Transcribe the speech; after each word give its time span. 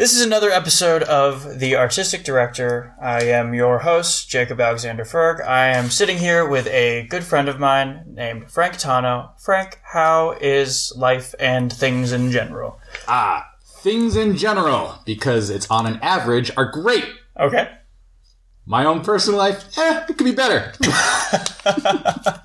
This 0.00 0.16
is 0.16 0.24
another 0.24 0.48
episode 0.48 1.02
of 1.02 1.58
The 1.58 1.76
Artistic 1.76 2.24
Director. 2.24 2.94
I 3.02 3.24
am 3.24 3.52
your 3.52 3.80
host, 3.80 4.30
Jacob 4.30 4.58
Alexander 4.58 5.04
Ferg. 5.04 5.46
I 5.46 5.66
am 5.66 5.90
sitting 5.90 6.16
here 6.16 6.48
with 6.48 6.66
a 6.68 7.06
good 7.10 7.22
friend 7.22 7.50
of 7.50 7.58
mine 7.58 8.04
named 8.06 8.50
Frank 8.50 8.76
Tano. 8.76 9.38
Frank, 9.38 9.78
how 9.82 10.38
is 10.40 10.90
life 10.96 11.34
and 11.38 11.70
things 11.70 12.12
in 12.12 12.30
general? 12.30 12.80
Ah, 13.08 13.46
things 13.82 14.16
in 14.16 14.38
general, 14.38 14.94
because 15.04 15.50
it's 15.50 15.70
on 15.70 15.86
an 15.86 15.98
average, 16.00 16.50
are 16.56 16.70
great. 16.70 17.04
Okay. 17.38 17.70
My 18.64 18.86
own 18.86 19.02
personal 19.02 19.38
life, 19.38 19.76
eh, 19.76 20.06
it 20.08 20.16
could 20.16 20.24
be 20.24 20.32
better. 20.32 20.72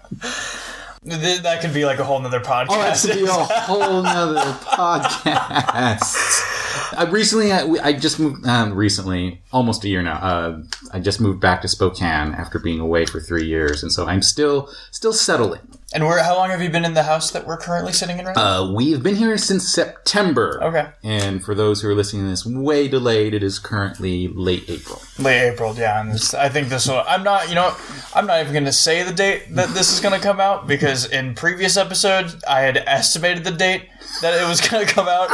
Th- 1.07 1.41
That 1.41 1.61
could 1.61 1.73
be 1.73 1.85
like 1.85 1.99
a 1.99 2.03
whole 2.03 2.19
nother 2.19 2.39
podcast. 2.39 2.67
Oh, 2.69 2.81
that 2.81 2.97
could 2.99 3.15
be 3.19 3.25
a 3.25 3.31
whole 3.61 4.01
nother 4.03 4.39
podcast. 4.63 6.41
I 6.97 7.03
recently, 7.09 7.51
I, 7.51 7.61
I 7.83 7.93
just 7.93 8.19
moved, 8.19 8.45
um, 8.45 8.73
recently, 8.73 9.41
almost 9.51 9.83
a 9.83 9.89
year 9.89 10.01
now. 10.01 10.15
Uh, 10.17 10.59
I 10.91 10.99
just 10.99 11.19
moved 11.21 11.39
back 11.41 11.61
to 11.61 11.67
Spokane 11.67 12.33
after 12.33 12.59
being 12.59 12.79
away 12.79 13.05
for 13.05 13.19
three 13.19 13.45
years, 13.45 13.83
and 13.83 13.91
so 13.91 14.05
I'm 14.07 14.21
still, 14.21 14.69
still 14.91 15.13
settling. 15.13 15.61
And 15.95 16.05
where? 16.05 16.21
How 16.21 16.35
long 16.35 16.49
have 16.49 16.61
you 16.61 16.69
been 16.69 16.83
in 16.83 16.93
the 16.93 17.03
house 17.03 17.31
that 17.31 17.47
we're 17.47 17.57
currently 17.57 17.93
sitting 17.93 18.19
in 18.19 18.25
right 18.25 18.35
now? 18.35 18.63
Uh, 18.63 18.73
we've 18.73 19.01
been 19.01 19.15
here 19.15 19.37
since 19.37 19.65
September. 19.65 20.61
Okay. 20.61 20.89
And 21.03 21.41
for 21.41 21.55
those 21.55 21.81
who 21.81 21.89
are 21.89 21.95
listening 21.95 22.23
to 22.23 22.29
this 22.29 22.45
way 22.45 22.89
delayed, 22.89 23.33
it 23.33 23.41
is 23.41 23.59
currently 23.59 24.27
late 24.27 24.69
April. 24.69 25.01
Late 25.17 25.53
April, 25.53 25.73
yeah. 25.73 26.01
And 26.01 26.11
this, 26.11 26.33
I 26.33 26.49
think 26.49 26.67
this 26.67 26.89
will. 26.89 27.01
I'm 27.07 27.23
not. 27.23 27.47
You 27.47 27.55
know, 27.55 27.73
I'm 28.13 28.27
not 28.27 28.41
even 28.41 28.51
going 28.51 28.65
to 28.65 28.73
say 28.73 29.03
the 29.03 29.13
date 29.13 29.55
that 29.55 29.69
this 29.69 29.93
is 29.93 30.01
going 30.01 30.13
to 30.13 30.19
come 30.19 30.41
out 30.41 30.67
because 30.67 31.05
in 31.09 31.33
previous 31.33 31.77
episodes 31.77 32.35
I 32.45 32.59
had 32.59 32.75
estimated 32.75 33.45
the 33.45 33.51
date 33.51 33.83
that 34.21 34.33
it 34.39 34.45
was 34.47 34.59
going 34.69 34.85
to 34.85 34.93
come 34.93 35.07
out, 35.07 35.31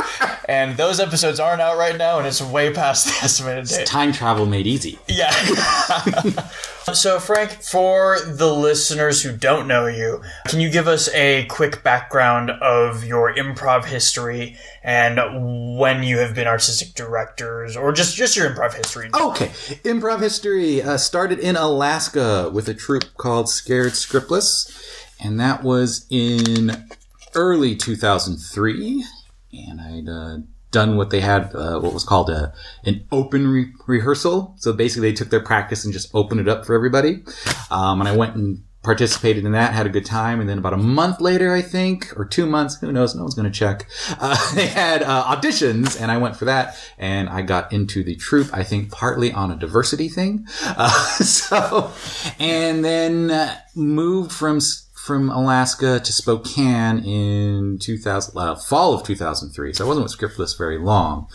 and 0.47 0.77
those 0.77 0.99
episodes 0.99 1.39
aren't 1.39 1.61
out 1.61 1.77
right 1.77 1.97
now, 1.97 2.19
and 2.19 2.27
it's 2.27 2.41
way 2.41 2.71
past 2.71 3.07
the 3.07 3.11
estimated 3.25 3.65
date. 3.65 3.87
Time 3.87 4.11
travel 4.11 4.45
made 4.45 4.67
easy. 4.67 4.99
Yeah. 5.07 5.31
so, 6.93 7.19
Frank, 7.19 7.51
for 7.61 8.19
the 8.19 8.53
listeners 8.53 9.21
who 9.21 9.35
don't 9.35 9.67
know 9.67 9.87
you, 9.87 10.21
can 10.47 10.59
you 10.59 10.69
give 10.69 10.87
us 10.87 11.09
a 11.13 11.45
quick 11.45 11.83
background 11.83 12.49
of 12.49 13.03
your 13.03 13.33
improv 13.33 13.85
history 13.85 14.57
and 14.83 15.77
when 15.77 16.03
you 16.03 16.17
have 16.17 16.33
been 16.33 16.47
artistic 16.47 16.93
directors, 16.95 17.77
or 17.77 17.91
just 17.91 18.15
just 18.15 18.35
your 18.35 18.49
improv 18.49 18.73
history? 18.73 19.09
Okay, 19.13 19.47
improv 19.83 20.21
history 20.21 20.81
uh, 20.81 20.97
started 20.97 21.39
in 21.39 21.55
Alaska 21.55 22.49
with 22.51 22.67
a 22.67 22.73
troupe 22.73 23.13
called 23.17 23.47
Scared 23.49 23.93
Scriptless, 23.93 24.71
and 25.19 25.39
that 25.39 25.63
was 25.63 26.05
in 26.09 26.87
early 27.35 27.75
2003. 27.75 29.05
And 29.53 29.81
I'd 29.81 30.09
uh, 30.09 30.37
done 30.71 30.97
what 30.97 31.09
they 31.09 31.21
had, 31.21 31.53
uh, 31.53 31.79
what 31.79 31.93
was 31.93 32.03
called 32.03 32.29
a 32.29 32.53
an 32.85 33.05
open 33.11 33.47
re- 33.47 33.71
rehearsal. 33.87 34.55
So 34.57 34.73
basically, 34.73 35.11
they 35.11 35.15
took 35.15 35.29
their 35.29 35.43
practice 35.43 35.83
and 35.83 35.93
just 35.93 36.09
opened 36.13 36.41
it 36.41 36.47
up 36.47 36.65
for 36.65 36.73
everybody. 36.75 37.23
Um, 37.69 38.01
and 38.01 38.07
I 38.07 38.15
went 38.15 38.35
and 38.35 38.63
participated 38.83 39.45
in 39.45 39.51
that, 39.51 39.73
had 39.73 39.85
a 39.85 39.89
good 39.89 40.05
time, 40.05 40.39
and 40.39 40.49
then 40.49 40.57
about 40.57 40.73
a 40.73 40.77
month 40.77 41.21
later, 41.21 41.53
I 41.53 41.61
think, 41.61 42.17
or 42.17 42.25
two 42.25 42.47
months, 42.47 42.79
who 42.79 42.91
knows? 42.91 43.13
No 43.13 43.21
one's 43.21 43.35
going 43.35 43.51
to 43.51 43.57
check. 43.57 43.87
Uh, 44.19 44.35
they 44.55 44.67
had 44.67 45.03
uh, 45.03 45.35
auditions, 45.35 45.99
and 46.01 46.11
I 46.11 46.17
went 46.17 46.35
for 46.35 46.45
that, 46.45 46.77
and 46.97 47.29
I 47.29 47.43
got 47.43 47.71
into 47.71 48.03
the 48.03 48.15
troupe. 48.15 48.49
I 48.51 48.63
think 48.63 48.91
partly 48.91 49.31
on 49.31 49.51
a 49.51 49.55
diversity 49.55 50.09
thing. 50.09 50.47
Uh, 50.63 50.89
so, 51.21 51.91
and 52.39 52.83
then 52.83 53.29
uh, 53.29 53.55
moved 53.75 54.31
from 54.31 54.59
from 55.03 55.31
Alaska 55.31 55.99
to 55.99 56.13
Spokane 56.13 57.03
in 57.03 57.79
2000, 57.79 58.37
uh, 58.37 58.55
fall 58.55 58.93
of 58.93 59.03
2003. 59.03 59.73
So 59.73 59.83
I 59.83 59.87
wasn't 59.87 60.03
with 60.03 60.11
Scriptless 60.11 60.55
very 60.55 60.77
long, 60.77 61.27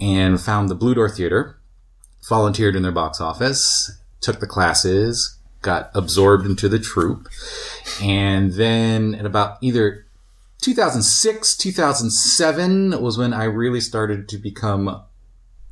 and 0.00 0.40
found 0.40 0.68
the 0.68 0.76
Blue 0.76 0.94
Door 0.94 1.10
Theater 1.10 1.58
volunteered 2.28 2.76
in 2.76 2.82
their 2.82 2.92
box 2.92 3.20
office, 3.20 3.90
took 4.20 4.38
the 4.38 4.46
classes, 4.46 5.36
got 5.62 5.90
absorbed 5.94 6.46
into 6.46 6.68
the 6.68 6.78
troupe, 6.78 7.28
and 8.00 8.52
then 8.52 9.16
at 9.16 9.26
about 9.26 9.58
either 9.62 10.06
2006, 10.60 11.56
2007 11.56 13.02
was 13.02 13.18
when 13.18 13.32
I 13.32 13.44
really 13.44 13.80
started 13.80 14.28
to 14.28 14.38
become 14.38 15.02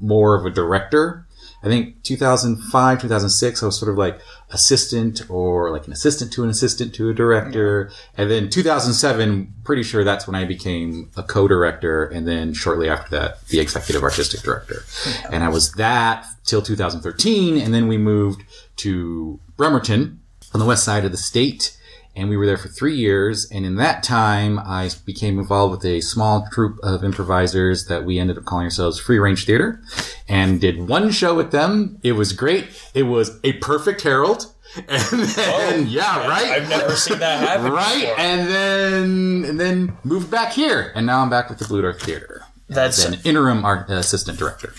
more 0.00 0.34
of 0.37 0.44
a 0.44 0.50
director. 0.50 1.25
I 1.62 1.69
think 1.69 2.03
2005, 2.03 3.00
2006, 3.00 3.62
I 3.62 3.67
was 3.67 3.78
sort 3.78 3.91
of 3.91 3.99
like 3.99 4.21
assistant 4.50 5.28
or 5.28 5.71
like 5.71 5.87
an 5.87 5.93
assistant 5.93 6.33
to 6.34 6.44
an 6.44 6.50
assistant 6.50 6.94
to 6.94 7.09
a 7.11 7.15
director. 7.15 7.91
And 8.17 8.31
then 8.31 8.50
2007, 8.50 9.55
pretty 9.65 9.83
sure 9.83 10.05
that's 10.05 10.27
when 10.27 10.37
I 10.37 10.45
became 10.45 11.11
a 11.16 11.22
co-director. 11.22 12.05
And 12.05 12.28
then 12.28 12.55
shortly 12.55 12.89
after 12.89 13.11
that, 13.19 13.47
the 13.49 13.61
executive 13.61 14.03
artistic 14.03 14.43
director. 14.43 14.84
And 15.31 15.43
I 15.43 15.49
was 15.49 15.72
that 15.72 16.27
till 16.45 16.62
2013. 16.62 17.59
And 17.59 17.75
then 17.75 17.89
we 17.89 17.99
moved 17.99 18.45
to 18.77 19.41
Bremerton 19.56 20.21
on 20.53 20.61
the 20.61 20.66
west 20.66 20.84
side 20.84 21.05
of 21.05 21.11
the 21.11 21.19
state. 21.19 21.77
And 22.16 22.31
we 22.31 22.37
were 22.37 22.47
there 22.47 22.56
for 22.56 22.69
three 22.69 22.97
years. 22.97 23.49
And 23.50 23.66
in 23.66 23.77
that 23.77 24.03
time, 24.03 24.59
I 24.59 24.91
became 25.04 25.38
involved 25.38 25.72
with 25.72 25.84
a 25.84 26.00
small 26.00 26.49
troupe 26.50 26.78
of 26.82 27.04
improvisers 27.04 27.87
that 27.87 28.04
we 28.04 28.19
ended 28.19 28.38
up 28.38 28.47
calling 28.47 28.65
ourselves 28.65 28.99
Free 28.99 29.19
Range 29.19 29.44
Theater 29.44 29.82
and 30.27 30.60
did 30.60 30.88
one 30.88 31.10
show 31.10 31.34
with 31.34 31.53
them. 31.53 31.99
It 32.03 32.12
was 32.12 32.32
great. 32.32 32.69
It 32.94 33.04
was 33.04 33.38
a 33.44 33.53
perfect 33.54 34.03
Harold. 34.03 34.47
And 34.88 35.22
then, 35.22 35.75
oh, 35.75 35.87
yeah, 35.88 36.28
right. 36.28 36.50
I've 36.50 36.69
never 36.69 36.97
seen 36.97 37.19
that 37.21 37.49
happen. 37.49 37.72
right. 37.72 38.00
before. 38.00 38.19
And 38.19 38.48
then, 38.50 39.44
and 39.48 39.60
then 39.60 39.97
moved 40.04 40.31
back 40.31 40.53
here. 40.53 40.93
And 40.94 41.06
now 41.06 41.21
I'm 41.21 41.31
back 41.31 41.48
with 41.48 41.59
the 41.59 41.65
Blue 41.65 41.81
Door 41.81 41.94
Theater. 41.94 42.43
That's 42.69 43.04
an 43.04 43.19
interim 43.25 43.65
art 43.65 43.88
assistant 43.88 44.38
director. 44.38 44.75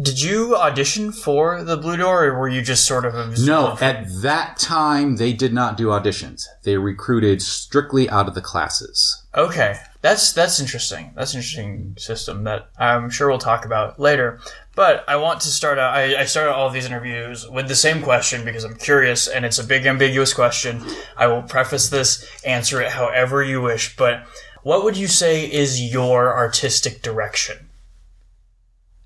Did 0.00 0.22
you 0.22 0.56
audition 0.56 1.12
for 1.12 1.64
the 1.64 1.76
Blue 1.76 1.96
Door, 1.96 2.26
or 2.26 2.38
were 2.38 2.48
you 2.48 2.62
just 2.62 2.86
sort 2.86 3.04
of? 3.04 3.38
No, 3.40 3.76
at 3.80 4.06
that 4.22 4.56
time, 4.56 5.16
they 5.16 5.32
did 5.32 5.52
not 5.52 5.76
do 5.76 5.86
auditions. 5.88 6.46
They 6.62 6.76
recruited 6.76 7.42
strictly 7.42 8.08
out 8.08 8.28
of 8.28 8.34
the 8.34 8.40
classes. 8.40 9.22
Okay, 9.34 9.76
that's 10.00 10.32
that's 10.32 10.60
interesting. 10.60 11.12
That's 11.16 11.34
an 11.34 11.38
interesting 11.38 11.96
system 11.98 12.44
that 12.44 12.70
I'm 12.78 13.10
sure 13.10 13.28
we'll 13.28 13.38
talk 13.38 13.64
about 13.64 13.98
later. 13.98 14.40
But 14.76 15.04
I 15.08 15.16
want 15.16 15.40
to 15.40 15.48
start 15.48 15.78
out. 15.78 15.94
I, 15.94 16.20
I 16.20 16.24
started 16.24 16.54
all 16.54 16.68
of 16.68 16.72
these 16.72 16.86
interviews 16.86 17.48
with 17.48 17.68
the 17.68 17.74
same 17.74 18.00
question 18.00 18.44
because 18.44 18.64
I'm 18.64 18.76
curious, 18.76 19.26
and 19.26 19.44
it's 19.44 19.58
a 19.58 19.64
big 19.64 19.86
ambiguous 19.86 20.32
question. 20.32 20.82
I 21.16 21.26
will 21.26 21.42
preface 21.42 21.88
this, 21.88 22.26
answer 22.44 22.80
it 22.80 22.92
however 22.92 23.42
you 23.42 23.60
wish. 23.60 23.96
But 23.96 24.24
what 24.62 24.84
would 24.84 24.96
you 24.96 25.08
say 25.08 25.50
is 25.50 25.92
your 25.92 26.34
artistic 26.36 27.02
direction? 27.02 27.69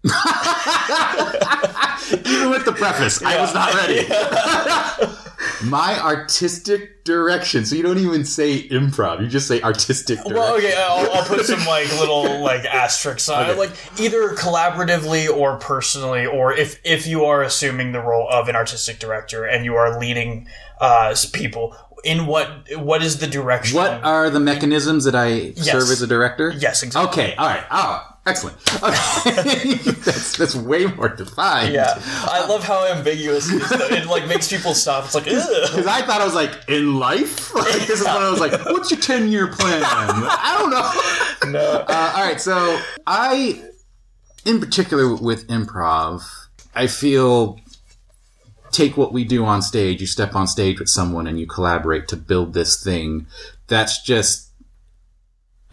Even 2.27 2.51
with 2.51 2.67
the 2.67 2.75
preface, 2.77 3.23
I 3.23 3.41
was 3.41 3.55
not 3.55 3.73
ready. 3.75 4.07
My 5.65 5.99
artistic 5.99 7.05
direction. 7.05 7.65
So 7.65 7.75
you 7.75 7.83
don't 7.83 7.99
even 7.99 8.27
say 8.27 8.69
improv. 8.69 9.23
You 9.23 9.29
just 9.29 9.49
say 9.49 9.63
artistic 9.63 10.19
direction. 10.19 10.37
Well, 10.37 10.57
okay, 10.57 10.75
I'll, 10.77 11.11
I'll 11.13 11.25
put 11.25 11.47
some 11.47 11.61
like 11.67 11.89
little 11.99 12.41
like 12.41 12.67
asterisks 12.67 13.31
on 13.31 13.49
it, 13.49 13.57
like 13.57 13.71
either 13.99 14.35
collaboratively 14.35 15.35
or 15.35 15.57
personally, 15.59 16.27
or 16.27 16.53
if 16.53 16.81
if 16.85 17.07
you 17.07 17.25
are 17.25 17.43
assuming 17.43 17.93
the 17.93 18.01
role 18.01 18.29
of 18.29 18.49
an 18.49 18.57
artistic 18.57 18.99
director 18.99 19.45
and 19.45 19.65
you 19.65 19.75
are 19.77 19.99
leading 19.99 20.49
uh 20.81 21.15
people 21.33 21.75
in 22.05 22.27
what 22.27 22.69
what 22.77 23.03
is 23.03 23.19
the 23.19 23.27
direction? 23.27 23.77
What 23.77 24.05
are 24.05 24.29
the 24.29 24.41
mechanisms 24.41 25.05
that 25.05 25.15
I 25.15 25.55
serve 25.55 25.91
as 25.91 26.03
a 26.03 26.07
director? 26.07 26.53
Yes, 26.59 26.83
exactly. 26.83 27.25
Okay, 27.25 27.35
all 27.37 27.49
right. 27.49 27.65
Oh, 27.71 28.14
excellent. 28.27 28.57
Okay. 28.83 29.75
that's, 30.05 30.37
that's 30.37 30.55
way 30.55 30.87
more 30.87 31.09
defined. 31.09 31.75
Yeah, 31.75 32.01
I 32.25 32.47
love 32.49 32.65
how 32.65 32.87
ambiguous 32.87 33.51
it 33.51 33.62
is. 33.62 33.69
though. 33.69 33.87
It 33.87 34.07
like 34.07 34.27
makes 34.29 34.49
people 34.49 34.75
stop. 34.75 35.05
It's 35.05 35.15
like, 35.15 35.25
Because 35.25 35.87
I 35.87 36.03
thought 36.03 36.21
I 36.21 36.25
was 36.25 36.35
like, 36.35 36.53
in 36.69 36.99
life? 36.99 37.53
Like, 37.55 37.87
this 37.87 38.01
is 38.01 38.05
when 38.07 38.17
I 38.17 38.31
was 38.31 38.41
like, 38.41 38.65
what's 38.67 38.91
your 38.91 39.01
10 39.01 39.29
year 39.29 39.47
plan? 39.47 39.83
I 39.85 40.57
don't 40.59 41.51
know. 41.53 41.59
no. 41.59 41.85
Uh, 41.89 42.12
all 42.17 42.25
right, 42.25 42.41
so 42.41 42.81
I, 43.07 43.62
in 44.45 44.61
particular 44.61 45.15
with 45.15 45.47
improv, 45.49 46.23
I 46.75 46.88
feel 46.88 47.61
take 48.75 48.97
what 48.97 49.12
we 49.12 49.25
do 49.25 49.44
on 49.44 49.62
stage. 49.62 50.00
You 50.00 50.06
step 50.06 50.35
on 50.35 50.47
stage 50.47 50.81
with 50.81 50.88
someone 50.88 51.26
and 51.26 51.38
you 51.38 51.47
collaborate 51.47 52.09
to 52.09 52.17
build 52.17 52.53
this 52.53 52.82
thing. 52.82 53.26
That's 53.69 54.03
just 54.03 54.50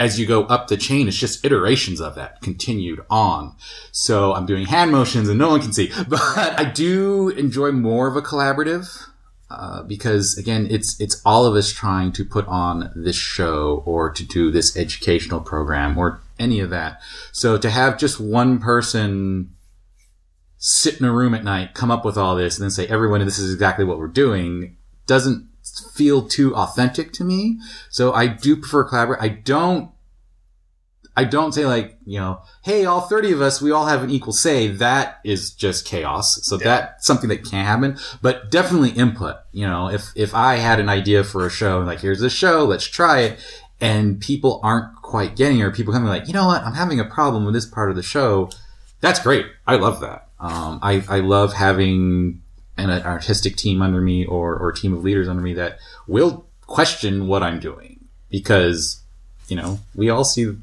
as 0.01 0.19
you 0.19 0.25
go 0.25 0.45
up 0.45 0.68
the 0.68 0.77
chain, 0.77 1.07
it's 1.07 1.15
just 1.15 1.45
iterations 1.45 2.01
of 2.01 2.15
that 2.15 2.42
continued 2.42 3.01
on. 3.07 3.56
So 3.92 4.33
I'm 4.33 4.48
doing 4.48 4.65
hand 4.65 4.92
motions 4.92 5.30
and 5.30 5.38
no 5.38 5.50
one 5.50 5.62
can 5.62 5.71
see, 5.71 5.92
but 6.07 6.19
I 6.59 6.63
do 6.63 7.30
enjoy 7.30 7.71
more 7.71 8.07
of 8.07 8.15
a 8.15 8.21
collaborative. 8.21 9.07
Uh, 9.51 9.83
because 9.83 10.38
again, 10.38 10.65
it's 10.71 11.00
it's 11.00 11.21
all 11.24 11.45
of 11.45 11.56
us 11.56 11.71
trying 11.71 12.12
to 12.13 12.25
put 12.25 12.48
on 12.48 12.89
this 12.95 13.18
show 13.18 13.83
or 13.86 14.09
to 14.09 14.24
do 14.24 14.50
this 14.50 14.75
educational 14.75 15.42
program 15.42 15.98
or 15.98 16.21
any 16.39 16.62
of 16.62 16.69
that. 16.71 17.01
So 17.31 17.57
to 17.57 17.69
have 17.69 18.00
just 18.00 18.19
one 18.19 18.59
person 18.59 19.53
sit 20.57 21.00
in 21.00 21.06
a 21.06 21.12
room 21.12 21.36
at 21.36 21.44
night, 21.44 21.74
come 21.74 21.92
up 21.92 22.06
with 22.06 22.18
all 22.18 22.36
this, 22.36 22.57
and 22.57 22.63
then 22.63 22.71
say, 22.71 22.88
"Everyone, 22.88 23.24
this 23.25 23.39
is 23.39 23.53
exactly 23.53 23.83
what 23.83 24.00
we're 24.00 24.07
doing," 24.07 24.77
doesn't 25.06 25.50
feel 25.94 26.27
too 26.27 26.56
authentic 26.56 27.12
to 27.13 27.23
me. 27.23 27.59
So 27.89 28.13
I 28.13 28.27
do 28.27 28.56
prefer 28.56 28.83
collaborate. 28.83 29.21
I 29.21 29.29
don't. 29.29 29.91
I 31.15 31.25
don't 31.25 31.51
say 31.51 31.65
like, 31.65 31.97
you 32.06 32.19
know, 32.19 32.41
hey, 32.63 32.85
all 32.85 33.01
30 33.01 33.33
of 33.33 33.41
us, 33.41 33.62
we 33.62 33.69
all 33.69 33.85
have 33.85 34.01
an 34.01 34.09
equal 34.09 34.31
say. 34.31 34.68
That 34.68 35.19
is 35.25 35.51
just 35.51 35.85
chaos. 35.85 36.39
So 36.44 36.56
that's 36.56 37.06
something 37.06 37.27
that 37.29 37.44
can 37.44 37.65
happen, 37.65 37.97
but 38.21 38.50
definitely 38.50 38.91
input. 38.91 39.35
You 39.51 39.68
know, 39.68 39.89
if, 39.89 40.13
if 40.15 40.33
I 40.33 40.56
had 40.56 40.79
an 40.79 40.88
idea 40.88 41.25
for 41.25 41.45
a 41.45 41.50
show, 41.50 41.81
like, 41.81 42.00
here's 42.00 42.21
this 42.21 42.31
show, 42.31 42.63
let's 42.63 42.85
try 42.88 43.19
it. 43.24 43.39
And 43.81 44.21
people 44.21 44.62
aren't 44.63 44.95
quite 45.01 45.35
getting 45.35 45.59
it, 45.59 45.63
or 45.63 45.71
people 45.71 45.91
coming 45.91 46.07
like, 46.07 46.27
you 46.27 46.33
know 46.33 46.47
what, 46.47 46.63
I'm 46.63 46.75
having 46.75 47.01
a 47.01 47.06
problem 47.06 47.44
with 47.44 47.56
this 47.56 47.65
part 47.65 47.89
of 47.89 47.97
the 47.97 48.03
show. 48.03 48.50
That's 49.01 49.19
great. 49.19 49.47
I 49.67 49.75
love 49.75 50.00
that. 50.00 50.29
Um, 50.39 50.79
I, 50.81 51.03
I 51.09 51.19
love 51.19 51.53
having 51.53 52.41
an 52.89 53.04
artistic 53.04 53.56
team 53.56 53.81
under 53.81 54.01
me 54.01 54.25
or, 54.25 54.56
or 54.56 54.69
a 54.69 54.75
team 54.75 54.94
of 54.94 55.04
leaders 55.04 55.28
under 55.28 55.42
me 55.42 55.54
that 55.54 55.78
will 56.07 56.45
question 56.68 57.28
what 57.28 57.44
I'm 57.44 57.60
doing 57.60 58.00
because, 58.30 59.01
you 59.48 59.56
know, 59.56 59.80
we 59.95 60.10
all 60.10 60.24
see 60.24 60.56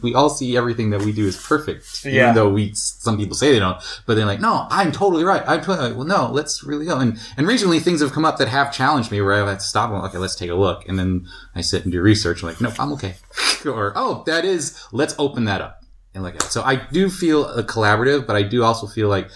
we 0.00 0.14
all 0.14 0.30
see 0.30 0.56
everything 0.56 0.90
that 0.90 1.02
we 1.02 1.12
do 1.12 1.26
is 1.26 1.36
perfect, 1.36 2.04
Yeah. 2.04 2.10
even 2.22 2.34
though 2.34 2.48
we 2.48 2.72
some 2.74 3.16
people 3.16 3.34
say 3.36 3.52
they 3.52 3.58
don't. 3.58 3.78
But 4.06 4.14
they're 4.14 4.26
like, 4.26 4.40
no, 4.40 4.66
I'm 4.70 4.92
totally 4.92 5.24
right. 5.24 5.42
I'm 5.46 5.60
totally 5.60 5.88
like, 5.88 5.96
well, 5.96 6.06
no, 6.06 6.30
let's 6.30 6.62
really 6.62 6.86
go. 6.86 6.98
And 6.98 7.18
and 7.36 7.46
recently 7.46 7.80
things 7.80 8.00
have 8.00 8.12
come 8.12 8.24
up 8.24 8.38
that 8.38 8.48
have 8.48 8.72
challenged 8.72 9.10
me 9.10 9.20
where 9.20 9.34
I've 9.34 9.48
had 9.48 9.58
to 9.58 9.64
stop 9.64 9.90
and 9.90 10.02
okay, 10.04 10.18
let's 10.18 10.36
take 10.36 10.50
a 10.50 10.54
look, 10.54 10.88
and 10.88 10.98
then 10.98 11.26
I 11.54 11.60
sit 11.62 11.82
and 11.82 11.92
do 11.92 12.00
research. 12.00 12.42
I'm 12.42 12.48
like, 12.48 12.60
nope, 12.60 12.74
I'm 12.78 12.92
okay. 12.92 13.16
or 13.66 13.92
oh, 13.96 14.22
that 14.26 14.44
is, 14.44 14.78
let's 14.92 15.14
open 15.18 15.44
that 15.46 15.60
up 15.60 15.82
and 16.14 16.22
look 16.22 16.34
at 16.36 16.44
it. 16.44 16.50
So 16.52 16.62
I 16.62 16.76
do 16.76 17.08
feel 17.10 17.46
a 17.46 17.62
collaborative, 17.64 18.26
but 18.26 18.36
I 18.36 18.42
do 18.42 18.62
also 18.62 18.86
feel 18.86 19.08
like 19.08 19.30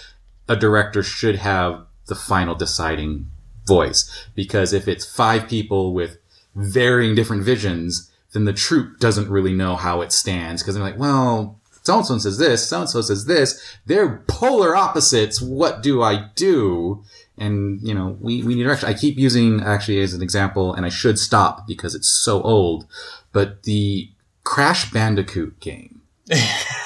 a 0.48 0.54
director 0.56 1.02
should 1.02 1.36
have 1.36 1.85
the 2.06 2.14
final 2.14 2.54
deciding 2.54 3.30
voice 3.66 4.28
because 4.34 4.72
if 4.72 4.86
it's 4.88 5.04
five 5.04 5.48
people 5.48 5.92
with 5.92 6.18
varying 6.54 7.14
different 7.14 7.42
visions, 7.42 8.10
then 8.32 8.44
the 8.44 8.52
troop 8.52 8.98
doesn't 8.98 9.28
really 9.28 9.52
know 9.52 9.76
how 9.76 10.00
it 10.00 10.12
stands 10.12 10.62
because 10.62 10.74
they're 10.74 10.84
like, 10.84 10.98
well, 10.98 11.60
so 11.82 11.98
and 11.98 12.06
so 12.06 12.18
says 12.18 12.38
this, 12.38 12.68
so 12.68 12.80
and 12.80 12.90
so 12.90 13.00
says 13.00 13.26
this. 13.26 13.78
They're 13.86 14.24
polar 14.26 14.74
opposites. 14.74 15.40
What 15.40 15.82
do 15.82 16.02
I 16.02 16.28
do? 16.34 17.04
And 17.38 17.80
you 17.80 17.94
know, 17.94 18.16
we 18.20 18.42
we 18.42 18.54
need 18.54 18.64
direction. 18.64 18.88
I 18.88 18.94
keep 18.94 19.18
using 19.18 19.62
actually 19.62 20.00
as 20.00 20.12
an 20.12 20.22
example, 20.22 20.74
and 20.74 20.84
I 20.84 20.88
should 20.88 21.18
stop 21.18 21.66
because 21.66 21.94
it's 21.94 22.08
so 22.08 22.42
old. 22.42 22.86
But 23.32 23.62
the 23.62 24.10
Crash 24.42 24.90
Bandicoot 24.90 25.60
game 25.60 26.00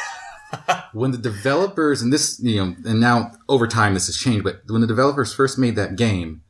when 0.92 1.10
the 1.10 1.18
developers 1.18 2.02
and 2.02 2.12
this 2.12 2.40
you 2.42 2.56
know 2.56 2.74
and 2.84 3.00
now 3.00 3.32
over 3.48 3.66
time 3.66 3.94
this 3.94 4.06
has 4.06 4.16
changed 4.16 4.44
but 4.44 4.62
when 4.68 4.80
the 4.80 4.86
developers 4.86 5.32
first 5.32 5.58
made 5.58 5.76
that 5.76 5.96
game 5.96 6.42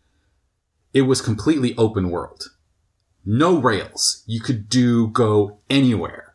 it 0.93 1.03
was 1.03 1.21
completely 1.21 1.77
open 1.77 2.11
world. 2.11 2.51
No 3.25 3.59
rails. 3.59 4.23
You 4.27 4.41
could 4.41 4.69
do 4.69 5.09
go 5.09 5.59
anywhere. 5.69 6.35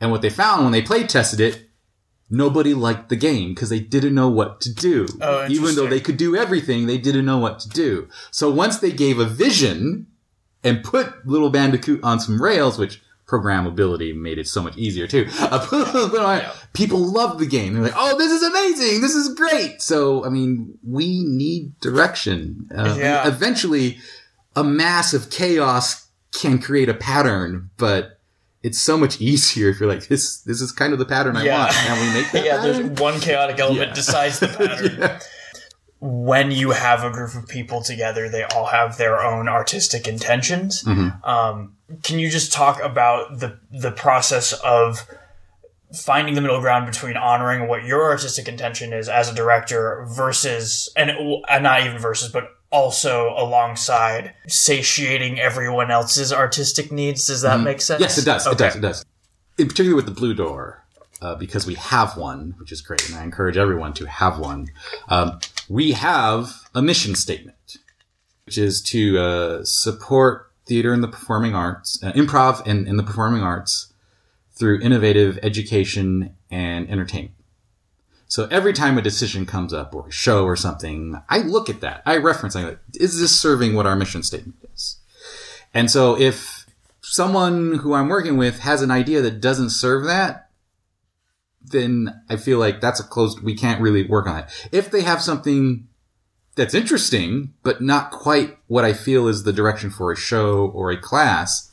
And 0.00 0.10
what 0.10 0.22
they 0.22 0.30
found 0.30 0.64
when 0.64 0.72
they 0.72 0.82
play 0.82 1.06
tested 1.06 1.40
it 1.40 1.68
nobody 2.30 2.74
liked 2.74 3.10
the 3.10 3.16
game 3.16 3.54
because 3.54 3.68
they 3.68 3.78
didn't 3.78 4.14
know 4.14 4.28
what 4.28 4.60
to 4.60 4.72
do. 4.72 5.06
Oh, 5.20 5.46
even 5.48 5.74
though 5.76 5.86
they 5.86 6.00
could 6.00 6.16
do 6.16 6.34
everything 6.34 6.86
they 6.86 6.98
didn't 6.98 7.26
know 7.26 7.38
what 7.38 7.60
to 7.60 7.68
do. 7.68 8.08
So 8.30 8.50
once 8.50 8.78
they 8.78 8.90
gave 8.90 9.18
a 9.18 9.26
vision 9.26 10.06
and 10.64 10.82
put 10.82 11.26
little 11.26 11.50
bandicoot 11.50 12.02
on 12.02 12.18
some 12.18 12.42
rails 12.42 12.78
which 12.78 13.02
programmability 13.26 14.14
made 14.14 14.38
it 14.38 14.46
so 14.46 14.62
much 14.62 14.76
easier 14.76 15.06
too 15.06 15.26
Uh, 15.40 15.58
put 15.66 16.14
it 16.14 16.20
on- 16.20 16.42
people 16.74 16.98
love 16.98 17.38
the 17.38 17.46
game 17.46 17.74
they're 17.74 17.82
like 17.84 17.92
oh 17.96 18.16
this 18.18 18.30
is 18.30 18.42
amazing 18.42 19.00
this 19.00 19.14
is 19.14 19.34
great 19.34 19.80
so 19.80 20.24
i 20.24 20.28
mean 20.28 20.78
we 20.86 21.22
need 21.24 21.78
direction 21.80 22.68
uh, 22.76 22.94
Yeah. 22.98 23.26
eventually 23.26 23.98
a 24.56 24.62
mass 24.64 25.14
of 25.14 25.30
chaos 25.30 26.06
can 26.32 26.58
create 26.60 26.88
a 26.88 26.94
pattern 26.94 27.70
but 27.78 28.18
it's 28.62 28.78
so 28.80 28.96
much 28.98 29.20
easier 29.30 29.70
if 29.70 29.80
you're 29.80 29.88
like 29.88 30.08
this 30.08 30.40
this 30.42 30.60
is 30.60 30.70
kind 30.72 30.92
of 30.92 30.98
the 30.98 31.06
pattern 31.06 31.36
i 31.36 31.44
Yeah. 31.44 31.58
want 31.60 31.72
can 31.72 32.00
we 32.06 32.20
make 32.20 32.30
that 32.32 32.44
yeah, 32.44 32.56
pattern? 32.58 32.86
there's 32.88 33.00
one 33.00 33.20
chaotic 33.20 33.58
element 33.58 33.88
Yeah. 33.88 33.94
decides 33.94 34.38
the 34.40 34.48
pattern. 34.48 34.96
Yeah. 34.98 35.20
When 36.06 36.50
you 36.50 36.72
have 36.72 37.02
a 37.02 37.10
group 37.10 37.34
of 37.34 37.48
people 37.48 37.82
together, 37.82 38.28
they 38.28 38.44
all 38.44 38.66
have 38.66 38.98
their 38.98 39.22
own 39.22 39.48
artistic 39.48 40.06
intentions. 40.06 40.84
Mm-hmm. 40.84 41.24
Um, 41.24 41.76
can 42.02 42.18
you 42.18 42.28
just 42.28 42.52
talk 42.52 42.78
about 42.82 43.38
the 43.38 43.58
the 43.70 43.90
process 43.90 44.52
of 44.52 45.08
finding 45.96 46.34
the 46.34 46.42
middle 46.42 46.60
ground 46.60 46.84
between 46.84 47.16
honoring 47.16 47.68
what 47.68 47.84
your 47.84 48.10
artistic 48.10 48.48
intention 48.48 48.92
is 48.92 49.08
as 49.08 49.30
a 49.30 49.34
director 49.34 50.06
versus 50.10 50.92
and, 50.94 51.10
and 51.48 51.62
not 51.62 51.86
even 51.86 51.98
versus, 51.98 52.30
but 52.30 52.50
also 52.70 53.32
alongside 53.38 54.34
satiating 54.46 55.40
everyone 55.40 55.90
else's 55.90 56.34
artistic 56.34 56.92
needs? 56.92 57.26
Does 57.28 57.40
that 57.42 57.60
make 57.60 57.80
sense? 57.80 57.96
Mm-hmm. 57.96 58.02
Yes, 58.02 58.18
it 58.18 58.26
does. 58.26 58.46
It 58.46 58.58
does. 58.58 58.76
It 58.76 58.80
does. 58.80 59.04
In 59.56 59.68
particular 59.68 59.96
with 59.96 60.04
the 60.04 60.10
Blue 60.10 60.34
Door, 60.34 60.84
uh, 61.22 61.34
because 61.36 61.66
we 61.66 61.76
have 61.76 62.16
one, 62.18 62.54
which 62.58 62.72
is 62.72 62.82
great, 62.82 63.08
and 63.08 63.16
I 63.16 63.22
encourage 63.22 63.56
everyone 63.56 63.94
to 63.94 64.04
have 64.04 64.38
one. 64.38 64.68
Um, 65.08 65.38
we 65.68 65.92
have 65.92 66.68
a 66.74 66.82
mission 66.82 67.14
statement, 67.14 67.78
which 68.46 68.58
is 68.58 68.82
to 68.82 69.18
uh, 69.18 69.64
support 69.64 70.50
theater 70.66 70.92
and 70.92 71.02
the 71.02 71.08
performing 71.08 71.54
arts, 71.54 72.02
uh, 72.02 72.12
improv 72.12 72.66
and, 72.66 72.86
and 72.88 72.98
the 72.98 73.02
performing 73.02 73.42
arts 73.42 73.92
through 74.52 74.80
innovative 74.80 75.38
education 75.42 76.34
and 76.50 76.88
entertainment. 76.88 77.34
So 78.26 78.48
every 78.50 78.72
time 78.72 78.98
a 78.98 79.02
decision 79.02 79.46
comes 79.46 79.72
up 79.72 79.94
or 79.94 80.08
a 80.08 80.12
show 80.12 80.44
or 80.44 80.56
something, 80.56 81.20
I 81.28 81.38
look 81.38 81.68
at 81.68 81.80
that. 81.82 82.02
I 82.06 82.16
reference, 82.16 82.56
I 82.56 82.62
go, 82.62 82.76
is 82.94 83.20
this 83.20 83.38
serving 83.38 83.74
what 83.74 83.86
our 83.86 83.96
mission 83.96 84.22
statement 84.22 84.56
is? 84.72 84.98
And 85.72 85.90
so 85.90 86.18
if 86.18 86.66
someone 87.00 87.78
who 87.78 87.94
I'm 87.94 88.08
working 88.08 88.36
with 88.36 88.60
has 88.60 88.82
an 88.82 88.90
idea 88.90 89.20
that 89.22 89.40
doesn't 89.40 89.70
serve 89.70 90.04
that, 90.06 90.43
then 91.64 92.22
I 92.28 92.36
feel 92.36 92.58
like 92.58 92.80
that's 92.80 93.00
a 93.00 93.04
closed, 93.04 93.40
we 93.42 93.54
can't 93.54 93.80
really 93.80 94.06
work 94.06 94.26
on 94.26 94.40
it. 94.40 94.68
If 94.72 94.90
they 94.90 95.02
have 95.02 95.22
something 95.22 95.88
that's 96.56 96.74
interesting, 96.74 97.54
but 97.62 97.80
not 97.80 98.10
quite 98.10 98.58
what 98.66 98.84
I 98.84 98.92
feel 98.92 99.28
is 99.28 99.42
the 99.42 99.52
direction 99.52 99.90
for 99.90 100.12
a 100.12 100.16
show 100.16 100.66
or 100.68 100.90
a 100.90 101.00
class, 101.00 101.72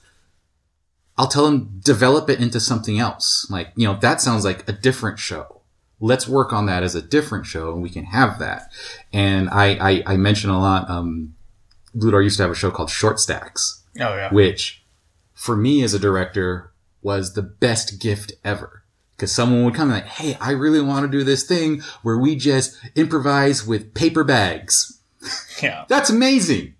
I'll 1.17 1.27
tell 1.27 1.45
them 1.45 1.79
develop 1.83 2.29
it 2.29 2.39
into 2.39 2.59
something 2.59 2.97
else. 2.97 3.47
Like, 3.49 3.71
you 3.75 3.87
know, 3.87 3.97
that 3.99 4.21
sounds 4.21 4.43
like 4.43 4.67
a 4.67 4.71
different 4.73 5.19
show. 5.19 5.61
Let's 5.99 6.27
work 6.27 6.51
on 6.51 6.65
that 6.65 6.81
as 6.81 6.95
a 6.95 7.01
different 7.01 7.45
show 7.45 7.71
and 7.73 7.83
we 7.83 7.89
can 7.89 8.05
have 8.05 8.39
that. 8.39 8.71
And 9.13 9.49
I, 9.49 9.75
I, 9.75 10.03
I 10.13 10.17
mention 10.17 10.49
a 10.49 10.59
lot, 10.59 10.89
um, 10.89 11.35
Blue 11.93 12.19
used 12.21 12.37
to 12.37 12.43
have 12.43 12.51
a 12.51 12.55
show 12.55 12.71
called 12.71 12.89
Short 12.89 13.19
Stacks 13.19 13.83
Oh 13.99 14.15
yeah. 14.15 14.31
which 14.31 14.83
for 15.33 15.55
me 15.55 15.83
as 15.83 15.93
a 15.93 15.99
director 15.99 16.71
was 17.01 17.33
the 17.33 17.41
best 17.41 17.99
gift 17.99 18.33
ever. 18.43 18.80
Because 19.21 19.31
someone 19.31 19.65
would 19.65 19.75
come 19.75 19.91
and 19.91 20.01
like, 20.01 20.07
hey, 20.07 20.35
I 20.41 20.49
really 20.49 20.81
want 20.81 21.05
to 21.05 21.17
do 21.17 21.23
this 21.23 21.43
thing 21.43 21.83
where 22.01 22.17
we 22.17 22.35
just 22.35 22.75
improvise 22.95 23.67
with 23.67 23.93
paper 23.93 24.23
bags. 24.23 24.99
Yeah. 25.61 25.85
That's 25.87 26.09
amazing. 26.09 26.73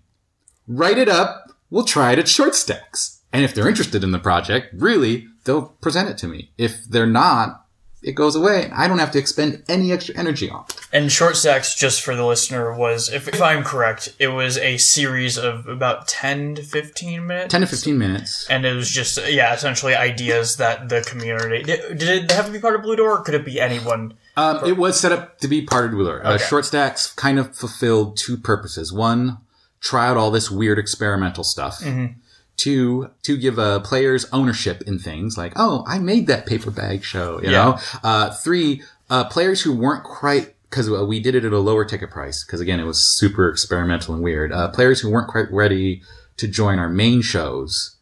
Write 0.66 0.98
it 0.98 1.08
up. 1.08 1.52
We'll 1.70 1.84
try 1.84 2.10
it 2.10 2.18
at 2.18 2.26
short 2.26 2.56
stacks. 2.56 3.20
And 3.32 3.44
if 3.44 3.54
they're 3.54 3.68
interested 3.68 4.02
in 4.02 4.10
the 4.10 4.18
project, 4.18 4.74
really, 4.74 5.28
they'll 5.44 5.66
present 5.80 6.08
it 6.08 6.18
to 6.18 6.26
me. 6.26 6.50
If 6.58 6.84
they're 6.84 7.06
not, 7.06 7.61
it 8.02 8.12
goes 8.12 8.34
away. 8.34 8.70
I 8.74 8.88
don't 8.88 8.98
have 8.98 9.12
to 9.12 9.18
expend 9.18 9.62
any 9.68 9.92
extra 9.92 10.16
energy 10.16 10.50
on 10.50 10.64
it. 10.68 10.76
And 10.92 11.10
Short 11.10 11.36
Stacks, 11.36 11.74
just 11.74 12.02
for 12.02 12.16
the 12.16 12.24
listener, 12.24 12.74
was, 12.76 13.12
if, 13.12 13.28
if 13.28 13.40
I'm 13.40 13.62
correct, 13.62 14.14
it 14.18 14.28
was 14.28 14.58
a 14.58 14.76
series 14.78 15.38
of 15.38 15.66
about 15.66 16.08
10 16.08 16.56
to 16.56 16.62
15 16.62 17.26
minutes. 17.26 17.52
10 17.52 17.60
to 17.60 17.66
15 17.66 17.98
minutes. 17.98 18.46
And 18.50 18.66
it 18.66 18.74
was 18.74 18.90
just, 18.90 19.18
yeah, 19.28 19.54
essentially 19.54 19.94
ideas 19.94 20.56
that 20.56 20.88
the 20.88 21.02
community. 21.02 21.62
Did, 21.62 21.98
did 21.98 22.24
it 22.24 22.30
have 22.32 22.46
to 22.46 22.52
be 22.52 22.58
part 22.58 22.74
of 22.74 22.82
Blue 22.82 22.96
Door, 22.96 23.18
or 23.18 23.22
could 23.22 23.34
it 23.34 23.44
be 23.44 23.60
anyone? 23.60 24.14
Um, 24.36 24.64
it 24.64 24.76
was 24.76 24.98
set 24.98 25.12
up 25.12 25.38
to 25.38 25.48
be 25.48 25.62
part 25.62 25.84
of 25.84 25.92
Blue 25.92 26.04
Door. 26.04 26.26
Okay. 26.26 26.44
short 26.44 26.64
stacks 26.64 27.12
kind 27.12 27.38
of 27.38 27.56
fulfilled 27.56 28.16
two 28.16 28.36
purposes. 28.36 28.92
One, 28.92 29.38
try 29.80 30.08
out 30.08 30.16
all 30.16 30.30
this 30.30 30.50
weird 30.50 30.78
experimental 30.78 31.44
stuff. 31.44 31.80
Mm-hmm. 31.80 32.18
Two, 32.62 33.10
to 33.22 33.36
give 33.36 33.58
uh, 33.58 33.80
players 33.80 34.24
ownership 34.32 34.82
in 34.86 35.00
things 35.00 35.36
like, 35.36 35.52
oh, 35.56 35.84
I 35.88 35.98
made 35.98 36.28
that 36.28 36.46
paper 36.46 36.70
bag 36.70 37.02
show, 37.02 37.40
you 37.42 37.50
Yeah. 37.50 37.64
know? 37.64 37.78
Uh, 38.04 38.30
three, 38.30 38.82
uh, 39.10 39.24
players 39.24 39.62
who 39.62 39.72
weren't 39.76 40.04
quite, 40.04 40.54
because 40.70 40.88
we 40.88 41.18
did 41.18 41.34
it 41.34 41.44
at 41.44 41.52
a 41.52 41.58
lower 41.58 41.84
ticket 41.84 42.10
price, 42.12 42.44
because 42.44 42.60
again, 42.60 42.78
it 42.78 42.84
was 42.84 43.00
super 43.04 43.48
experimental 43.48 44.14
and 44.14 44.22
weird. 44.22 44.52
Uh, 44.52 44.68
players 44.68 45.00
who 45.00 45.10
weren't 45.10 45.26
quite 45.26 45.50
ready 45.50 46.02
to 46.36 46.46
join 46.46 46.78
our 46.78 46.88
main 46.88 47.20
shows 47.20 47.96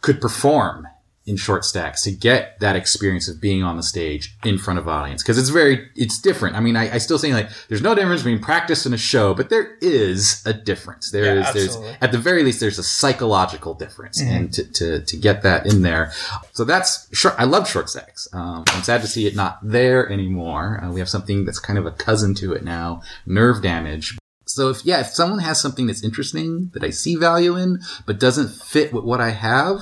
could 0.00 0.20
perform 0.20 0.86
in 1.24 1.36
short 1.36 1.64
stacks 1.64 2.02
to 2.02 2.10
get 2.10 2.58
that 2.60 2.74
experience 2.74 3.28
of 3.28 3.40
being 3.40 3.62
on 3.62 3.76
the 3.76 3.82
stage 3.82 4.36
in 4.44 4.58
front 4.58 4.78
of 4.78 4.88
audience. 4.88 5.22
Cause 5.22 5.38
it's 5.38 5.50
very, 5.50 5.88
it's 5.94 6.20
different. 6.20 6.56
I 6.56 6.60
mean, 6.60 6.76
I, 6.76 6.94
I 6.94 6.98
still 6.98 7.18
say 7.18 7.32
like, 7.32 7.48
there's 7.68 7.82
no 7.82 7.94
difference 7.94 8.22
between 8.22 8.40
practice 8.42 8.86
and 8.86 8.94
a 8.94 8.98
show, 8.98 9.32
but 9.32 9.48
there 9.48 9.76
is 9.80 10.42
a 10.44 10.52
difference. 10.52 11.10
There 11.10 11.36
Yeah, 11.36 11.48
is, 11.48 11.54
there's, 11.54 11.96
at 12.00 12.10
the 12.10 12.18
very 12.18 12.42
least, 12.42 12.58
there's 12.60 12.78
a 12.78 12.82
psychological 12.82 13.74
difference 13.74 14.20
and 14.20 14.52
to, 14.52 14.64
to, 14.72 15.00
to 15.02 15.16
get 15.16 15.42
that 15.42 15.66
in 15.66 15.82
there. 15.82 16.12
So 16.52 16.64
that's 16.64 17.08
short. 17.16 17.34
I 17.38 17.44
love 17.44 17.68
short 17.68 17.88
stacks. 17.88 18.26
Um, 18.32 18.64
I'm 18.68 18.82
sad 18.82 19.00
to 19.02 19.06
see 19.06 19.26
it 19.26 19.36
not 19.36 19.58
there 19.62 20.10
anymore. 20.10 20.82
Uh, 20.82 20.90
we 20.90 20.98
have 20.98 21.08
something 21.08 21.44
that's 21.44 21.60
kind 21.60 21.78
of 21.78 21.86
a 21.86 21.92
cousin 21.92 22.34
to 22.36 22.52
it 22.52 22.64
now, 22.64 23.02
nerve 23.26 23.62
damage. 23.62 24.18
So 24.44 24.70
if, 24.70 24.84
yeah, 24.84 25.00
if 25.00 25.06
someone 25.06 25.38
has 25.38 25.60
something 25.60 25.86
that's 25.86 26.02
interesting 26.02 26.70
that 26.74 26.82
I 26.82 26.90
see 26.90 27.14
value 27.14 27.56
in, 27.56 27.80
but 28.06 28.18
doesn't 28.18 28.48
fit 28.50 28.92
with 28.92 29.04
what 29.04 29.20
I 29.20 29.30
have, 29.30 29.78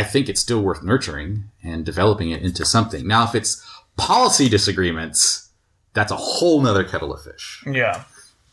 I 0.00 0.02
think 0.02 0.30
it's 0.30 0.40
still 0.40 0.62
worth 0.62 0.82
nurturing 0.82 1.50
and 1.62 1.84
developing 1.84 2.30
it 2.30 2.40
into 2.40 2.64
something. 2.64 3.06
Now, 3.06 3.24
if 3.24 3.34
it's 3.34 3.62
policy 3.98 4.48
disagreements, 4.48 5.50
that's 5.92 6.10
a 6.10 6.16
whole 6.16 6.62
nother 6.62 6.84
kettle 6.84 7.12
of 7.12 7.22
fish. 7.22 7.62
Yeah, 7.66 8.04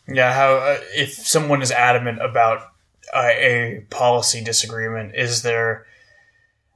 yeah. 0.06 0.34
How 0.34 0.56
uh, 0.56 0.78
if 0.94 1.14
someone 1.14 1.62
is 1.62 1.72
adamant 1.72 2.20
about 2.20 2.70
uh, 3.14 3.30
a 3.30 3.82
policy 3.88 4.44
disagreement, 4.44 5.14
is 5.14 5.40
there? 5.40 5.86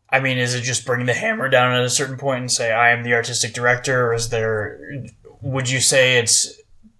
I 0.08 0.20
mean, 0.20 0.38
is 0.38 0.54
it 0.54 0.62
just 0.62 0.86
bring 0.86 1.04
the 1.04 1.12
hammer 1.12 1.50
down 1.50 1.74
at 1.74 1.84
a 1.84 1.90
certain 1.90 2.16
point 2.16 2.40
and 2.40 2.50
say 2.50 2.72
I 2.72 2.92
am 2.92 3.02
the 3.02 3.12
artistic 3.12 3.52
director, 3.52 4.06
or 4.06 4.14
is 4.14 4.30
there? 4.30 5.04
Would 5.42 5.68
you 5.68 5.80
say 5.80 6.16
it's 6.16 6.50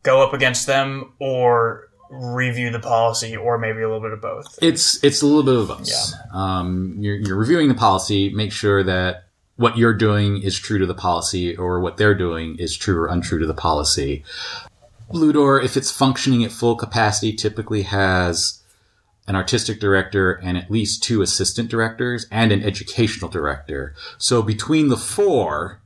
go 0.02 0.22
up 0.22 0.34
against 0.34 0.66
them 0.66 1.14
or 1.18 1.88
review 2.12 2.70
the 2.70 2.78
policy, 2.78 3.36
or 3.36 3.58
maybe 3.58 3.80
a 3.80 3.88
little 3.88 4.02
bit 4.02 4.12
of 4.12 4.20
both? 4.20 4.58
It's 4.60 5.02
it's 5.02 5.22
a 5.22 5.26
little 5.26 5.42
bit 5.42 5.56
of 5.56 5.68
both. 5.68 5.88
Yeah. 5.88 6.04
Um, 6.32 6.96
you're, 6.98 7.16
you're 7.16 7.36
reviewing 7.36 7.68
the 7.68 7.74
policy, 7.74 8.30
make 8.30 8.52
sure 8.52 8.82
that 8.82 9.24
what 9.56 9.78
you're 9.78 9.94
doing 9.94 10.42
is 10.42 10.58
true 10.58 10.78
to 10.78 10.86
the 10.86 10.94
policy, 10.94 11.56
or 11.56 11.80
what 11.80 11.96
they're 11.96 12.14
doing 12.14 12.56
is 12.58 12.76
true 12.76 12.98
or 12.98 13.06
untrue 13.06 13.38
to 13.38 13.46
the 13.46 13.54
policy. 13.54 14.24
Blue 15.10 15.32
Door, 15.32 15.62
if 15.62 15.76
it's 15.76 15.90
functioning 15.90 16.42
at 16.44 16.52
full 16.52 16.74
capacity, 16.74 17.34
typically 17.34 17.82
has 17.82 18.62
an 19.28 19.36
artistic 19.36 19.78
director 19.78 20.32
and 20.32 20.56
at 20.56 20.70
least 20.70 21.02
two 21.02 21.22
assistant 21.22 21.70
directors 21.70 22.26
and 22.30 22.50
an 22.50 22.62
educational 22.62 23.30
director. 23.30 23.94
So 24.18 24.42
between 24.42 24.88
the 24.88 24.96
four, 24.96 25.80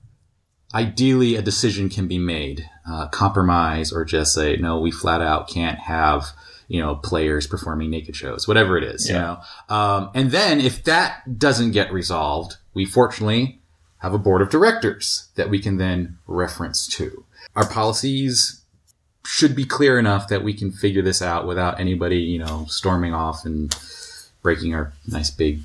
ideally 0.74 1.36
a 1.36 1.42
decision 1.42 1.88
can 1.88 2.08
be 2.08 2.18
made, 2.18 2.68
uh, 2.88 3.08
compromise 3.08 3.92
or 3.92 4.04
just 4.04 4.34
say, 4.34 4.56
no, 4.56 4.78
we 4.78 4.90
flat 4.90 5.20
out 5.20 5.48
can't 5.48 5.78
have, 5.78 6.26
you 6.68 6.80
know, 6.80 6.94
players 6.96 7.46
performing 7.46 7.90
naked 7.90 8.14
shows, 8.14 8.46
whatever 8.46 8.76
it 8.76 8.84
is, 8.84 9.08
you 9.08 9.14
know. 9.14 9.38
Um, 9.68 10.10
and 10.14 10.30
then 10.30 10.60
if 10.60 10.84
that 10.84 11.38
doesn't 11.38 11.72
get 11.72 11.92
resolved, 11.92 12.56
we 12.74 12.84
fortunately 12.84 13.60
have 13.98 14.14
a 14.14 14.18
board 14.18 14.42
of 14.42 14.50
directors 14.50 15.28
that 15.36 15.50
we 15.50 15.58
can 15.58 15.78
then 15.78 16.18
reference 16.26 16.86
to. 16.86 17.24
Our 17.54 17.66
policies 17.66 18.62
should 19.24 19.56
be 19.56 19.64
clear 19.64 19.98
enough 19.98 20.28
that 20.28 20.44
we 20.44 20.54
can 20.54 20.70
figure 20.70 21.02
this 21.02 21.20
out 21.20 21.46
without 21.46 21.80
anybody, 21.80 22.18
you 22.18 22.38
know, 22.38 22.66
storming 22.68 23.12
off 23.14 23.44
and 23.44 23.76
breaking 24.42 24.74
our 24.74 24.92
nice 25.08 25.30
big 25.30 25.62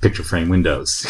picture 0.00 0.22
frame 0.22 0.48
windows. 0.48 1.02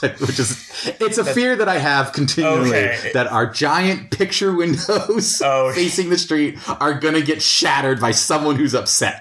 Which 0.18 0.38
is, 0.38 0.70
it's 1.00 1.18
a 1.18 1.24
fear 1.24 1.56
that 1.56 1.68
I 1.68 1.78
have 1.78 2.12
continually 2.12 2.68
Okay. 2.70 3.10
that 3.14 3.26
our 3.28 3.48
giant 3.50 4.10
picture 4.10 4.52
windows 4.54 5.40
Oh. 5.44 5.72
facing 5.74 6.10
the 6.10 6.18
street 6.18 6.58
are 6.80 6.94
gonna 6.98 7.20
get 7.22 7.40
shattered 7.42 8.00
by 8.00 8.10
someone 8.10 8.56
who's 8.56 8.74
upset. 8.74 9.20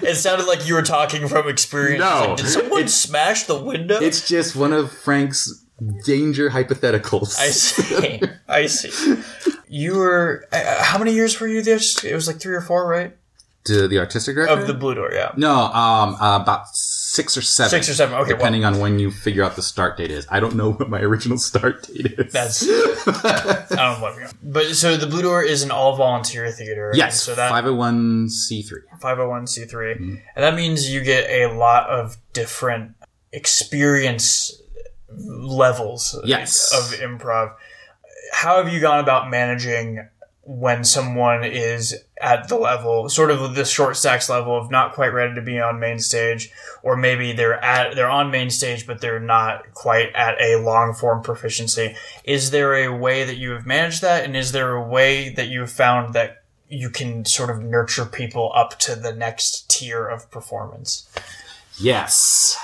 It 0.00 0.16
sounded 0.16 0.46
like 0.46 0.66
you 0.66 0.74
were 0.74 0.82
talking 0.82 1.28
from 1.28 1.48
experience. 1.48 2.00
No. 2.00 2.28
Like, 2.28 2.36
Did 2.38 2.46
someone 2.48 2.72
It's- 2.80 2.94
smash 2.94 3.44
the 3.44 3.58
window? 3.62 3.98
it's 4.00 4.26
just 4.28 4.56
one 4.56 4.72
of 4.72 4.90
Frank's 4.92 5.64
danger 6.04 6.50
hypotheticals. 6.50 7.38
I 7.38 7.50
see. 7.50 8.20
I 8.48 8.66
see. 8.66 9.22
You 9.68 9.96
were. 9.98 10.46
Uh, 10.50 10.82
how 10.82 10.98
many 10.98 11.12
years 11.12 11.38
were 11.38 11.46
you 11.46 11.62
there? 11.62 11.76
It 12.04 12.14
was 12.14 12.26
like 12.26 12.40
three 12.40 12.54
or 12.54 12.60
four, 12.62 12.88
right? 12.88 13.14
To 13.68 13.88
the 13.88 13.98
artistic 13.98 14.34
director 14.34 14.54
Of 14.58 14.66
the 14.66 14.74
Blue 14.74 14.94
Door, 14.94 15.12
yeah. 15.14 15.32
No, 15.36 15.52
um, 15.54 16.14
uh, 16.20 16.38
about 16.42 16.68
six 16.74 17.36
or 17.36 17.42
seven. 17.42 17.70
Six 17.70 17.88
or 17.88 17.94
seven. 17.94 18.14
Okay, 18.16 18.30
well, 18.32 18.36
depending 18.38 18.64
on 18.64 18.80
when 18.80 18.98
you 18.98 19.10
figure 19.10 19.42
out 19.44 19.56
the 19.56 19.62
start 19.62 19.96
date 19.96 20.10
is. 20.10 20.26
I 20.30 20.40
don't 20.40 20.56
know 20.56 20.72
what 20.78 20.90
my 20.90 21.00
original 21.00 21.38
start 21.38 21.86
date 21.86 22.14
is. 22.18 22.32
that's. 22.32 22.62
I 23.06 23.64
don't 23.70 24.00
blame 24.00 24.20
you. 24.20 24.28
But 24.42 24.74
so 24.74 24.96
the 24.96 25.06
Blue 25.06 25.22
Door 25.22 25.44
is 25.44 25.62
an 25.62 25.70
all 25.70 25.96
volunteer 25.96 26.50
theater. 26.50 26.92
yes, 26.94 27.22
So 27.22 27.34
that 27.34 27.50
five 27.50 27.64
hundred 27.64 27.76
one 27.76 28.28
c 28.28 28.62
three. 28.62 28.80
501c3 29.00 29.68
Mm-hmm. 29.70 30.14
and 30.34 30.44
that 30.44 30.54
means 30.56 30.90
you 30.92 31.02
get 31.04 31.30
a 31.30 31.54
lot 31.54 31.88
of 31.88 32.16
different 32.32 32.94
experience 33.32 34.60
levels 35.16 36.18
Yes. 36.24 36.72
of 36.74 36.98
improv 37.00 37.54
how 38.32 38.62
have 38.62 38.72
you 38.72 38.80
gone 38.80 38.98
about 38.98 39.30
managing 39.30 40.06
when 40.50 40.82
someone 40.82 41.44
is 41.44 42.04
at 42.22 42.48
the 42.48 42.56
level 42.56 43.06
sort 43.08 43.30
of 43.30 43.54
the 43.54 43.64
short 43.66 43.94
stacks 43.94 44.30
level 44.30 44.56
of 44.56 44.70
not 44.70 44.94
quite 44.94 45.12
ready 45.12 45.34
to 45.34 45.42
be 45.42 45.60
on 45.60 45.78
main 45.78 45.98
stage 45.98 46.50
or 46.82 46.96
maybe 46.96 47.32
they're 47.32 47.62
at 47.62 47.94
they're 47.94 48.08
on 48.08 48.30
main 48.30 48.48
stage 48.48 48.86
but 48.86 48.98
they're 49.02 49.20
not 49.20 49.74
quite 49.74 50.10
at 50.14 50.40
a 50.40 50.56
long 50.56 50.94
form 50.94 51.22
proficiency 51.22 51.94
is 52.24 52.50
there 52.50 52.74
a 52.74 52.96
way 52.96 53.24
that 53.24 53.36
you 53.36 53.50
have 53.50 53.66
managed 53.66 54.00
that 54.00 54.24
and 54.24 54.34
is 54.34 54.52
there 54.52 54.74
a 54.74 54.88
way 54.88 55.28
that 55.28 55.48
you 55.48 55.60
have 55.60 55.70
found 55.70 56.14
that 56.14 56.42
you 56.68 56.90
can 56.90 57.24
sort 57.24 57.50
of 57.50 57.62
nurture 57.62 58.04
people 58.04 58.52
up 58.54 58.78
to 58.78 58.94
the 58.94 59.12
next 59.12 59.68
tier 59.70 60.06
of 60.06 60.30
performance. 60.30 61.08
Yes. 61.78 62.56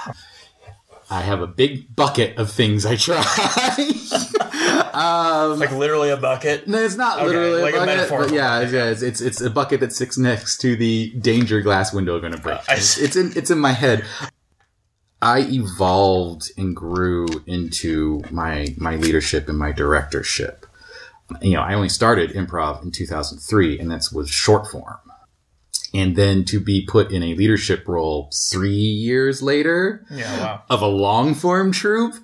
I 1.11 1.21
have 1.21 1.41
a 1.43 1.47
big 1.47 1.95
bucket 1.95 2.39
of 2.39 2.51
things 2.51 2.87
I 2.87 2.97
try. 2.97 3.19
um, 4.95 5.59
Like 5.59 5.73
literally 5.73 6.11
a 6.11 6.17
bucket. 6.17 6.67
no, 6.67 6.79
it's 6.79 6.97
not 6.97 7.19
Okay, 7.19 7.27
literally 7.29 7.63
like 7.63 7.75
a 7.75 7.77
a 7.77 7.81
bucket, 7.81 7.97
metaphorical 7.97 8.29
but 8.31 8.35
yeah, 8.37 8.59
bucket, 8.61 8.75
yeah, 8.75 8.91
it's, 8.91 9.03
it's 9.03 9.21
it's 9.21 9.41
a 9.41 9.51
bucket 9.51 9.81
that 9.81 9.93
sits 9.93 10.17
next 10.19 10.59
to 10.63 10.77
the 10.77 11.11
danger 11.21 11.61
glass 11.61 11.93
window 11.93 12.19
going 12.21 12.33
to 12.33 12.39
break. 12.41 12.59
I 12.69 12.75
it's, 12.75 12.99
it's 12.99 13.17
in 13.17 13.33
it's 13.37 13.51
in 13.51 13.59
my 13.59 13.73
head. 13.73 14.05
I 15.21 15.41
evolved 15.41 16.51
and 16.57 16.75
grew 16.77 17.27
into 17.47 18.23
my 18.31 18.75
my 18.79 18.97
leadership 18.97 19.49
and 19.49 19.59
my 19.59 19.73
directorship. 19.73 20.67
You 21.41 21.53
know, 21.55 21.63
I 21.63 21.75
only 21.75 21.89
started 21.89 22.33
improv 22.33 22.83
in 22.83 22.91
2003, 22.91 23.79
and 23.79 23.91
that's 23.91 24.13
was 24.13 24.29
short 24.31 24.67
form. 24.67 24.99
And 25.95 26.17
then 26.17 26.45
to 26.47 26.59
be 26.59 26.85
put 26.85 27.13
in 27.13 27.23
a 27.23 27.35
leadership 27.37 27.87
role 27.87 28.29
three 28.51 28.71
years 28.75 29.43
later 29.43 30.05
Yeah, 30.11 30.39
wow. 30.41 30.63
of 30.69 30.83
a 30.83 30.89
long 30.89 31.35
form 31.35 31.71
troupe, 31.71 32.15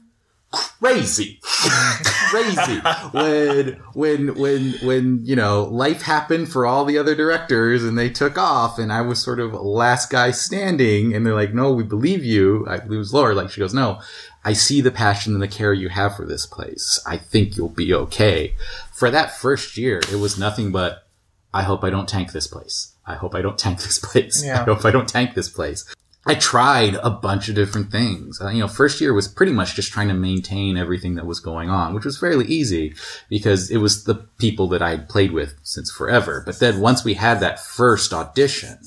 crazy, 0.50 1.38
crazy. 1.44 2.80
When 3.12 3.80
when 3.94 4.34
when 4.38 4.72
when 4.82 5.24
you 5.24 5.36
know 5.36 5.64
life 5.64 6.02
happened 6.02 6.50
for 6.50 6.66
all 6.66 6.84
the 6.84 6.98
other 6.98 7.14
directors 7.14 7.84
and 7.84 7.96
they 7.96 8.10
took 8.10 8.36
off, 8.36 8.78
and 8.78 8.92
I 8.92 9.02
was 9.02 9.22
sort 9.22 9.38
of 9.40 9.52
last 9.52 10.10
guy 10.10 10.32
standing, 10.32 11.14
and 11.14 11.24
they're 11.24 11.34
like, 11.34 11.54
"No, 11.54 11.72
we 11.72 11.84
believe 11.84 12.24
you." 12.24 12.66
I 12.68 12.78
believe 12.78 13.00
it 13.02 13.12
Laura. 13.12 13.34
Like 13.34 13.50
she 13.50 13.60
goes, 13.60 13.74
"No." 13.74 14.00
I 14.42 14.54
see 14.54 14.80
the 14.80 14.90
passion 14.90 15.34
and 15.34 15.42
the 15.42 15.48
care 15.48 15.74
you 15.74 15.90
have 15.90 16.16
for 16.16 16.24
this 16.24 16.46
place. 16.46 16.98
I 17.06 17.18
think 17.18 17.58
you'll 17.58 17.68
be 17.68 17.92
okay. 17.92 18.54
For 18.90 19.10
that 19.10 19.36
first 19.36 19.76
year, 19.76 19.98
it 19.98 20.14
was 20.18 20.38
nothing 20.38 20.72
but, 20.72 21.06
I 21.52 21.62
hope 21.64 21.84
I 21.84 21.90
don't 21.90 22.08
tank 22.08 22.32
this 22.32 22.46
place. 22.46 22.89
I 23.06 23.14
hope 23.14 23.34
I 23.34 23.42
don't 23.42 23.58
tank 23.58 23.78
this 23.80 23.98
place. 23.98 24.44
Yeah. 24.50 24.60
I 24.62 24.64
hope 24.64 24.84
I 24.84 24.90
don't 24.90 25.08
tank 25.08 25.34
this 25.34 25.48
place. 25.48 25.92
I 26.26 26.34
tried 26.34 26.96
a 26.96 27.10
bunch 27.10 27.48
of 27.48 27.54
different 27.54 27.90
things. 27.90 28.40
Uh, 28.40 28.50
you 28.50 28.60
know, 28.60 28.68
first 28.68 29.00
year 29.00 29.14
was 29.14 29.26
pretty 29.26 29.52
much 29.52 29.74
just 29.74 29.90
trying 29.90 30.08
to 30.08 30.14
maintain 30.14 30.76
everything 30.76 31.14
that 31.14 31.26
was 31.26 31.40
going 31.40 31.70
on, 31.70 31.94
which 31.94 32.04
was 32.04 32.18
fairly 32.18 32.44
easy 32.46 32.94
because 33.30 33.70
it 33.70 33.78
was 33.78 34.04
the 34.04 34.14
people 34.38 34.68
that 34.68 34.82
I 34.82 34.90
had 34.90 35.08
played 35.08 35.32
with 35.32 35.54
since 35.62 35.90
forever. 35.90 36.42
But 36.44 36.58
then 36.60 36.80
once 36.80 37.04
we 37.04 37.14
had 37.14 37.40
that 37.40 37.58
first 37.58 38.12
audition 38.12 38.78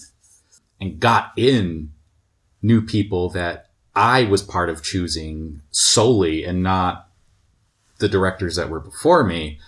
and 0.79 0.99
got 0.99 1.31
in 1.35 1.91
new 2.61 2.81
people 2.81 3.29
that 3.29 3.69
I 3.95 4.25
was 4.25 4.43
part 4.43 4.69
of 4.69 4.83
choosing 4.83 5.61
solely 5.71 6.43
and 6.43 6.61
not 6.61 7.09
the 7.97 8.09
directors 8.09 8.55
that 8.57 8.69
were 8.69 8.79
before 8.79 9.23
me, 9.23 9.59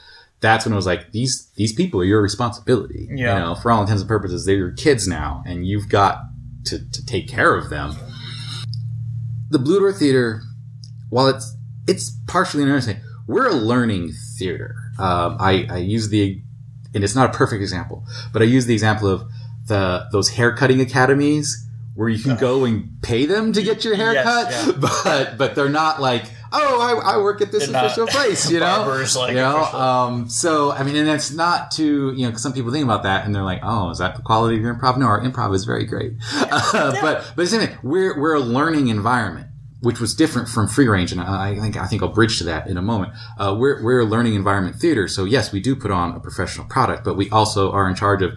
that's 0.45 0.65
when 0.65 0.73
I 0.73 0.75
was 0.75 0.85
like, 0.85 1.11
these 1.11 1.51
these 1.55 1.73
people 1.73 1.99
are 2.01 2.05
your 2.05 2.21
responsibility. 2.21 3.07
Yeah. 3.09 3.33
You 3.33 3.39
know, 3.39 3.55
for 3.55 3.71
all 3.71 3.81
intents 3.81 4.01
and 4.01 4.07
purposes, 4.07 4.45
they're 4.45 4.55
your 4.55 4.71
kids 4.71 5.07
now, 5.07 5.43
and 5.45 5.65
you've 5.67 5.89
got 5.89 6.19
to, 6.65 6.79
to 6.91 7.05
take 7.05 7.27
care 7.27 7.55
of 7.55 7.69
them. 7.69 7.95
The 9.49 9.59
Blue 9.59 9.79
Door 9.79 9.93
Theater, 9.93 10.41
while 11.09 11.27
it's 11.27 11.55
it's 11.87 12.11
partially 12.27 12.63
an 12.63 12.69
understanding, 12.69 13.03
we're 13.27 13.47
a 13.47 13.53
learning 13.53 14.13
theater. 14.37 14.75
Um, 14.97 15.37
I, 15.39 15.67
I 15.69 15.77
use 15.77 16.09
the, 16.09 16.41
and 16.93 17.03
it's 17.03 17.15
not 17.15 17.33
a 17.33 17.37
perfect 17.37 17.61
example, 17.61 18.05
but 18.33 18.41
I 18.41 18.45
use 18.45 18.65
the 18.65 18.73
example 18.73 19.07
of 19.09 19.23
the 19.67 20.07
those 20.11 20.29
haircutting 20.29 20.79
academies 20.81 21.67
where 21.95 22.09
you 22.09 22.21
can 22.21 22.35
go 22.37 22.65
and 22.65 23.01
pay 23.01 23.25
them 23.25 23.53
to 23.53 23.63
get 23.63 23.85
your 23.85 23.95
hair 23.95 24.13
Yes, 24.13 24.25
cut, 24.25 24.51
yeah. 24.51 24.89
but 25.03 25.37
but 25.37 25.55
they're 25.55 25.69
not 25.69 26.01
like, 26.01 26.25
oh, 26.51 27.01
I, 27.03 27.13
I 27.13 27.17
work 27.17 27.41
at 27.41 27.51
this 27.51 27.63
They're 27.65 27.73
not 27.73 27.85
official 27.85 28.07
place, 28.07 28.49
you 28.49 28.59
know. 28.61 28.65
barbers, 28.65 29.15
like, 29.15 29.29
you 29.31 29.35
know, 29.37 29.63
um, 29.63 30.29
so 30.29 30.71
I 30.71 30.83
mean, 30.83 30.95
and 30.95 31.07
that's 31.07 31.31
not 31.31 31.71
to 31.71 32.13
you 32.15 32.25
know, 32.25 32.31
'cause 32.31 32.41
some 32.43 32.53
people 32.53 32.71
think 32.71 32.83
about 32.85 33.03
that 33.03 33.25
and 33.25 33.33
they're 33.35 33.43
like, 33.43 33.61
oh, 33.63 33.89
is 33.91 33.97
that 33.99 34.15
the 34.15 34.21
quality 34.21 34.55
of 34.57 34.61
your 34.61 34.73
improv? 34.75 34.97
No, 34.97 35.05
our 35.07 35.21
improv 35.21 35.53
is 35.55 35.65
very 35.65 35.85
great, 35.85 36.13
uh, 36.33 36.95
but 37.01 37.31
but 37.35 37.41
it's 37.43 37.53
anyway, 37.53 37.75
we're 37.83 38.19
we're 38.19 38.35
a 38.35 38.39
learning 38.39 38.87
environment. 38.89 39.47
Which 39.81 39.99
was 39.99 40.15
different 40.15 40.47
from 40.47 40.67
free 40.67 40.87
range, 40.87 41.11
and 41.11 41.21
I 41.21 41.51
I 41.51 41.59
think 41.59 41.77
I 41.77 41.85
think 41.85 42.01
I'll 42.01 42.09
bridge 42.09 42.39
to 42.39 42.43
that 42.45 42.65
in 42.67 42.75
a 42.75 42.81
moment. 42.81 43.13
Uh, 43.37 43.55
we're 43.59 43.83
we're 43.83 43.99
a 43.99 44.05
learning 44.05 44.33
environment 44.33 44.77
theater, 44.77 45.07
so 45.07 45.25
yes, 45.25 45.51
we 45.51 45.59
do 45.59 45.75
put 45.75 45.91
on 45.91 46.15
a 46.15 46.19
professional 46.19 46.65
product, 46.65 47.03
but 47.03 47.15
we 47.15 47.29
also 47.29 47.71
are 47.71 47.87
in 47.87 47.93
charge 47.93 48.23
of 48.23 48.31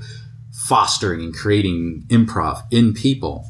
fostering 0.53 1.21
and 1.23 1.35
creating 1.35 2.05
improv 2.09 2.63
in 2.71 2.93
people 2.93 3.47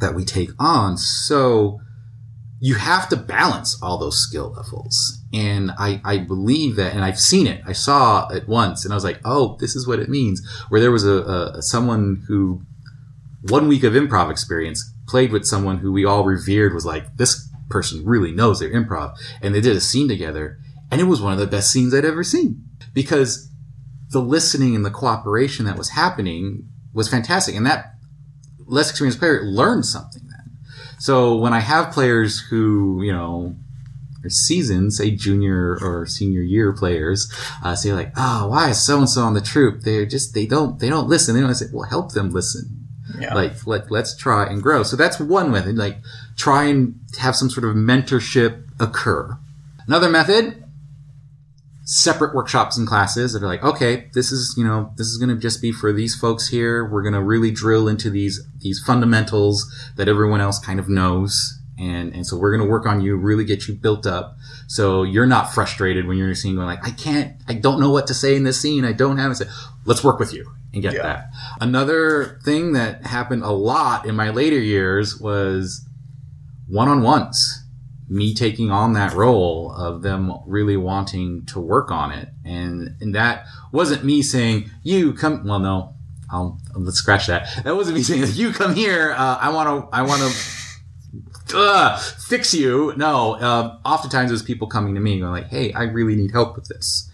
that 0.00 0.14
we 0.14 0.22
take 0.24 0.50
on. 0.58 0.98
So 0.98 1.80
you 2.60 2.76
have 2.76 3.08
to 3.10 3.16
balance 3.16 3.80
all 3.82 3.98
those 3.98 4.18
skill 4.22 4.52
levels. 4.52 5.20
And 5.32 5.70
I, 5.72 6.00
I 6.04 6.18
believe 6.18 6.76
that, 6.76 6.94
and 6.94 7.04
I've 7.04 7.18
seen 7.18 7.46
it. 7.46 7.60
I 7.66 7.72
saw 7.72 8.28
it 8.28 8.48
once 8.48 8.84
and 8.84 8.92
I 8.92 8.96
was 8.96 9.04
like, 9.04 9.20
oh, 9.24 9.56
this 9.60 9.76
is 9.76 9.86
what 9.86 9.98
it 9.98 10.08
means. 10.08 10.40
Where 10.68 10.80
there 10.80 10.90
was 10.92 11.04
a, 11.04 11.52
a 11.56 11.62
someone 11.62 12.24
who 12.28 12.62
one 13.48 13.68
week 13.68 13.82
of 13.82 13.92
improv 13.92 14.30
experience 14.30 14.90
played 15.06 15.32
with 15.32 15.44
someone 15.44 15.78
who 15.78 15.92
we 15.92 16.04
all 16.04 16.24
revered 16.24 16.72
was 16.72 16.86
like, 16.86 17.16
this 17.16 17.48
person 17.68 18.04
really 18.04 18.32
knows 18.32 18.60
their 18.60 18.70
improv. 18.70 19.16
And 19.42 19.54
they 19.54 19.60
did 19.60 19.76
a 19.76 19.80
scene 19.80 20.08
together. 20.08 20.58
And 20.90 21.00
it 21.00 21.04
was 21.04 21.20
one 21.20 21.32
of 21.32 21.38
the 21.38 21.46
best 21.46 21.70
scenes 21.70 21.94
I'd 21.94 22.04
ever 22.04 22.22
seen 22.22 22.64
because 22.94 23.50
the 24.10 24.20
listening 24.20 24.74
and 24.76 24.84
the 24.84 24.90
cooperation 24.90 25.66
that 25.66 25.76
was 25.76 25.90
happening 25.90 26.68
was 26.92 27.08
fantastic. 27.08 27.56
And 27.56 27.66
that 27.66 27.94
less 28.66 28.90
experienced 28.90 29.18
player 29.18 29.42
learned 29.42 29.84
something. 29.84 30.22
So 31.04 31.36
when 31.36 31.52
I 31.52 31.60
have 31.60 31.92
players 31.92 32.40
who, 32.40 33.02
you 33.02 33.12
know, 33.12 33.54
are 34.24 34.30
seasoned, 34.30 34.94
say 34.94 35.10
junior 35.10 35.76
or 35.82 36.06
senior 36.06 36.40
year 36.40 36.72
players, 36.72 37.30
uh, 37.62 37.74
say 37.74 37.92
like, 37.92 38.10
oh, 38.16 38.48
why 38.48 38.70
is 38.70 38.82
so 38.82 39.00
and 39.00 39.10
so 39.10 39.20
on 39.20 39.34
the 39.34 39.42
troop? 39.42 39.82
They're 39.82 40.06
just, 40.06 40.32
they 40.32 40.46
don't, 40.46 40.78
they 40.78 40.88
don't 40.88 41.06
listen. 41.06 41.34
They 41.34 41.42
don't 41.42 41.54
say, 41.54 41.66
well, 41.70 41.86
help 41.86 42.12
them 42.12 42.30
listen. 42.30 42.88
Yeah. 43.20 43.34
Like, 43.34 43.66
let, 43.66 43.90
let's 43.90 44.16
try 44.16 44.46
and 44.46 44.62
grow. 44.62 44.82
So 44.82 44.96
that's 44.96 45.20
one 45.20 45.50
method. 45.50 45.76
Like, 45.76 45.98
try 46.38 46.64
and 46.68 46.98
have 47.18 47.36
some 47.36 47.50
sort 47.50 47.66
of 47.66 47.76
mentorship 47.76 48.66
occur. 48.80 49.36
Another 49.86 50.08
method, 50.08 50.63
separate 51.86 52.34
workshops 52.34 52.78
and 52.78 52.88
classes 52.88 53.34
that 53.34 53.42
are 53.42 53.46
like, 53.46 53.62
okay, 53.62 54.08
this 54.14 54.32
is, 54.32 54.54
you 54.56 54.64
know, 54.64 54.92
this 54.96 55.06
is 55.08 55.18
going 55.18 55.28
to 55.28 55.36
just 55.36 55.60
be 55.60 55.70
for 55.70 55.92
these 55.92 56.14
folks 56.14 56.48
here. 56.48 56.84
We're 56.84 57.02
going 57.02 57.14
to 57.14 57.22
really 57.22 57.50
drill 57.50 57.88
into 57.88 58.08
these, 58.08 58.40
these 58.58 58.82
fundamentals 58.82 59.70
that 59.96 60.08
everyone 60.08 60.40
else 60.40 60.58
kind 60.58 60.80
of 60.80 60.88
knows. 60.88 61.60
And, 61.78 62.14
and 62.14 62.26
so 62.26 62.38
we're 62.38 62.56
going 62.56 62.66
to 62.66 62.70
work 62.70 62.86
on 62.86 63.02
you, 63.02 63.16
really 63.16 63.44
get 63.44 63.68
you 63.68 63.74
built 63.74 64.06
up. 64.06 64.36
So 64.66 65.02
you're 65.02 65.26
not 65.26 65.52
frustrated 65.52 66.06
when 66.06 66.16
you're 66.16 66.28
in 66.28 66.32
a 66.32 66.36
scene 66.36 66.54
going 66.54 66.66
like, 66.66 66.86
I 66.86 66.90
can't, 66.90 67.34
I 67.48 67.54
don't 67.54 67.80
know 67.80 67.90
what 67.90 68.06
to 68.06 68.14
say 68.14 68.34
in 68.34 68.44
this 68.44 68.58
scene. 68.60 68.84
I 68.84 68.92
don't 68.92 69.18
have 69.18 69.32
it. 69.32 69.34
Say, 69.34 69.46
Let's 69.84 70.02
work 70.02 70.18
with 70.18 70.32
you 70.32 70.50
and 70.72 70.80
get 70.80 70.94
Yeah. 70.94 71.02
that. 71.02 71.30
Another 71.60 72.40
thing 72.44 72.72
that 72.72 73.04
happened 73.04 73.42
a 73.42 73.50
lot 73.50 74.06
in 74.06 74.16
my 74.16 74.30
later 74.30 74.58
years 74.58 75.20
was 75.20 75.86
one-on-ones 76.68 77.63
me 78.08 78.34
taking 78.34 78.70
on 78.70 78.92
that 78.92 79.12
role 79.12 79.72
of 79.72 80.02
them 80.02 80.32
really 80.46 80.76
wanting 80.76 81.44
to 81.46 81.60
work 81.60 81.90
on 81.90 82.12
it. 82.12 82.28
And 82.44 82.96
and 83.00 83.14
that 83.14 83.46
wasn't 83.72 84.04
me 84.04 84.22
saying 84.22 84.70
you 84.82 85.12
come 85.14 85.46
well 85.46 85.58
no 85.58 85.94
I'll 86.30 86.58
let's 86.74 86.98
scratch 86.98 87.26
that. 87.28 87.48
That 87.64 87.76
wasn't 87.76 87.96
me 87.96 88.02
saying 88.02 88.24
you 88.32 88.52
come 88.52 88.74
here 88.74 89.12
uh, 89.12 89.38
I 89.40 89.50
want 89.50 89.90
to 89.90 89.96
I 89.96 90.02
want 90.02 90.22
to 90.22 91.58
uh, 91.58 91.98
fix 91.98 92.52
you. 92.52 92.92
No 92.96 93.34
uh, 93.34 93.78
oftentimes 93.84 94.30
it 94.30 94.34
was 94.34 94.42
people 94.42 94.66
coming 94.66 94.94
to 94.94 95.00
me 95.00 95.20
going 95.20 95.32
like 95.32 95.48
hey 95.48 95.72
I 95.72 95.84
really 95.84 96.16
need 96.16 96.32
help 96.32 96.56
with 96.56 96.68
this. 96.68 97.10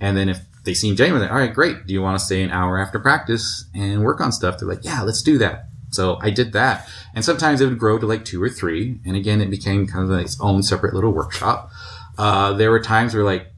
And 0.00 0.16
then 0.16 0.28
if 0.28 0.40
they 0.64 0.74
seem 0.74 0.96
genuine 0.96 1.22
like, 1.22 1.30
all 1.30 1.38
right 1.38 1.54
great. 1.54 1.86
Do 1.86 1.94
you 1.94 2.02
want 2.02 2.18
to 2.18 2.24
stay 2.24 2.42
an 2.42 2.50
hour 2.50 2.78
after 2.78 2.98
practice 2.98 3.64
and 3.74 4.02
work 4.02 4.20
on 4.20 4.30
stuff? 4.30 4.58
They're 4.58 4.68
like 4.68 4.84
yeah 4.84 5.02
let's 5.02 5.22
do 5.22 5.38
that 5.38 5.68
so 5.94 6.18
I 6.20 6.30
did 6.30 6.52
that. 6.52 6.88
And 7.14 7.24
sometimes 7.24 7.60
it 7.60 7.66
would 7.66 7.78
grow 7.78 7.98
to 7.98 8.06
like 8.06 8.24
two 8.24 8.42
or 8.42 8.48
three. 8.48 9.00
And 9.06 9.16
again, 9.16 9.40
it 9.40 9.50
became 9.50 9.86
kind 9.86 10.04
of 10.04 10.10
like 10.10 10.26
its 10.26 10.40
own 10.40 10.62
separate 10.62 10.94
little 10.94 11.12
workshop. 11.12 11.70
Uh, 12.18 12.52
there 12.52 12.70
were 12.70 12.80
times 12.80 13.14
where 13.14 13.24
like 13.24 13.48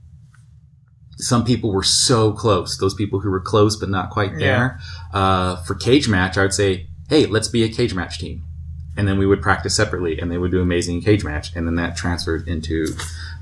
some 1.17 1.45
people 1.45 1.73
were 1.73 1.83
so 1.83 2.33
close, 2.33 2.77
those 2.79 2.95
people 2.95 3.21
who 3.21 3.31
were 3.31 3.41
close 3.41 3.77
but 3.77 3.89
not 3.89 4.11
quite 4.11 4.39
there. 4.39 4.79
Uh, 5.13 5.57
for 5.63 5.75
cage 5.75 6.09
match, 6.09 6.37
I 6.37 6.43
would 6.43 6.55
say, 6.55 6.89
hey, 7.09 7.27
let's 7.27 7.49
be 7.49 7.65
a 7.65 7.69
cage 7.69 7.95
match 7.95 8.19
team. 8.19 8.45
And 8.99 9.07
then 9.07 9.19
we 9.19 9.27
would 9.27 9.43
practice 9.43 9.75
separately 9.75 10.19
and 10.19 10.31
they 10.31 10.39
would 10.39 10.51
do 10.51 10.61
amazing 10.61 11.03
cage 11.03 11.25
match. 11.25 11.55
And 11.55 11.67
then 11.67 11.77
that 11.77 11.97
transferred 11.97 12.49
into 12.49 12.87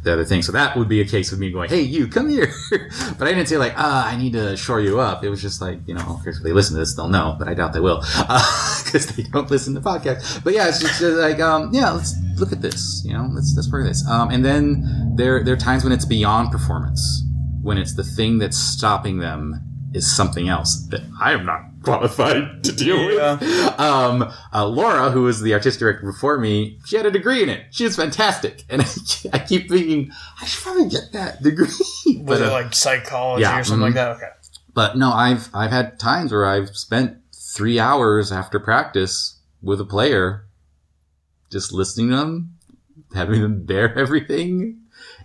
the 0.04 0.12
other 0.12 0.24
thing. 0.24 0.42
So 0.42 0.52
that 0.52 0.76
would 0.76 0.88
be 0.88 1.00
a 1.00 1.04
case 1.04 1.32
of 1.32 1.38
me 1.38 1.50
going, 1.50 1.68
hey, 1.68 1.80
you 1.80 2.06
come 2.06 2.28
here. 2.28 2.52
but 3.18 3.26
I 3.26 3.32
didn't 3.32 3.46
say 3.46 3.56
like, 3.56 3.74
ah, 3.76 4.06
I 4.06 4.16
need 4.16 4.34
to 4.34 4.56
shore 4.56 4.80
you 4.80 5.00
up. 5.00 5.24
It 5.24 5.30
was 5.30 5.42
just 5.42 5.60
like, 5.60 5.80
you 5.86 5.94
know, 5.94 6.20
if 6.26 6.36
they 6.42 6.52
listen 6.52 6.74
to 6.74 6.80
this, 6.80 6.94
they'll 6.94 7.08
know, 7.08 7.36
but 7.38 7.48
I 7.48 7.54
doubt 7.54 7.72
they 7.72 7.80
will 7.80 8.00
because 8.84 9.06
they 9.14 9.24
don't 9.24 9.50
listen 9.50 9.74
to 9.74 9.80
podcasts. 9.80 10.42
But 10.44 10.54
yeah, 10.54 10.68
it's 10.68 10.80
just 10.80 11.02
uh, 11.02 11.08
like, 11.08 11.40
um, 11.40 11.70
yeah, 11.72 11.90
let's 11.90 12.14
look 12.36 12.52
at 12.52 12.60
this. 12.60 13.02
You 13.04 13.14
know, 13.14 13.28
let's 13.32 13.54
let's 13.56 13.70
work 13.70 13.86
this. 13.86 14.06
Um, 14.08 14.30
and 14.30 14.44
then 14.44 15.14
there 15.16 15.42
there 15.42 15.54
are 15.54 15.58
times 15.58 15.84
when 15.84 15.92
it's 15.92 16.04
beyond 16.04 16.52
performance, 16.52 17.24
when 17.62 17.78
it's 17.78 17.94
the 17.94 18.04
thing 18.04 18.38
that's 18.38 18.58
stopping 18.58 19.18
them 19.18 19.60
is 19.94 20.14
something 20.14 20.48
else 20.48 20.86
that 20.90 21.02
I 21.20 21.32
am 21.32 21.46
not 21.46 21.73
qualified 21.84 22.64
to 22.64 22.72
deal 22.72 22.96
Yeah. 23.12 23.38
with. 23.38 23.80
Um, 23.80 24.32
uh, 24.52 24.66
Laura, 24.66 25.10
who 25.10 25.22
was 25.22 25.40
the 25.40 25.52
artistic 25.54 25.80
director 25.80 26.06
before 26.06 26.38
me, 26.38 26.78
she 26.84 26.96
had 26.96 27.06
a 27.06 27.10
degree 27.10 27.42
in 27.42 27.48
it. 27.48 27.66
She 27.70 27.84
was 27.84 27.96
fantastic, 27.96 28.64
and 28.68 28.82
I, 29.32 29.38
keep 29.38 29.68
thinking 29.68 30.10
I 30.40 30.46
should 30.46 30.62
probably 30.62 30.88
get 30.88 31.12
that 31.12 31.42
degree. 31.42 31.66
Was 32.06 32.38
but, 32.38 32.40
it 32.40 32.48
uh, 32.48 32.52
like 32.52 32.74
psychology 32.74 33.42
yeah, 33.42 33.60
or 33.60 33.64
something 33.64 33.82
like 33.82 33.92
mhm. 33.92 33.94
that? 33.94 34.16
Okay. 34.16 34.28
but 34.72 34.96
no, 34.96 35.12
I've 35.12 35.48
I've 35.54 35.70
had 35.70 35.98
times 35.98 36.32
where 36.32 36.46
I've 36.46 36.76
spent 36.76 37.18
three 37.54 37.78
hours 37.78 38.32
after 38.32 38.58
practice 38.58 39.38
with 39.62 39.80
a 39.80 39.84
player, 39.84 40.46
just 41.50 41.72
listening 41.72 42.10
to 42.10 42.16
them, 42.16 42.54
having 43.14 43.42
them 43.42 43.64
bear 43.64 43.96
everything, 43.98 44.80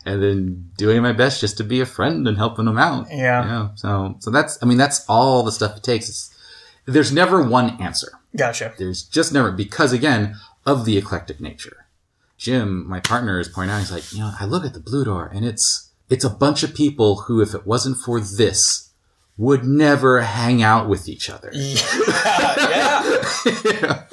and 0.05 0.21
then 0.21 0.71
doing 0.77 1.01
my 1.01 1.13
best 1.13 1.41
just 1.41 1.57
to 1.57 1.63
be 1.63 1.81
a 1.81 1.85
friend 1.85 2.27
and 2.27 2.37
helping 2.37 2.65
them 2.65 2.77
out. 2.77 3.07
Yeah. 3.09 3.45
Yeah. 3.45 3.69
So 3.75 4.15
so 4.19 4.31
that's 4.31 4.57
I 4.61 4.65
mean 4.65 4.77
that's 4.77 5.05
all 5.07 5.43
the 5.43 5.51
stuff 5.51 5.77
it 5.77 5.83
takes. 5.83 6.09
It's, 6.09 6.35
there's 6.93 7.11
never 7.11 7.41
one 7.41 7.81
answer. 7.81 8.11
Gotcha. 8.35 8.73
There's 8.77 9.03
just 9.03 9.33
never 9.33 9.51
because 9.51 9.93
again 9.93 10.35
of 10.65 10.85
the 10.85 10.97
eclectic 10.97 11.39
nature. 11.39 11.85
Jim, 12.37 12.87
my 12.87 12.99
partner, 12.99 13.39
is 13.39 13.49
pointing 13.49 13.75
out. 13.75 13.79
He's 13.79 13.91
like, 13.91 14.13
you 14.13 14.19
know, 14.19 14.31
I 14.39 14.45
look 14.45 14.63
at 14.63 14.73
the 14.73 14.79
blue 14.79 15.03
door, 15.03 15.29
and 15.33 15.45
it's 15.45 15.89
it's 16.09 16.23
a 16.23 16.29
bunch 16.29 16.63
of 16.63 16.73
people 16.73 17.21
who, 17.21 17.41
if 17.41 17.53
it 17.53 17.67
wasn't 17.67 17.97
for 17.97 18.19
this, 18.21 18.91
would 19.37 19.63
never 19.63 20.21
hang 20.21 20.63
out 20.63 20.87
with 20.87 21.09
each 21.09 21.29
other. 21.29 21.49
yeah. 21.53 21.83
yeah. 23.65 24.03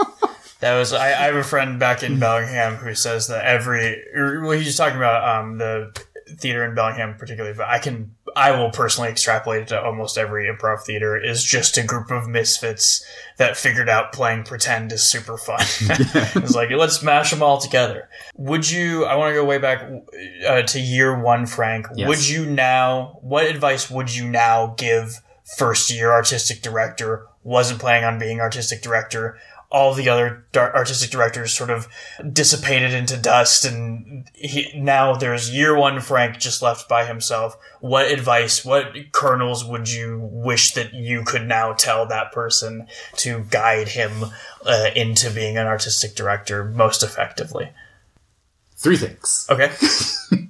That 0.61 0.79
was 0.79 0.93
I, 0.93 1.09
I 1.09 1.25
have 1.27 1.37
a 1.37 1.45
friend 1.45 1.79
back 1.79 2.03
in 2.03 2.19
Bellingham 2.19 2.77
who 2.77 2.95
says 2.95 3.29
that 3.29 3.45
every 3.45 4.03
well 4.15 4.53
he's 4.53 4.77
talking 4.77 4.97
about 4.97 5.39
um 5.39 5.59
the 5.59 5.93
theater 6.39 6.65
in 6.65 6.75
Bellingham 6.75 7.15
particularly, 7.19 7.57
but 7.57 7.69
I 7.69 7.79
can 7.79 8.15
I 8.35 8.51
will 8.51 8.71
personally 8.71 9.09
extrapolate 9.09 9.63
it 9.63 9.69
to 9.69 9.81
almost 9.81 10.19
every 10.19 10.47
improv 10.47 10.83
theater 10.83 11.17
is 11.17 11.43
just 11.43 11.79
a 11.79 11.83
group 11.83 12.11
of 12.11 12.29
misfits 12.29 13.05
that 13.39 13.57
figured 13.57 13.89
out 13.89 14.13
playing 14.13 14.45
pretend 14.45 14.93
is 14.93 15.03
super 15.03 15.39
fun. 15.39 15.59
it's 15.81 16.55
like 16.55 16.71
let's 16.71 17.03
mash 17.03 17.31
them 17.31 17.43
all 17.43 17.59
together. 17.59 18.09
Would 18.37 18.71
you? 18.71 19.07
I 19.07 19.15
want 19.15 19.31
to 19.31 19.35
go 19.35 19.45
way 19.45 19.59
back 19.59 19.89
uh, 20.47 20.63
to 20.63 20.81
year 20.81 21.19
one, 21.19 21.47
Frank. 21.47 21.87
Yes. 21.95 22.09
Would 22.09 22.29
you 22.29 22.45
now? 22.45 23.19
What 23.23 23.47
advice 23.47 23.91
would 23.91 24.15
you 24.15 24.29
now 24.29 24.75
give 24.77 25.23
first 25.57 25.91
year 25.91 26.11
artistic 26.11 26.61
director? 26.61 27.27
Wasn't 27.43 27.81
planning 27.81 28.05
on 28.05 28.19
being 28.19 28.41
artistic 28.41 28.83
director. 28.83 29.39
All 29.71 29.95
the 29.95 30.09
other 30.09 30.47
artistic 30.55 31.11
directors 31.11 31.53
sort 31.53 31.71
of 31.71 31.89
dissipated 32.33 32.93
into 32.93 33.17
dust, 33.17 33.65
and 33.65 34.29
he, 34.35 34.71
now 34.75 35.15
there's 35.15 35.51
year 35.55 35.77
one 35.77 36.01
Frank 36.01 36.39
just 36.39 36.63
left 36.63 36.89
by 36.89 37.05
himself. 37.05 37.57
What 37.81 38.11
advice, 38.11 38.65
what 38.65 39.13
kernels 39.13 39.65
would 39.65 39.91
you 39.91 40.21
wish 40.21 40.73
that 40.75 40.95
you 40.95 41.25
could 41.25 41.47
now 41.47 41.73
tell 41.73 42.07
that 42.07 42.33
person 42.33 42.87
to 43.17 43.45
guide 43.51 43.89
him 43.89 44.27
uh, 44.65 44.91
into 44.95 45.31
being 45.31 45.57
an 45.57 45.67
artistic 45.67 46.15
director 46.15 46.65
most 46.65 47.03
effectively? 47.03 47.71
Three 48.77 48.97
things: 48.97 49.47
Okay. 49.51 49.73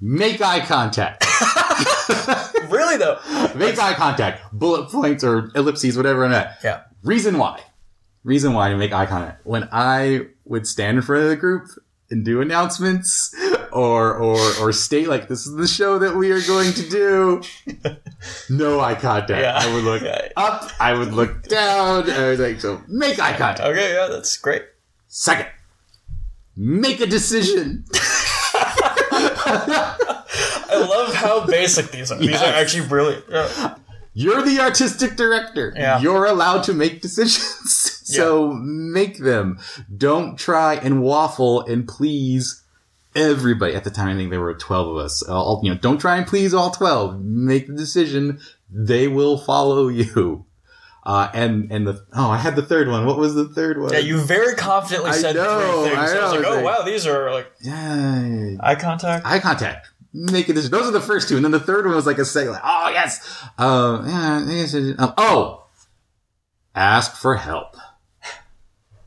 make 0.00 0.40
eye 0.40 0.64
contact, 0.64 1.24
really 2.68 2.96
though. 2.96 3.18
make 3.54 3.78
eye 3.78 3.94
contact, 3.94 4.42
bullet 4.52 4.90
points 4.90 5.22
or 5.24 5.50
ellipses, 5.54 5.96
whatever. 5.96 6.24
And 6.24 6.32
that. 6.34 6.58
Yeah. 6.64 6.82
Reason 7.02 7.38
why? 7.38 7.60
Reason 8.24 8.52
why 8.52 8.70
to 8.70 8.76
make 8.76 8.92
eye 8.92 9.06
contact. 9.06 9.46
When 9.46 9.68
I 9.72 10.26
would 10.44 10.66
stand 10.66 10.96
in 10.98 11.02
front 11.02 11.24
of 11.24 11.28
the 11.30 11.36
group 11.36 11.68
and 12.10 12.24
do 12.24 12.40
announcements 12.40 13.34
or 13.72 14.14
or 14.14 14.38
or 14.60 14.72
state 14.72 15.08
like 15.08 15.28
this 15.28 15.46
is 15.46 15.54
the 15.56 15.66
show 15.68 15.98
that 15.98 16.14
we 16.16 16.30
are 16.32 16.40
going 16.42 16.72
to 16.72 16.88
do, 16.88 17.42
no 18.50 18.80
eye 18.80 18.94
contact. 18.94 19.30
Yeah. 19.40 19.56
I 19.56 19.72
would 19.74 19.84
look 19.84 20.02
Yeah. 20.02 20.28
up, 20.36 20.70
I 20.80 20.92
would 20.94 21.12
look 21.12 21.44
down. 21.48 22.10
I 22.10 22.28
was 22.30 22.40
like, 22.40 22.60
so 22.60 22.80
make 22.88 23.18
eye 23.20 23.36
contact. 23.36 23.60
Okay, 23.60 23.94
yeah, 23.94 24.06
that's 24.10 24.36
great. 24.38 24.62
Second, 25.08 25.46
make 26.56 27.00
a 27.00 27.06
decision. 27.06 27.84
I 30.76 30.86
love 30.86 31.14
how 31.14 31.46
basic 31.46 31.90
these 31.90 32.10
are. 32.10 32.18
These 32.18 32.40
are 32.40 32.52
actually 32.52 32.88
brilliant. 32.88 33.24
Yeah. 33.28 33.76
You're 34.18 34.42
the 34.42 34.60
artistic 34.60 35.16
director. 35.16 35.74
Yeah. 35.76 36.00
You're 36.00 36.24
allowed 36.24 36.62
to 36.64 36.72
make 36.72 37.02
decisions. 37.02 37.42
so 38.04 38.52
make 38.54 39.18
them. 39.18 39.58
Don't 39.94 40.38
try 40.38 40.74
and 40.76 41.02
waffle 41.02 41.60
and 41.62 41.86
please 41.86 42.62
everybody. 43.14 43.74
At 43.74 43.84
the 43.84 43.90
time, 43.90 44.08
I 44.08 44.14
think 44.14 44.30
there 44.30 44.40
were 44.40 44.54
12 44.54 44.88
of 44.88 44.96
us. 44.96 45.22
All, 45.22 45.60
you 45.62 45.70
know, 45.70 45.78
don't 45.78 45.98
try 45.98 46.16
and 46.16 46.26
please 46.26 46.54
all 46.54 46.70
12. 46.70 47.20
Make 47.22 47.66
the 47.66 47.74
decision. 47.74 48.40
They 48.70 49.06
will 49.06 49.36
follow 49.36 49.88
you. 50.02 50.46
Uh, 51.04 51.30
and, 51.34 51.70
and 51.70 51.86
the, 51.86 52.04
oh, 52.14 52.30
I 52.30 52.38
had 52.38 52.56
the 52.56 52.62
third 52.62 52.88
one. 52.88 53.06
What 53.06 53.16
was 53.18 53.34
the 53.34 53.48
third 53.48 53.78
one? 53.80 53.92
Yeah, 53.92 54.00
you 54.00 54.18
very 54.18 54.54
confidently 54.56 55.10
I 55.10 55.14
said 55.14 55.36
know, 55.36 55.82
three 55.84 55.90
things. 55.90 56.10
I 56.10 56.18
I, 56.18 56.22
was 56.24 56.32
like, 56.32 56.44
oh 56.46 56.62
wow, 56.64 56.82
these 56.82 57.06
are 57.06 57.30
like 57.30 57.46
Yeah. 57.60 58.56
eye 58.60 58.74
contact. 58.74 59.24
eye 59.24 59.38
contact. 59.38 59.88
Make 60.18 60.48
a 60.48 60.54
decision. 60.54 60.70
Those 60.70 60.88
are 60.88 60.92
the 60.92 61.00
first 61.00 61.28
two, 61.28 61.36
and 61.36 61.44
then 61.44 61.52
the 61.52 61.60
third 61.60 61.84
one 61.84 61.94
was 61.94 62.06
like 62.06 62.16
a 62.16 62.24
second. 62.24 62.52
Like, 62.52 62.62
oh 62.64 62.88
yes. 62.88 63.44
Uh, 63.58 64.02
yeah. 64.06 64.94
Um, 64.98 65.12
oh, 65.18 65.66
ask 66.74 67.14
for 67.16 67.36
help. 67.36 67.76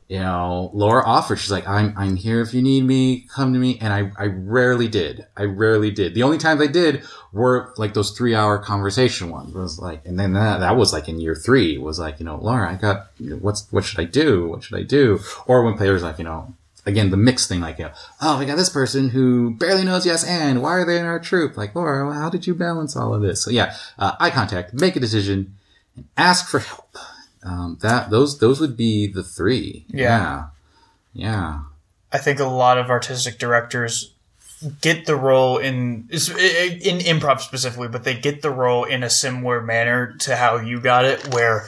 you 0.08 0.20
know, 0.20 0.70
Laura 0.72 1.02
offered. 1.04 1.40
She's 1.40 1.50
like, 1.50 1.66
"I'm 1.66 1.94
I'm 1.96 2.14
here 2.14 2.40
if 2.40 2.54
you 2.54 2.62
need 2.62 2.84
me. 2.84 3.26
Come 3.34 3.52
to 3.54 3.58
me." 3.58 3.76
And 3.80 3.92
I 3.92 4.12
I 4.22 4.26
rarely 4.26 4.86
did. 4.86 5.26
I 5.36 5.44
rarely 5.44 5.90
did. 5.90 6.14
The 6.14 6.22
only 6.22 6.38
times 6.38 6.60
I 6.60 6.68
did 6.68 7.02
were 7.32 7.74
like 7.76 7.94
those 7.94 8.12
three 8.12 8.36
hour 8.36 8.58
conversation 8.58 9.30
ones. 9.30 9.52
It 9.52 9.58
was 9.58 9.80
like, 9.80 10.06
and 10.06 10.18
then 10.18 10.34
that 10.34 10.58
that 10.60 10.76
was 10.76 10.92
like 10.92 11.08
in 11.08 11.20
year 11.20 11.34
three. 11.34 11.76
Was 11.76 11.98
like, 11.98 12.20
you 12.20 12.24
know, 12.26 12.36
Laura, 12.36 12.70
I 12.70 12.76
got 12.76 13.08
what's 13.40 13.66
what 13.72 13.84
should 13.84 13.98
I 13.98 14.04
do? 14.04 14.46
What 14.46 14.62
should 14.62 14.78
I 14.78 14.84
do? 14.84 15.18
Or 15.46 15.64
when 15.64 15.76
players 15.76 16.04
like, 16.04 16.18
you 16.18 16.24
know, 16.24 16.54
again 16.90 17.10
the 17.10 17.16
mix 17.16 17.46
thing, 17.46 17.60
like, 17.60 17.78
you 17.78 17.86
know, 17.86 17.92
oh, 18.20 18.38
we 18.38 18.46
got 18.46 18.56
this 18.56 18.68
person 18.68 19.08
who 19.08 19.54
barely 19.54 19.84
knows 19.84 20.04
yes 20.04 20.24
and 20.24 20.62
why 20.62 20.72
are 20.72 20.84
they 20.84 20.98
in 20.98 21.06
our 21.06 21.18
troop? 21.18 21.56
Like, 21.56 21.74
Laura, 21.74 22.12
how 22.12 22.28
did 22.28 22.46
you 22.46 22.54
balance 22.54 22.96
all 22.96 23.14
of 23.14 23.22
this? 23.22 23.42
So 23.42 23.50
yeah, 23.50 23.76
uh, 23.98 24.16
eye 24.20 24.30
contact, 24.30 24.74
make 24.74 24.96
a 24.96 25.00
decision, 25.00 25.54
and 25.96 26.04
ask 26.16 26.48
for 26.48 26.58
help. 26.58 26.96
Um, 27.42 27.78
that 27.80 28.10
those 28.10 28.38
those 28.38 28.60
would 28.60 28.76
be 28.76 29.06
the 29.06 29.22
three. 29.22 29.86
Yeah. 29.88 30.02
yeah. 30.02 30.44
Yeah. 31.12 31.60
I 32.12 32.18
think 32.18 32.40
a 32.40 32.44
lot 32.44 32.78
of 32.78 32.90
artistic 32.90 33.38
directors 33.38 34.12
get 34.80 35.06
the 35.06 35.16
role 35.16 35.58
in 35.58 36.08
in 36.10 36.98
improv 36.98 37.40
specifically, 37.40 37.88
but 37.88 38.04
they 38.04 38.14
get 38.14 38.42
the 38.42 38.50
role 38.50 38.84
in 38.84 39.02
a 39.02 39.10
similar 39.10 39.60
manner 39.60 40.14
to 40.18 40.36
how 40.36 40.58
you 40.58 40.80
got 40.80 41.04
it, 41.04 41.32
where 41.32 41.66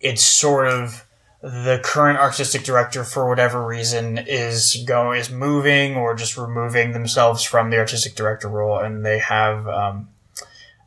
it's 0.00 0.22
sort 0.22 0.68
of 0.68 1.04
the 1.42 1.80
current 1.82 2.18
artistic 2.18 2.64
director 2.64 3.02
for 3.02 3.26
whatever 3.28 3.64
reason 3.66 4.18
is 4.18 4.82
going 4.86 5.18
is 5.18 5.30
moving 5.30 5.96
or 5.96 6.14
just 6.14 6.36
removing 6.36 6.92
themselves 6.92 7.42
from 7.42 7.70
the 7.70 7.78
artistic 7.78 8.14
director 8.14 8.48
role, 8.48 8.78
and 8.78 9.04
they 9.04 9.18
have 9.18 9.66
um, 9.66 10.08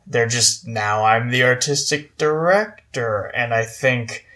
they're 0.06 0.28
just 0.28 0.66
now 0.66 1.04
I'm 1.04 1.30
the 1.30 1.42
artistic 1.42 2.16
director, 2.18 3.24
and 3.34 3.52
I 3.52 3.64
think 3.64 4.26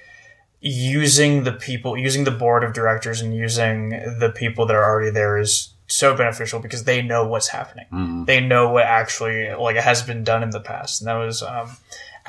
using 0.61 1.45
the 1.45 1.53
people, 1.53 1.97
using 1.97 2.25
the 2.25 2.33
board 2.33 2.65
of 2.65 2.73
directors, 2.73 3.21
and 3.21 3.33
using 3.35 3.91
the 3.91 4.33
people 4.35 4.67
that 4.67 4.75
are 4.75 4.85
already 4.85 5.11
there 5.11 5.39
is 5.39 5.73
so 5.87 6.17
beneficial 6.17 6.59
because 6.59 6.83
they 6.85 7.01
know 7.01 7.27
what's 7.27 7.49
happening. 7.49 7.87
Mhm. 7.93 8.27
They 8.27 8.41
know 8.41 8.69
what 8.71 8.85
actually 8.85 9.55
like 9.55 9.77
has 9.77 10.03
been 10.03 10.25
done 10.25 10.43
in 10.43 10.51
the 10.51 10.61
past, 10.61 11.01
and 11.01 11.09
that 11.09 11.15
was. 11.15 11.43
Um, 11.43 11.77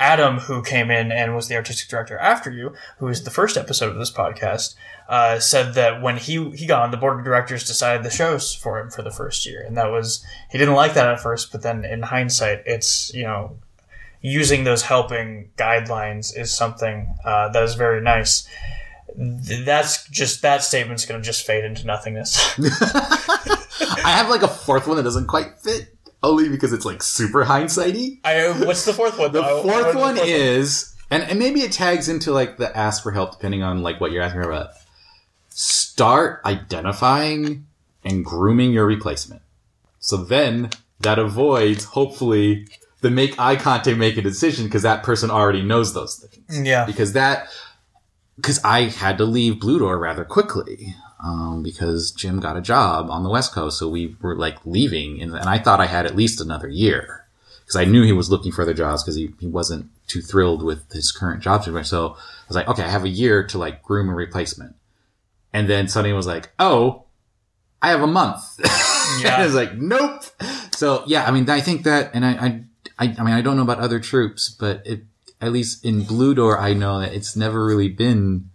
Adam, 0.00 0.38
who 0.38 0.62
came 0.62 0.90
in 0.90 1.12
and 1.12 1.36
was 1.36 1.48
the 1.48 1.54
artistic 1.54 1.88
director 1.88 2.18
after 2.18 2.50
you, 2.50 2.72
who 2.98 3.06
was 3.06 3.22
the 3.22 3.30
first 3.30 3.58
episode 3.58 3.90
of 3.90 3.98
this 3.98 4.10
podcast, 4.10 4.74
uh, 5.08 5.38
said 5.38 5.74
that 5.74 6.00
when 6.00 6.16
he 6.16 6.50
he 6.52 6.66
got 6.66 6.82
on, 6.82 6.90
the 6.90 6.96
board 6.96 7.18
of 7.18 7.24
directors 7.24 7.66
decided 7.66 8.02
the 8.02 8.10
shows 8.10 8.54
for 8.54 8.80
him 8.80 8.90
for 8.90 9.02
the 9.02 9.10
first 9.10 9.44
year, 9.44 9.62
and 9.62 9.76
that 9.76 9.90
was 9.90 10.24
he 10.50 10.56
didn't 10.56 10.74
like 10.74 10.94
that 10.94 11.08
at 11.08 11.20
first, 11.20 11.52
but 11.52 11.62
then 11.62 11.84
in 11.84 12.02
hindsight, 12.02 12.62
it's 12.64 13.12
you 13.12 13.24
know 13.24 13.58
using 14.22 14.64
those 14.64 14.82
helping 14.82 15.50
guidelines 15.56 16.36
is 16.36 16.52
something 16.52 17.14
uh, 17.24 17.48
that 17.50 17.62
is 17.62 17.74
very 17.74 18.00
nice. 18.00 18.48
That's 19.16 20.08
just 20.08 20.42
that 20.42 20.62
statement's 20.62 21.04
going 21.04 21.20
to 21.20 21.24
just 21.24 21.44
fade 21.44 21.64
into 21.64 21.84
nothingness. 21.84 22.54
I 22.58 24.12
have 24.16 24.30
like 24.30 24.42
a 24.42 24.48
fourth 24.48 24.86
one 24.86 24.96
that 24.96 25.02
doesn't 25.02 25.26
quite 25.26 25.58
fit, 25.58 25.94
only 26.22 26.48
because 26.48 26.72
it's 26.72 26.84
like 26.84 27.02
super 27.02 27.44
hindsighty. 27.44 28.20
I 28.24 28.52
what's 28.66 28.84
the 28.84 28.92
fourth 28.92 29.18
one? 29.18 29.32
The 29.32 29.40
though? 29.40 29.46
I- 29.46 29.58
I 29.58 29.62
fourth 29.62 29.72
wanted 29.72 29.94
the 29.94 29.98
one 30.00 30.16
fourth 30.16 30.28
is, 30.28 30.94
and, 31.10 31.22
and 31.24 31.38
maybe 31.38 31.60
it 31.62 31.72
tags 31.72 32.08
into 32.08 32.32
like 32.32 32.56
the 32.58 32.76
ask 32.76 33.02
for 33.02 33.10
help 33.12 33.32
depending 33.32 33.62
on 33.62 33.82
like 33.82 34.00
what 34.00 34.12
you're 34.12 34.22
asking 34.22 34.44
about. 34.44 34.70
Start 35.48 36.40
identifying 36.44 37.66
and 38.04 38.24
grooming 38.24 38.72
your 38.72 38.86
replacement. 38.86 39.42
So 39.98 40.16
then 40.16 40.70
that 41.00 41.18
avoids 41.18 41.84
hopefully 41.84 42.66
the 43.00 43.10
make 43.10 43.38
eye 43.38 43.56
contact, 43.56 43.96
make 43.98 44.16
a 44.16 44.22
decision 44.22 44.66
because 44.66 44.82
that 44.82 45.02
person 45.02 45.30
already 45.30 45.62
knows 45.62 45.92
those 45.94 46.16
things. 46.16 46.66
Yeah. 46.66 46.84
Because 46.86 47.14
that, 47.14 47.48
because 48.36 48.62
I 48.64 48.82
had 48.84 49.18
to 49.18 49.24
leave 49.24 49.60
Blue 49.60 49.78
Door 49.78 49.98
rather 49.98 50.24
quickly. 50.24 50.94
Um, 51.22 51.62
because 51.62 52.12
Jim 52.12 52.40
got 52.40 52.56
a 52.56 52.62
job 52.62 53.10
on 53.10 53.24
the 53.24 53.28
West 53.28 53.52
Coast, 53.52 53.78
so 53.78 53.88
we 53.88 54.16
were 54.22 54.34
like 54.34 54.56
leaving, 54.64 55.20
and, 55.20 55.34
and 55.34 55.50
I 55.50 55.58
thought 55.58 55.78
I 55.78 55.84
had 55.84 56.06
at 56.06 56.16
least 56.16 56.40
another 56.40 56.68
year 56.68 57.26
because 57.70 57.76
I 57.76 57.84
knew 57.84 58.02
he 58.02 58.12
was 58.12 58.30
looking 58.30 58.50
for 58.50 58.62
other 58.62 58.74
jobs 58.74 59.04
because 59.04 59.14
he, 59.14 59.32
he 59.38 59.46
wasn't 59.46 59.90
too 60.08 60.20
thrilled 60.20 60.60
with 60.60 60.90
his 60.90 61.12
current 61.12 61.40
job 61.40 61.62
situation. 61.62 61.84
So 61.84 62.08
I 62.08 62.48
was 62.48 62.56
like, 62.56 62.66
okay, 62.66 62.82
I 62.82 62.88
have 62.88 63.04
a 63.04 63.08
year 63.08 63.46
to 63.46 63.58
like 63.58 63.80
groom 63.82 64.08
a 64.08 64.14
replacement. 64.14 64.74
And 65.52 65.68
then 65.68 65.86
Sonny 65.86 66.12
was 66.12 66.26
like, 66.26 66.50
oh, 66.58 67.04
I 67.80 67.90
have 67.90 68.02
a 68.02 68.08
month. 68.08 68.42
Yeah. 69.22 69.34
and 69.34 69.42
I 69.42 69.44
was 69.44 69.56
like, 69.56 69.74
nope. 69.76 70.22
So 70.72 71.02
yeah, 71.04 71.24
I 71.24 71.32
mean, 71.32 71.50
I 71.50 71.60
think 71.60 71.82
that, 71.82 72.12
and 72.14 72.24
I, 72.24 72.30
I, 72.30 72.64
I, 72.96 73.16
I 73.18 73.24
mean, 73.24 73.34
I 73.34 73.40
don't 73.40 73.56
know 73.56 73.64
about 73.64 73.80
other 73.80 73.98
troops, 73.98 74.48
but 74.48 74.86
it, 74.86 75.02
at 75.40 75.50
least 75.50 75.84
in 75.84 76.04
Blue 76.04 76.32
Door, 76.32 76.60
I 76.60 76.74
know 76.74 77.00
that 77.00 77.12
it's 77.12 77.34
never 77.34 77.64
really 77.64 77.88
been 77.88 78.49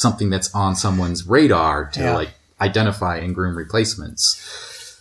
something 0.00 0.30
that's 0.30 0.54
on 0.54 0.74
someone's 0.74 1.26
radar 1.26 1.86
to 1.90 2.00
Yeah. 2.00 2.14
like 2.14 2.30
identify 2.60 3.16
and 3.18 3.34
groom 3.34 3.54
replacements. 3.56 5.00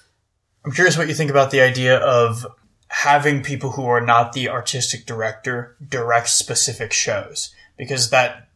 I'm 0.66 0.72
curious 0.72 0.98
what 0.98 1.08
you 1.08 1.14
think 1.14 1.32
about 1.32 1.52
the 1.52 1.62
idea 1.62 1.98
of 1.98 2.46
having 2.90 3.42
people 3.44 3.72
who 3.72 3.86
are 3.86 4.02
not 4.02 4.34
the 4.34 4.50
artistic 4.50 5.06
director 5.06 5.76
direct 5.88 6.28
specific 6.30 6.92
shows 6.92 7.54
because 7.78 8.10
that 8.10 8.48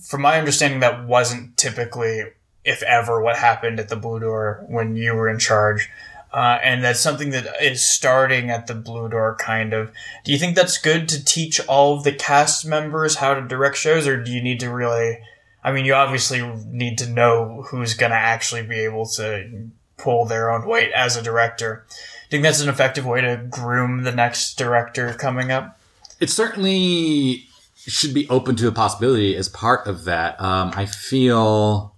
from 0.00 0.22
my 0.22 0.38
understanding 0.38 0.80
that 0.80 1.04
wasn't 1.06 1.56
typically 1.56 2.22
if 2.64 2.82
ever 2.84 3.20
what 3.20 3.36
happened 3.36 3.78
at 3.80 3.88
the 3.88 3.96
blue 3.96 4.20
door 4.20 4.64
when 4.68 4.96
you 4.96 5.12
were 5.14 5.28
in 5.28 5.38
charge 5.38 5.90
uh, 6.32 6.58
and 6.62 6.82
that's 6.82 7.00
something 7.00 7.30
that 7.30 7.46
is 7.60 7.84
starting 7.84 8.48
at 8.50 8.66
the 8.66 8.74
blue 8.74 9.08
door 9.08 9.36
kind 9.38 9.72
of 9.74 9.90
do 10.24 10.30
you 10.32 10.38
think 10.38 10.54
that's 10.54 10.78
good 10.78 11.08
to 11.08 11.22
teach 11.24 11.60
all 11.66 11.94
of 11.96 12.04
the 12.04 12.12
cast 12.12 12.64
members 12.64 13.16
how 13.16 13.34
to 13.34 13.42
direct 13.46 13.76
shows 13.76 14.06
or 14.06 14.22
do 14.22 14.30
you 14.30 14.40
need 14.42 14.60
to 14.60 14.70
really 14.70 15.18
i 15.64 15.72
mean 15.72 15.84
you 15.84 15.94
obviously 15.94 16.42
need 16.66 16.98
to 16.98 17.08
know 17.08 17.64
who's 17.68 17.94
going 17.94 18.10
to 18.10 18.16
actually 18.16 18.62
be 18.62 18.80
able 18.80 19.06
to 19.06 19.68
pull 19.96 20.24
their 20.24 20.50
own 20.50 20.66
weight 20.66 20.90
as 20.92 21.16
a 21.16 21.22
director. 21.22 21.86
Do 22.28 22.36
you 22.36 22.42
think 22.42 22.42
that's 22.42 22.60
an 22.60 22.68
effective 22.68 23.06
way 23.06 23.20
to 23.20 23.46
groom 23.48 24.02
the 24.02 24.10
next 24.10 24.58
director 24.58 25.14
coming 25.14 25.52
up? 25.52 25.78
It 26.18 26.28
certainly 26.28 27.46
should 27.76 28.12
be 28.12 28.28
open 28.28 28.56
to 28.56 28.66
a 28.68 28.72
possibility 28.72 29.36
as 29.36 29.48
part 29.48 29.86
of 29.86 30.04
that. 30.04 30.40
Um, 30.40 30.72
I 30.74 30.86
feel 30.86 31.94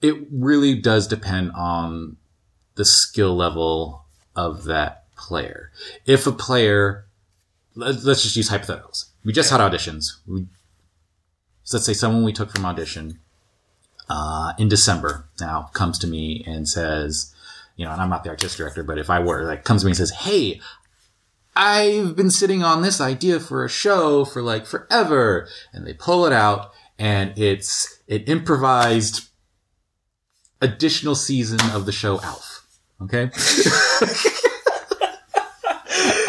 it 0.00 0.16
really 0.32 0.74
does 0.74 1.06
depend 1.06 1.52
on 1.52 2.16
the 2.74 2.84
skill 2.84 3.36
level 3.36 4.04
of 4.34 4.64
that 4.64 5.04
player. 5.16 5.70
If 6.06 6.26
a 6.26 6.32
player, 6.32 7.04
let- 7.76 8.02
let's 8.02 8.22
just 8.22 8.34
use 8.36 8.48
hypotheticals. 8.48 9.06
We 9.24 9.32
just 9.32 9.50
had 9.50 9.60
auditions. 9.60 10.16
We, 10.26 10.46
so 11.64 11.76
let's 11.76 11.86
say 11.86 11.94
someone 11.94 12.24
we 12.24 12.32
took 12.32 12.50
from 12.50 12.66
audition 12.66 13.18
uh, 14.08 14.52
in 14.58 14.68
December 14.68 15.28
now 15.40 15.70
comes 15.72 15.98
to 16.00 16.06
me 16.06 16.44
and 16.46 16.68
says, 16.68 17.34
you 17.76 17.84
know, 17.84 17.92
and 17.92 18.00
I'm 18.00 18.10
not 18.10 18.24
the 18.24 18.30
artistic 18.30 18.58
director, 18.58 18.82
but 18.82 18.98
if 18.98 19.08
I 19.08 19.20
were, 19.20 19.44
like, 19.44 19.64
comes 19.64 19.82
to 19.82 19.86
me 19.86 19.90
and 19.90 19.96
says, 19.96 20.10
"Hey, 20.10 20.60
I've 21.54 22.16
been 22.16 22.30
sitting 22.30 22.62
on 22.62 22.82
this 22.82 23.00
idea 23.00 23.38
for 23.38 23.64
a 23.64 23.68
show 23.68 24.24
for 24.24 24.42
like 24.42 24.66
forever. 24.66 25.48
And 25.72 25.86
they 25.86 25.94
pull 25.94 26.26
it 26.26 26.32
out 26.32 26.72
and 26.98 27.36
it's 27.38 28.00
an 28.08 28.22
improvised 28.22 29.28
additional 30.60 31.14
season 31.14 31.60
of 31.72 31.86
the 31.86 31.92
show 31.92 32.20
Alf. 32.20 32.66
Okay. 33.02 33.30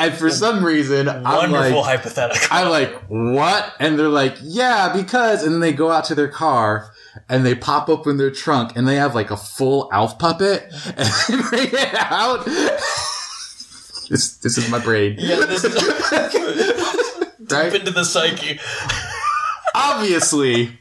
and 0.04 0.14
for 0.14 0.30
some 0.30 0.66
reason, 0.66 1.08
I'm 1.08 1.24
Wonderful 1.24 1.82
like, 1.82 1.98
hypothetical. 1.98 2.48
I'm 2.52 2.70
like, 2.70 2.94
what? 3.08 3.74
And 3.80 3.98
they're 3.98 4.10
like, 4.10 4.36
yeah, 4.42 4.92
because, 4.94 5.44
and 5.44 5.54
then 5.54 5.60
they 5.62 5.74
go 5.74 5.92
out 5.92 6.06
to 6.06 6.16
their 6.16 6.28
car 6.28 6.92
and 7.30 7.46
they 7.46 7.56
pop 7.56 7.90
open 7.90 8.18
their 8.18 8.32
trunk 8.32 8.76
and 8.76 8.88
they 8.88 8.96
have 8.96 9.16
like 9.16 9.32
a 9.32 9.38
full 9.38 9.90
Alf 9.94 10.20
puppet 10.20 10.64
and 10.98 11.08
they 11.30 11.42
bring 11.50 11.70
it 11.72 11.96
out. 11.96 12.46
this, 14.10 14.38
this 14.38 14.58
is 14.58 14.70
my 14.70 14.80
brain. 14.80 15.16
yeah, 15.18 15.38
this 15.46 15.64
is 15.64 15.74
right? 17.52 17.72
deep 17.72 17.80
into 17.80 17.92
the 17.92 18.04
psyche. 18.04 18.60
Obviously. 19.74 20.80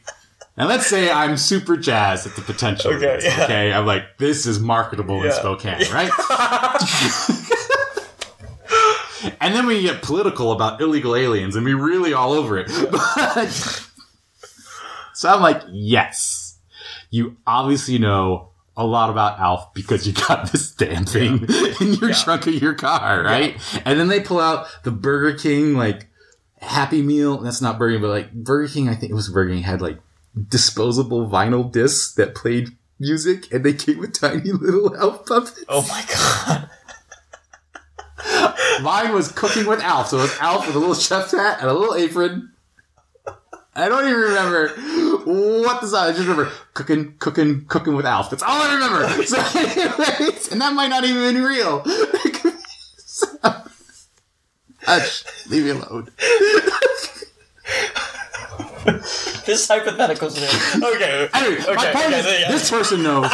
And 0.55 0.69
let's 0.69 0.85
say 0.85 1.09
I'm 1.09 1.37
super 1.37 1.77
jazzed 1.77 2.27
at 2.27 2.35
the 2.35 2.41
potential. 2.41 2.93
Okay, 2.93 3.19
yeah. 3.23 3.43
okay. 3.43 3.73
I'm 3.73 3.87
like, 3.87 4.17
this 4.19 4.45
is 4.45 4.59
marketable 4.59 5.23
in 5.23 5.31
Spokane, 5.31 5.81
right? 5.91 6.11
And 9.39 9.55
then 9.55 9.65
we 9.65 9.81
get 9.81 10.01
political 10.01 10.51
about 10.51 10.81
illegal 10.81 11.15
aliens 11.15 11.55
and 11.55 11.65
be 11.65 11.73
really 11.73 12.13
all 12.13 12.33
over 12.33 12.57
it. 12.57 12.67
But, 12.91 13.87
so 15.13 15.29
I'm 15.29 15.41
like, 15.41 15.61
yes, 15.71 16.57
you 17.11 17.37
obviously 17.45 17.99
know 17.99 18.49
a 18.75 18.85
lot 18.85 19.09
about 19.11 19.39
Alf 19.39 19.73
because 19.75 20.07
you 20.07 20.13
got 20.13 20.51
this 20.51 20.71
damn 20.71 21.05
thing 21.05 21.45
in 21.81 21.93
your 21.93 22.09
Yeah. 22.09 22.15
trunk 22.15 22.47
of 22.47 22.55
your 22.55 22.73
car, 22.73 23.21
right? 23.23 23.55
And 23.85 23.99
then 23.99 24.07
they 24.07 24.19
pull 24.19 24.39
out 24.39 24.65
the 24.83 24.89
Burger 24.91 25.37
King, 25.37 25.75
like, 25.75 26.07
Happy 26.59 27.01
Meal. 27.03 27.37
That's 27.39 27.61
not 27.61 27.77
Burger 27.77 27.95
King, 27.95 28.01
but 28.01 28.07
like 28.09 28.31
Burger 28.33 28.67
King, 28.73 28.89
I 28.89 28.95
think 28.95 29.11
it 29.11 29.15
was 29.15 29.29
Burger 29.29 29.51
King 29.53 29.63
had 29.63 29.81
like 29.81 29.99
disposable 30.49 31.29
vinyl 31.29 31.71
discs 31.71 32.15
that 32.15 32.33
played 32.33 32.69
music 32.99 33.51
and 33.53 33.63
they 33.63 33.73
came 33.73 33.99
with 33.99 34.19
tiny 34.19 34.51
little 34.51 34.95
Alf 34.97 35.25
puppets. 35.27 35.63
Oh 35.69 35.85
my 35.87 36.03
god. 36.11 36.69
Mine 38.81 39.13
was 39.13 39.31
cooking 39.31 39.65
with 39.65 39.81
Alf, 39.81 40.09
so 40.09 40.17
it 40.17 40.21
was 40.21 40.37
Alf 40.39 40.67
with 40.67 40.75
a 40.75 40.79
little 40.79 40.95
chef's 40.95 41.31
hat 41.31 41.59
and 41.61 41.69
a 41.69 41.73
little 41.73 41.95
apron. 41.95 42.51
I 43.75 43.89
don't 43.89 44.07
even 44.07 44.19
remember 44.19 44.67
what 45.25 45.81
the 45.81 45.87
song. 45.87 46.07
I 46.07 46.11
just 46.11 46.27
remember 46.27 46.51
cooking, 46.73 47.15
cooking, 47.17 47.65
cooking 47.65 47.95
with 47.95 48.05
Alf. 48.05 48.29
That's 48.29 48.43
all 48.43 48.61
I 48.61 48.73
remember. 48.75 49.23
So, 49.23 49.37
anyways, 49.37 50.51
and 50.51 50.61
that 50.61 50.73
might 50.73 50.89
not 50.89 51.03
even 51.05 51.33
be 51.33 51.39
real. 51.39 51.83
so, 52.97 53.27
hush, 54.83 55.23
leave 55.49 55.63
me 55.63 55.69
alone. 55.71 56.09
this 59.45 59.67
hypothetical's 59.67 60.35
new. 60.35 60.87
Okay. 60.87 61.29
Anyway, 61.33 61.61
okay. 61.61 61.73
my 61.73 61.91
point 61.91 62.07
okay, 62.07 62.19
is, 62.19 62.41
yeah. 62.41 62.51
this 62.51 62.69
person 62.69 63.01
knows 63.01 63.31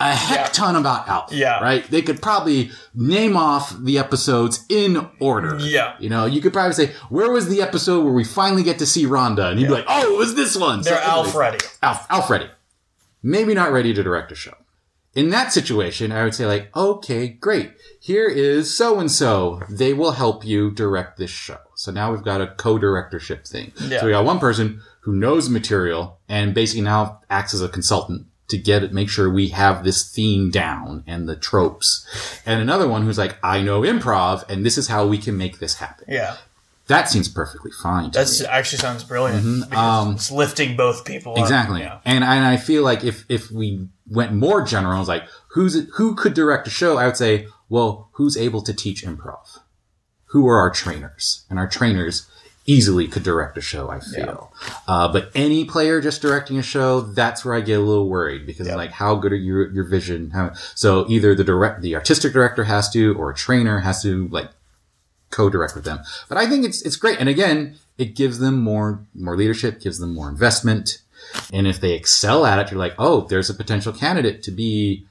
a 0.00 0.14
heck 0.14 0.38
Yeah. 0.38 0.48
ton 0.52 0.76
about 0.76 1.08
Alf. 1.08 1.32
Yeah. 1.32 1.60
Right? 1.60 1.88
They 1.90 2.02
could 2.02 2.20
probably 2.22 2.70
name 2.94 3.36
off 3.36 3.76
the 3.78 3.98
episodes 3.98 4.64
in 4.68 5.08
order. 5.20 5.58
Yeah. 5.60 5.94
You 5.98 6.08
know, 6.10 6.26
you 6.26 6.40
could 6.40 6.52
probably 6.52 6.74
say, 6.74 6.92
where 7.08 7.30
was 7.30 7.48
the 7.48 7.62
episode 7.62 8.04
where 8.04 8.12
we 8.12 8.24
finally 8.24 8.62
get 8.62 8.78
to 8.80 8.86
see 8.86 9.04
Rhonda? 9.06 9.50
And 9.50 9.60
you'd 9.60 9.66
be 9.68 9.72
like, 9.74 9.86
oh, 9.88 10.14
it 10.14 10.16
was 10.18 10.34
this 10.34 10.56
one. 10.56 10.82
So 10.84 10.90
They're 10.90 11.02
anyways, 11.02 11.32
Alfredy. 11.32 11.78
Alf, 11.82 12.06
Alf 12.10 12.30
ready. 12.30 12.46
Maybe 13.22 13.54
not 13.54 13.72
ready 13.72 13.92
to 13.94 14.02
direct 14.02 14.30
a 14.32 14.34
show. 14.34 14.54
In 15.14 15.30
that 15.30 15.52
situation, 15.52 16.12
I 16.12 16.22
would 16.22 16.34
say 16.34 16.46
like, 16.46 16.74
okay, 16.76 17.28
great. 17.28 17.72
Here 18.00 18.28
is 18.28 18.76
so 18.76 19.00
and 19.00 19.10
so. 19.10 19.60
They 19.68 19.92
will 19.92 20.12
help 20.12 20.44
you 20.44 20.70
direct 20.70 21.18
this 21.18 21.30
show. 21.30 21.56
So 21.74 21.90
now 21.90 22.12
we've 22.12 22.22
got 22.22 22.40
a 22.40 22.46
co-directorship 22.46 23.46
thing. 23.46 23.72
Yeah. 23.80 24.00
So 24.00 24.06
we 24.06 24.12
got 24.12 24.24
one 24.24 24.38
person 24.38 24.80
who 25.00 25.16
knows 25.16 25.48
material 25.48 26.20
and 26.28 26.54
basically 26.54 26.82
now 26.82 27.20
acts 27.30 27.54
as 27.54 27.62
a 27.62 27.68
consultant 27.68 28.26
to 28.48 28.58
get 28.58 28.82
it, 28.82 28.92
make 28.92 29.08
sure 29.08 29.30
we 29.30 29.48
have 29.48 29.84
this 29.84 30.10
theme 30.10 30.50
down 30.50 31.04
and 31.06 31.28
the 31.28 31.36
tropes. 31.36 32.06
And 32.46 32.60
another 32.60 32.88
one 32.88 33.02
who's 33.02 33.18
like, 33.18 33.36
I 33.42 33.60
know 33.62 33.82
improv 33.82 34.48
and 34.48 34.64
this 34.64 34.78
is 34.78 34.88
how 34.88 35.06
we 35.06 35.18
can 35.18 35.36
make 35.36 35.58
this 35.58 35.74
happen. 35.76 36.06
Yeah. 36.08 36.36
That 36.86 37.10
seems 37.10 37.28
perfectly 37.28 37.70
fine. 37.70 38.10
That 38.12 38.46
actually 38.48 38.78
sounds 38.78 39.04
brilliant. 39.04 39.68
because 39.68 40.06
Um, 40.06 40.14
it's 40.14 40.30
lifting 40.30 40.74
both 40.74 41.04
people 41.04 41.32
up. 41.32 41.38
Exactly. 41.38 41.80
Yeah. 41.80 41.98
And 42.06 42.24
and 42.24 42.44
I 42.46 42.56
feel 42.56 42.82
like 42.82 43.04
if 43.04 43.26
if 43.28 43.50
we 43.50 43.88
went 44.08 44.32
more 44.32 44.62
general, 44.62 44.96
I 44.96 44.98
was 44.98 45.08
like, 45.08 45.24
who's 45.48 45.86
who 45.96 46.14
could 46.14 46.32
direct 46.32 46.66
a 46.66 46.70
show? 46.70 46.96
I 46.96 47.04
would 47.04 47.18
say, 47.18 47.46
well, 47.68 48.08
who's 48.12 48.38
able 48.38 48.62
to 48.62 48.72
teach 48.72 49.04
improv? 49.04 49.58
Who 50.28 50.48
are 50.48 50.58
our 50.58 50.70
trainers? 50.70 51.44
And 51.50 51.58
our 51.58 51.68
trainers 51.68 52.26
easily 52.68 53.08
could 53.08 53.22
direct 53.24 53.56
a 53.56 53.60
show. 53.62 53.88
I 53.90 53.98
feel. 53.98 54.52
Uh, 54.86 55.08
but 55.10 55.30
any 55.34 55.64
player 55.64 56.00
just 56.00 56.20
directing 56.22 56.58
a 56.58 56.62
show, 56.62 57.00
that's 57.00 57.44
where 57.44 57.54
I 57.54 57.60
get 57.62 57.78
a 57.80 57.82
little 57.82 58.08
worried 58.08 58.44
because 58.46 58.66
Yeah. 58.68 58.76
like, 58.76 58.92
how 58.92 59.14
good 59.16 59.32
are 59.32 59.36
your 59.36 59.70
your 59.72 59.84
vision? 59.84 60.30
How, 60.30 60.52
so 60.74 61.06
either 61.08 61.34
the 61.34 61.44
direct 61.44 61.80
the 61.82 61.94
artistic 61.96 62.32
director 62.32 62.64
has 62.64 62.88
to, 62.90 63.14
or 63.18 63.30
a 63.30 63.34
trainer 63.34 63.80
has 63.80 64.02
to 64.02 64.28
like 64.28 64.50
co-direct 65.30 65.74
with 65.74 65.84
them. 65.84 66.00
But 66.28 66.38
I 66.38 66.46
think 66.46 66.64
it's 66.64 66.82
it's 66.82 66.96
great. 66.96 67.18
And 67.18 67.28
again, 67.28 67.76
it 67.96 68.14
gives 68.14 68.38
them 68.38 68.60
more 68.62 69.00
more 69.14 69.36
leadership, 69.36 69.80
gives 69.80 69.98
them 69.98 70.14
more 70.14 70.28
investment. 70.28 70.98
And 71.52 71.66
if 71.66 71.80
they 71.80 71.92
excel 71.92 72.46
at 72.46 72.58
it, 72.58 72.70
you're 72.70 72.78
like, 72.78 72.94
oh, 72.98 73.26
there's 73.28 73.50
a 73.50 73.54
potential 73.54 73.92
candidate 73.92 74.42
to 74.44 74.50
be 74.50 75.06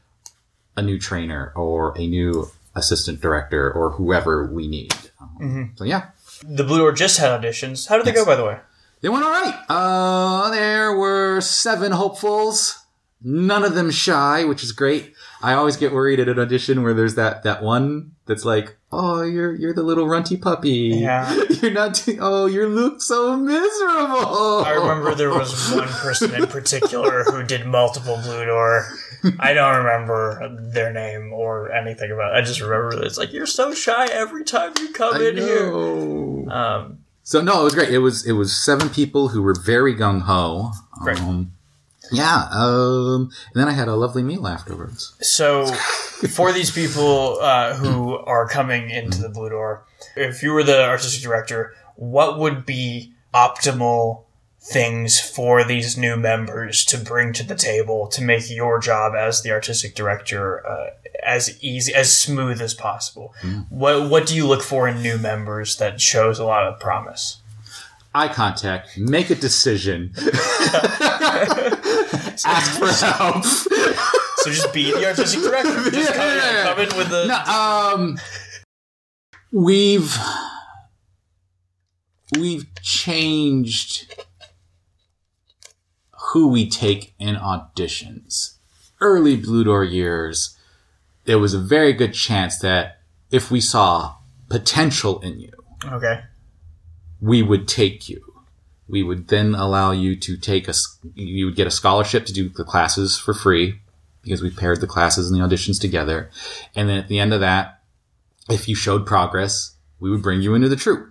a 0.76 0.82
new 0.82 0.98
trainer 1.00 1.52
or 1.56 1.93
a 1.98 2.08
new 2.08 2.50
assistant 2.76 3.20
director 3.22 3.72
or 3.72 3.91
whoever 3.91 4.46
we 4.46 4.67
need. 4.67 4.93
Um, 5.20 5.74
So 5.76 5.84
yeah, 5.84 6.10
The 6.43 6.63
Blue 6.63 6.78
Door 6.80 6.93
just 6.93 7.19
had 7.19 7.39
auditions. 7.39 7.88
How 7.88 7.97
did 7.97 8.06
they 8.06 8.12
go, 8.12 8.26
by 8.26 8.36
the 8.36 8.45
way? 8.45 8.58
they 9.02 9.10
went 9.10 9.23
all 9.23 9.32
right. 9.32 9.65
Uh, 9.69 10.50
there 10.50 10.95
were 10.95 11.39
seven 11.41 11.91
hopefuls, 11.91 12.80
none 13.21 13.63
of 13.63 13.76
them 13.76 13.91
shy, 13.91 14.43
which 14.43 14.63
is 14.63 14.71
great. 14.71 15.13
I 15.41 15.54
always 15.54 15.78
get 15.78 15.93
worried 15.93 16.19
at 16.19 16.28
an 16.28 16.39
audition 16.39 16.82
where 16.84 16.93
there's 16.93 17.15
that 17.15 17.43
that 17.43 17.62
one 17.62 18.12
that's 18.26 18.43
like, 18.43 18.76
oh, 18.91 19.21
you're 19.21 19.54
you're 19.56 19.73
the 19.73 19.84
little 19.84 20.08
runty 20.08 20.36
puppy. 20.38 20.91
Yeah. 20.95 21.32
You're 21.62 21.71
not. 21.71 22.04
Oh, 22.19 22.45
you 22.45 22.67
look 22.67 23.02
so 23.02 23.36
miserable. 23.36 24.63
I 24.65 24.71
remember 24.78 25.15
there 25.15 25.30
was 25.30 25.71
one 25.73 25.88
person 25.88 26.36
in 26.36 26.47
particular 26.47 27.23
who 27.23 27.43
did 27.43 27.65
multiple 27.65 28.19
Blue 28.23 28.45
Door. 28.45 28.86
I 29.39 29.54
don't 29.54 29.78
remember 29.78 30.56
their 30.71 30.93
name 30.93 31.34
or 31.34 31.71
anything 31.71 32.12
about 32.12 32.34
it. 32.36 32.38
I 32.38 32.41
just 32.41 32.62
remember 32.62 32.95
that 32.95 33.06
it's 33.06 33.17
like, 33.17 33.34
you're 33.34 33.45
so 33.47 33.73
shy 33.73 34.06
every 34.08 34.43
time 34.43 34.73
you 34.80 34.91
come 34.93 35.15
I 35.15 35.30
in 35.30 35.38
here. 35.38 36.50
Um, 36.52 37.00
So 37.23 37.41
no, 37.41 37.62
it 37.62 37.63
was 37.63 37.76
great. 37.76 37.89
It 37.89 38.00
was 38.00 38.26
it 38.26 38.34
was 38.34 38.56
seven 38.56 38.89
people 38.89 39.30
who 39.30 39.41
were 39.41 39.56
very 39.56 39.95
gung 39.95 40.21
ho. 40.21 40.71
Great. 41.02 41.19
Um, 41.21 41.54
yeah. 42.12 42.48
Um, 42.52 43.30
and 43.54 43.62
then 43.62 43.67
I 43.67 43.74
had 43.74 43.88
a 43.88 43.96
lovely 43.96 44.24
meal 44.24 44.48
afterwards. 44.48 45.15
So, 45.22 45.67
for 45.67 46.52
these 46.52 46.72
people 46.72 47.39
uh, 47.41 47.76
who 47.76 48.17
are 48.17 48.48
coming 48.48 48.89
into 48.89 49.22
the 49.22 49.30
Blue 49.30 49.50
Door, 49.50 49.86
if 50.15 50.43
you 50.43 50.54
were 50.54 50.63
the 50.63 50.84
artistic 50.84 51.24
director, 51.24 51.74
what 51.96 52.39
would 52.39 52.65
be 52.65 53.13
optimal 53.34 54.24
things 54.60 55.20
for 55.20 55.63
these 55.63 55.98
new 55.98 56.17
members 56.17 56.84
to 56.86 56.98
bring 56.98 57.32
to 57.32 57.43
the 57.43 57.56
table 57.56 58.08
to 58.08 58.22
make 58.22 58.50
your 58.50 58.80
job 58.80 59.13
as 59.15 59.41
the 59.41 59.52
artistic 59.52 59.96
director 59.96 60.65
uh, 60.67 60.89
as 61.24 61.62
easy, 61.63 61.93
as 61.93 62.15
smooth 62.15 62.62
as 62.62 62.74
possible? 62.74 63.34
What 63.70 64.10
What 64.10 64.28
do 64.28 64.36
you 64.36 64.48
look 64.48 64.62
for 64.62 64.88
in 64.88 65.02
new 65.02 65.17
members 65.17 65.78
that 65.78 66.02
shows 66.02 66.39
a 66.39 66.46
lot 66.46 66.67
of 66.67 66.80
promise? 66.80 67.41
Eye 68.13 68.30
contact. 68.30 68.98
Make 68.98 69.30
a 69.30 69.36
decision. 69.36 70.12
Ask 72.46 72.80
for 72.80 73.06
help. 73.06 73.46
So 74.39 74.52
just 74.52 74.72
be 74.72 74.91
the 74.91 75.04
artistic 75.08 75.41
director. 75.41 75.89
Just 75.91 76.13
come, 76.13 76.24
Yeah. 76.38 76.63
come 76.63 76.80
in 76.80 76.96
with 76.96 77.10
the 77.10 77.26
No, 77.26 77.36
um, 77.52 78.20
we've 79.52 80.15
we've 82.38 82.65
changed 82.82 84.13
who 86.32 86.48
we 86.50 86.70
take 86.70 87.15
in 87.20 87.36
auditions. 87.36 88.58
Early 89.02 89.36
Blue 89.36 89.63
Door 89.63 89.86
years, 89.86 90.58
there 91.26 91.39
was 91.39 91.54
a 91.56 91.60
very 91.60 91.91
good 91.93 92.13
chance 92.13 92.58
that 92.60 93.00
if 93.32 93.50
we 93.52 93.60
saw 93.60 94.15
potential 94.50 95.20
in 95.22 95.39
you, 95.39 95.52
okay. 95.86 96.22
we 97.20 97.41
would 97.41 97.67
take 97.67 98.08
you. 98.08 98.22
We 98.89 99.04
would 99.04 99.28
then 99.28 99.54
allow 99.54 99.91
you 99.91 100.15
to 100.15 100.38
take 100.38 100.67
a 100.67 100.73
you 101.13 101.45
would 101.45 101.56
get 101.56 101.67
a 101.67 101.71
scholarship 101.71 102.26
to 102.26 102.34
do 102.34 102.50
the 102.50 102.63
classes 102.63 103.17
for 103.17 103.34
free 103.34 103.80
because 104.23 104.41
we 104.41 104.50
paired 104.50 104.82
the 104.82 104.88
classes 104.88 105.30
and 105.30 105.39
the 105.39 105.45
auditions 105.45 105.80
together. 105.80 106.30
And 106.76 106.89
then 106.89 106.97
at 106.97 107.08
the 107.08 107.19
end 107.19 107.34
of 107.34 107.39
that, 107.39 107.82
if 108.50 108.67
you 108.67 108.76
showed 108.76 109.06
progress, 109.06 109.76
we 110.00 110.10
would 110.10 110.21
bring 110.21 110.41
you 110.41 110.54
into 110.54 110.69
the 110.69 110.76
troupe. 110.76 111.10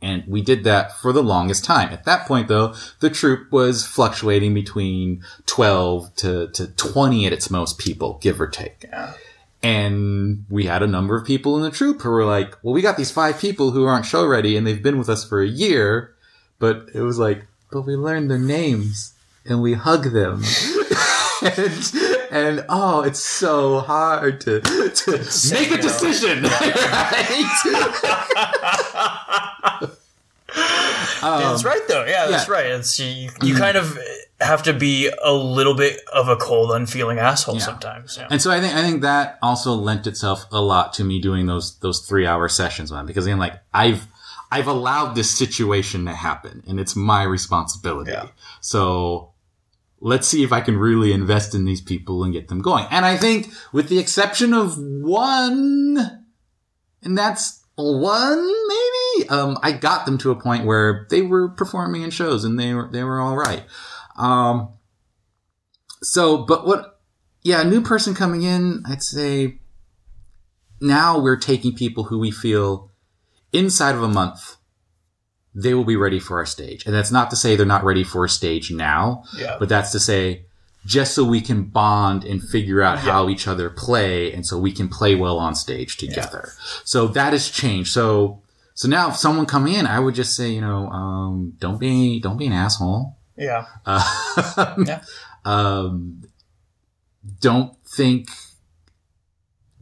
And 0.00 0.24
we 0.28 0.42
did 0.42 0.62
that 0.64 0.96
for 0.98 1.12
the 1.12 1.22
longest 1.22 1.64
time. 1.64 1.92
At 1.92 2.04
that 2.04 2.26
point 2.26 2.48
though, 2.48 2.74
the 3.00 3.10
troupe 3.10 3.50
was 3.50 3.84
fluctuating 3.84 4.54
between 4.54 5.24
12 5.46 6.14
to, 6.16 6.48
to 6.48 6.68
20 6.68 7.26
at 7.26 7.32
its 7.32 7.50
most 7.50 7.78
people, 7.78 8.18
give 8.20 8.40
or 8.40 8.46
take. 8.46 8.84
Yeah. 8.84 9.14
And 9.60 10.44
we 10.48 10.66
had 10.66 10.84
a 10.84 10.86
number 10.86 11.16
of 11.16 11.26
people 11.26 11.56
in 11.56 11.62
the 11.62 11.70
troupe 11.70 12.02
who 12.02 12.10
were 12.10 12.24
like, 12.24 12.56
well, 12.62 12.72
we 12.72 12.80
got 12.80 12.96
these 12.96 13.10
five 13.10 13.40
people 13.40 13.72
who 13.72 13.86
aren't 13.86 14.06
show 14.06 14.24
ready 14.24 14.56
and 14.56 14.64
they've 14.64 14.82
been 14.82 14.98
with 14.98 15.08
us 15.08 15.24
for 15.24 15.42
a 15.42 15.48
year. 15.48 16.14
But 16.58 16.88
it 16.94 17.00
was 17.00 17.18
like, 17.18 17.46
but 17.70 17.82
we 17.82 17.94
learned 17.96 18.30
their 18.30 18.38
names 18.38 19.14
and 19.44 19.62
we 19.62 19.74
hug 19.74 20.12
them. 20.12 20.42
and, 21.42 21.92
and 22.30 22.66
oh, 22.68 23.02
it's 23.06 23.20
so 23.20 23.80
hard 23.80 24.40
to, 24.42 24.60
to 24.60 25.10
make 25.52 25.70
a 25.70 25.78
decision. 25.78 26.42
right? 26.44 27.54
Um, 31.22 31.40
That's 31.40 31.64
right, 31.64 31.80
though. 31.88 32.04
Yeah, 32.04 32.28
that's 32.28 32.46
yeah. 32.48 32.54
right. 32.54 32.66
It's 32.66 32.98
you, 32.98 33.28
you 33.42 33.54
kind 33.56 33.76
of 33.76 33.98
have 34.40 34.62
to 34.62 34.72
be 34.72 35.10
a 35.22 35.32
little 35.32 35.74
bit 35.74 36.00
of 36.12 36.28
a 36.28 36.36
cold, 36.36 36.70
unfeeling 36.70 37.18
asshole 37.18 37.56
Yeah. 37.56 37.60
sometimes. 37.60 38.16
Yeah. 38.16 38.28
And 38.30 38.40
so 38.40 38.50
I 38.50 38.60
think 38.60 38.74
I 38.74 38.82
think 38.82 39.02
that 39.02 39.38
also 39.42 39.72
lent 39.74 40.06
itself 40.06 40.46
a 40.52 40.60
lot 40.60 40.92
to 40.94 41.04
me 41.04 41.20
doing 41.20 41.46
those 41.46 41.76
those 41.80 42.06
three 42.06 42.24
hour 42.24 42.48
sessions, 42.48 42.92
man. 42.92 43.04
Because 43.04 43.26
again, 43.26 43.38
like 43.38 43.54
I've 43.74 44.06
I've 44.50 44.66
allowed 44.66 45.14
this 45.14 45.30
situation 45.30 46.06
to 46.06 46.14
happen, 46.14 46.62
and 46.66 46.80
it's 46.80 46.96
my 46.96 47.22
responsibility. 47.22 48.12
Yeah. 48.12 48.28
So 48.60 49.32
let's 50.00 50.26
see 50.26 50.42
if 50.42 50.52
I 50.52 50.60
can 50.60 50.78
really 50.78 51.12
invest 51.12 51.54
in 51.54 51.64
these 51.64 51.80
people 51.80 52.24
and 52.24 52.32
get 52.32 52.48
them 52.48 52.60
going. 52.60 52.86
And 52.90 53.04
I 53.04 53.16
think, 53.16 53.50
with 53.72 53.88
the 53.88 53.98
exception 53.98 54.54
of 54.54 54.76
one, 54.78 56.24
and 57.02 57.18
that's 57.18 57.62
one 57.76 58.68
maybe, 58.68 59.28
um, 59.28 59.58
I 59.62 59.72
got 59.72 60.06
them 60.06 60.18
to 60.18 60.30
a 60.30 60.40
point 60.40 60.64
where 60.64 61.06
they 61.10 61.22
were 61.22 61.48
performing 61.48 62.02
in 62.02 62.10
shows 62.10 62.44
and 62.44 62.58
they 62.58 62.74
were 62.74 62.88
they 62.90 63.04
were 63.04 63.20
all 63.20 63.36
right. 63.36 63.64
Um, 64.16 64.70
so, 66.02 66.38
but 66.38 66.66
what 66.66 67.00
yeah, 67.42 67.60
a 67.60 67.64
new 67.64 67.80
person 67.80 68.14
coming 68.14 68.42
in, 68.42 68.82
I'd 68.86 69.02
say 69.02 69.60
now 70.80 71.18
we're 71.18 71.36
taking 71.36 71.74
people 71.74 72.04
who 72.04 72.18
we 72.18 72.30
feel 72.30 72.90
inside 73.52 73.94
of 73.94 74.02
a 74.02 74.08
month 74.08 74.56
they 75.54 75.74
will 75.74 75.84
be 75.84 75.96
ready 75.96 76.20
for 76.20 76.38
our 76.38 76.46
stage. 76.46 76.86
And 76.86 76.94
that's 76.94 77.10
not 77.10 77.30
to 77.30 77.36
say 77.36 77.56
they're 77.56 77.66
not 77.66 77.82
ready 77.82 78.04
for 78.04 78.24
a 78.24 78.28
stage 78.28 78.70
now, 78.70 79.24
yeah. 79.36 79.56
but 79.58 79.68
that's 79.68 79.90
to 79.92 79.98
say 79.98 80.44
just 80.86 81.14
so 81.14 81.24
we 81.24 81.40
can 81.40 81.64
bond 81.64 82.22
and 82.22 82.40
figure 82.42 82.80
out 82.80 82.96
Yeah. 82.98 83.12
how 83.12 83.28
each 83.28 83.48
other 83.48 83.68
play 83.68 84.32
and 84.32 84.46
so 84.46 84.56
we 84.58 84.70
can 84.70 84.88
play 84.88 85.16
well 85.16 85.38
on 85.38 85.54
stage 85.56 85.96
together. 85.96 86.52
So 86.84 87.08
that 87.08 87.32
has 87.32 87.50
changed. 87.50 87.90
So 87.92 88.42
so 88.74 88.86
now 88.86 89.08
if 89.08 89.16
someone 89.16 89.46
coming 89.46 89.74
in, 89.74 89.86
I 89.86 89.98
would 89.98 90.14
just 90.14 90.36
say, 90.36 90.50
you 90.50 90.60
know, 90.60 90.88
um, 90.90 91.54
don't 91.58 91.80
be 91.80 92.20
don't 92.20 92.36
be 92.36 92.46
an 92.46 92.52
asshole. 92.52 93.16
Yeah. 93.36 93.66
Uh, 93.84 94.74
Yeah. 94.86 95.02
um, 95.44 96.22
don't 97.40 97.74
think 97.84 98.28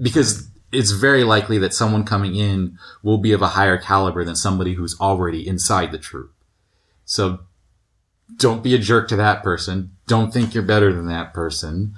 because 0.00 0.48
it's 0.72 0.90
very 0.90 1.24
likely 1.24 1.58
that 1.58 1.72
someone 1.74 2.04
coming 2.04 2.34
in 2.34 2.78
will 3.02 3.18
be 3.18 3.32
of 3.32 3.42
a 3.42 3.48
higher 3.48 3.78
caliber 3.78 4.24
than 4.24 4.36
somebody 4.36 4.74
who's 4.74 4.98
already 5.00 5.46
inside 5.46 5.92
the 5.92 5.98
troop. 5.98 6.32
So 7.04 7.40
don't 8.36 8.62
be 8.62 8.74
a 8.74 8.78
jerk 8.78 9.08
to 9.08 9.16
that 9.16 9.42
person. 9.42 9.92
Don't 10.06 10.32
think 10.32 10.54
you're 10.54 10.62
better 10.64 10.92
than 10.92 11.06
that 11.06 11.32
person. 11.32 11.94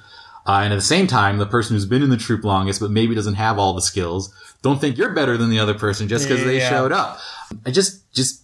Uh, 0.47 0.61
and 0.65 0.73
at 0.73 0.77
the 0.77 0.83
same 0.83 1.07
time, 1.07 1.39
the 1.39 1.47
person 1.47 1.75
who's 1.75 1.87
been 1.87 2.03
in 2.03 2.11
the 2.11 2.17
troop 2.17 2.45
longest, 2.45 2.81
but 2.81 2.91
maybe 2.91 3.15
doesn't 3.15 3.35
have 3.35 3.59
all 3.59 3.75
the 3.75 3.83
skills, 3.83 4.33
don't 4.63 4.81
think 4.81 4.97
you're 4.97 5.13
better 5.15 5.37
than 5.37 5.51
the 5.51 5.59
other 5.59 5.75
person 5.75 6.09
just 6.09 6.29
because 6.29 6.45
they 6.45 6.59
Yeah. 6.59 6.69
showed 6.71 6.93
up. 6.93 7.19
I 7.67 7.71
just, 7.71 8.11
just 8.13 8.43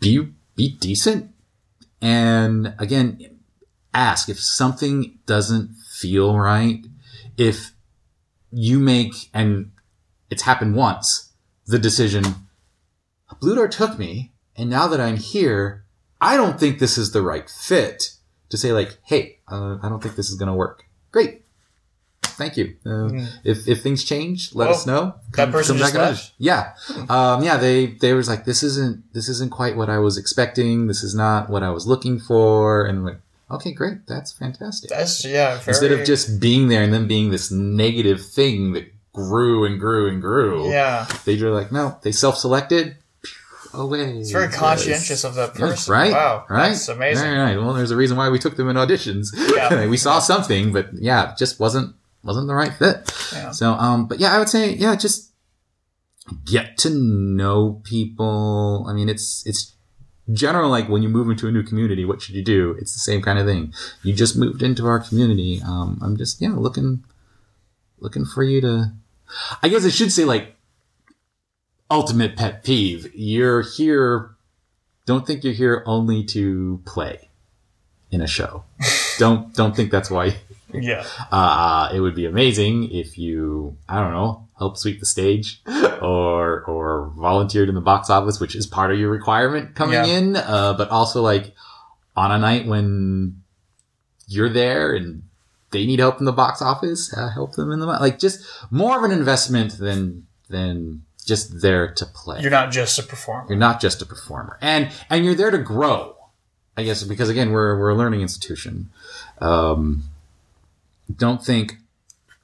be, 0.00 0.28
be 0.56 0.76
decent. 0.78 1.30
And 2.00 2.74
again, 2.78 3.38
ask 3.94 4.28
if 4.28 4.40
something 4.40 5.18
doesn't 5.26 5.74
feel 5.76 6.36
right. 6.38 6.84
If 7.36 7.72
you 8.52 8.78
make, 8.78 9.14
and 9.34 9.72
it's 10.30 10.42
happened 10.42 10.76
once, 10.76 11.32
the 11.66 11.78
decision, 11.78 12.24
Blue 13.40 13.54
Door 13.54 13.68
took 13.68 13.98
me, 13.98 14.32
and 14.56 14.68
now 14.70 14.86
that 14.88 15.00
I'm 15.00 15.16
here, 15.16 15.84
I 16.20 16.36
don't 16.36 16.60
think 16.60 16.78
this 16.78 16.96
is 16.98 17.12
the 17.12 17.22
right 17.22 17.48
fit. 17.48 18.10
To 18.50 18.58
say 18.58 18.70
like, 18.72 18.98
hey, 19.04 19.38
uh, 19.50 19.78
I 19.82 19.88
don't 19.88 20.02
think 20.02 20.14
this 20.14 20.28
is 20.28 20.36
going 20.36 20.48
to 20.48 20.54
work. 20.54 20.84
Great. 21.10 21.42
Thank 22.22 22.58
you. 22.58 22.76
Uh, 22.84 23.08
If 23.44 23.66
if 23.66 23.82
things 23.82 24.04
change, 24.04 24.54
let 24.54 24.68
Well, 24.68 24.74
us 24.76 24.86
know. 24.86 25.14
that 25.36 25.50
person 25.50 25.78
just 25.78 25.94
left? 25.94 26.32
Yeah, 26.38 26.74
um, 27.08 27.42
yeah. 27.42 27.56
They 27.56 27.86
they 27.86 28.12
was 28.12 28.28
like, 28.28 28.44
this 28.44 28.62
isn't 28.62 29.12
this 29.14 29.28
isn't 29.30 29.50
quite 29.50 29.74
what 29.76 29.88
I 29.88 29.98
was 29.98 30.18
expecting. 30.18 30.86
This 30.86 31.02
is 31.02 31.14
not 31.14 31.48
what 31.48 31.62
I 31.62 31.70
was 31.70 31.86
looking 31.86 32.18
for. 32.18 32.84
And 32.84 33.04
like, 33.04 33.20
okay, 33.52 33.72
great, 33.72 34.06
that's 34.06 34.32
fantastic. 34.32 34.90
That's 34.90 35.24
yeah. 35.24 35.58
Very, 35.58 35.68
Instead 35.68 35.92
of 35.92 36.04
just 36.04 36.40
being 36.40 36.68
there 36.68 36.82
and 36.82 36.92
then 36.92 37.06
being 37.06 37.30
this 37.30 37.50
negative 37.50 38.24
thing 38.24 38.72
that 38.72 38.92
grew 39.12 39.64
and 39.64 39.78
grew 39.78 40.08
and 40.08 40.20
grew, 40.20 40.70
yeah, 40.70 41.06
they 41.24 41.40
were 41.40 41.50
like, 41.50 41.72
no, 41.72 41.98
they 42.02 42.12
self-selected. 42.12 42.96
Away. 43.74 44.18
it's 44.18 44.30
very 44.30 44.48
conscientious 44.52 45.24
of 45.24 45.34
that 45.36 45.58
Yeah, 45.58 45.74
right? 45.88 46.12
Wow, 46.12 46.44
right? 46.50 46.68
that's 46.68 46.88
amazing. 46.88 47.26
Right, 47.26 47.54
right. 47.54 47.56
Well, 47.56 47.72
there's 47.72 47.90
a 47.90 47.96
reason 47.96 48.18
why 48.18 48.28
we 48.28 48.38
took 48.38 48.56
them 48.56 48.68
in 48.68 48.76
auditions. 48.76 49.28
Yeah. 49.34 49.86
we 49.88 49.96
saw 49.96 50.18
something, 50.18 50.74
but 50.74 50.90
yeah, 50.92 51.32
it 51.32 51.38
just 51.38 51.58
wasn't 51.58 51.94
wasn't 52.22 52.48
the 52.48 52.54
right 52.54 52.72
fit. 52.72 53.10
Yeah. 53.32 53.50
So, 53.50 53.72
um, 53.72 54.08
but 54.08 54.20
yeah, 54.20 54.34
I 54.34 54.38
would 54.38 54.50
say, 54.50 54.74
yeah, 54.74 54.94
just 54.94 55.32
get 56.44 56.76
to 56.78 56.90
know 56.90 57.80
people. 57.84 58.86
I 58.88 58.92
mean, 58.92 59.08
it's 59.08 59.42
it's 59.46 59.74
general 60.32 60.70
like 60.70 60.88
when 60.88 61.02
you 61.02 61.08
move 61.08 61.28
into 61.30 61.48
a 61.48 61.52
new 61.52 61.62
community, 61.62 62.04
what 62.04 62.22
should 62.22 62.34
you 62.34 62.44
do? 62.44 62.76
It's 62.78 62.92
the 62.92 63.00
same 63.00 63.22
kind 63.22 63.38
of 63.38 63.46
thing. 63.46 63.72
You 64.02 64.12
just 64.12 64.36
moved 64.36 64.62
into 64.62 64.86
our 64.86 65.00
community. 65.00 65.60
Um, 65.66 65.98
I'm 66.02 66.16
just 66.16 66.40
yeah 66.40 66.54
looking 66.54 67.04
looking 67.98 68.24
for 68.24 68.42
you 68.42 68.60
to. 68.60 68.92
I 69.62 69.68
guess 69.68 69.84
I 69.84 69.88
should 69.88 70.12
say 70.12 70.24
like 70.24 70.56
ultimate 71.90 72.36
pet 72.36 72.64
peeve. 72.64 73.10
You're 73.14 73.62
here. 73.62 74.30
Don't 75.06 75.26
think 75.26 75.42
you're 75.42 75.52
here 75.52 75.82
only 75.86 76.22
to 76.24 76.80
play 76.84 77.28
in 78.10 78.20
a 78.20 78.26
show. 78.26 78.64
don't 79.18 79.54
don't 79.54 79.74
think 79.74 79.90
that's 79.90 80.10
why 80.10 80.36
Yeah, 80.72 81.04
uh, 81.30 81.90
it 81.92 82.00
would 82.00 82.14
be 82.14 82.26
amazing 82.26 82.90
if 82.90 83.18
you, 83.18 83.76
I 83.88 84.00
don't 84.00 84.12
know, 84.12 84.48
help 84.62 84.76
sweep 84.78 85.00
the 85.00 85.06
stage 85.06 85.60
or, 86.00 86.62
or 86.64 87.12
volunteered 87.16 87.68
in 87.68 87.74
the 87.74 87.80
box 87.92 88.08
office, 88.10 88.40
which 88.40 88.54
is 88.56 88.66
part 88.66 88.92
of 88.92 88.98
your 88.98 89.10
requirement 89.10 89.74
coming 89.74 89.94
Yeah. 89.94 90.06
in. 90.18 90.36
Uh, 90.36 90.72
but 90.78 90.88
also 90.90 91.22
like 91.22 91.54
on 92.16 92.30
a 92.32 92.38
night 92.38 92.66
when 92.66 93.42
you're 94.28 94.48
there 94.52 94.94
and 94.94 95.22
they 95.70 95.86
need 95.86 95.98
help 95.98 96.18
in 96.18 96.24
the 96.26 96.32
box 96.32 96.60
office, 96.62 97.12
uh, 97.16 97.30
help 97.30 97.54
them 97.56 97.72
in 97.72 97.80
the, 97.80 97.86
like 97.86 98.18
just 98.18 98.44
more 98.70 98.96
of 98.98 99.04
an 99.04 99.10
investment 99.10 99.78
than, 99.78 100.26
than 100.48 101.02
just 101.24 101.60
there 101.62 101.92
to 101.94 102.04
play. 102.04 102.40
you're 102.40 102.50
not 102.50 102.70
just 102.72 102.98
a 102.98 103.02
performer. 103.02 103.46
You're 103.48 103.58
not 103.58 103.80
just 103.80 104.02
a 104.02 104.06
performer, 104.06 104.58
and 104.60 104.90
and 105.08 105.24
you're 105.24 105.36
there 105.36 105.52
to 105.52 105.58
grow. 105.58 106.16
I 106.76 106.82
guess 106.82 107.04
because 107.04 107.28
again, 107.28 107.52
we're 107.52 107.78
we're 107.78 107.90
a 107.90 107.94
learning 107.94 108.22
institution. 108.22 108.90
Um, 109.40 110.02
don't 111.14 111.40
think 111.44 111.76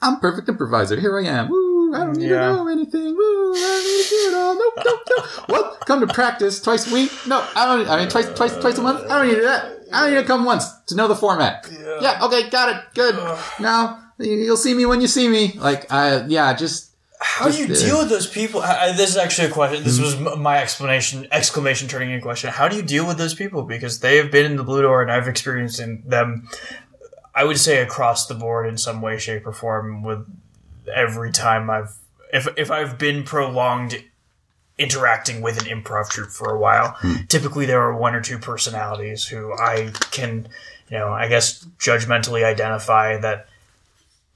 I'm 0.01 0.21
perfect 0.21 0.49
improviser. 0.49 1.01
Here 1.01 1.19
I 1.19 1.25
am. 1.25 1.49
Woo! 1.49 1.68
I 1.95 1.99
don't 2.05 2.17
need 2.17 2.31
Yeah. 2.31 2.49
to 2.49 2.53
know 2.55 2.69
anything. 2.69 3.17
Woo! 3.17 3.55
I 3.55 3.59
don't 3.59 3.85
need 3.85 4.05
to 4.05 4.11
do 4.11 4.29
it 4.29 4.35
all. 4.35 4.55
Nope, 4.55 4.75
nope, 4.85 5.01
nope. 5.11 5.49
What? 5.49 5.87
Come 5.87 6.07
to 6.07 6.13
practice 6.13 6.61
twice 6.61 6.91
a 6.91 6.95
week? 6.95 7.11
No, 7.27 7.45
I 7.55 7.65
don't. 7.67 7.89
I 7.89 7.99
mean, 7.99 8.09
twice, 8.09 8.29
twice, 8.35 8.57
twice 8.57 8.79
a 8.79 8.83
month. 8.83 9.11
I 9.11 9.19
don't 9.19 9.29
need 9.29 9.35
to 9.35 9.41
do 9.41 9.47
that. 9.47 9.79
I 9.93 10.01
don't 10.03 10.15
need 10.15 10.21
to 10.21 10.27
come 10.27 10.45
once 10.45 10.71
to 10.89 10.95
know 10.95 11.09
the 11.09 11.17
format. 11.17 11.67
Yeah. 12.01 12.25
okay, 12.25 12.51
got 12.51 12.77
it. 12.77 12.85
Good. 12.95 13.15
Now 13.61 13.99
you'll 14.19 14.57
see 14.57 14.75
me 14.75 14.85
when 14.87 15.01
you 15.01 15.07
see 15.07 15.29
me. 15.29 15.53
Like, 15.53 15.91
I 15.93 16.27
yeah, 16.27 16.55
just 16.55 16.93
How 17.21 17.49
do 17.51 17.57
you 17.59 17.67
Just, 17.67 17.85
deal 17.85 17.99
with 17.99 18.11
those 18.11 18.27
people? 18.29 18.61
I, 18.61 18.89
I- 18.89 18.93
this 18.93 19.11
is 19.11 19.17
actually 19.17 19.49
a 19.49 19.51
question. 19.51 19.83
This 19.83 19.99
hmm. 19.99 20.25
was 20.25 20.37
my 20.39 20.59
explanation, 20.59 21.27
exclamation 21.33 21.89
turning 21.89 22.11
in 22.11 22.21
question. 22.21 22.51
How 22.51 22.69
do 22.69 22.77
you 22.77 22.83
deal 22.83 23.07
with 23.07 23.19
those 23.19 23.35
people? 23.35 23.63
Because 23.65 24.01
they 24.01 24.17
have 24.19 24.31
been 24.31 24.47
in 24.47 24.57
the 24.57 24.63
Blue 24.63 24.83
Door, 24.83 25.03
and 25.03 25.11
I've 25.11 25.27
experienced 25.27 25.81
them. 26.09 26.49
I 27.35 27.45
would 27.45 27.59
say 27.59 27.83
across 27.83 28.27
the 28.27 28.35
board 28.35 28.69
in 28.69 28.77
some 28.79 29.01
way, 29.01 29.19
shape, 29.19 29.47
or 29.47 29.53
form. 29.53 30.03
With 30.03 30.27
every 30.95 31.33
time 31.33 31.71
I've, 31.71 31.97
if 32.33 32.47
if 32.57 32.71
I've 32.71 32.99
been 32.99 33.25
prolonged 33.25 34.03
interacting 34.79 35.41
with 35.43 35.59
an 35.59 35.67
improv 35.67 36.09
troupe 36.09 36.31
for 36.31 36.55
a 36.55 36.59
while, 36.59 36.97
typically 37.29 37.67
there 37.67 37.81
are 37.81 37.97
one 37.97 38.15
or 38.15 38.21
two 38.21 38.39
personalities 38.39 39.27
who 39.27 39.53
I 39.53 39.93
can, 40.13 40.49
you 40.89 40.99
know, 40.99 41.09
I 41.09 41.29
guess 41.29 41.65
judgmentally 41.79 42.45
identify 42.45 43.19
that 43.19 43.49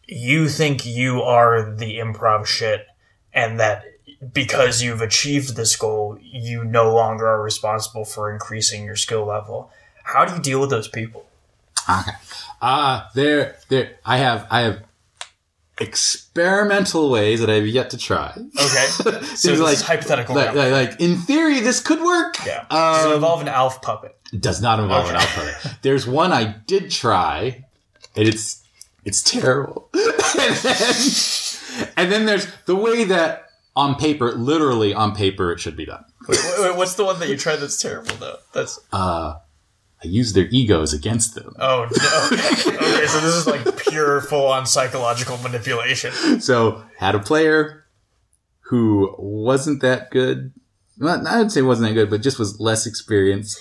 you 0.06 0.48
think 0.48 0.84
you 0.84 1.22
are 1.22 1.74
the 1.74 1.98
improv 1.98 2.46
shit 2.46 2.86
and 3.32 3.60
that 3.60 3.84
because 4.32 4.82
you've 4.82 5.00
achieved 5.00 5.56
this 5.56 5.74
goal, 5.76 6.18
you 6.20 6.64
no 6.64 6.92
longer 6.92 7.26
are 7.26 7.42
responsible 7.42 8.04
for 8.04 8.30
increasing 8.30 8.84
your 8.84 8.96
skill 8.96 9.24
level. 9.24 9.70
How 10.04 10.24
do 10.24 10.34
you 10.34 10.40
deal 10.40 10.60
with 10.60 10.70
those 10.70 10.88
people? 10.88 11.26
Okay. 11.88 12.12
Uh, 12.60 13.08
there, 13.14 13.56
there, 13.68 13.96
I 14.04 14.18
have, 14.18 14.46
I 14.50 14.60
have 14.60 14.82
experimental 15.78 17.10
ways 17.10 17.40
that 17.40 17.50
I've 17.50 17.66
yet 17.66 17.90
to 17.90 17.98
try. 17.98 18.30
Okay. 18.36 18.86
so 19.36 19.54
like, 19.54 19.78
hypothetical. 19.80 20.34
like, 20.34 20.54
like, 20.54 20.72
like, 20.72 21.00
in 21.00 21.16
theory, 21.16 21.60
this 21.60 21.80
could 21.80 22.00
work. 22.00 22.36
yeah. 22.46 22.64
Does 22.70 23.04
it 23.04 23.08
Um, 23.08 23.14
involve 23.14 23.40
an 23.42 23.48
Alf 23.48 23.82
puppet? 23.82 24.16
does 24.38 24.62
not 24.62 24.80
involve 24.80 25.08
an 25.10 25.16
Okay. 25.16 25.26
puppet. 25.26 25.72
There's 25.82 26.06
one 26.06 26.32
I 26.32 26.44
did 26.66 26.90
try, 26.90 27.64
and 28.16 28.28
it's, 28.28 28.62
it's 29.04 29.22
terrible. 29.22 29.90
and, 29.94 30.56
then, 30.56 30.94
and 31.96 32.12
then 32.12 32.26
there's 32.26 32.46
the 32.66 32.76
way 32.76 33.04
that 33.04 33.48
on 33.76 33.94
paper, 33.96 34.32
literally 34.32 34.94
on 34.94 35.14
paper, 35.14 35.52
it 35.52 35.60
should 35.60 35.76
be 35.76 35.84
done. 35.86 36.04
Wait, 36.28 36.38
wait, 36.42 36.60
wait, 36.70 36.76
what's 36.76 36.94
the 36.94 37.04
one 37.04 37.18
that 37.20 37.28
you 37.28 37.36
tried 37.36 37.56
that's 37.56 37.80
terrible 37.80 38.14
though? 38.16 38.36
That's 38.54 38.78
Uh, 38.92 39.34
I 40.04 40.08
use 40.08 40.32
their 40.32 40.46
egos 40.50 40.92
against 40.92 41.34
them. 41.34 41.54
oh 41.58 41.88
no. 41.90 42.26
okay, 42.32 43.06
so 43.06 43.20
this 43.20 43.34
is 43.34 43.46
like 43.46 43.76
pure 43.88 44.20
full 44.20 44.46
on 44.46 44.66
psychological 44.66 45.38
manipulation. 45.38 46.40
So 46.40 46.84
had 46.98 47.14
a 47.14 47.20
player 47.20 47.84
who 48.62 49.14
wasn't 49.18 49.80
that 49.82 50.10
good. 50.10 50.52
Well, 50.98 51.26
I 51.26 51.38
would 51.38 51.52
say 51.52 51.62
wasn't 51.62 51.88
that 51.88 51.94
good, 51.94 52.10
but 52.10 52.22
just 52.22 52.38
was 52.38 52.58
less 52.58 52.86
experienced. 52.86 53.58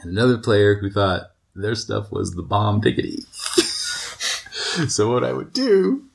And 0.00 0.10
another 0.12 0.38
player 0.38 0.76
who 0.76 0.90
thought 0.90 1.32
their 1.54 1.74
stuff 1.74 2.10
was 2.10 2.34
the 2.34 2.42
bomb 2.42 2.80
diggity. 2.80 3.22
so 4.88 5.12
what 5.12 5.24
I 5.24 5.32
would 5.32 5.52
do 5.52 6.06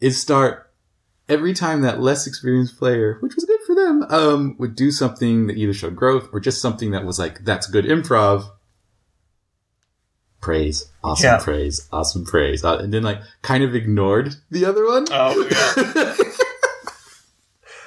is 0.00 0.20
start 0.20 0.70
every 1.28 1.54
time 1.54 1.82
that 1.82 2.00
less 2.00 2.26
experienced 2.26 2.78
player, 2.78 3.18
which 3.20 3.34
was 3.34 3.44
good 3.44 3.60
for 3.74 3.80
them, 3.80 4.02
um, 4.10 4.56
would 4.58 4.74
do 4.76 4.90
something 4.90 5.46
that 5.46 5.56
either 5.56 5.72
showed 5.74 5.96
growth 5.96 6.28
or 6.32 6.40
just 6.40 6.60
something 6.60 6.90
that 6.92 7.04
was 7.04 7.18
like, 7.18 7.44
that's 7.44 7.66
good 7.66 7.84
improv. 7.84 8.50
Praise, 10.40 10.90
awesome 11.04 11.24
Yeah. 11.24 11.38
praise, 11.38 11.88
awesome 11.92 12.24
praise. 12.24 12.64
Uh, 12.64 12.78
and 12.78 12.92
then 12.92 13.02
like 13.04 13.20
kind 13.42 13.62
of 13.62 13.74
ignored 13.76 14.34
the 14.50 14.64
other 14.64 14.84
one. 14.86 15.06
Oh 15.12 15.48
yeah. 15.48 16.14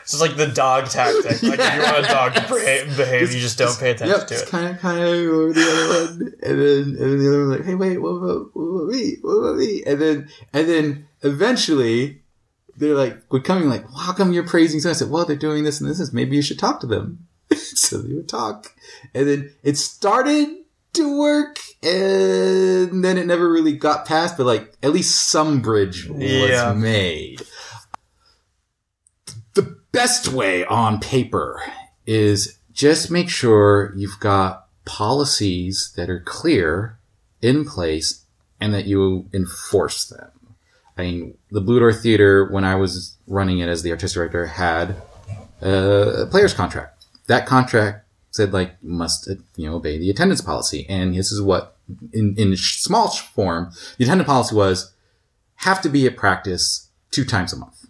So 0.06 0.16
it's 0.18 0.22
like 0.22 0.38
the 0.38 0.48
dog 0.48 0.86
tactic. 0.90 1.44
Like 1.44 1.60
if 1.60 1.76
you 1.76 1.82
want 1.82 2.06
a 2.06 2.08
dog 2.08 2.34
to 2.36 2.42
behave, 2.48 2.96
behave 2.96 3.34
you 3.34 3.42
just 3.42 3.58
don't 3.58 3.78
pay 3.78 3.92
attention 3.92 4.18
Yep, 4.20 4.28
to 4.28 4.34
just 4.36 4.48
it. 4.48 4.52
kind 4.52 4.68
of, 4.74 4.80
kind 4.80 5.00
of 5.00 5.06
over 5.08 5.52
the 5.52 5.62
other 5.70 6.06
one, 6.06 6.34
and 6.44 6.62
then, 6.62 6.78
and 6.84 6.98
then 6.98 7.20
the 7.20 7.28
other 7.28 7.40
one 7.48 7.58
like, 7.58 7.66
hey, 7.66 7.76
wait, 7.76 7.98
what 7.98 8.10
about, 8.12 8.50
what 8.54 8.64
about 8.64 8.88
me? 8.88 9.18
What 9.22 9.32
about 9.34 9.56
me? 9.58 9.84
And 9.86 10.02
then, 10.02 10.30
and 10.54 10.70
then 10.70 11.08
eventually, 11.24 12.22
they're 12.78 12.96
like, 12.96 13.22
we're 13.32 13.40
coming 13.42 13.70
like, 13.70 13.86
well, 13.88 13.98
how 14.00 14.14
come 14.14 14.34
you're 14.34 14.48
praising? 14.48 14.80
So 14.80 14.90
I 14.90 14.94
said, 14.94 15.10
well, 15.10 15.26
they're 15.26 15.36
doing 15.36 15.64
this 15.64 15.80
and 15.82 15.90
this. 15.90 16.00
and. 16.00 16.14
Maybe 16.14 16.36
you 16.36 16.42
should 16.42 16.60
talk 16.60 16.80
to 16.82 16.88
them. 16.88 17.28
so 17.56 18.00
they 18.00 18.14
would 18.14 18.28
talk, 18.28 18.74
and 19.14 19.28
then 19.28 19.52
it 19.64 19.78
started 19.78 20.48
to 20.94 21.20
work, 21.20 21.60
and 21.84 23.04
then 23.06 23.18
it 23.20 23.28
never 23.28 23.52
really 23.52 23.74
got 23.74 24.06
past. 24.08 24.36
But 24.38 24.46
like, 24.48 24.74
at 24.82 24.92
least 24.94 25.28
some 25.30 25.62
bridge 25.62 26.08
was 26.10 26.50
Yeah. 26.50 26.74
made. 26.74 27.44
The 29.54 29.78
best 29.92 30.28
way 30.30 30.66
on 30.66 31.00
paper 31.00 31.62
is 32.06 32.58
just 32.74 33.12
make 33.12 33.30
sure 33.30 33.94
you've 33.96 34.20
got 34.20 34.68
policies 34.86 35.94
that 35.96 36.10
are 36.10 36.20
clear 36.20 36.98
in 37.42 37.64
place 37.66 38.26
and 38.60 38.74
that 38.74 38.86
you 38.86 39.30
enforce 39.34 40.06
them. 40.06 40.32
I 40.98 41.04
mean, 41.04 41.38
the 41.52 41.62
Blue 41.62 41.80
Door 41.80 41.94
Theater, 41.94 42.46
when 42.46 42.64
I 42.64 42.76
was 42.76 43.18
running 43.28 43.60
it 43.60 43.68
as 43.68 43.84
the 43.84 43.92
artistic 43.92 44.20
director, 44.20 44.46
had 44.46 44.96
a 45.62 46.28
player's 46.30 46.54
contract. 46.54 47.06
That 47.28 47.46
contract 47.46 48.06
said 48.32 48.54
like 48.54 48.82
must 48.84 49.30
you 49.56 49.70
know 49.70 49.76
obey 49.76 49.98
the 49.98 50.10
attendance 50.10 50.42
policy, 50.42 50.86
and 50.90 51.16
this 51.16 51.32
is 51.32 51.42
what 51.42 51.78
in 52.14 52.36
in 52.38 52.56
small 52.56 53.10
form 53.10 53.72
the 53.98 54.04
attendance 54.06 54.28
policy 54.28 54.56
was 54.56 54.94
have 55.56 55.82
to 55.82 55.90
be 55.90 56.06
at 56.06 56.18
practice 56.18 56.90
two 57.12 57.26
times 57.26 57.54
a 57.54 57.58
month. 57.58 57.88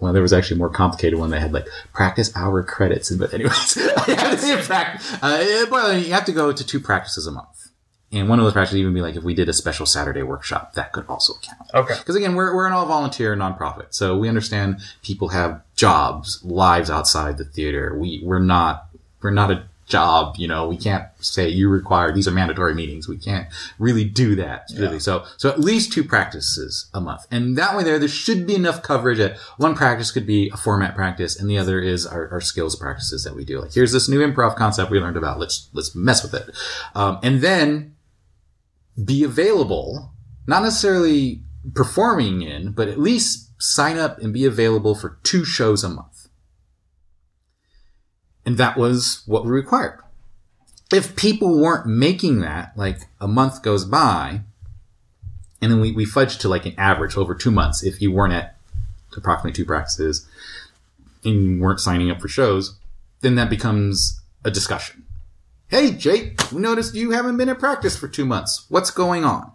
Well, 0.00 0.12
there 0.12 0.22
was 0.22 0.32
actually 0.32 0.56
a 0.56 0.58
more 0.58 0.68
complicated 0.68 1.18
one 1.18 1.30
that 1.30 1.40
had 1.40 1.52
like 1.52 1.66
practice 1.92 2.34
hour 2.36 2.62
credits, 2.62 3.10
but 3.16 3.32
anyways, 3.32 3.76
you 4.08 4.14
have 4.16 4.40
to 4.40 4.62
practice. 4.64 5.12
Uh, 5.22 5.66
well, 5.70 5.96
you 5.96 6.12
have 6.12 6.26
to 6.26 6.32
go 6.32 6.52
to 6.52 6.66
two 6.66 6.80
practices 6.80 7.26
a 7.26 7.32
month. 7.32 7.70
And 8.12 8.28
one 8.28 8.38
of 8.38 8.44
those 8.44 8.52
practices 8.52 8.78
even 8.78 8.92
be 8.92 9.00
like 9.00 9.16
if 9.16 9.24
we 9.24 9.34
did 9.34 9.48
a 9.48 9.52
special 9.52 9.86
Saturday 9.86 10.22
workshop, 10.22 10.74
that 10.74 10.92
could 10.92 11.06
also 11.08 11.34
count. 11.40 11.70
Okay. 11.74 11.94
Because 11.98 12.14
again, 12.14 12.34
we're, 12.34 12.54
we're 12.54 12.66
an 12.66 12.72
all 12.72 12.86
volunteer 12.86 13.34
nonprofit. 13.34 13.94
So 13.94 14.18
we 14.18 14.28
understand 14.28 14.80
people 15.02 15.28
have 15.28 15.62
jobs, 15.76 16.44
lives 16.44 16.90
outside 16.90 17.38
the 17.38 17.44
theater. 17.44 17.96
We, 17.98 18.20
we're 18.22 18.38
not, 18.38 18.86
we're 19.22 19.30
not 19.30 19.50
a 19.50 19.64
job, 19.86 20.36
you 20.38 20.48
know, 20.48 20.68
we 20.68 20.76
can't 20.76 21.06
say 21.20 21.48
you 21.48 21.68
require, 21.68 22.12
these 22.12 22.26
are 22.26 22.30
mandatory 22.30 22.74
meetings. 22.74 23.08
We 23.08 23.18
can't 23.18 23.46
really 23.78 24.04
do 24.04 24.34
that. 24.36 24.70
Really. 24.76 24.98
So, 24.98 25.24
so 25.36 25.50
at 25.50 25.60
least 25.60 25.92
two 25.92 26.04
practices 26.04 26.88
a 26.94 27.00
month. 27.00 27.26
And 27.30 27.56
that 27.58 27.76
way 27.76 27.84
there, 27.84 27.98
there 27.98 28.08
should 28.08 28.46
be 28.46 28.54
enough 28.54 28.82
coverage 28.82 29.18
that 29.18 29.38
one 29.56 29.74
practice 29.74 30.10
could 30.10 30.26
be 30.26 30.50
a 30.52 30.56
format 30.56 30.94
practice 30.94 31.38
and 31.38 31.48
the 31.48 31.58
other 31.58 31.80
is 31.80 32.06
our, 32.06 32.28
our 32.30 32.40
skills 32.40 32.76
practices 32.76 33.24
that 33.24 33.34
we 33.34 33.44
do. 33.44 33.60
Like 33.60 33.74
here's 33.74 33.92
this 33.92 34.08
new 34.08 34.20
improv 34.20 34.56
concept 34.56 34.90
we 34.90 34.98
learned 34.98 35.16
about. 35.16 35.38
Let's, 35.38 35.68
let's 35.72 35.94
mess 35.94 36.22
with 36.22 36.34
it. 36.34 36.54
Um, 36.94 37.18
and 37.22 37.40
then 37.40 37.94
be 39.02 39.24
available, 39.24 40.12
not 40.46 40.62
necessarily 40.62 41.42
performing 41.74 42.42
in, 42.42 42.72
but 42.72 42.88
at 42.88 42.98
least 42.98 43.50
sign 43.62 43.98
up 43.98 44.18
and 44.18 44.32
be 44.32 44.44
available 44.44 44.94
for 44.94 45.18
two 45.22 45.44
shows 45.44 45.84
a 45.84 45.88
month. 45.88 46.28
And 48.44 48.58
that 48.58 48.76
was 48.76 49.22
what 49.26 49.44
we 49.44 49.50
required. 49.50 50.00
If 50.92 51.16
people 51.16 51.58
weren't 51.58 51.86
making 51.86 52.40
that, 52.40 52.76
like 52.76 52.98
a 53.20 53.28
month 53.28 53.62
goes 53.62 53.84
by, 53.84 54.42
and 55.60 55.70
then 55.70 55.80
we, 55.80 55.92
we 55.92 56.04
fudged 56.04 56.40
to 56.40 56.48
like 56.48 56.66
an 56.66 56.74
average 56.76 57.16
over 57.16 57.34
two 57.34 57.52
months, 57.52 57.82
if 57.82 58.02
you 58.02 58.10
weren't 58.10 58.34
at 58.34 58.56
approximately 59.16 59.52
two 59.52 59.64
practices 59.64 60.26
and 61.24 61.56
you 61.56 61.62
weren't 61.62 61.80
signing 61.80 62.10
up 62.10 62.20
for 62.20 62.28
shows, 62.28 62.76
then 63.20 63.36
that 63.36 63.48
becomes 63.48 64.20
a 64.44 64.50
discussion. 64.50 65.01
Hey, 65.72 65.92
Jake, 65.92 66.38
we 66.52 66.60
noticed 66.60 66.94
you 66.94 67.12
haven't 67.12 67.38
been 67.38 67.48
at 67.48 67.58
practice 67.58 67.96
for 67.96 68.06
two 68.06 68.26
months. 68.26 68.66
What's 68.68 68.90
going 68.90 69.24
on? 69.24 69.52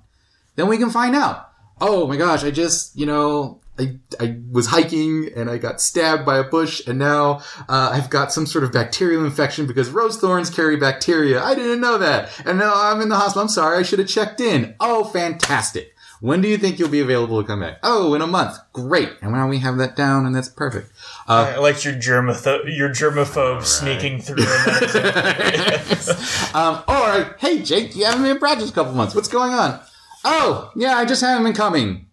Then 0.56 0.68
we 0.68 0.80
can 0.80 0.90
find 0.90 1.16
out. 1.16 1.48
Oh 1.80 2.08
my 2.08 2.18
gosh, 2.18 2.44
I 2.44 2.50
just, 2.50 2.98
you 2.98 3.06
know, 3.06 3.62
I, 3.78 4.00
I 4.20 4.40
was 4.52 4.66
hiking 4.66 5.30
and 5.36 5.48
I 5.48 5.60
got 5.60 5.80
stabbed 5.80 6.26
by 6.26 6.40
a 6.40 6.44
bush 6.44 6.82
and 6.88 6.98
now 6.98 7.44
uh, 7.70 7.92
I've 7.94 8.10
got 8.10 8.34
some 8.34 8.48
sort 8.48 8.64
of 8.64 8.72
bacterial 8.72 9.26
infection 9.26 9.68
because 9.68 9.92
rose 9.92 10.18
thorns 10.18 10.50
carry 10.50 10.76
bacteria. 10.76 11.40
I 11.40 11.54
didn't 11.54 11.82
know 11.82 12.00
that. 12.00 12.32
And 12.48 12.58
now 12.58 12.74
I'm 12.76 13.00
in 13.00 13.10
the 13.10 13.16
hospital. 13.16 13.44
I'm 13.44 13.50
sorry. 13.50 13.78
I 13.78 13.84
should 13.84 14.00
have 14.00 14.08
checked 14.08 14.42
in. 14.42 14.74
Oh, 14.80 15.04
fantastic. 15.04 15.94
When 16.20 16.42
do 16.42 16.48
you 16.48 16.58
think 16.58 16.80
you'll 16.80 16.90
be 16.90 17.00
available 17.00 17.42
to 17.42 17.48
come 17.48 17.60
back? 17.60 17.78
Oh, 17.84 18.14
in 18.14 18.22
a 18.22 18.28
month. 18.28 18.58
Great. 18.74 19.10
And 19.22 19.34
now 19.34 19.48
we 19.48 19.60
have 19.60 19.78
that 19.78 19.96
down 19.96 20.26
and 20.26 20.36
that's 20.36 20.50
perfect. 20.50 20.92
Uh, 21.28 21.54
I 21.56 21.60
like 21.60 21.84
your 21.84 21.94
germapho- 21.94 22.76
your 22.76 22.90
germaphobe 22.90 23.64
sneaking 23.64 24.22
through. 24.22 24.44
um, 26.60 26.84
or, 26.88 27.36
hey, 27.40 27.62
Jake, 27.62 27.96
you 27.96 28.06
haven't 28.06 28.24
been 28.24 28.32
in 28.32 28.40
practice 28.40 28.70
a 28.70 28.74
couple 28.74 28.94
months. 28.94 29.14
What's 29.14 29.28
going 29.28 29.54
on? 29.54 29.80
Oh, 30.24 30.72
yeah, 30.76 30.98
I 30.98 31.06
just 31.06 31.22
haven't 31.22 31.44
been 31.44 31.54
coming. 31.54 32.08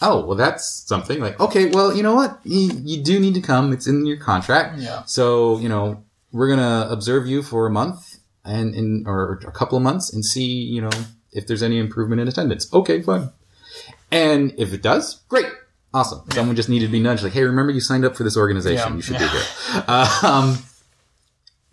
Oh, 0.00 0.24
well, 0.24 0.36
that's 0.36 0.84
something. 0.86 1.20
Like, 1.20 1.38
okay, 1.40 1.66
well, 1.66 1.94
you 1.94 2.02
know 2.02 2.14
what? 2.14 2.38
You, 2.44 2.70
you 2.84 3.02
do 3.02 3.20
need 3.20 3.34
to 3.34 3.40
come. 3.40 3.72
It's 3.72 3.86
in 3.86 4.06
your 4.06 4.16
contract. 4.16 4.78
Yeah. 4.78 5.02
So, 5.04 5.58
you 5.58 5.68
know, 5.68 6.04
we're 6.32 6.46
going 6.46 6.60
to 6.60 6.90
observe 6.90 7.26
you 7.26 7.42
for 7.42 7.66
a 7.66 7.70
month 7.70 8.18
and 8.44 8.74
in, 8.74 9.04
or 9.06 9.40
a 9.46 9.52
couple 9.52 9.76
of 9.76 9.82
months 9.82 10.12
and 10.12 10.24
see, 10.24 10.46
you 10.46 10.80
know, 10.80 10.90
if 11.32 11.46
there's 11.46 11.62
any 11.62 11.78
improvement 11.78 12.20
in 12.20 12.28
attendance. 12.28 12.72
Okay, 12.72 13.02
fine. 13.02 13.30
And 14.10 14.54
if 14.58 14.72
it 14.72 14.82
does, 14.82 15.16
great. 15.28 15.46
Awesome. 15.94 16.22
Someone 16.32 16.56
just 16.56 16.68
needed 16.68 16.86
to 16.86 16.92
be 16.92 17.00
nudged, 17.00 17.22
like, 17.22 17.32
hey, 17.32 17.44
remember 17.44 17.72
you 17.72 17.80
signed 17.80 18.04
up 18.04 18.16
for 18.16 18.24
this 18.24 18.36
organization. 18.36 18.90
Yeah. 18.90 18.96
You 18.96 19.02
should 19.02 19.14
Yeah. 19.20 19.32
be 19.32 19.38
here. 19.38 19.84
Um, 20.22 20.58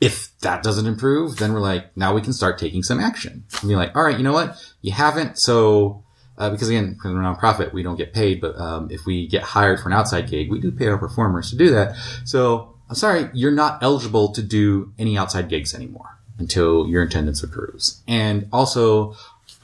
if 0.02 0.38
that 0.42 0.62
doesn't 0.64 0.86
improve, 0.86 1.38
then 1.38 1.54
we're 1.54 1.60
like, 1.62 1.96
now 1.96 2.14
we 2.14 2.22
can 2.22 2.34
start 2.34 2.58
taking 2.60 2.84
some 2.84 3.00
action. 3.00 3.46
And 3.62 3.70
be 3.70 3.76
like, 3.76 3.96
all 3.96 4.04
right, 4.04 4.18
you 4.18 4.24
know 4.24 4.34
what? 4.34 4.58
You 4.82 4.92
haven't. 4.92 5.38
So, 5.40 6.04
uh, 6.38 6.50
because 6.50 6.70
again, 6.70 6.94
because 6.94 7.14
we're 7.14 7.22
a 7.22 7.26
nonprofit, 7.36 7.74
we 7.74 7.82
don't 7.82 7.96
get 7.96 8.14
paid. 8.14 8.42
But 8.42 8.58
um, 8.60 8.90
if 8.92 9.06
we 9.06 9.28
get 9.28 9.42
hired 9.44 9.80
for 9.80 9.88
an 9.90 9.94
outside 9.94 10.30
gig, 10.30 10.52
we 10.52 10.60
do 10.60 10.72
pay 10.72 10.88
our 10.88 10.98
performers 10.98 11.50
to 11.52 11.56
do 11.58 11.72
that. 11.72 11.96
So, 12.26 12.74
I'm 12.90 12.96
sorry, 12.96 13.30
you're 13.34 13.52
not 13.52 13.82
eligible 13.82 14.32
to 14.34 14.44
do 14.44 14.94
any 15.00 15.18
outside 15.18 15.50
gigs 15.50 15.74
anymore 15.74 16.20
until 16.38 16.88
your 16.88 17.02
attendance 17.02 17.42
approves. 17.42 18.04
And 18.08 18.48
also, 18.52 19.16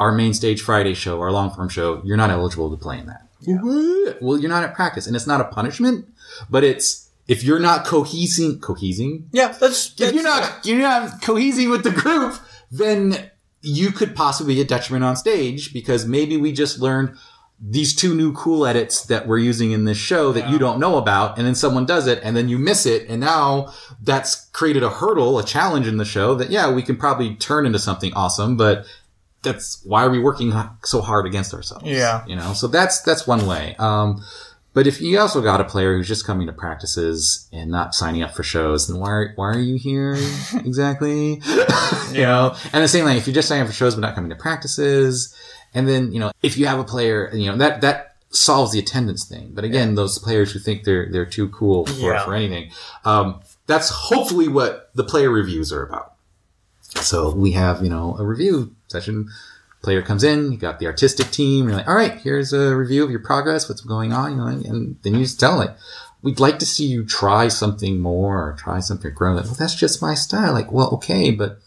our 0.01 0.11
main 0.11 0.33
stage 0.33 0.61
Friday 0.63 0.95
show, 0.95 1.21
our 1.21 1.31
long 1.31 1.51
form 1.51 1.69
show, 1.69 2.01
you're 2.03 2.17
not 2.17 2.31
eligible 2.31 2.71
to 2.71 2.75
play 2.75 2.97
in 2.97 3.05
that. 3.05 3.27
What? 3.45 4.21
Well, 4.21 4.39
you're 4.39 4.49
not 4.49 4.63
at 4.63 4.73
practice, 4.73 5.05
and 5.05 5.15
it's 5.15 5.27
not 5.27 5.41
a 5.41 5.45
punishment, 5.45 6.07
but 6.49 6.63
it's 6.63 7.09
if 7.27 7.43
you're 7.43 7.59
not 7.59 7.85
cohesing, 7.85 8.59
cohesing. 8.59 9.25
yeah, 9.31 9.49
that's, 9.49 9.93
If 10.01 10.13
you're 10.13 10.23
not 10.23 10.65
you're 10.65 10.79
not 10.79 11.21
cohesing 11.21 11.69
with 11.69 11.83
the 11.83 11.91
group, 11.91 12.39
then 12.71 13.29
you 13.61 13.91
could 13.91 14.15
possibly 14.15 14.55
be 14.55 14.61
a 14.61 14.65
detriment 14.65 15.05
on 15.05 15.15
stage 15.15 15.71
because 15.71 16.07
maybe 16.07 16.35
we 16.35 16.51
just 16.51 16.79
learned 16.79 17.15
these 17.63 17.95
two 17.95 18.15
new 18.15 18.33
cool 18.33 18.65
edits 18.65 19.05
that 19.05 19.27
we're 19.27 19.37
using 19.37 19.71
in 19.71 19.85
this 19.85 19.99
show 19.99 20.31
that 20.31 20.49
you 20.49 20.57
don't 20.57 20.79
know 20.79 20.97
about, 20.97 21.37
and 21.37 21.45
then 21.45 21.53
someone 21.53 21.85
does 21.85 22.07
it, 22.07 22.19
and 22.23 22.35
then 22.35 22.49
you 22.49 22.57
miss 22.57 22.87
it, 22.87 23.07
and 23.07 23.21
now 23.21 23.71
that's 24.01 24.47
created 24.49 24.81
a 24.81 24.89
hurdle, 24.89 25.37
a 25.37 25.43
challenge 25.43 25.87
in 25.87 25.97
the 25.97 26.05
show 26.05 26.33
that 26.33 26.49
yeah, 26.49 26.71
we 26.71 26.81
can 26.81 26.97
probably 26.97 27.35
turn 27.35 27.67
into 27.67 27.77
something 27.77 28.11
awesome, 28.13 28.57
but 28.57 28.87
that's 29.43 29.81
why 29.85 30.03
are 30.05 30.09
we 30.09 30.19
working 30.19 30.53
so 30.83 31.01
hard 31.01 31.25
against 31.25 31.53
ourselves? 31.53 31.85
Yeah. 31.85 32.23
you 32.27 32.35
know. 32.35 32.53
So 32.53 32.67
that's 32.67 33.01
that's 33.01 33.25
one 33.27 33.45
way. 33.47 33.75
Um, 33.79 34.23
but 34.73 34.87
if 34.87 35.01
you 35.01 35.19
also 35.19 35.41
got 35.41 35.59
a 35.59 35.65
player 35.65 35.97
who's 35.97 36.07
just 36.07 36.25
coming 36.25 36.47
to 36.47 36.53
practices 36.53 37.49
and 37.51 37.69
not 37.69 37.93
signing 37.93 38.23
up 38.23 38.31
for 38.33 38.43
shows, 38.43 38.87
then 38.87 38.99
why 39.01 39.09
are, 39.09 39.33
why 39.35 39.47
are 39.49 39.59
you 39.59 39.75
here 39.77 40.13
exactly? 40.53 41.41
you 42.13 42.21
know, 42.23 42.55
and 42.71 42.81
the 42.83 42.87
same 42.87 43.03
thing, 43.05 43.17
if 43.17 43.27
you're 43.27 43.33
just 43.33 43.49
signing 43.49 43.63
up 43.63 43.67
for 43.67 43.73
shows 43.73 43.95
but 43.95 44.01
not 44.01 44.15
coming 44.15 44.29
to 44.29 44.35
practices, 44.37 45.35
and 45.73 45.89
then, 45.89 46.13
you 46.13 46.19
know, 46.19 46.31
if 46.41 46.57
you 46.57 46.67
have 46.67 46.79
a 46.79 46.83
player, 46.85 47.29
you 47.33 47.47
know, 47.51 47.57
that, 47.57 47.81
that 47.81 48.15
solves 48.29 48.71
the 48.71 48.79
attendance 48.79 49.25
thing. 49.25 49.51
But 49.53 49.65
again, 49.65 49.95
those 49.95 50.17
players 50.19 50.53
who 50.53 50.59
think 50.59 50.85
they're, 50.85 51.09
they're 51.11 51.25
too 51.25 51.49
cool 51.49 51.85
for, 51.85 52.13
Yeah. 52.13 52.23
for 52.23 52.33
anything, 52.33 52.71
um, 53.03 53.41
that's 53.67 53.89
hopefully 53.89 54.47
what 54.47 54.89
the 54.95 55.03
player 55.03 55.29
reviews 55.29 55.73
are 55.73 55.83
about. 55.83 56.13
So 56.81 57.29
we 57.33 57.51
have, 57.53 57.83
you 57.83 57.89
know, 57.89 58.15
a 58.17 58.25
review 58.25 58.73
session. 58.91 59.29
Player 59.81 60.03
comes 60.03 60.23
in, 60.23 60.51
you 60.51 60.59
got 60.59 60.77
the 60.77 60.85
artistic 60.85 61.31
team, 61.31 61.67
you're 61.67 61.77
like, 61.77 61.87
all 61.87 61.95
right, 61.95 62.13
here's 62.19 62.53
a 62.53 62.75
review 62.75 63.03
of 63.03 63.09
your 63.09 63.19
progress, 63.19 63.67
what's 63.67 63.81
going 63.81 64.13
on, 64.13 64.31
you 64.33 64.37
know, 64.37 64.45
and 64.45 64.95
then 65.01 65.15
you 65.15 65.21
just 65.23 65.39
tell 65.39 65.57
like, 65.57 65.75
we'd 66.21 66.39
like 66.39 66.59
to 66.59 66.67
see 66.67 66.85
you 66.85 67.03
try 67.03 67.47
something 67.47 67.99
more 67.99 68.37
or 68.47 68.53
try 68.53 68.79
something 68.79 69.11
grow. 69.11 69.33
Like, 69.33 69.45
well, 69.45 69.55
that's 69.55 69.73
just 69.73 69.99
my 69.99 70.13
style. 70.13 70.53
Like, 70.53 70.71
well, 70.71 70.89
okay, 70.91 71.31
but 71.31 71.57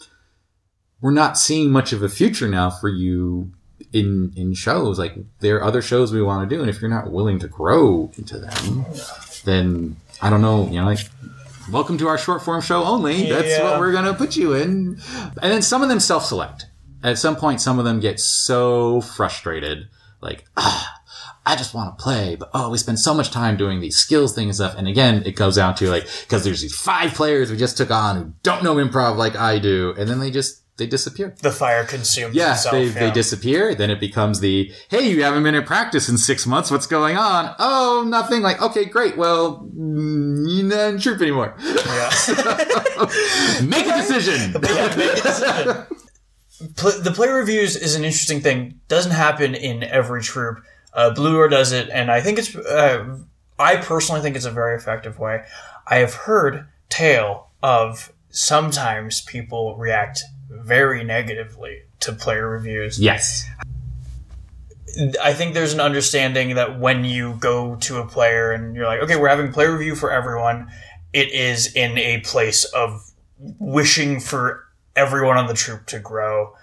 we're 1.01 1.11
not 1.11 1.37
seeing 1.37 1.72
much 1.72 1.93
of 1.93 2.05
a 2.05 2.09
future 2.09 2.47
now 2.49 2.70
for 2.70 2.89
you 2.89 3.51
in 3.93 4.33
in 4.37 4.55
shows. 4.55 4.97
Like, 4.97 5.16
there 5.41 5.57
are 5.57 5.64
other 5.64 5.83
shows 5.83 6.12
we 6.12 6.22
want 6.22 6.49
to 6.49 6.55
do, 6.57 6.61
and 6.61 6.70
if 6.70 6.81
you're 6.81 6.91
not 6.91 7.11
willing 7.11 7.41
to 7.41 7.49
grow 7.49 8.12
into 8.16 8.39
them, 8.39 8.85
then 9.45 9.97
I 10.22 10.31
don't 10.31 10.41
know, 10.41 10.68
you 10.68 10.81
know, 10.81 10.87
like 10.87 11.01
welcome 11.70 11.99
to 11.99 12.07
our 12.07 12.18
short 12.18 12.43
form 12.43 12.61
show 12.61 12.85
only. 12.85 13.29
That's 13.29 13.49
Yeah. 13.49 13.64
what 13.64 13.81
we're 13.81 13.93
going 13.93 14.05
to 14.05 14.14
put 14.14 14.37
you 14.37 14.53
in. 14.53 15.01
And 15.43 15.53
then 15.53 15.62
some 15.62 15.83
of 15.83 15.89
them 15.89 15.99
self 15.99 16.25
select. 16.25 16.66
At 17.05 17.19
some 17.19 17.37
point, 17.37 17.61
some 17.61 17.79
of 17.79 17.85
them 17.85 18.01
get 18.01 18.19
so 18.19 19.01
frustrated, 19.01 19.89
like, 20.21 20.45
ah, 20.57 21.01
I 21.47 21.55
just 21.55 21.75
want 21.75 21.97
to 21.99 22.03
play, 22.03 22.35
but 22.35 22.49
oh, 22.55 22.71
we 22.71 22.79
spend 22.79 22.99
so 22.99 23.13
much 23.13 23.31
time 23.31 23.59
doing 23.59 23.81
these 23.81 23.99
skills 23.99 24.35
thing 24.35 24.47
and 24.49 24.55
stuff. 24.55 24.75
And 24.79 24.89
again, 24.89 25.23
it 25.27 25.37
goes 25.37 25.57
down 25.57 25.75
to 25.77 25.91
like, 25.91 26.07
cause 26.29 26.43
there's 26.43 26.63
these 26.63 26.75
five 26.75 27.13
players 27.13 27.51
we 27.51 27.59
just 27.59 27.77
took 27.77 27.91
on 27.91 28.17
who 28.17 28.33
don't 28.43 28.65
know 28.65 28.77
improv 28.77 29.17
like 29.19 29.37
I 29.37 29.59
do. 29.59 29.95
And 29.99 30.09
then 30.09 30.19
they 30.21 30.31
just, 30.31 30.63
they 30.79 30.87
disappear. 30.87 31.35
the 31.43 31.53
fire 31.53 31.85
consumes 31.85 32.35
Yeah, 32.35 32.53
itself. 32.55 32.73
they, 32.73 32.85
yeah. 32.87 32.93
they 32.99 33.11
disappear. 33.11 33.75
Then 33.75 33.91
it 33.91 34.01
becomes 34.01 34.41
the, 34.41 34.73
hey, 34.89 35.07
you 35.11 35.23
haven't 35.23 35.43
been 35.43 35.55
in 35.55 35.65
practice 35.65 36.09
in 36.09 36.17
six 36.17 36.47
months. 36.47 36.71
What's 36.71 36.87
going 36.87 37.19
on? 37.19 37.55
Oh, 37.59 38.05
nothing. 38.09 38.41
Like, 38.41 38.63
okay, 38.63 38.87
great. 38.87 39.19
Well, 39.19 39.69
you're 39.77 40.65
not 40.65 40.95
in 40.95 40.99
troupe 40.99 41.21
anymore. 41.21 41.55
Yeah. 41.63 42.11
Make 43.63 43.87
a 43.87 43.97
decision. 43.99 44.55
Yeah, 44.63 44.97
make 44.97 45.13
a 45.19 45.21
decision. 45.23 45.87
Pl- 46.77 47.01
the 47.01 47.13
player 47.13 47.35
reviews 47.35 47.77
is 47.77 47.95
an 47.95 48.05
interesting 48.05 48.41
thing. 48.41 48.81
Doesn't 48.89 49.13
happen 49.13 49.55
in 49.55 49.83
every 49.83 50.23
troupe. 50.23 50.63
Uh, 50.93 51.11
Blue 51.11 51.33
Door 51.33 51.49
does 51.49 51.73
it, 51.73 51.89
and 51.91 52.11
I 52.11 52.21
think 52.21 52.39
it's. 52.39 52.55
Uh, 52.55 53.19
I 53.59 53.77
personally 53.77 54.21
think 54.21 54.37
it's 54.37 54.45
a 54.45 54.51
very 54.51 54.77
effective 54.77 55.19
way. 55.19 55.45
I 55.87 55.97
have 55.97 56.15
heard 56.15 56.67
tale 56.89 57.51
of 57.63 58.13
sometimes 58.31 59.21
people 59.23 59.77
react 59.77 60.23
very 60.51 61.05
negatively 61.05 61.83
to 62.01 62.13
player 62.13 62.49
reviews. 62.49 63.01
Yes. 63.01 63.49
I 65.23 65.33
think 65.35 65.55
there's 65.55 65.73
an 65.73 65.81
understanding 65.81 66.55
that 66.55 66.79
when 66.79 67.05
you 67.05 67.35
go 67.35 67.77
to 67.77 67.99
a 67.99 68.07
player 68.07 68.53
and 68.53 68.77
you're 68.77 68.87
like, 68.87 69.01
okay, 69.01 69.17
we're 69.17 69.29
having 69.29 69.53
player 69.53 69.73
review 69.73 69.97
for 69.97 70.13
everyone, 70.13 70.71
it 71.13 71.33
is 71.33 71.75
in 71.75 71.99
a 71.99 72.21
place 72.21 72.65
of 72.65 73.11
wishing 73.59 74.21
for 74.21 74.64
everyone 74.97 75.36
on 75.36 75.47
the 75.47 75.55
troupe 75.55 75.86
to 75.86 75.99
grow. 75.99 76.55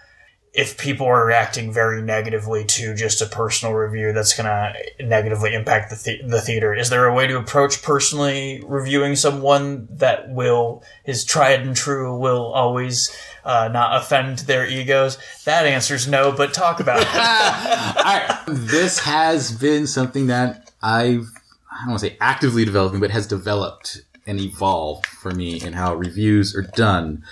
If 0.53 0.77
people 0.77 1.07
are 1.07 1.25
reacting 1.25 1.71
very 1.71 2.01
negatively 2.01 2.65
to 2.65 2.93
just 2.93 3.21
a 3.21 3.25
personal 3.25 3.73
review, 3.73 4.11
that's 4.11 4.35
going 4.35 4.47
to 4.47 4.73
negatively 5.05 5.53
impact 5.53 5.89
the, 5.91 5.95
the- 5.95 6.27
the 6.27 6.41
theater. 6.41 6.73
Is 6.75 6.89
there 6.89 7.05
a 7.05 7.13
way 7.13 7.25
to 7.27 7.37
approach 7.37 7.81
personally 7.81 8.61
reviewing 8.65 9.15
someone 9.15 9.87
that 9.91 10.29
will, 10.29 10.83
is 11.05 11.23
tried 11.23 11.61
and 11.61 11.73
true, 11.73 12.17
will 12.17 12.51
always 12.51 13.15
uh, 13.45 13.69
not 13.71 13.95
offend 14.01 14.39
their 14.39 14.67
egos? 14.67 15.17
That 15.45 15.65
answer's 15.65 16.05
no, 16.05 16.33
but 16.33 16.53
talk 16.53 16.81
about 16.81 17.01
it. 17.01 17.07
This 18.47 18.99
has 18.99 19.53
been 19.53 19.87
something 19.87 20.27
that 20.27 20.71
I've, 20.81 21.27
I 21.71 21.83
don't 21.83 21.89
want 21.91 22.01
to 22.01 22.07
say 22.07 22.17
actively 22.19 22.65
developing, 22.65 22.99
but 22.99 23.11
has 23.11 23.25
developed 23.25 24.01
and 24.27 24.39
evolved 24.39 25.05
for 25.05 25.31
me 25.31 25.61
in 25.61 25.73
how 25.73 25.95
reviews 25.95 26.53
are 26.55 26.61
done. 26.75 27.23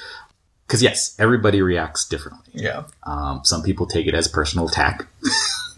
Because 0.70 0.84
yes, 0.84 1.16
everybody 1.18 1.64
reacts 1.64 2.06
differently. 2.08 2.52
yeah. 2.54 2.84
Um, 3.02 3.42
some 3.44 3.64
people 3.64 3.88
take 3.88 4.06
it 4.06 4.14
as 4.14 4.28
personal 4.28 4.68
attack. 4.68 5.08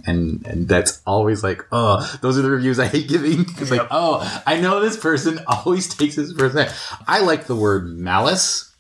And, 0.07 0.43
and 0.47 0.67
that's 0.67 0.99
always 1.05 1.43
like, 1.43 1.63
oh, 1.71 2.11
those 2.21 2.35
are 2.35 2.41
the 2.41 2.49
reviews 2.49 2.79
I 2.79 2.87
hate 2.87 3.07
giving. 3.07 3.41
It's 3.59 3.69
like, 3.69 3.87
oh, 3.91 4.41
I 4.47 4.59
know 4.59 4.79
this 4.79 4.97
person 4.97 5.39
always 5.47 5.93
takes 5.93 6.15
this 6.15 6.33
person. 6.33 6.67
I 7.07 7.21
like 7.21 7.45
the 7.45 7.55
word 7.55 7.85
malice. 7.85 8.75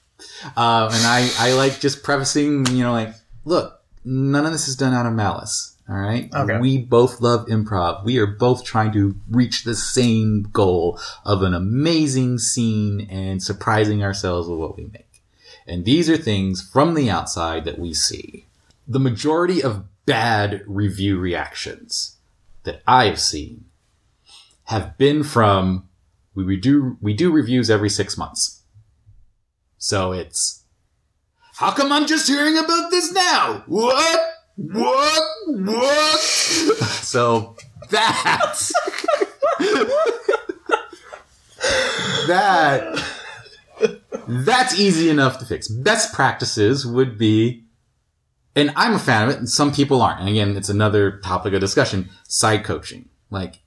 Uh, 0.57 0.89
and 0.91 1.05
I, 1.05 1.29
I 1.37 1.53
like 1.53 1.79
just 1.79 2.01
prefacing, 2.01 2.65
you 2.75 2.83
know, 2.83 2.91
like, 2.91 3.13
look, 3.45 3.83
none 4.03 4.47
of 4.47 4.51
this 4.51 4.67
is 4.67 4.75
done 4.75 4.95
out 4.95 5.05
of 5.05 5.13
malice. 5.13 5.77
All 5.87 5.95
right. 5.95 6.27
Okay. 6.33 6.57
We 6.57 6.79
both 6.79 7.21
love 7.21 7.45
improv. 7.45 8.03
We 8.03 8.17
are 8.17 8.25
both 8.25 8.65
trying 8.65 8.91
to 8.93 9.15
reach 9.29 9.63
the 9.63 9.75
same 9.75 10.49
goal 10.51 10.99
of 11.23 11.43
an 11.43 11.53
amazing 11.53 12.39
scene 12.39 13.07
and 13.11 13.43
surprising 13.43 14.01
ourselves 14.03 14.47
with 14.47 14.57
what 14.57 14.75
we 14.75 14.85
make. 14.85 15.05
And 15.71 15.85
these 15.85 16.09
are 16.09 16.17
things 16.17 16.61
from 16.61 16.95
the 16.95 17.09
outside 17.09 17.63
that 17.63 17.79
we 17.79 17.93
see. 17.93 18.45
The 18.85 18.99
majority 18.99 19.63
of 19.63 19.85
bad 20.05 20.63
review 20.67 21.17
reactions 21.17 22.17
that 22.63 22.81
I 22.85 23.05
have 23.05 23.21
seen 23.21 23.63
have 24.65 24.97
been 24.97 25.23
from 25.23 25.87
we, 26.35 26.57
do 26.57 26.97
we 26.99 27.13
do 27.13 27.31
reviews 27.31 27.69
every 27.69 27.89
six 27.89 28.17
months. 28.17 28.63
So 29.77 30.11
it's 30.11 30.63
how 31.55 31.71
come 31.71 31.93
I'm 31.93 32.05
just 32.05 32.27
hearing 32.27 32.57
about 32.57 32.91
this 32.91 33.13
now? 33.13 33.63
What? 33.65 34.19
What? 34.57 35.23
What? 35.47 36.19
so 36.19 37.55
that 37.91 38.59
that 42.27 43.10
that's 44.31 44.79
easy 44.79 45.09
enough 45.09 45.39
to 45.39 45.45
fix. 45.45 45.67
Best 45.67 46.13
practices 46.13 46.85
would 46.85 47.17
be 47.17 47.65
and 48.55 48.71
I'm 48.75 48.93
a 48.93 48.99
fan 48.99 49.23
of 49.23 49.29
it, 49.29 49.37
and 49.37 49.49
some 49.49 49.71
people 49.71 50.01
aren't. 50.01 50.19
And 50.19 50.29
again, 50.29 50.57
it's 50.57 50.69
another 50.69 51.19
topic 51.19 51.53
of 51.53 51.61
discussion. 51.61 52.09
Side 52.27 52.63
coaching. 52.63 53.09
Like, 53.29 53.61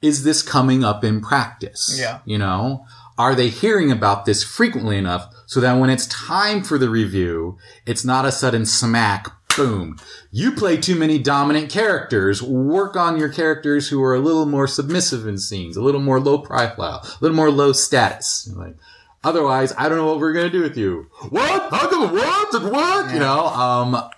is 0.00 0.22
this 0.22 0.42
coming 0.42 0.84
up 0.84 1.02
in 1.02 1.20
practice? 1.20 1.96
Yeah. 1.98 2.20
You 2.24 2.38
know, 2.38 2.86
are 3.18 3.34
they 3.34 3.48
hearing 3.48 3.90
about 3.90 4.26
this 4.26 4.44
frequently 4.44 4.96
enough 4.96 5.32
so 5.46 5.60
that 5.60 5.74
when 5.74 5.90
it's 5.90 6.06
time 6.06 6.62
for 6.62 6.78
the 6.78 6.88
review, 6.88 7.58
it's 7.84 8.04
not 8.04 8.24
a 8.24 8.32
sudden 8.32 8.64
smack, 8.64 9.28
boom. 9.56 9.96
You 10.30 10.52
play 10.52 10.76
too 10.76 10.94
many 10.94 11.18
dominant 11.18 11.68
characters. 11.68 12.42
Work 12.42 12.96
on 12.96 13.18
your 13.18 13.28
characters 13.28 13.88
who 13.88 14.02
are 14.02 14.14
a 14.14 14.20
little 14.20 14.46
more 14.46 14.68
submissive 14.68 15.26
in 15.26 15.38
scenes, 15.38 15.76
a 15.76 15.82
little 15.82 16.00
more 16.00 16.20
low 16.20 16.38
profile, 16.38 17.00
a 17.04 17.18
little 17.20 17.36
more 17.36 17.50
low 17.50 17.72
status. 17.72 18.48
Like, 18.54 18.76
Otherwise, 19.24 19.72
I 19.76 19.88
don't 19.88 19.98
know 19.98 20.06
what 20.06 20.20
we're 20.20 20.32
gonna 20.32 20.50
do 20.50 20.62
with 20.62 20.76
you. 20.76 21.08
What? 21.30 21.72
How 21.72 21.88
come? 21.88 22.12
What? 22.12 22.54
And 22.54 22.70
what? 22.70 23.12
You 23.12 23.20
know. 23.20 23.46
Um. 23.46 24.10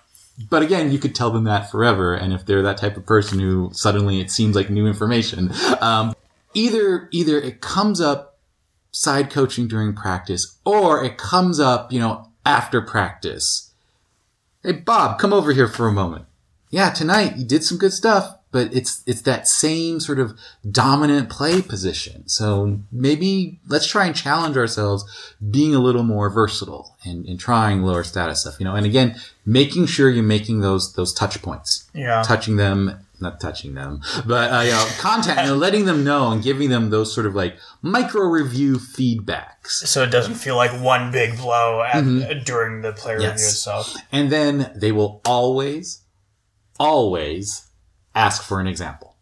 But 0.49 0.61
again, 0.61 0.91
you 0.91 0.99
could 0.99 1.15
tell 1.15 1.31
them 1.31 1.45
that 1.45 1.71
forever, 1.71 2.13
and 2.13 2.31
if 2.31 2.45
they're 2.45 2.61
that 2.61 2.77
type 2.77 2.95
of 2.95 3.07
person 3.07 3.39
who 3.39 3.71
suddenly 3.73 4.19
it 4.19 4.29
seems 4.29 4.55
like 4.55 4.69
new 4.69 4.85
information, 4.85 5.51
um, 5.81 6.13
either 6.53 7.09
either 7.11 7.39
it 7.39 7.61
comes 7.61 7.99
up 7.99 8.37
side 8.91 9.31
coaching 9.31 9.67
during 9.67 9.93
practice, 9.93 10.59
or 10.65 11.03
it 11.03 11.17
comes 11.17 11.59
up, 11.59 11.91
you 11.91 11.99
know, 11.99 12.29
after 12.45 12.81
practice. 12.81 13.71
Hey, 14.63 14.73
Bob, 14.73 15.19
come 15.19 15.33
over 15.33 15.53
here 15.53 15.67
for 15.67 15.87
a 15.87 15.91
moment. 15.91 16.25
Yeah, 16.69 16.91
tonight 16.91 17.37
you 17.37 17.45
did 17.45 17.63
some 17.63 17.77
good 17.77 17.93
stuff, 17.93 18.36
but 18.57 18.73
it's 18.73 19.03
it's 19.05 19.21
that 19.21 19.47
same 19.47 19.99
sort 19.99 20.19
of 20.19 20.35
dominant 20.71 21.29
play 21.29 21.61
position. 21.61 22.27
So 22.27 22.79
maybe 22.91 23.59
let's 23.67 23.85
try 23.85 24.07
and 24.07 24.15
challenge 24.15 24.57
ourselves 24.57 25.05
being 25.51 25.75
a 25.75 25.79
little 25.79 26.01
more 26.03 26.27
versatile 26.31 26.95
and, 27.05 27.23
and 27.27 27.39
trying 27.39 27.83
lower 27.83 28.03
status 28.03 28.41
stuff, 28.41 28.55
you 28.59 28.65
know, 28.65 28.73
and 28.73 28.85
again, 28.85 29.15
making 29.45 29.85
sure 29.85 30.09
you're 30.09 30.23
making 30.23 30.61
those 30.61 30.93
those 30.93 31.13
touch 31.13 31.39
points. 31.43 31.87
Yeah. 31.93 32.23
Touching 32.23 32.55
them, 32.55 32.79
not 33.19 33.39
touching 33.39 33.75
them, 33.75 34.01
but 34.25 34.51
uh, 34.51 34.61
you 34.61 34.71
know, 34.71 34.87
content, 34.97 35.37
know, 35.45 35.55
letting 35.55 35.85
them 35.85 36.03
know 36.03 36.31
and 36.31 36.41
giving 36.41 36.69
them 36.69 36.89
those 36.89 37.13
sort 37.13 37.27
of 37.27 37.35
like 37.35 37.57
micro 37.83 38.23
review 38.23 38.77
feedbacks. 38.77 39.69
so 39.93 40.01
it 40.01 40.09
doesn't 40.09 40.35
feel 40.35 40.55
like 40.55 40.71
one 40.81 41.11
big 41.11 41.37
blow 41.37 41.83
at, 41.83 42.03
during 42.43 42.81
the 42.81 42.91
player 42.93 43.19
Yes. 43.21 43.33
review 43.33 43.45
itself. 43.49 43.95
And 44.11 44.31
then 44.31 44.71
they 44.75 44.91
will 44.91 45.21
always, 45.25 46.01
always 46.79 47.66
ask 48.17 48.43
for 48.43 48.59
an 48.59 48.67
example. 48.67 49.15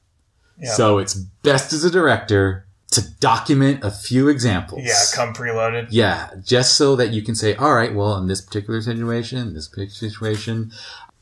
Yeah. 0.57 0.71
So 0.71 0.97
it's 0.97 1.13
best 1.13 1.73
as 1.73 1.83
a 1.83 1.91
director 1.91 2.65
to 2.91 3.01
document 3.19 3.83
a 3.83 3.91
few 3.91 4.29
examples. 4.29 4.81
Yeah, 4.83 5.01
come 5.13 5.33
preloaded. 5.33 5.87
Yeah, 5.89 6.29
just 6.43 6.77
so 6.77 6.95
that 6.95 7.09
you 7.09 7.21
can 7.21 7.35
say, 7.35 7.55
all 7.55 7.75
right, 7.75 7.93
well, 7.93 8.15
in 8.17 8.27
this 8.27 8.41
particular 8.41 8.81
situation, 8.81 9.53
this 9.53 9.67
particular 9.67 10.11
situation. 10.11 10.71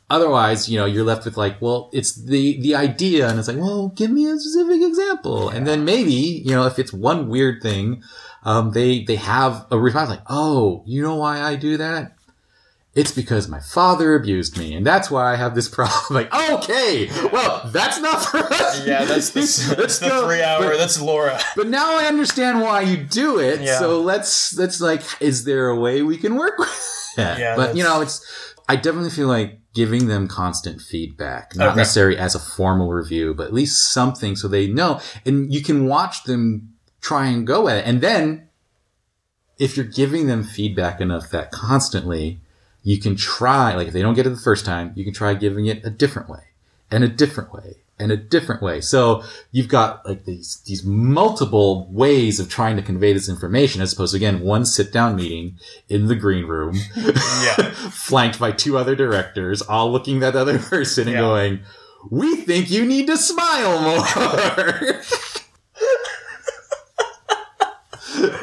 Otherwise, 0.10 0.70
you 0.70 0.78
know, 0.78 0.86
you're 0.86 1.04
left 1.04 1.26
with 1.26 1.38
like, 1.38 1.60
well, 1.60 1.90
it's 1.92 2.14
the, 2.14 2.62
the 2.62 2.76
idea. 2.76 3.28
And 3.28 3.40
it's 3.40 3.48
like, 3.48 3.58
well, 3.58 3.88
give 3.90 4.12
me 4.12 4.30
a 4.30 4.38
specific 4.38 4.82
example. 4.84 5.50
And 5.50 5.66
then 5.66 5.86
maybe, 5.86 6.12
you 6.12 6.52
know, 6.52 6.68
if 6.68 6.78
it's 6.78 6.94
one 6.94 7.30
weird 7.30 7.64
thing, 7.64 8.04
um, 8.44 8.72
they, 8.72 9.04
they 9.04 9.16
have 9.16 9.66
a 9.72 9.80
response 9.80 10.10
like, 10.12 10.22
oh, 10.30 10.84
you 10.86 11.02
know 11.02 11.16
why 11.16 11.42
I 11.42 11.56
do 11.56 11.78
that? 11.78 12.16
It's 12.96 13.12
because 13.12 13.48
my 13.48 13.60
father 13.60 14.14
abused 14.14 14.56
me, 14.56 14.76
and 14.76 14.86
that's 14.86 15.10
why 15.10 15.34
I 15.34 15.36
have 15.36 15.56
this 15.56 15.68
problem. 15.68 16.00
like, 16.12 16.32
okay, 16.34 17.08
well, 17.32 17.68
that's 17.74 18.00
not 18.00 18.24
for 18.24 18.38
us. 18.38 18.86
Yeah, 18.86 19.04
that's 19.06 19.32
the, 19.32 19.40
that's 19.78 19.98
the 19.98 20.10
three 20.26 20.44
hour. 20.44 20.62
But- 20.64 20.78
that's 20.78 21.02
Laura. 21.02 21.40
but 21.56 21.68
now 21.68 21.98
I 21.98 22.06
understand 22.06 22.62
why 22.62 22.82
you 22.82 22.98
do 22.98 23.40
it. 23.40 23.62
Yeah. 23.62 23.80
So 23.80 24.00
let's 24.02 24.56
let's 24.58 24.80
like, 24.80 25.02
is 25.20 25.44
there 25.44 25.70
a 25.70 25.76
way 25.80 26.04
we 26.04 26.18
can 26.18 26.36
work 26.36 26.58
with 26.60 27.14
that? 27.18 27.40
Yeah, 27.40 27.56
but 27.56 27.76
you 27.76 27.84
know, 27.84 28.02
it's 28.02 28.24
I 28.70 28.76
definitely 28.76 29.10
feel 29.10 29.28
like 29.28 29.60
giving 29.74 30.06
them 30.08 30.28
constant 30.28 30.80
feedback, 30.80 31.56
not 31.56 31.70
Okay. 31.70 31.78
necessarily 31.78 32.18
as 32.20 32.36
a 32.36 32.40
formal 32.40 32.92
review, 32.92 33.34
but 33.34 33.48
at 33.48 33.54
least 33.54 33.92
something 33.92 34.36
so 34.36 34.48
they 34.48 34.68
know, 34.68 35.02
and 35.26 35.52
you 35.52 35.64
can 35.64 35.88
watch 35.88 36.26
them 36.26 36.74
try 37.02 37.26
and 37.26 37.48
go 37.48 37.68
at 37.68 37.78
it, 37.78 37.88
and 37.88 38.02
then 38.02 38.50
if 39.58 39.76
you're 39.76 39.86
giving 39.86 40.28
them 40.28 40.44
feedback 40.44 41.02
enough 41.02 41.30
that 41.32 41.52
constantly, 41.52 42.40
you 42.84 43.00
can 43.00 43.16
try. 43.16 43.76
Like 43.76 43.88
if 43.88 43.94
they 43.94 44.02
don't 44.02 44.14
get 44.14 44.28
it 44.28 44.32
the 44.32 44.36
first 44.38 44.66
time, 44.66 44.92
you 44.96 45.04
can 45.04 45.14
try 45.14 45.34
giving 45.34 45.66
it 45.68 45.84
a 45.86 45.90
different 45.90 46.30
way, 46.30 46.44
and 46.92 47.04
a 47.04 47.08
different 47.08 47.54
way, 47.54 47.76
and 47.98 48.12
a 48.12 48.18
different 48.18 48.62
way. 48.62 48.82
So 48.82 49.24
you've 49.52 49.70
got 49.70 50.06
like 50.06 50.26
these 50.26 50.62
these 50.66 50.84
multiple 50.84 51.88
ways 51.92 52.40
of 52.40 52.50
trying 52.50 52.76
to 52.76 52.82
convey 52.82 53.14
this 53.14 53.30
information, 53.30 53.82
as 53.82 53.94
opposed 53.94 54.12
to 54.12 54.18
again 54.18 54.42
one 54.42 54.66
sit 54.66 54.92
down 54.92 55.16
meeting 55.16 55.58
in 55.90 56.08
the 56.08 56.16
green 56.16 56.46
room, 56.46 56.76
Yeah. 56.96 57.72
flanked 57.92 58.40
by 58.40 58.52
two 58.52 58.78
other 58.78 58.96
directors, 58.96 59.62
all 59.62 59.92
looking 59.92 60.22
at 60.24 60.34
the 60.34 60.40
other 60.40 60.60
person 60.60 61.08
and 61.08 61.14
Yeah. 61.16 61.22
going, 61.22 61.60
"We 62.10 62.36
think 62.36 62.70
you 62.70 62.86
need 62.86 63.08
to 63.08 63.18
smile 63.18 63.82
more." 63.82 64.06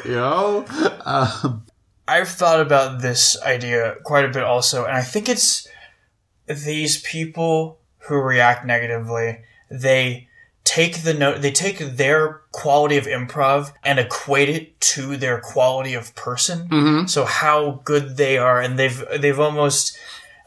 you 0.05 0.11
know, 0.11 0.65
um, 1.05 1.63
I've 2.11 2.27
thought 2.27 2.59
about 2.59 3.01
this 3.01 3.41
idea 3.41 3.95
quite 4.03 4.25
a 4.25 4.27
bit 4.27 4.43
also, 4.43 4.83
and 4.83 4.97
I 4.97 5.01
think 5.01 5.29
it's 5.29 5.65
these 6.45 7.01
people 7.01 7.79
who 7.99 8.15
react 8.15 8.65
negatively, 8.65 9.39
they 9.69 10.27
take 10.65 11.03
the 11.03 11.13
note, 11.13 11.41
they 11.41 11.51
take 11.53 11.79
their 11.79 12.41
quality 12.51 12.97
of 12.97 13.05
improv 13.05 13.71
and 13.81 13.97
equate 13.97 14.49
it 14.49 14.81
to 14.81 15.15
their 15.15 15.39
quality 15.39 15.93
of 15.93 16.13
person. 16.13 16.67
So 17.07 17.23
how 17.23 17.79
good 17.85 18.17
they 18.17 18.37
are, 18.37 18.59
and 18.59 18.77
they've, 18.77 19.01
they've 19.17 19.39
almost, 19.39 19.97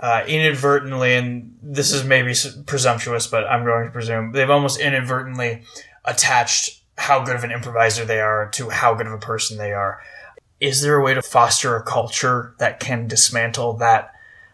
uh, 0.01 0.23
inadvertently, 0.29 1.15
and 1.15 1.57
this 1.63 1.93
is 1.93 2.05
maybe 2.05 2.35
presumptuous, 2.67 3.27
but 3.27 3.45
I'm 3.45 3.65
going 3.65 3.87
to 3.87 3.91
presume 3.91 4.33
they've 4.33 4.51
almost 4.51 4.79
inadvertently 4.79 5.63
attached 6.05 6.83
how 6.99 7.25
good 7.25 7.37
of 7.37 7.45
an 7.45 7.53
improviser 7.53 8.05
they 8.05 8.21
are 8.21 8.51
to 8.51 8.69
how 8.69 8.95
good 8.95 9.07
of 9.07 9.15
a 9.15 9.19
person 9.19 9.57
they 9.57 9.73
are 9.73 10.01
is 10.65 10.81
there 10.81 10.97
a 10.97 11.05
way 11.05 11.15
to 11.15 11.23
foster 11.23 11.77
a 11.77 11.83
culture 11.83 12.55
that 12.59 12.81
can 12.81 13.07
dismantle 13.07 13.75
that 13.75 14.13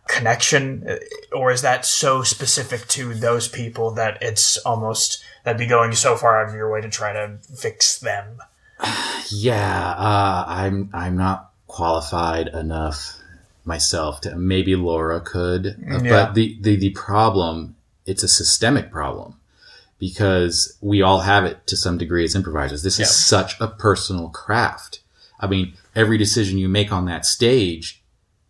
connection 0.09 0.99
or 1.33 1.53
is 1.53 1.63
that 1.63 1.87
so 1.87 2.23
specific 2.23 2.87
to 2.89 3.15
those 3.15 3.47
people 3.47 3.93
that 3.93 4.19
it's 4.21 4.57
almost 4.59 5.23
that'd 5.45 5.59
be 5.59 5.67
going 5.67 5.93
so 5.93 6.17
far 6.17 6.43
out 6.43 6.49
of 6.49 6.55
your 6.55 6.71
way 6.73 6.81
to 6.81 6.89
try 6.89 7.13
to 7.13 7.39
fix 7.57 7.99
them 7.99 8.39
Yeah, 9.33 9.91
uh, 9.97 10.45
I'm 10.49 10.91
I'm 10.93 11.17
not 11.17 11.53
qualified 11.69 12.49
enough 12.49 13.17
myself 13.65 14.21
to 14.23 14.35
maybe 14.37 14.75
Laura 14.75 15.21
could, 15.21 15.67
uh, 15.67 16.01
Yeah. 16.03 16.11
but 16.11 16.35
the, 16.35 16.59
the 16.61 16.77
the 16.77 16.91
problem 16.91 17.77
it's 18.07 18.25
a 18.25 18.29
systemic 18.29 18.91
problem 18.91 19.37
because 20.01 20.77
we 20.81 21.03
all 21.03 21.21
have 21.21 21.45
it 21.45 21.67
to 21.69 21.77
some 21.77 21.99
degree 21.99 22.25
as 22.25 22.35
improvisers. 22.35 22.83
This 22.83 22.99
is 22.99 23.15
such 23.15 23.61
a 23.61 23.69
personal 23.69 24.31
craft. 24.31 25.01
I 25.39 25.47
mean, 25.47 25.75
every 26.01 26.19
decision 26.19 26.59
you 26.59 26.69
make 26.69 26.93
on 26.93 27.05
that 27.05 27.25
stage, 27.25 28.03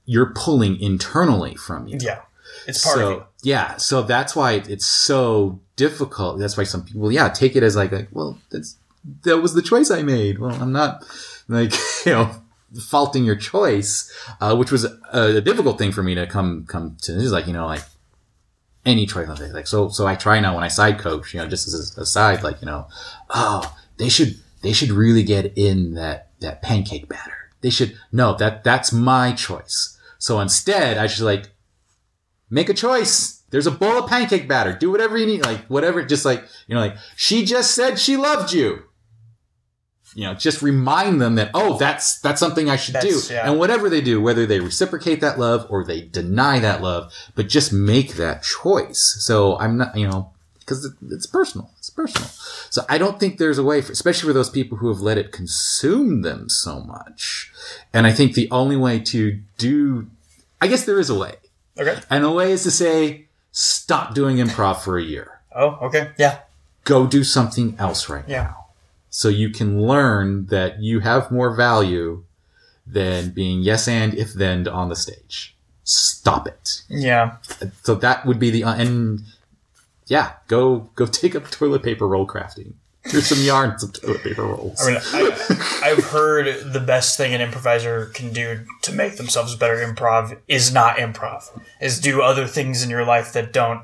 you're 0.07 0.33
pulling 0.35 0.81
internally 0.81 1.55
from 1.55 1.87
you. 1.87 1.99
yeah 2.01 2.21
it's 2.67 2.85
part 2.85 2.97
so 2.97 3.11
of 3.11 3.19
you 3.19 3.25
yeah, 3.43 3.77
so 3.77 4.03
that's 4.03 4.37
why 4.37 4.55
it's 4.69 4.87
so 4.87 5.61
difficult. 5.77 6.39
That's 6.39 6.57
why 6.57 6.65
some 6.65 6.85
people, 6.85 7.11
yeah, 7.11 7.29
take 7.29 7.57
it 7.57 7.63
as 7.63 7.77
like, 7.77 7.93
like, 7.93 8.09
well, 8.13 8.39
that's 8.51 8.77
that 9.23 9.39
was 9.39 9.55
the 9.55 9.63
choice 9.63 9.91
I 9.91 10.03
made. 10.03 10.39
Well, 10.39 10.55
I'm 10.61 10.73
not 10.73 11.05
like 11.49 11.73
you 12.07 12.13
know 12.13 12.31
faulting 12.89 13.25
your 13.25 13.37
choice, 13.37 14.13
uh, 14.41 14.57
which 14.57 14.71
was 14.71 14.85
a, 14.85 14.99
a 15.13 15.41
difficult 15.41 15.79
thing 15.79 15.93
for 15.93 16.03
me 16.03 16.15
to 16.15 16.27
come 16.27 16.67
come 16.67 16.97
to. 17.03 17.13
This 17.13 17.25
is 17.25 17.33
like 17.33 17.47
you 17.47 17.53
know 17.53 17.67
like 17.67 17.83
any 18.85 19.07
choice. 19.07 19.27
Like 19.29 19.67
so 19.67 19.89
so 19.89 20.07
I 20.07 20.17
try 20.17 20.39
now 20.41 20.55
when 20.55 20.65
I 20.65 20.69
side 20.69 20.99
coach, 20.99 21.33
you 21.33 21.41
know, 21.41 21.49
just 21.49 21.67
as 21.67 21.97
a 21.97 22.05
side, 22.05 22.43
like 22.43 22.61
you 22.61 22.67
know, 22.67 22.89
oh, 23.31 23.75
they 23.97 24.11
should 24.11 24.39
they 24.63 24.73
should 24.73 24.91
really 24.91 25.23
get 25.23 25.57
in 25.57 25.95
that 25.95 26.29
that 26.41 26.61
pancake 26.61 27.09
batter. 27.09 27.40
They 27.61 27.71
should 27.71 27.97
no 28.13 28.35
that 28.37 28.65
that's 28.65 28.93
my 28.93 29.33
choice. 29.33 29.99
So 30.19 30.41
instead, 30.41 30.99
I 30.99 31.07
should 31.07 31.25
like 31.25 31.51
make 32.49 32.69
a 32.69 32.75
choice. 32.75 33.43
There's 33.51 33.67
a 33.67 33.71
bowl 33.73 33.99
of 33.99 34.09
pancake 34.09 34.47
batter. 34.49 34.73
Do 34.73 34.91
whatever 34.91 35.19
you 35.19 35.27
need. 35.27 35.45
Like, 35.45 35.65
whatever. 35.67 36.05
Just 36.05 36.25
like, 36.25 36.45
you 36.69 36.75
know, 36.75 36.81
like, 36.81 36.97
she 37.17 37.45
just 37.45 37.75
said 37.75 37.99
she 37.99 38.17
loved 38.17 38.53
you. 38.53 38.85
You 40.15 40.25
know, 40.25 40.35
just 40.35 40.63
remind 40.63 41.21
them 41.21 41.35
that, 41.37 41.51
oh, 41.55 41.77
that's, 41.77 42.21
that's 42.21 42.39
something 42.41 42.69
I 42.71 42.77
should 42.77 42.95
That's- 42.95 43.29
do. 43.29 43.35
yeah. 43.35 43.49
And 43.51 43.59
whatever 43.59 43.89
they 43.89 44.01
do, 44.01 44.21
whether 44.21 44.45
they 44.47 44.61
reciprocate 44.61 45.21
that 45.21 45.39
love 45.39 45.67
or 45.71 45.85
they 45.85 46.01
deny 46.01 46.59
that 46.61 46.81
love, 46.83 47.13
but 47.35 47.49
just 47.49 47.73
make 47.73 48.15
that 48.15 48.43
choice. 48.43 49.17
So 49.21 49.57
I'm 49.59 49.79
not, 49.79 49.97
you 49.97 50.09
know, 50.09 50.33
because 50.71 50.85
it, 50.85 50.93
it's 51.11 51.27
personal. 51.27 51.69
It's 51.79 51.91
personal. 51.91 52.29
So 52.71 52.85
I 52.89 52.97
don't 52.97 53.19
think 53.19 53.39
there's 53.39 53.59
a 53.59 53.65
way 53.65 53.83
for, 53.83 53.91
especially 53.91 54.29
for 54.29 54.33
those 54.33 54.49
people 54.49 54.79
who 54.79 54.87
have 54.89 55.01
let 55.01 55.19
it 55.19 55.33
consume 55.33 56.23
them 56.23 56.49
so 56.49 56.79
much. 56.81 57.53
And 57.93 58.07
I 58.07 58.13
think 58.13 58.35
the 58.35 58.49
only 58.53 58.77
way 58.77 59.01
to 59.01 59.41
do, 59.59 60.07
I 60.61 60.69
guess 60.69 60.85
there 60.85 61.01
is 61.01 61.11
a 61.11 61.19
way. 61.19 61.35
okay 61.77 61.99
And 62.09 62.23
the 62.23 62.31
way 62.31 62.53
is 62.53 62.63
to 62.63 62.71
say, 62.71 63.27
stop 63.51 64.15
doing 64.15 64.37
improv 64.37 64.77
for 64.79 64.97
a 64.97 65.03
year. 65.03 65.41
oh 65.57 65.71
okay 65.87 66.13
yeah 66.17 66.39
Go 66.85 67.07
do 67.07 67.25
something 67.25 67.75
else 67.79 68.09
right 68.09 68.25
yeah 68.29 68.43
now. 68.45 68.67
So 69.11 69.29
you 69.29 69.51
can 69.51 69.83
learn 69.87 70.47
that 70.47 70.81
you 70.81 71.01
have 71.01 71.33
more 71.33 71.51
value 71.55 72.23
than 72.87 73.31
being 73.31 73.61
yes 73.63 73.89
and 73.89 74.15
if 74.15 74.33
then 74.35 74.69
on 74.69 74.89
the 74.89 74.97
stage. 74.97 75.57
Stop 75.83 76.47
it. 76.47 76.83
yeah 76.89 77.37
So 77.83 77.97
that 77.97 78.25
would 78.25 78.39
be 78.39 78.51
the, 78.51 78.63
and 78.63 79.23
yeah, 80.11 80.33
go, 80.49 80.91
go 80.97 81.07
take 81.07 81.37
up 81.37 81.49
toilet 81.53 81.85
paper 81.85 82.07
roll 82.07 82.27
crafting. 82.27 82.73
Here's 83.05 83.29
some 83.29 83.41
yarn, 83.41 83.79
some 83.79 83.93
toilet 83.93 84.25
paper 84.25 84.43
rolls. 84.43 84.85
I 84.85 84.91
mean, 84.91 85.01
I, 85.01 85.81
I've 85.85 86.05
heard 86.07 86.73
the 86.73 86.81
best 86.81 87.17
thing 87.17 87.33
an 87.33 87.41
improviser 87.41 88.07
can 88.07 88.33
do 88.33 88.67
to 88.83 88.93
make 88.93 89.19
themselves 89.19 89.55
better 89.55 89.77
improv 89.77 90.37
is 90.49 90.75
not 90.75 90.97
improv, 90.97 91.49
is 91.81 92.01
do 92.01 92.23
other 92.23 92.49
things 92.49 92.83
in 92.83 92.91
your 92.91 93.05
life 93.05 93.33
that 93.35 93.53
don't 93.53 93.83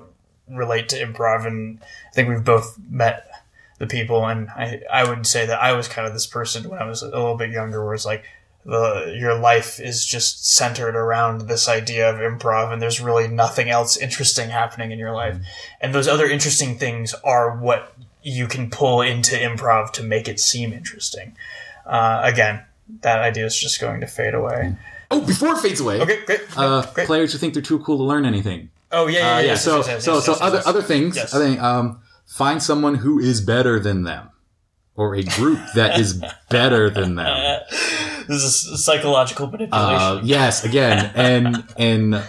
relate 0.51 0.89
to 0.89 0.97
improv. 0.97 1.47
And 1.47 1.79
I 1.81 2.15
think 2.15 2.29
we've 2.29 2.45
both 2.45 2.77
met 2.91 3.31
the 3.79 3.87
people, 3.87 4.27
and 4.27 4.49
I, 4.51 4.83
I 4.93 5.09
would 5.09 5.29
say 5.29 5.47
that 5.47 5.63
I 5.63 5.75
was 5.75 5.87
kind 5.87 6.09
of 6.09 6.13
this 6.13 6.27
person 6.27 6.69
when 6.69 6.81
I 6.81 6.87
was 6.87 7.03
a 7.03 7.07
little 7.07 7.37
bit 7.37 7.51
younger, 7.51 7.85
where 7.85 7.95
it's 7.95 8.05
like, 8.05 8.25
the, 8.67 9.15
your 9.19 9.39
life 9.39 9.79
is 9.81 10.05
just 10.05 10.45
centered 10.53 10.97
around 10.97 11.43
this 11.43 11.69
idea 11.69 12.11
of 12.11 12.17
improv, 12.17 12.73
and 12.73 12.83
there's 12.83 13.01
really 13.01 13.29
nothing 13.29 13.71
else 13.71 13.97
interesting 13.97 14.51
happening 14.51 14.91
in 14.91 14.99
your 14.99 15.13
life. 15.13 15.39
And 15.81 15.95
those 15.95 16.09
other 16.09 16.27
interesting 16.27 16.77
things 16.77 17.15
are 17.25 17.57
what 17.57 17.93
you 18.23 18.49
can 18.49 18.69
pull 18.71 19.01
into 19.03 19.37
improv 19.37 19.93
to 19.93 20.03
make 20.03 20.27
it 20.29 20.41
seem 20.41 20.73
interesting. 20.73 21.37
Uh, 21.87 22.21
again, 22.25 22.65
that 23.03 23.21
idea 23.21 23.47
is 23.47 23.57
just 23.57 23.81
going 23.81 24.01
to 24.01 24.07
fade 24.09 24.35
away. 24.35 24.75
oh, 25.13 25.21
before 25.25 25.53
it 25.55 25.59
fades 25.59 25.81
away. 25.81 26.01
Okay, 26.01 26.25
great. 26.27 26.41
Uh, 26.57 26.83
great. 26.93 27.07
players 27.07 27.33
who 27.33 27.39
think 27.39 27.55
they're 27.55 27.63
too 27.63 27.79
cool 27.81 27.99
to 27.99 28.03
learn 28.03 28.25
anything. 28.27 28.69
oh, 28.91 29.07
yeah, 29.07 29.19
yeah, 29.19 29.35
Uh, 29.37 29.39
yeah. 29.39 29.47
yes, 29.47 29.65
So, 29.65 29.77
yes, 29.79 29.87
yes, 29.89 30.05
so, 30.05 30.21
so 30.21 30.33
other 30.41 30.61
other 30.67 30.83
things. 30.83 31.17
I 31.19 31.39
think 31.39 31.61
um, 31.63 32.01
find 32.25 32.61
someone 32.61 32.97
who 32.97 33.21
is 33.21 33.41
better 33.41 33.79
than 33.79 34.03
them, 34.03 34.31
or 34.97 35.15
a 35.15 35.23
group 35.23 35.59
that 35.75 35.99
is 35.99 36.23
better 36.51 36.91
than 36.91 37.15
them. 37.17 37.61
This 38.29 38.43
is 38.43 38.85
psychological 38.85 39.47
manipulation. 39.47 39.73
Uh, 39.79 40.21
yes, 40.25 40.65
again, 40.65 41.13
and 41.15 41.63
and 41.79 42.25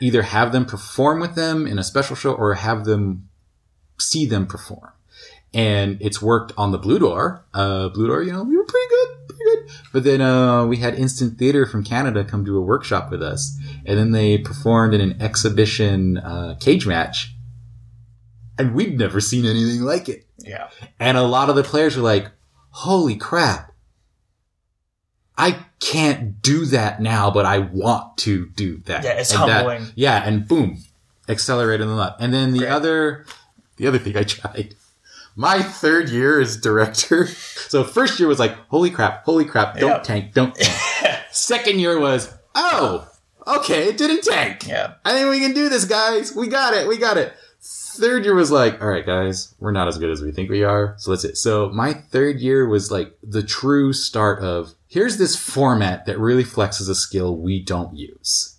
either 0.00 0.22
have 0.22 0.52
them 0.52 0.64
perform 0.64 1.18
with 1.18 1.34
them 1.34 1.66
in 1.66 1.76
a 1.76 1.82
special 1.82 2.14
show, 2.14 2.34
or 2.34 2.54
have 2.54 2.84
them 2.84 3.28
see 3.98 4.26
them 4.26 4.46
perform. 4.46 4.92
And 5.52 5.98
it's 6.00 6.22
worked 6.22 6.52
on 6.56 6.70
the 6.70 6.78
Blue 6.78 7.00
Door. 7.00 7.44
Uh, 7.52 7.88
Blue 7.88 8.06
Door, 8.06 8.22
you 8.22 8.32
know, 8.32 8.44
we 8.44 8.56
were 8.56 8.62
pretty 8.62 8.88
good, 8.88 9.08
pretty 9.28 9.44
good. 9.44 9.74
But 9.92 10.04
then 10.04 10.20
uh, 10.20 10.66
we 10.66 10.76
had 10.76 10.94
Instant 10.94 11.36
Theater 11.36 11.66
from 11.66 11.82
Canada 11.82 12.22
come 12.22 12.44
do 12.44 12.56
a 12.56 12.60
workshop 12.60 13.10
with 13.10 13.20
us, 13.20 13.58
and 13.84 13.98
then 13.98 14.12
they 14.12 14.38
performed 14.38 14.94
in 14.94 15.00
an 15.00 15.20
exhibition 15.20 16.18
uh, 16.18 16.54
cage 16.60 16.86
match, 16.86 17.34
and 18.56 18.72
we'd 18.72 18.96
never 18.96 19.20
seen 19.20 19.44
anything 19.44 19.80
like 19.80 20.08
it. 20.08 20.26
Yeah. 20.46 20.68
And 20.98 21.16
a 21.16 21.22
lot 21.22 21.50
of 21.50 21.56
the 21.56 21.62
players 21.64 21.96
were 21.96 22.02
like, 22.02 22.30
holy 22.70 23.16
crap. 23.16 23.72
I 25.38 25.58
can't 25.80 26.42
do 26.42 26.66
that 26.66 27.00
now, 27.00 27.30
but 27.30 27.46
I 27.46 27.58
want 27.58 28.18
to 28.18 28.46
do 28.50 28.78
that. 28.86 29.04
Yeah, 29.04 29.12
it's 29.12 29.32
And 29.32 29.48
that- 29.48 29.64
humbling. 29.66 29.86
yeah, 29.94 30.22
and 30.26 30.46
boom, 30.46 30.82
accelerated 31.28 31.88
them 31.88 31.98
up. 31.98 32.18
And 32.20 32.32
then 32.34 32.52
the 32.52 32.60
Great. 32.60 32.70
other, 32.70 33.26
the 33.76 33.86
other 33.86 33.98
thing 33.98 34.16
I 34.16 34.24
tried, 34.24 34.74
my 35.36 35.62
third 35.62 36.10
year 36.10 36.40
as 36.40 36.56
director. 36.56 37.28
So 37.70 37.84
first 37.84 38.18
year 38.18 38.28
was 38.28 38.40
like, 38.40 38.56
holy 38.66 38.90
crap, 38.90 39.24
holy 39.24 39.44
crap, 39.44 39.78
don't 39.78 39.90
Yep. 39.90 40.02
tank, 40.02 40.34
don't 40.34 40.52
tank. 40.56 41.20
Second 41.30 41.78
year 41.78 42.00
was, 42.00 42.34
oh, 42.56 43.08
okay, 43.46 43.84
it 43.88 43.96
didn't 43.96 44.24
tank. 44.24 44.66
Yeah. 44.66 44.94
I 45.04 45.12
think 45.12 45.30
we 45.30 45.38
can 45.38 45.54
do 45.54 45.68
this, 45.68 45.84
guys. 45.84 46.34
We 46.34 46.48
got 46.48 46.74
it. 46.74 46.88
We 46.88 46.98
got 46.98 47.16
it. 47.16 47.32
Third 48.00 48.24
year 48.24 48.34
was 48.34 48.50
like, 48.50 48.80
all 48.80 48.88
right, 48.88 49.04
guys, 49.04 49.54
we're 49.60 49.72
not 49.72 49.86
as 49.86 49.98
good 49.98 50.08
as 50.10 50.22
we 50.22 50.32
think 50.32 50.48
we 50.48 50.64
are. 50.64 50.94
So 50.96 51.10
let's 51.10 51.24
it. 51.24 51.36
So 51.36 51.68
my 51.68 51.92
third 51.92 52.40
year 52.40 52.66
was 52.66 52.90
like 52.90 53.12
the 53.22 53.42
true 53.42 53.92
start 53.92 54.42
of 54.42 54.74
here's 54.88 55.18
this 55.18 55.36
format 55.36 56.06
that 56.06 56.18
really 56.18 56.42
flexes 56.42 56.88
a 56.88 56.94
skill 56.94 57.36
we 57.36 57.60
don't 57.60 57.94
use. 57.94 58.56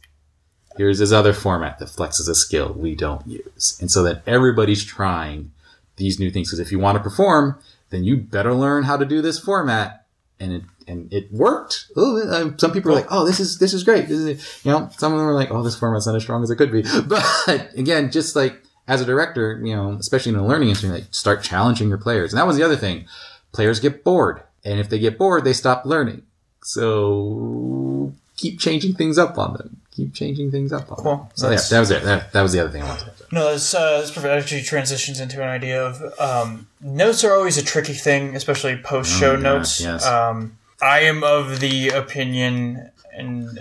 Here's 0.77 0.99
this 0.99 1.11
other 1.11 1.33
format 1.33 1.79
that 1.79 1.89
flexes 1.89 2.29
a 2.29 2.35
skill 2.35 2.73
we 2.73 2.95
don't 2.95 3.25
use. 3.27 3.77
And 3.81 3.89
so 3.89 4.03
that 4.03 4.21
everybody's 4.27 4.85
trying 4.85 5.51
these 5.97 6.19
new 6.19 6.29
things. 6.29 6.49
Because 6.49 6.59
if 6.59 6.71
you 6.71 6.77
want 6.77 6.97
to 6.97 7.03
perform, 7.03 7.59
then 7.89 8.03
you 8.03 8.17
better 8.17 8.53
learn 8.53 8.83
how 8.83 8.95
to 8.95 9.05
do 9.05 9.21
this 9.21 9.39
format. 9.39 10.05
And 10.39 10.53
it, 10.53 10.63
and 10.87 11.11
it 11.13 11.31
worked. 11.31 11.87
Oh, 11.95 12.21
uh, 12.27 12.57
some 12.57 12.71
people 12.71 12.91
are 12.91 12.95
like, 12.95 13.11
"Oh, 13.11 13.27
this 13.27 13.39
is 13.39 13.59
this 13.59 13.75
is 13.75 13.83
great." 13.83 14.07
This 14.07 14.17
is, 14.17 14.65
you 14.65 14.71
know, 14.71 14.89
some 14.97 15.13
of 15.13 15.19
them 15.19 15.27
are 15.27 15.35
like, 15.35 15.51
"Oh, 15.51 15.61
this 15.61 15.77
format's 15.77 16.07
not 16.07 16.15
as 16.15 16.23
strong 16.23 16.41
as 16.41 16.49
it 16.49 16.55
could 16.55 16.71
be." 16.71 16.83
But 17.05 17.77
again, 17.77 18.11
just 18.11 18.35
like 18.35 18.63
as 18.91 18.99
a 19.01 19.05
director, 19.05 19.59
you 19.63 19.73
know, 19.75 19.93
especially 19.93 20.33
in 20.33 20.37
a 20.37 20.45
learning 20.45 20.69
instrument, 20.69 20.99
like, 20.99 21.13
start 21.13 21.41
challenging 21.41 21.87
your 21.87 21.97
players. 21.97 22.33
And 22.33 22.37
that 22.39 22.45
was 22.45 22.57
the 22.57 22.63
other 22.63 22.75
thing. 22.75 23.05
Players 23.53 23.79
get 23.79 24.03
bored, 24.03 24.41
and 24.65 24.79
if 24.79 24.89
they 24.89 24.99
get 24.99 25.17
bored, 25.17 25.43
they 25.45 25.53
stop 25.53 25.85
learning. 25.85 26.23
So 26.63 28.13
keep 28.37 28.59
changing 28.59 28.93
things 28.95 29.17
up 29.17 29.37
on 29.37 29.53
them. 29.53 29.77
Keep 29.95 30.13
changing 30.13 30.51
things 30.51 30.71
up 30.71 30.91
on 30.91 30.95
them. 30.97 31.03
Cool. 31.03 31.31
So 31.35 31.49
yeah, 31.49 31.59
that 31.69 31.79
was 31.79 31.91
it. 31.91 32.03
That, 32.03 32.31
that 32.33 32.41
was 32.41 32.53
the 32.53 32.59
other 32.59 32.69
thing 32.69 32.81
I 32.83 32.87
wanted 32.87 33.05
to 33.05 33.17
say. 33.17 33.25
No, 33.31 33.51
this, 33.53 33.73
uh, 33.73 34.01
this 34.01 34.17
actually 34.17 34.61
transitions 34.63 35.19
into 35.19 35.41
an 35.41 35.47
idea 35.49 35.81
of 35.85 36.19
um, 36.19 36.67
notes 36.81 37.23
are 37.23 37.33
always 37.33 37.57
a 37.57 37.63
tricky 37.63 37.93
thing, 37.93 38.35
especially 38.35 38.77
post 38.77 39.11
show 39.17 39.33
Oh, 39.33 39.37
notes. 39.37 39.79
yes. 39.81 40.05
Um, 40.05 40.57
I 40.81 41.01
am 41.01 41.23
of 41.23 41.59
the 41.59 41.89
opinion, 41.89 42.89
and 43.13 43.59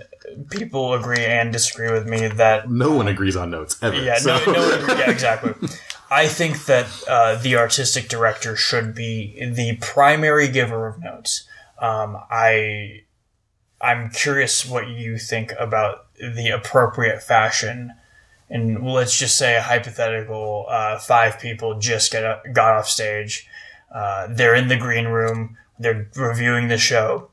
people 0.51 0.95
agree 0.95 1.25
and 1.25 1.53
disagree 1.53 1.91
with 1.91 2.07
me, 2.07 2.29
that 2.29 2.71
No 2.71 2.95
one 2.95 3.09
agrees 3.09 3.37
on 3.37 3.51
notes 3.51 3.77
ever. 3.83 3.97
yeah, 3.97 4.17
so. 4.19 4.39
no, 4.47 4.53
no 4.53 4.69
one 4.87 4.99
yeah, 4.99 5.11
exactly. 5.11 5.55
I 6.11 6.27
think 6.27 6.65
that 6.67 6.87
uh, 7.09 7.37
the 7.37 7.57
artistic 7.57 8.09
director 8.09 8.57
should 8.57 8.95
be 8.95 9.39
the 9.55 9.77
primary 9.81 10.49
giver 10.49 10.89
of 10.89 11.01
notes. 11.01 11.47
Um, 11.79 12.17
I 12.31 13.03
I'm 13.81 14.11
curious 14.11 14.67
what 14.67 14.89
you 14.89 15.17
think 15.19 15.53
about 15.59 16.07
the 16.19 16.51
appropriate 16.51 17.23
fashion. 17.23 17.95
And 18.51 18.85
let's 18.85 19.17
just 19.17 19.39
say 19.39 19.57
a 19.57 19.63
hypothetical: 19.63 20.67
uh, 20.69 20.99
five 20.99 21.39
people 21.39 21.79
just 21.79 22.11
get 22.11 22.53
got 22.53 22.77
off 22.77 22.89
stage. 22.89 23.47
Uh, 23.95 24.27
they're 24.29 24.55
in 24.57 24.69
the 24.69 24.77
green 24.77 25.07
room. 25.07 25.57
They're 25.79 26.09
reviewing 26.17 26.69
the 26.69 26.77
show. 26.77 27.31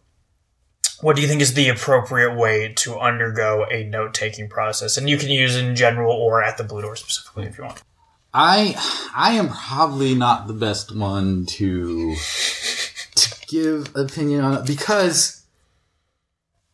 What 1.02 1.16
do 1.16 1.22
you 1.22 1.28
think 1.28 1.42
is 1.42 1.54
the 1.54 1.70
appropriate 1.70 2.36
way 2.36 2.74
to 2.78 2.98
undergo 2.98 3.66
a 3.70 3.84
note 3.84 4.14
taking 4.14 4.50
process? 4.50 4.98
And 4.98 5.10
you 5.10 5.18
can 5.18 5.30
use 5.30 5.56
in 5.56 5.76
general 5.76 6.12
or 6.12 6.44
at 6.44 6.58
the 6.58 6.64
Blue 6.64 6.82
Door 6.82 6.96
specifically 6.96 7.46
if 7.46 7.58
you 7.58 7.66
want. 7.66 7.82
I 8.34 8.76
I 9.16 9.34
am 9.34 9.50
probably 9.50 10.16
not 10.16 10.48
the 10.48 10.54
best 10.54 10.96
one 10.96 11.46
to 11.48 12.16
to 13.16 13.46
give 13.48 13.96
opinion 13.96 14.42
on 14.42 14.54
it 14.60 14.66
because 14.66 15.44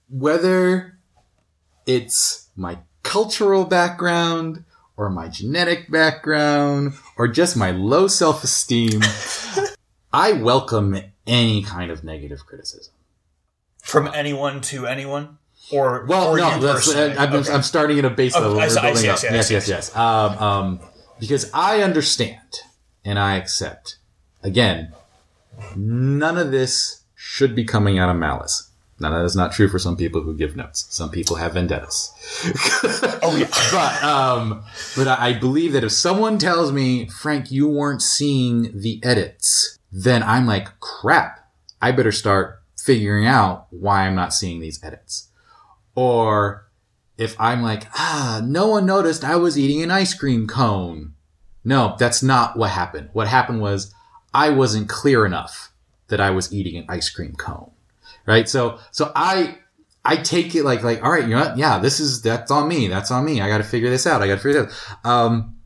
whether 0.09 0.97
it's 1.85 2.49
my 2.55 2.79
cultural 3.03 3.65
background 3.65 4.63
or 4.95 5.09
my 5.09 5.27
genetic 5.27 5.91
background 5.91 6.93
or 7.17 7.27
just 7.27 7.57
my 7.57 7.71
low 7.71 8.07
self-esteem, 8.07 9.01
I 10.13 10.33
welcome 10.33 10.97
any 11.25 11.63
kind 11.63 11.91
of 11.91 12.03
negative 12.03 12.45
criticism. 12.45 12.93
From 13.83 14.07
anyone 14.07 14.61
to 14.61 14.87
anyone? 14.87 15.37
Or, 15.71 16.05
Well, 16.07 16.29
or 16.29 16.37
no, 16.37 16.57
that's, 16.59 16.87
personally? 16.87 17.17
I'm, 17.17 17.33
Okay. 17.33 17.51
I'm 17.51 17.61
starting 17.61 17.99
at 17.99 18.05
a 18.05 18.09
base 18.09 18.33
Okay, 18.33 18.41
level. 18.43 18.59
I 18.59 18.67
We're 18.67 18.79
I 18.79 18.81
building 18.81 18.95
see, 18.95 19.09
I 19.09 19.15
see, 19.15 19.27
I 19.27 19.33
yes, 19.33 19.47
see, 19.49 19.53
yes, 19.53 19.67
yes. 19.67 19.95
Um, 19.95 20.37
um, 20.37 20.79
because 21.19 21.51
I 21.53 21.81
understand 21.81 22.39
and 23.03 23.19
I 23.19 23.35
accept. 23.35 23.97
Again, 24.41 24.93
none 25.75 26.37
of 26.37 26.51
this 26.51 27.03
should 27.13 27.55
be 27.55 27.65
coming 27.65 27.99
out 27.99 28.09
of 28.09 28.15
malice. 28.15 28.69
Now 29.01 29.11
that 29.11 29.25
is 29.25 29.35
not 29.35 29.51
true 29.51 29.67
for 29.67 29.79
some 29.79 29.97
people 29.97 30.21
who 30.21 30.33
give 30.33 30.55
notes. 30.55 30.87
Some 30.89 31.09
people 31.09 31.35
have 31.35 31.53
vendettas. 31.53 32.13
oh, 33.21 33.35
yeah. 33.37 33.49
but 33.71 34.03
um, 34.03 34.63
but 34.95 35.07
I 35.09 35.33
believe 35.33 35.73
that 35.73 35.83
if 35.83 35.91
someone 35.91 36.37
tells 36.37 36.71
me, 36.71 37.09
Frank, 37.09 37.51
you 37.51 37.67
weren't 37.67 38.01
seeing 38.01 38.71
the 38.73 39.01
edits, 39.03 39.77
then 39.91 40.23
I'm 40.23 40.45
like, 40.45 40.79
crap. 40.79 41.41
I 41.81 41.91
better 41.91 42.13
start 42.13 42.62
figuring 42.83 43.25
out 43.25 43.67
why 43.69 44.05
I'm 44.05 44.15
not 44.15 44.33
seeing 44.33 44.59
these 44.59 44.83
edits. 44.83 45.29
Or 45.95 46.67
if 47.17 47.39
I'm 47.39 47.61
like, 47.61 47.87
ah, 47.93 48.41
no 48.43 48.67
one 48.67 48.85
noticed 48.85 49.23
I 49.23 49.35
was 49.35 49.57
eating 49.57 49.81
an 49.81 49.91
ice 49.91 50.13
cream 50.13 50.47
cone. 50.47 51.13
No, 51.63 51.95
that's 51.97 52.21
not 52.21 52.57
what 52.57 52.71
happened. 52.71 53.09
What 53.13 53.27
happened 53.27 53.61
was 53.61 53.93
I 54.33 54.49
wasn't 54.49 54.89
clear 54.89 55.25
enough 55.25 55.71
that 56.07 56.19
I 56.19 56.31
was 56.31 56.53
eating 56.53 56.77
an 56.77 56.85
ice 56.89 57.09
cream 57.09 57.35
cone. 57.35 57.71
Right? 58.25 58.49
So, 58.49 58.79
so 58.91 59.11
I, 59.15 59.59
I 60.03 60.17
take 60.17 60.55
it 60.55 60.63
like, 60.63 60.83
like, 60.83 61.03
all 61.03 61.11
right, 61.11 61.23
you 61.23 61.29
know 61.29 61.41
what? 61.41 61.57
Yeah, 61.57 61.79
this 61.79 61.99
is, 61.99 62.21
that's 62.21 62.51
on 62.51 62.67
me. 62.67 62.87
That's 62.87 63.11
on 63.11 63.23
me. 63.23 63.39
I 63.39 63.47
got 63.47 63.59
to 63.59 63.63
figure 63.63 63.89
this 63.89 64.05
out. 64.05 64.21
I 64.21 64.27
got 64.27 64.35
to 64.35 64.41
figure 64.41 64.63
it 64.63 64.69
out. 64.69 65.09
Um, 65.09 65.57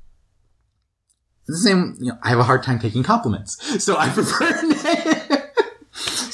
the 1.48 1.58
same, 1.58 1.96
you 2.00 2.12
know, 2.12 2.18
I 2.22 2.30
have 2.30 2.40
a 2.40 2.44
hard 2.44 2.62
time 2.62 2.78
taking 2.80 3.04
compliments. 3.04 3.58
So 3.84 3.96
I 3.98 4.10
prefer, 4.10 4.52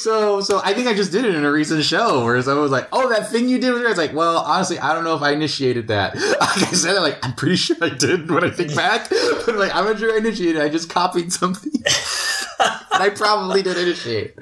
so, 0.04 0.42
so 0.42 0.60
I 0.62 0.74
think 0.74 0.86
I 0.86 0.92
just 0.92 1.12
did 1.12 1.24
it 1.24 1.34
in 1.34 1.46
a 1.46 1.50
recent 1.50 1.82
show 1.82 2.22
where 2.26 2.40
someone 2.42 2.62
was 2.62 2.70
like, 2.70 2.88
oh, 2.92 3.08
that 3.08 3.30
thing 3.30 3.48
you 3.48 3.58
did 3.58 3.72
with 3.72 3.80
her. 3.80 3.88
It's 3.88 3.96
like, 3.96 4.12
well, 4.12 4.36
honestly, 4.36 4.78
I 4.78 4.92
don't 4.92 5.02
know 5.02 5.16
if 5.16 5.22
I 5.22 5.32
initiated 5.32 5.88
that. 5.88 6.14
Like 6.44 6.68
I 6.68 6.72
said, 6.72 7.00
like, 7.00 7.18
I'm 7.24 7.32
pretty 7.32 7.56
sure 7.56 7.76
I 7.80 7.88
did 7.88 8.30
when 8.30 8.44
I 8.44 8.50
think 8.50 8.76
back, 8.76 9.08
but 9.46 9.56
like, 9.56 9.74
I'm 9.74 9.86
not 9.86 9.98
sure 9.98 10.12
I 10.12 10.18
initiated. 10.18 10.60
I 10.60 10.68
just 10.68 10.90
copied 10.90 11.32
something. 11.32 11.72
I 12.92 13.10
probably 13.16 13.62
did 13.62 13.78
initiate. 13.78 14.34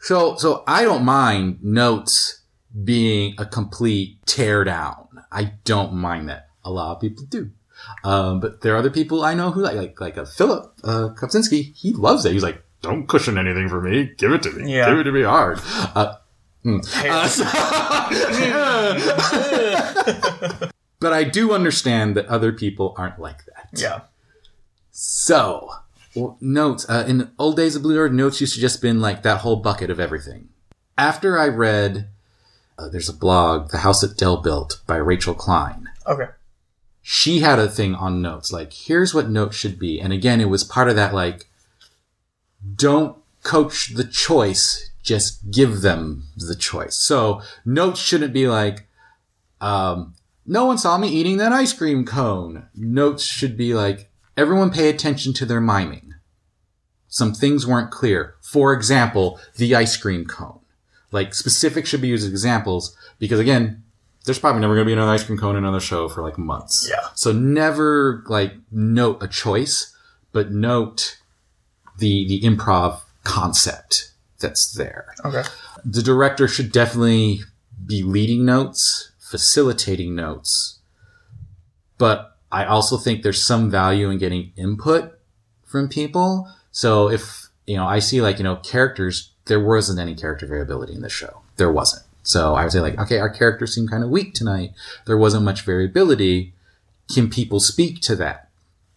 So, 0.00 0.36
so 0.36 0.62
I 0.66 0.82
don't 0.84 1.04
mind 1.04 1.64
notes 1.64 2.42
being 2.84 3.34
a 3.38 3.46
complete 3.46 4.24
tear 4.26 4.64
down. 4.64 5.08
I 5.32 5.54
don't 5.64 5.94
mind 5.94 6.28
that. 6.28 6.50
A 6.62 6.70
lot 6.70 6.94
of 6.94 7.00
people 7.00 7.24
do. 7.24 7.50
Um, 8.04 8.38
but 8.38 8.60
there 8.60 8.74
are 8.74 8.78
other 8.78 8.90
people 8.90 9.24
I 9.24 9.32
know 9.32 9.50
who 9.50 9.62
like, 9.62 9.76
like, 9.76 10.00
like 10.00 10.16
a 10.18 10.26
Philip, 10.26 10.72
uh, 10.84 11.08
Kopczynski. 11.16 11.74
He 11.74 11.92
loves 11.94 12.26
it. 12.26 12.32
He's 12.32 12.42
like, 12.42 12.62
don't 12.82 13.06
cushion 13.08 13.38
anything 13.38 13.68
for 13.68 13.80
me. 13.80 14.10
Give 14.16 14.32
it 14.32 14.42
to 14.44 14.50
me. 14.52 14.72
Yeah. 14.74 14.88
Give 14.90 14.98
it 15.00 15.04
to 15.04 15.12
me 15.12 15.22
hard. 15.22 15.58
Uh, 15.94 16.14
mm. 16.64 16.80
Uh, 17.08 17.28
so- 17.28 17.44
but 21.00 21.12
I 21.12 21.24
do 21.24 21.52
understand 21.52 22.16
that 22.16 22.26
other 22.26 22.52
people 22.52 22.94
aren't 22.96 23.18
like 23.18 23.44
that. 23.46 23.68
yeah. 23.74 24.00
So, 24.92 25.70
well, 26.14 26.36
notes. 26.40 26.88
Uh, 26.88 27.04
in 27.06 27.18
the 27.18 27.30
old 27.38 27.56
days 27.56 27.76
of 27.76 27.82
Blue 27.82 27.94
Door, 27.94 28.10
notes 28.10 28.40
used 28.40 28.54
to 28.54 28.60
just 28.60 28.82
been 28.82 29.00
like 29.00 29.22
that 29.22 29.40
whole 29.40 29.56
bucket 29.56 29.90
of 29.90 30.00
everything. 30.00 30.48
After 30.98 31.38
I 31.38 31.48
read, 31.48 32.08
uh, 32.78 32.88
there's 32.88 33.08
a 33.08 33.14
blog, 33.14 33.70
The 33.70 33.78
House 33.78 34.00
That 34.02 34.16
Del 34.18 34.36
Built 34.38 34.80
by 34.86 34.96
Rachel 34.96 35.34
Klein. 35.34 35.88
Okay. 36.06 36.26
She 37.02 37.40
had 37.40 37.58
a 37.58 37.68
thing 37.68 37.94
on 37.94 38.20
notes, 38.20 38.52
like, 38.52 38.72
here's 38.72 39.14
what 39.14 39.30
notes 39.30 39.56
should 39.56 39.78
be. 39.78 40.00
And 40.00 40.12
again, 40.12 40.40
it 40.40 40.50
was 40.50 40.64
part 40.64 40.88
of 40.90 40.96
that, 40.96 41.14
like, 41.14 41.48
don't 42.76 43.16
coach 43.42 43.94
the 43.94 44.04
choice, 44.04 44.90
just 45.02 45.50
give 45.50 45.80
them 45.80 46.24
the 46.36 46.54
choice. 46.54 46.96
So, 46.96 47.42
notes 47.64 48.00
shouldn't 48.00 48.32
be 48.32 48.48
like, 48.48 48.86
um, 49.60 50.14
no 50.46 50.66
one 50.66 50.78
saw 50.78 50.98
me 50.98 51.08
eating 51.08 51.36
that 51.38 51.52
ice 51.52 51.72
cream 51.72 52.04
cone. 52.04 52.68
Notes 52.74 53.24
should 53.24 53.56
be 53.56 53.74
like, 53.74 54.10
everyone 54.36 54.70
pay 54.70 54.88
attention 54.88 55.32
to 55.34 55.46
their 55.46 55.60
miming. 55.60 56.14
Some 57.08 57.34
things 57.34 57.66
weren't 57.66 57.90
clear. 57.90 58.36
For 58.40 58.72
example, 58.72 59.40
the 59.56 59.74
ice 59.74 59.96
cream 59.96 60.24
cone. 60.26 60.60
Like, 61.12 61.34
specific 61.34 61.86
should 61.86 62.00
be 62.00 62.08
used 62.08 62.24
as 62.24 62.30
examples 62.30 62.96
because 63.18 63.40
again, 63.40 63.82
there's 64.24 64.38
probably 64.38 64.60
never 64.60 64.74
going 64.74 64.84
to 64.84 64.88
be 64.88 64.92
another 64.92 65.12
ice 65.12 65.24
cream 65.24 65.38
cone 65.38 65.56
in 65.56 65.64
another 65.64 65.80
show 65.80 66.08
for 66.08 66.22
like 66.22 66.38
months. 66.38 66.88
Yeah. 66.90 67.08
So 67.14 67.32
never 67.32 68.22
like 68.26 68.54
note 68.70 69.22
a 69.22 69.28
choice, 69.28 69.96
but 70.32 70.50
note 70.52 71.19
the, 72.00 72.26
the 72.28 72.40
improv 72.42 73.00
concept 73.24 74.10
that's 74.40 74.72
there 74.72 75.14
Okay. 75.24 75.42
the 75.84 76.02
director 76.02 76.48
should 76.48 76.72
definitely 76.72 77.40
be 77.86 78.02
leading 78.02 78.44
notes, 78.44 79.12
facilitating 79.18 80.14
notes. 80.14 80.78
But 81.98 82.36
I 82.52 82.64
also 82.64 82.96
think 82.96 83.22
there's 83.22 83.42
some 83.42 83.70
value 83.70 84.10
in 84.10 84.18
getting 84.18 84.52
input 84.56 85.18
from 85.64 85.88
people. 85.88 86.50
So 86.72 87.08
if, 87.10 87.48
you 87.66 87.76
know, 87.76 87.86
I 87.86 87.98
see 88.00 88.20
like, 88.20 88.38
you 88.38 88.44
know, 88.44 88.56
characters, 88.56 89.30
there 89.46 89.60
wasn't 89.64 89.98
any 89.98 90.14
character 90.14 90.46
variability 90.46 90.94
in 90.94 91.02
this 91.02 91.12
show. 91.12 91.42
There 91.56 91.70
wasn't. 91.72 92.04
So 92.22 92.54
I 92.54 92.64
would 92.64 92.72
say 92.72 92.80
like, 92.80 92.98
okay, 92.98 93.18
our 93.18 93.30
characters 93.30 93.74
seem 93.74 93.88
kind 93.88 94.04
of 94.04 94.10
weak 94.10 94.34
tonight. 94.34 94.72
There 95.06 95.16
wasn't 95.18 95.44
much 95.44 95.62
variability. 95.62 96.52
Can 97.12 97.30
people 97.30 97.60
speak 97.60 98.00
to 98.02 98.16
that? 98.16 98.49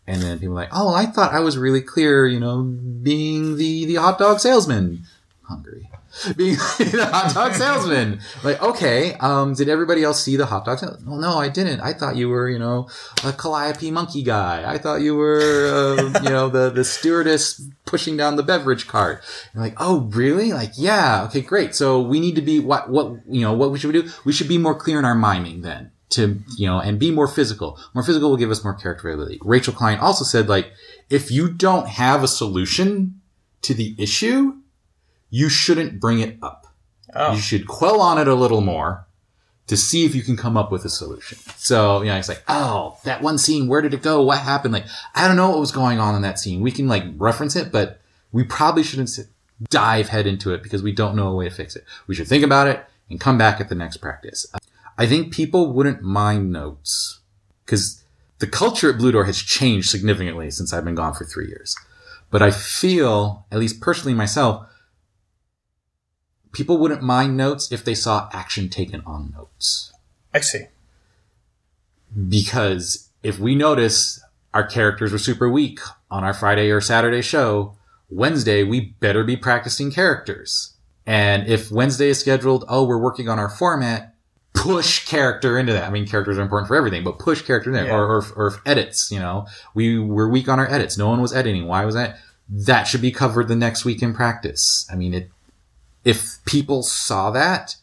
And 0.06 0.22
then 0.22 0.40
people 0.40 0.54
are 0.54 0.64
like, 0.64 0.70
oh, 0.74 0.94
I 0.94 1.06
thought 1.06 1.34
I 1.34 1.40
was 1.40 1.58
really 1.58 1.82
clear, 1.82 2.28
you 2.28 2.40
know, 2.40 2.64
being 2.64 3.58
the, 3.58 3.86
the 3.86 3.96
hot 3.96 4.20
dog 4.20 4.40
salesman. 4.40 5.04
Hungry. 5.44 5.90
Being 6.38 6.58
the 6.58 7.10
hot 7.12 7.34
dog 7.34 7.54
salesman. 7.56 8.20
Like, 8.44 8.62
okay, 8.62 9.16
um, 9.16 9.56
did 9.56 9.68
everybody 9.68 10.04
else 10.04 10.24
see 10.24 10.36
the 10.36 10.46
hot 10.46 10.64
dog 10.64 10.78
salesman? 10.78 11.10
Well, 11.10 11.20
no, 11.20 11.40
I 11.40 11.50
didn't. 11.50 11.80
I 11.82 11.94
thought 11.94 12.16
you 12.16 12.30
were, 12.30 12.48
you 12.50 12.60
know, 12.60 12.88
a 13.26 13.34
Calliope 13.34 13.90
monkey 13.90 14.22
guy. 14.22 14.64
I 14.72 14.78
thought 14.78 15.02
you 15.02 15.16
were, 15.16 15.98
uh, 15.98 16.20
you 16.22 16.30
know, 16.30 16.50
the, 16.50 16.70
the 16.70 16.84
stewardess 16.84 17.68
pushing 17.86 18.16
down 18.16 18.36
the 18.36 18.44
beverage 18.44 18.88
cart. 18.88 19.24
And 19.54 19.64
like, 19.64 19.74
oh, 19.78 20.02
really? 20.14 20.54
Like, 20.54 20.74
yeah, 20.78 21.24
okay, 21.26 21.42
great. 21.42 21.74
So 21.74 22.00
we 22.00 22.20
need 22.20 22.36
to 22.36 22.44
be, 22.44 22.60
what, 22.60 22.92
what, 22.92 23.16
you 23.28 23.42
know, 23.42 23.54
what 23.54 23.72
we 23.72 23.80
should 23.80 23.92
we 23.92 24.02
do? 24.04 24.10
We 24.24 24.34
should 24.34 24.48
be 24.48 24.60
more 24.60 24.76
clear 24.76 25.00
in 25.00 25.06
our 25.06 25.16
miming 25.16 25.62
then 25.62 25.93
to, 26.14 26.40
you 26.58 26.68
know, 26.68 26.80
and 26.80 27.00
be 27.00 27.12
more 27.12 27.28
physical. 27.28 27.80
More 27.94 28.04
physical 28.04 28.30
will 28.30 28.38
give 28.38 28.52
us 28.52 28.64
more 28.64 28.74
character 28.74 29.04
variability. 29.04 29.40
Rachel 29.44 29.74
Klein 29.74 30.00
also 30.00 30.24
said, 30.24 30.50
like, 30.50 30.72
if 31.10 31.32
you 31.32 31.52
don't 31.52 31.88
have 31.88 32.24
a 32.24 32.28
solution 32.28 33.22
to 33.62 33.74
the 33.74 33.96
issue, 33.98 34.56
you 35.30 35.50
shouldn't 35.50 36.00
bring 36.00 36.20
it 36.20 36.38
up. 36.42 36.68
Oh. 37.16 37.34
You 37.34 37.40
should 37.40 37.68
quell 37.68 38.02
on 38.02 38.18
it 38.18 38.28
a 38.28 38.36
little 38.36 38.62
more 38.62 39.06
to 39.68 39.78
see 39.78 40.06
if 40.06 40.14
you 40.14 40.22
can 40.22 40.36
come 40.36 40.58
up 40.58 40.72
with 40.72 40.84
a 40.86 40.90
solution. 40.90 41.38
So, 41.56 42.02
you 42.02 42.08
know, 42.08 42.18
it's 42.18 42.28
like, 42.30 42.44
oh, 42.48 42.98
that 43.06 43.22
one 43.22 43.38
scene, 43.38 43.68
where 43.68 43.82
did 43.82 43.94
it 43.94 44.02
go? 44.02 44.22
What 44.22 44.40
happened? 44.40 44.74
Like, 44.74 44.86
I 45.16 45.28
don't 45.28 45.38
know 45.38 45.50
what 45.50 45.60
was 45.60 45.72
going 45.72 46.00
on 46.00 46.16
in 46.16 46.22
that 46.24 46.40
scene. 46.40 46.62
We 46.62 46.72
can 46.72 46.88
like 46.88 47.04
reference 47.18 47.56
it, 47.56 47.72
but 47.72 48.02
we 48.32 48.44
probably 48.44 48.84
shouldn't 48.84 49.18
dive 49.70 50.10
head 50.10 50.28
into 50.28 50.54
it 50.54 50.64
because 50.64 50.84
we 50.84 50.92
don't 50.92 51.16
know 51.16 51.30
a 51.30 51.36
way 51.36 51.48
to 51.48 51.56
fix 51.56 51.76
it. 51.76 51.86
We 52.08 52.16
should 52.16 52.28
think 52.28 52.44
about 52.44 52.68
it 52.68 52.84
and 53.10 53.20
come 53.20 53.38
back 53.38 53.62
at 53.62 53.70
the 53.70 53.76
next 53.76 53.98
practice. 53.98 54.46
I 54.98 55.08
think 55.08 55.34
people 55.34 55.74
wouldn't 55.74 56.02
mind 56.02 56.52
notes 56.52 57.22
because 57.66 58.04
the 58.40 58.48
culture 58.48 58.90
at 58.90 58.98
Blue 58.98 59.12
Door 59.12 59.26
has 59.26 59.38
changed 59.42 59.90
significantly 59.90 60.52
since 60.52 60.74
I've 60.74 60.86
been 60.86 60.96
gone 60.96 61.14
for 61.14 61.26
three 61.26 61.48
years. 61.48 61.76
But 62.30 62.42
I 62.42 62.52
feel, 62.52 63.46
at 63.52 63.60
least 63.60 63.80
personally 63.80 64.14
myself, 64.14 64.68
people 66.52 66.78
wouldn't 66.78 67.02
mind 67.02 67.38
notes 67.38 67.72
if 67.72 67.84
they 67.84 67.96
saw 67.96 68.30
action 68.34 68.70
taken 68.70 69.02
on 69.06 69.34
notes. 69.36 69.92
I 70.34 70.40
see. 70.40 70.66
Because 72.28 73.10
if 73.24 73.40
we 73.40 73.56
notice 73.56 74.24
our 74.54 74.66
characters 74.66 75.12
were 75.12 75.18
super 75.18 75.50
weak 75.50 75.80
on 76.12 76.24
our 76.24 76.34
Friday 76.34 76.70
or 76.70 76.82
Saturday 76.82 77.22
show, 77.22 77.76
Wednesday 78.10 78.64
we 78.64 78.96
better 79.00 79.24
be 79.24 79.36
practicing 79.36 79.92
characters. 79.92 80.74
And 81.06 81.48
if 81.48 81.72
Wednesday 81.72 82.10
is 82.10 82.20
scheduled, 82.20 82.66
oh, 82.68 82.86
we're 82.86 82.98
working 82.98 83.28
on 83.28 83.40
our 83.40 83.50
format, 83.50 84.13
push 84.54 85.06
character 85.08 85.58
into 85.58 85.74
that. 85.74 85.84
I 85.84 85.90
mean, 85.90 86.08
characters 86.08 86.38
are 86.38 86.42
important 86.42 86.68
for 86.68 86.76
everything, 86.76 87.04
but 87.04 87.20
push 87.20 87.42
character 87.42 87.70
in 87.70 87.76
there. 87.76 87.88
Yeah. 87.88 87.96
Or, 87.96 88.18
or, 88.18 88.26
or 88.36 88.62
edits, 88.66 89.12
you 89.12 89.20
know, 89.20 89.48
we 89.74 90.00
were 90.00 90.30
weak 90.30 90.48
on 90.48 90.60
our 90.60 90.70
edits. 90.72 90.98
No 90.98 91.10
one 91.10 91.22
was 91.22 91.34
editing. 91.34 91.68
Why 91.68 91.86
was 91.86 91.96
that? 91.96 92.18
That 92.50 92.84
should 92.84 93.02
be 93.02 93.12
covered 93.12 93.48
the 93.48 93.56
next 93.56 93.84
week 93.84 94.02
in 94.04 94.14
practice. 94.14 94.88
I 94.92 94.96
mean, 94.96 95.14
it, 95.14 95.30
if 96.04 96.38
people 96.46 96.84
saw 96.84 97.32
that, 97.32 97.78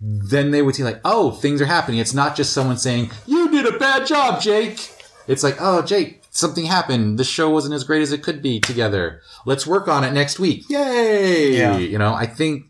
then 0.00 0.50
they 0.50 0.62
would 0.62 0.74
see 0.74 0.84
like, 0.84 1.00
oh, 1.04 1.32
things 1.32 1.60
are 1.60 1.66
happening. 1.66 2.00
It's 2.00 2.14
not 2.14 2.36
just 2.36 2.52
someone 2.52 2.78
saying, 2.78 3.10
you 3.26 3.50
did 3.50 3.66
a 3.66 3.78
bad 3.78 4.06
job, 4.06 4.40
Jake. 4.40 4.90
It's 5.26 5.42
like, 5.42 5.56
oh, 5.58 5.82
Jake, 5.82 6.22
something 6.30 6.66
happened. 6.66 7.18
The 7.18 7.24
show 7.24 7.50
wasn't 7.50 7.74
as 7.74 7.84
great 7.84 8.02
as 8.02 8.12
it 8.12 8.22
could 8.22 8.42
be 8.42 8.60
together. 8.60 9.20
Let's 9.44 9.66
work 9.66 9.88
on 9.88 10.04
it 10.04 10.12
next 10.12 10.38
week. 10.38 10.64
Yay! 10.68 11.56
Yeah. 11.56 11.76
You 11.78 11.98
know, 11.98 12.14
I 12.14 12.26
think 12.26 12.66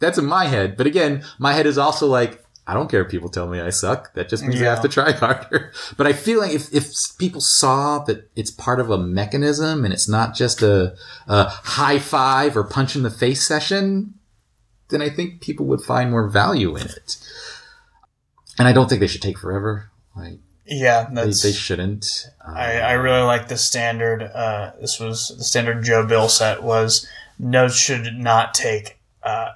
that's 0.00 0.18
in 0.18 0.26
my 0.26 0.46
head. 0.46 0.76
But 0.76 0.86
again, 0.86 1.24
my 1.38 1.52
head 1.52 1.66
is 1.66 1.78
also 1.78 2.06
like, 2.06 2.44
I 2.70 2.74
don't 2.74 2.88
care 2.88 3.02
if 3.02 3.10
people 3.10 3.28
tell 3.28 3.48
me 3.48 3.58
I 3.58 3.70
suck. 3.70 4.14
That 4.14 4.28
just 4.28 4.44
means 4.44 4.62
I 4.62 4.66
have 4.66 4.82
to 4.82 4.88
try 4.88 5.10
harder. 5.16 5.72
But 5.96 6.06
I 6.06 6.12
feel 6.12 6.38
like 6.38 6.52
if, 6.52 6.72
if 6.72 6.92
people 7.18 7.40
saw 7.40 7.98
that 8.04 8.30
it's 8.36 8.52
part 8.52 8.78
of 8.78 8.90
a 8.90 8.96
mechanism 8.96 9.84
and 9.84 9.92
it's 9.92 10.08
not 10.08 10.36
just 10.36 10.62
a, 10.62 10.94
a 11.26 11.48
high 11.48 11.98
five 11.98 12.56
or 12.56 12.62
punch 12.62 12.94
in 12.94 13.02
the 13.02 13.10
face 13.10 13.44
session, 13.44 14.14
then 14.90 15.02
I 15.02 15.08
think 15.08 15.40
people 15.40 15.66
would 15.66 15.80
find 15.80 16.12
more 16.12 16.28
value 16.28 16.76
in 16.76 16.86
it. 16.86 17.16
And 18.56 18.68
I 18.68 18.72
don't 18.72 18.88
think 18.88 19.00
they 19.00 19.08
should 19.08 19.20
take 19.20 19.38
forever. 19.38 19.90
Like 20.14 20.38
Yeah, 20.64 21.08
they, 21.08 21.24
that's. 21.24 21.42
they 21.42 21.50
shouldn't. 21.50 22.28
Uh, 22.46 22.52
I, 22.52 22.78
I 22.78 22.92
really 22.92 23.22
like 23.22 23.48
the 23.48 23.58
standard. 23.58 24.22
Uh, 24.22 24.74
this 24.80 25.00
was 25.00 25.34
the 25.36 25.42
standard 25.42 25.82
Joe 25.82 26.06
Bill 26.06 26.28
set 26.28 26.62
was 26.62 27.08
notes 27.36 27.74
should 27.74 28.14
not 28.14 28.54
take. 28.54 29.00
Uh, 29.24 29.48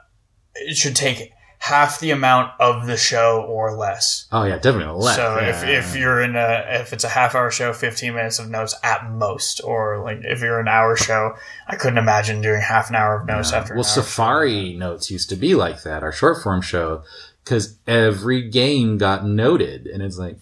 it 0.56 0.76
should 0.76 0.96
take 0.96 1.30
half 1.64 1.98
the 1.98 2.10
amount 2.10 2.52
of 2.60 2.86
the 2.86 2.96
show 2.96 3.42
or 3.48 3.74
less. 3.74 4.26
oh 4.32 4.44
yeah, 4.44 4.58
definitely 4.58 5.02
less. 5.02 5.16
So 5.16 5.40
yeah. 5.40 5.48
if, 5.48 5.64
if 5.64 5.96
you're 5.96 6.20
in 6.20 6.36
a 6.36 6.62
if 6.80 6.92
it's 6.92 7.04
a 7.04 7.08
half 7.08 7.34
hour 7.34 7.50
show, 7.50 7.72
fifteen 7.72 8.14
minutes 8.14 8.38
of 8.38 8.50
notes 8.50 8.74
at 8.82 9.10
most, 9.10 9.62
or 9.64 10.02
like 10.04 10.18
if 10.24 10.40
you're 10.42 10.60
an 10.60 10.68
hour 10.68 10.94
show, 10.94 11.34
I 11.66 11.76
couldn't 11.76 11.96
imagine 11.96 12.42
doing 12.42 12.60
half 12.60 12.90
an 12.90 12.96
hour 12.96 13.18
of 13.18 13.26
notes 13.26 13.52
after. 13.52 13.72
an 13.72 13.78
well, 13.78 13.86
hour 13.86 13.94
show. 13.94 14.02
Safari 14.02 14.74
notes 14.74 15.10
used 15.10 15.30
to 15.30 15.36
be 15.36 15.54
like 15.54 15.82
that. 15.84 16.02
Our 16.02 16.12
short 16.12 16.42
form 16.42 16.60
show, 16.60 17.02
because 17.42 17.78
every 17.86 18.42
game 18.50 18.98
got 18.98 19.24
noted, 19.24 19.86
and 19.86 20.02
it's 20.02 20.18
like 20.18 20.36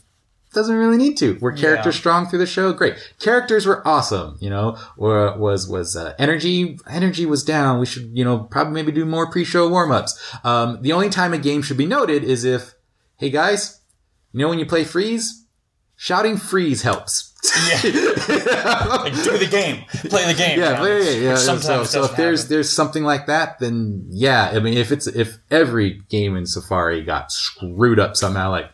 doesn't 0.54 0.76
really 0.76 0.96
need 0.96 1.16
to. 1.18 1.38
Were 1.40 1.52
characters 1.52 1.94
Yeah. 1.94 2.00
strong 2.00 2.26
through 2.28 2.40
the 2.40 2.46
show? 2.46 2.72
Great. 2.72 2.94
Characters 3.18 3.66
were 3.66 3.86
awesome. 3.86 4.36
You 4.40 4.50
know, 4.50 4.76
or 4.96 5.36
was 5.38 5.68
was 5.68 5.96
uh, 5.96 6.14
energy 6.18 6.78
energy 6.88 7.26
was 7.26 7.42
down. 7.44 7.80
We 7.80 7.86
should 7.86 8.10
you 8.16 8.24
know 8.24 8.40
probably 8.40 8.74
maybe 8.74 8.92
do 8.92 9.04
more 9.04 9.30
pre 9.30 9.44
show 9.44 9.68
warm 9.68 9.90
ups. 9.92 10.18
Um, 10.44 10.80
the 10.82 10.92
only 10.92 11.08
time 11.10 11.32
a 11.32 11.38
game 11.38 11.62
should 11.62 11.76
be 11.78 11.86
noted 11.86 12.24
is 12.24 12.44
if, 12.44 12.74
hey 13.16 13.30
guys, 13.30 13.80
you 14.32 14.40
know 14.40 14.48
when 14.48 14.58
you 14.58 14.66
play 14.66 14.84
freeze, 14.84 15.46
shouting 15.96 16.36
freeze 16.36 16.82
helps. 16.82 17.30
Yeah. 17.44 17.80
like 17.82 19.14
do 19.24 19.36
the 19.36 19.48
game, 19.50 19.84
play 20.08 20.26
the 20.26 20.34
game. 20.34 20.60
Yeah, 20.60 20.74
know, 20.78 20.96
yeah, 20.96 21.30
which 21.32 21.40
So, 21.40 21.82
so 21.84 22.04
if 22.04 22.14
there's 22.16 22.42
happen. 22.42 22.54
there's 22.54 22.70
something 22.70 23.02
like 23.02 23.26
that, 23.26 23.58
then 23.58 24.06
yeah. 24.10 24.52
I 24.54 24.60
mean, 24.60 24.74
if 24.74 24.92
it's 24.92 25.08
if 25.08 25.38
every 25.50 26.00
game 26.08 26.36
in 26.36 26.46
Safari 26.46 27.02
got 27.02 27.32
screwed 27.32 27.98
up 27.98 28.16
somehow, 28.16 28.50
like 28.50 28.70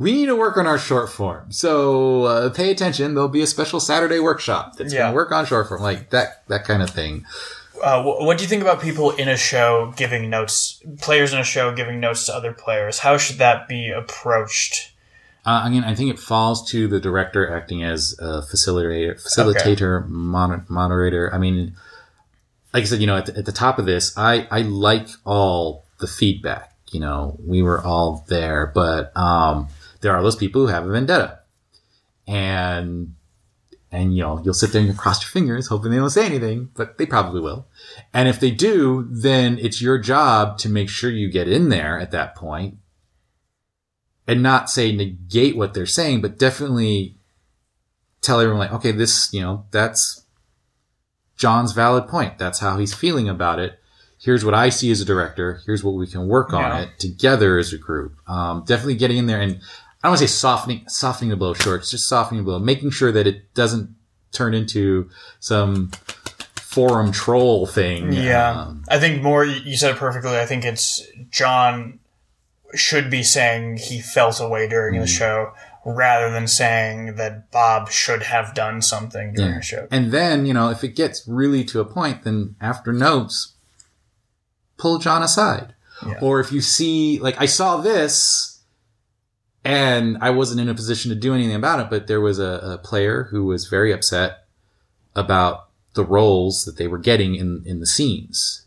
we 0.00 0.12
need 0.12 0.26
to 0.26 0.34
work 0.34 0.56
on 0.56 0.66
our 0.66 0.78
short 0.78 1.10
form. 1.10 1.52
So 1.52 2.24
uh, 2.24 2.50
pay 2.50 2.70
attention. 2.70 3.14
There'll 3.14 3.28
be 3.28 3.42
a 3.42 3.46
special 3.46 3.78
Saturday 3.80 4.18
workshop 4.18 4.76
that's 4.76 4.92
Yeah. 4.92 5.00
going 5.00 5.12
to 5.12 5.14
work 5.16 5.30
on 5.30 5.44
short 5.46 5.68
form, 5.68 5.82
like 5.82 6.10
that 6.10 6.42
that 6.48 6.64
kind 6.64 6.82
of 6.82 6.90
thing. 6.90 7.24
Uh, 7.82 8.02
what 8.02 8.36
do 8.36 8.42
you 8.44 8.48
think 8.48 8.60
about 8.62 8.80
people 8.82 9.10
in 9.12 9.26
a 9.28 9.36
show 9.36 9.92
giving 9.96 10.28
notes, 10.28 10.82
players 11.00 11.32
in 11.32 11.38
a 11.38 11.44
show 11.44 11.72
giving 11.74 11.98
notes 12.00 12.26
to 12.26 12.34
other 12.34 12.52
players? 12.52 12.98
How 12.98 13.16
should 13.16 13.38
that 13.38 13.68
be 13.68 13.90
approached? 13.90 14.92
Uh, 15.46 15.62
again, 15.64 15.84
I 15.84 15.94
think 15.94 16.10
it 16.10 16.18
falls 16.18 16.68
to 16.72 16.86
the 16.88 17.00
director 17.00 17.50
acting 17.54 17.82
as 17.82 18.14
a 18.18 18.42
facilitator, 18.42 19.14
facilitator, 19.22 20.06
mon- 20.08 20.66
moderator. 20.68 21.32
I 21.34 21.38
mean, 21.38 21.74
like 22.74 22.82
I 22.82 22.86
said, 22.86 23.00
you 23.00 23.06
know, 23.06 23.16
at 23.16 23.26
the, 23.26 23.38
at 23.38 23.46
the 23.46 23.52
top 23.52 23.78
of 23.78 23.86
this, 23.86 24.16
I, 24.16 24.46
I 24.50 24.60
like 24.60 25.08
all 25.24 25.86
the 26.00 26.06
feedback. 26.06 26.74
You 26.92 27.00
know, 27.00 27.38
we 27.46 27.62
were 27.62 27.80
all 27.80 28.26
there, 28.28 28.70
but 28.74 29.16
um, 29.16 29.68
there 30.00 30.14
are 30.14 30.22
those 30.22 30.36
people 30.36 30.62
who 30.62 30.66
have 30.68 30.86
a 30.86 30.90
vendetta, 30.90 31.40
and 32.26 33.14
and 33.92 34.14
you 34.16 34.22
know, 34.22 34.40
you'll 34.44 34.54
sit 34.54 34.72
there 34.72 34.82
and 34.82 34.96
cross 34.96 35.20
your 35.22 35.30
fingers, 35.30 35.66
hoping 35.66 35.90
they 35.90 35.96
don't 35.96 36.10
say 36.10 36.24
anything, 36.24 36.70
but 36.74 36.96
they 36.96 37.06
probably 37.06 37.40
will. 37.40 37.66
And 38.14 38.28
if 38.28 38.38
they 38.38 38.52
do, 38.52 39.08
then 39.10 39.58
it's 39.58 39.82
your 39.82 39.98
job 39.98 40.58
to 40.58 40.68
make 40.68 40.88
sure 40.88 41.10
you 41.10 41.28
get 41.30 41.48
in 41.48 41.70
there 41.70 41.98
at 41.98 42.12
that 42.12 42.36
point 42.36 42.76
and 44.28 44.44
not 44.44 44.70
say 44.70 44.94
negate 44.94 45.56
what 45.56 45.74
they're 45.74 45.86
saying, 45.86 46.20
but 46.20 46.38
definitely 46.38 47.16
tell 48.20 48.38
everyone 48.38 48.60
like, 48.60 48.72
okay, 48.74 48.92
this, 48.92 49.32
you 49.32 49.40
know, 49.40 49.64
that's 49.72 50.24
John's 51.36 51.72
valid 51.72 52.06
point. 52.06 52.38
That's 52.38 52.60
how 52.60 52.78
he's 52.78 52.94
feeling 52.94 53.28
about 53.28 53.58
it. 53.58 53.80
Here's 54.20 54.44
what 54.44 54.54
I 54.54 54.68
see 54.68 54.92
as 54.92 55.00
a 55.00 55.04
director. 55.04 55.62
Here's 55.66 55.82
what 55.82 55.94
we 55.96 56.06
can 56.06 56.28
work 56.28 56.52
on 56.52 56.60
Yeah. 56.70 56.80
it 56.82 56.98
together 57.00 57.58
as 57.58 57.72
a 57.72 57.78
group. 57.78 58.14
Um, 58.28 58.62
definitely 58.66 58.96
getting 58.96 59.16
in 59.16 59.26
there 59.26 59.40
and 59.40 59.60
I 60.02 60.06
don't 60.08 60.12
want 60.12 60.20
to 60.20 60.28
say 60.28 60.32
softening, 60.32 60.84
softening 60.88 61.30
the 61.30 61.36
blow 61.36 61.52
short. 61.54 61.80
It's 61.82 61.90
just 61.90 62.08
softening 62.08 62.42
the 62.42 62.44
blow, 62.44 62.58
making 62.58 62.90
sure 62.90 63.12
that 63.12 63.26
it 63.26 63.52
doesn't 63.54 63.94
turn 64.32 64.54
into 64.54 65.10
some 65.40 65.90
forum 66.56 67.12
troll 67.12 67.66
thing. 67.66 68.12
Yeah, 68.12 68.50
Um, 68.62 68.84
I 68.88 68.98
think 68.98 69.22
more. 69.22 69.44
You 69.44 69.76
said 69.76 69.90
it 69.90 69.96
perfectly. 69.98 70.38
I 70.38 70.46
think 70.46 70.64
it's 70.64 71.02
John 71.30 71.98
should 72.74 73.10
be 73.10 73.22
saying 73.22 73.76
he 73.78 74.00
felt 74.00 74.40
away 74.40 74.68
during 74.68 74.94
Mm. 74.94 75.00
the 75.02 75.06
show, 75.08 75.52
rather 75.84 76.30
than 76.30 76.46
saying 76.46 77.16
that 77.16 77.50
Bob 77.50 77.90
should 77.90 78.22
have 78.22 78.54
done 78.54 78.80
something 78.80 79.34
during 79.34 79.52
Yeah. 79.52 79.58
the 79.58 79.62
show. 79.64 79.88
And 79.90 80.12
then, 80.12 80.46
you 80.46 80.54
know, 80.54 80.70
if 80.70 80.84
it 80.84 80.94
gets 80.94 81.26
really 81.26 81.64
to 81.64 81.80
a 81.80 81.84
point, 81.84 82.22
then 82.22 82.54
after 82.60 82.92
notes, 82.92 83.52
pull 84.78 84.98
John 84.98 85.22
aside. 85.22 85.74
Yeah. 86.06 86.14
Or 86.20 86.40
if 86.40 86.52
you 86.52 86.60
see, 86.62 87.18
like, 87.18 87.36
I 87.40 87.46
saw 87.46 87.78
this 87.78 88.49
and 89.64 90.16
I 90.20 90.30
wasn't 90.30 90.60
in 90.60 90.68
a 90.68 90.74
position 90.74 91.10
to 91.10 91.14
do 91.14 91.34
anything 91.34 91.54
about 91.54 91.80
it, 91.80 91.90
but 91.90 92.06
there 92.06 92.20
was 92.20 92.38
a, 92.38 92.60
a 92.62 92.78
player 92.78 93.24
who 93.30 93.44
was 93.44 93.66
very 93.66 93.92
upset 93.92 94.44
about 95.14 95.68
the 95.94 96.04
roles 96.04 96.64
that 96.64 96.76
they 96.76 96.86
were 96.86 96.98
getting 96.98 97.34
in, 97.34 97.62
in 97.66 97.80
the 97.80 97.86
scenes. 97.86 98.66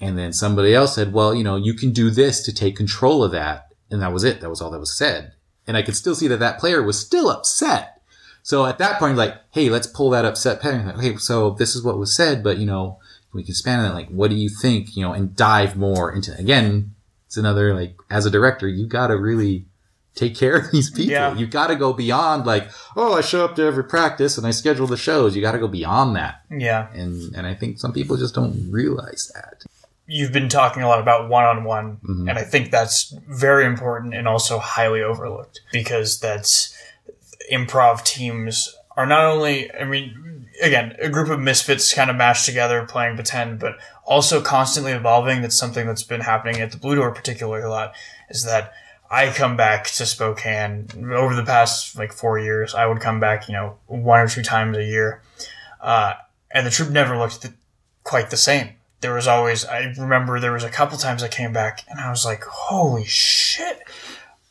And 0.00 0.18
then 0.18 0.32
somebody 0.32 0.74
else 0.74 0.96
said, 0.96 1.12
well, 1.12 1.32
you 1.32 1.44
know, 1.44 1.56
you 1.56 1.74
can 1.74 1.92
do 1.92 2.10
this 2.10 2.42
to 2.44 2.52
take 2.52 2.76
control 2.76 3.22
of 3.22 3.30
that. 3.32 3.68
And 3.88 4.02
that 4.02 4.12
was 4.12 4.24
it. 4.24 4.40
That 4.40 4.50
was 4.50 4.60
all 4.60 4.70
that 4.70 4.80
was 4.80 4.96
said. 4.96 5.32
And 5.66 5.76
I 5.76 5.82
could 5.82 5.94
still 5.94 6.16
see 6.16 6.26
that 6.28 6.40
that 6.40 6.58
player 6.58 6.82
was 6.82 6.98
still 6.98 7.30
upset. 7.30 8.00
So 8.42 8.66
at 8.66 8.78
that 8.78 8.98
point, 8.98 9.16
like, 9.16 9.36
hey, 9.52 9.70
let's 9.70 9.86
pull 9.86 10.10
that 10.10 10.24
upset 10.24 10.60
pattern. 10.60 10.86
Like, 10.86 10.96
okay, 10.96 11.16
so 11.18 11.50
this 11.50 11.76
is 11.76 11.84
what 11.84 11.98
was 11.98 12.16
said, 12.16 12.42
but 12.42 12.58
you 12.58 12.66
know, 12.66 12.98
we 13.32 13.44
can 13.44 13.54
span 13.54 13.84
it. 13.84 13.94
Like, 13.94 14.08
what 14.08 14.30
do 14.30 14.36
you 14.36 14.48
think? 14.48 14.96
You 14.96 15.04
know, 15.04 15.12
and 15.12 15.36
dive 15.36 15.76
more 15.76 16.12
into. 16.12 16.36
Again, 16.36 16.91
it's 17.32 17.38
another 17.38 17.72
like, 17.74 17.96
as 18.10 18.26
a 18.26 18.30
director, 18.30 18.68
you 18.68 18.86
got 18.86 19.06
to 19.06 19.16
really 19.16 19.64
take 20.14 20.36
care 20.36 20.56
of 20.58 20.70
these 20.70 20.90
people. 20.90 21.12
Yeah. 21.12 21.34
You 21.34 21.46
got 21.46 21.68
to 21.68 21.76
go 21.76 21.94
beyond 21.94 22.44
like, 22.44 22.68
oh, 22.94 23.14
I 23.14 23.22
show 23.22 23.42
up 23.46 23.56
to 23.56 23.62
every 23.62 23.84
practice 23.84 24.36
and 24.36 24.46
I 24.46 24.50
schedule 24.50 24.86
the 24.86 24.98
shows. 24.98 25.34
You 25.34 25.40
got 25.40 25.52
to 25.52 25.58
go 25.58 25.66
beyond 25.66 26.14
that. 26.16 26.42
Yeah, 26.50 26.88
And 26.92 27.34
and 27.34 27.46
I 27.46 27.54
think 27.54 27.78
some 27.78 27.94
people 27.94 28.18
just 28.18 28.34
don't 28.34 28.70
realize 28.70 29.32
that. 29.34 29.64
you've 30.06 30.32
been 30.32 30.50
talking 30.50 30.82
a 30.82 30.88
lot 30.88 31.00
about 31.00 31.30
one-on-one, 31.30 31.96
Mhm. 32.06 32.28
and 32.28 32.38
I 32.38 32.42
think 32.42 32.70
that's 32.70 33.14
very 33.30 33.64
important 33.64 34.12
and 34.12 34.28
also 34.28 34.58
highly 34.58 35.00
overlooked 35.00 35.60
because 35.72 36.20
that's 36.20 36.76
improv 37.50 38.04
teams 38.04 38.76
are 38.96 39.06
not 39.06 39.24
only. 39.24 39.72
I 39.72 39.84
mean, 39.84 40.48
again, 40.62 40.96
a 41.00 41.08
group 41.08 41.28
of 41.28 41.40
misfits 41.40 41.92
kind 41.94 42.10
of 42.10 42.16
mashed 42.16 42.46
together 42.46 42.84
playing 42.86 43.16
pretend, 43.16 43.58
but 43.58 43.76
also 44.04 44.40
constantly 44.40 44.92
evolving. 44.92 45.42
That's 45.42 45.58
something 45.58 45.86
that's 45.86 46.02
been 46.02 46.20
happening 46.20 46.60
at 46.60 46.72
the 46.72 46.78
Blue 46.78 46.94
Door 46.94 47.12
particularly 47.12 47.62
a 47.62 47.70
lot. 47.70 47.94
Is 48.28 48.44
that 48.44 48.72
I 49.12 49.30
come 49.30 49.58
back 49.58 49.84
to 49.84 50.06
Spokane 50.06 50.88
over 51.12 51.34
the 51.34 51.44
past 51.44 51.98
like 51.98 52.14
four 52.14 52.38
years. 52.38 52.74
I 52.74 52.86
would 52.86 53.00
come 53.00 53.20
back, 53.20 53.46
you 53.46 53.52
know, 53.52 53.76
one 53.86 54.20
or 54.20 54.26
two 54.26 54.42
times 54.42 54.78
a 54.78 54.84
year, 54.84 55.20
uh, 55.82 56.14
and 56.50 56.66
the 56.66 56.70
troupe 56.70 56.88
never 56.88 57.18
looked 57.18 57.42
th- 57.42 57.52
quite 58.04 58.30
the 58.30 58.38
same. 58.38 58.70
There 59.02 59.12
was 59.12 59.28
always. 59.28 59.66
I 59.66 59.92
remember 59.98 60.40
there 60.40 60.52
was 60.52 60.64
a 60.64 60.70
couple 60.70 60.96
times 60.96 61.22
I 61.22 61.28
came 61.28 61.52
back 61.52 61.84
and 61.90 62.00
I 62.00 62.08
was 62.08 62.24
like, 62.24 62.44
"Holy 62.44 63.04
shit!" 63.04 63.82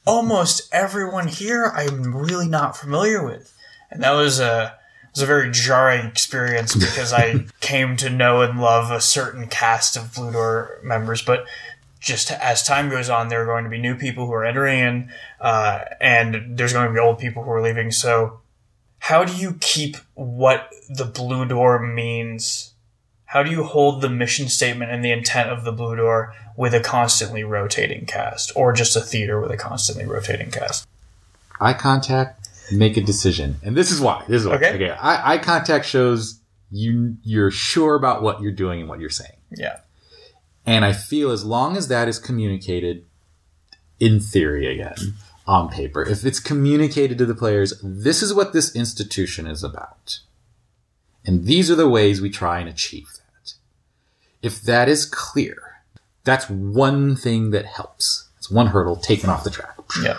Almost 0.05 0.69
everyone 0.71 1.27
here 1.27 1.71
I'm 1.75 2.15
really 2.15 2.47
not 2.47 2.77
familiar 2.77 3.25
with, 3.25 3.50
and 3.91 4.01
that 4.01 4.11
was 4.11 4.39
a 4.39 4.77
it 5.03 5.15
was 5.15 5.23
a 5.23 5.25
very 5.25 5.51
jarring 5.51 6.05
experience 6.05 6.73
because 6.73 7.11
I 7.11 7.45
came 7.59 7.97
to 7.97 8.09
know 8.09 8.41
and 8.41 8.61
love 8.61 8.91
a 8.91 9.01
certain 9.01 9.47
cast 9.47 9.97
of 9.97 10.15
Blue 10.15 10.31
Door 10.31 10.79
members, 10.83 11.21
but 11.21 11.45
just 11.99 12.31
as 12.31 12.63
time 12.63 12.89
goes 12.89 13.09
on, 13.09 13.27
there 13.27 13.43
are 13.43 13.45
going 13.45 13.65
to 13.65 13.69
be 13.69 13.77
new 13.77 13.95
people 13.95 14.25
who 14.25 14.31
are 14.33 14.45
entering 14.45 14.79
in, 14.79 15.11
uh, 15.39 15.81
and 15.99 16.57
there's 16.57 16.73
going 16.73 16.87
to 16.87 16.93
be 16.93 16.99
old 16.99 17.19
people 17.19 17.43
who 17.43 17.51
are 17.51 17.61
leaving. 17.61 17.91
So, 17.91 18.39
how 18.99 19.23
do 19.23 19.35
you 19.35 19.57
keep 19.59 19.97
what 20.15 20.69
the 20.89 21.05
Blue 21.05 21.45
Door 21.45 21.87
means? 21.87 22.73
How 23.25 23.43
do 23.43 23.51
you 23.51 23.63
hold 23.63 24.01
the 24.01 24.09
mission 24.09 24.49
statement 24.49 24.91
and 24.91 25.05
the 25.05 25.11
intent 25.11 25.49
of 25.49 25.63
the 25.63 25.71
Blue 25.71 25.95
Door 25.95 26.33
with 26.57 26.73
a 26.73 26.79
constantly 26.79 27.43
rotating 27.43 28.05
cast, 28.05 28.51
or 28.55 28.73
just 28.73 28.95
a 28.95 29.01
theater 29.01 29.39
with 29.39 29.51
a 29.51 29.57
constantly 29.57 30.05
rotating 30.05 30.51
cast? 30.51 30.87
Eye 31.59 31.73
contact, 31.73 32.40
make 32.71 32.97
a 32.97 33.01
decision, 33.01 33.57
and 33.63 33.75
this 33.75 33.91
is 33.91 33.99
why. 33.99 34.23
This 34.27 34.41
is 34.41 34.47
why. 34.47 34.55
Okay. 34.55 34.75
okay. 34.75 34.89
Eye, 34.91 35.33
eye 35.33 35.37
contact 35.37 35.85
shows 35.85 36.41
you 36.71 37.17
you're 37.23 37.51
sure 37.51 37.95
about 37.95 38.23
what 38.23 38.41
you're 38.41 38.51
doing 38.51 38.79
and 38.79 38.89
what 38.89 38.99
you're 38.99 39.09
saying. 39.09 39.35
Yeah, 39.55 39.79
And 40.65 40.85
I 40.85 40.93
feel 40.93 41.31
as 41.31 41.43
long 41.43 41.75
as 41.75 41.89
that 41.89 42.07
is 42.07 42.17
communicated 42.17 43.05
in 43.99 44.19
theory 44.19 44.67
again 44.67 44.95
on 45.45 45.69
paper, 45.69 46.03
if 46.03 46.25
it's 46.25 46.39
communicated 46.39 47.17
to 47.17 47.25
the 47.25 47.35
players, 47.35 47.79
this 47.83 48.23
is 48.23 48.33
what 48.33 48.53
this 48.53 48.73
institution 48.75 49.45
is 49.45 49.63
about. 49.63 50.19
And 51.25 51.45
these 51.45 51.69
are 51.69 51.75
the 51.75 51.89
ways 51.89 52.21
we 52.21 52.29
try 52.29 52.59
and 52.59 52.69
achieve 52.69 53.07
that. 53.17 53.53
If 54.41 54.61
that 54.61 54.87
is 54.87 55.05
clear, 55.05 55.83
that's 56.23 56.49
one 56.49 57.15
thing 57.15 57.51
that 57.51 57.65
helps. 57.65 58.29
It's 58.37 58.49
one 58.49 58.67
hurdle 58.67 58.95
taken 58.95 59.29
off 59.29 59.43
the 59.43 59.49
track. 59.51 59.75
Yeah. 60.01 60.17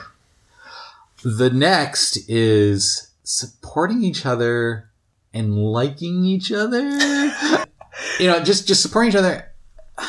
The 1.25 1.51
next 1.51 2.29
is 2.29 3.11
supporting 3.23 4.03
each 4.03 4.27
other 4.27 4.91
and 5.33 5.57
liking 5.57 6.25
each 6.25 6.51
other. 6.51 6.81
you 8.19 8.27
know, 8.27 8.43
just 8.43 8.67
just 8.67 8.83
supporting 8.83 9.11
each 9.11 9.17
other. 9.17 9.49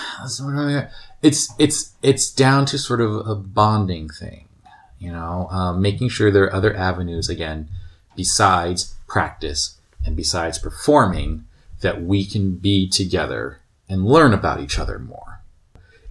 It's 1.22 1.54
it's 1.58 1.94
it's 2.02 2.32
down 2.32 2.66
to 2.66 2.78
sort 2.78 3.00
of 3.00 3.26
a 3.28 3.36
bonding 3.36 4.10
thing. 4.10 4.48
You 5.00 5.12
know, 5.12 5.48
um, 5.52 5.82
making 5.82 6.10
sure 6.10 6.32
there 6.32 6.44
are 6.44 6.54
other 6.54 6.76
avenues 6.76 7.30
again 7.30 7.70
besides 8.16 8.96
practice 9.08 9.78
and 10.06 10.16
besides 10.16 10.60
performing 10.60 11.46
that 11.82 12.02
we 12.02 12.26
can 12.26 12.56
be 12.56 12.90
together 12.90 13.60
and 13.88 14.06
learn 14.06 14.34
about 14.34 14.60
each 14.60 14.80
other 14.80 15.00
more. 15.00 15.42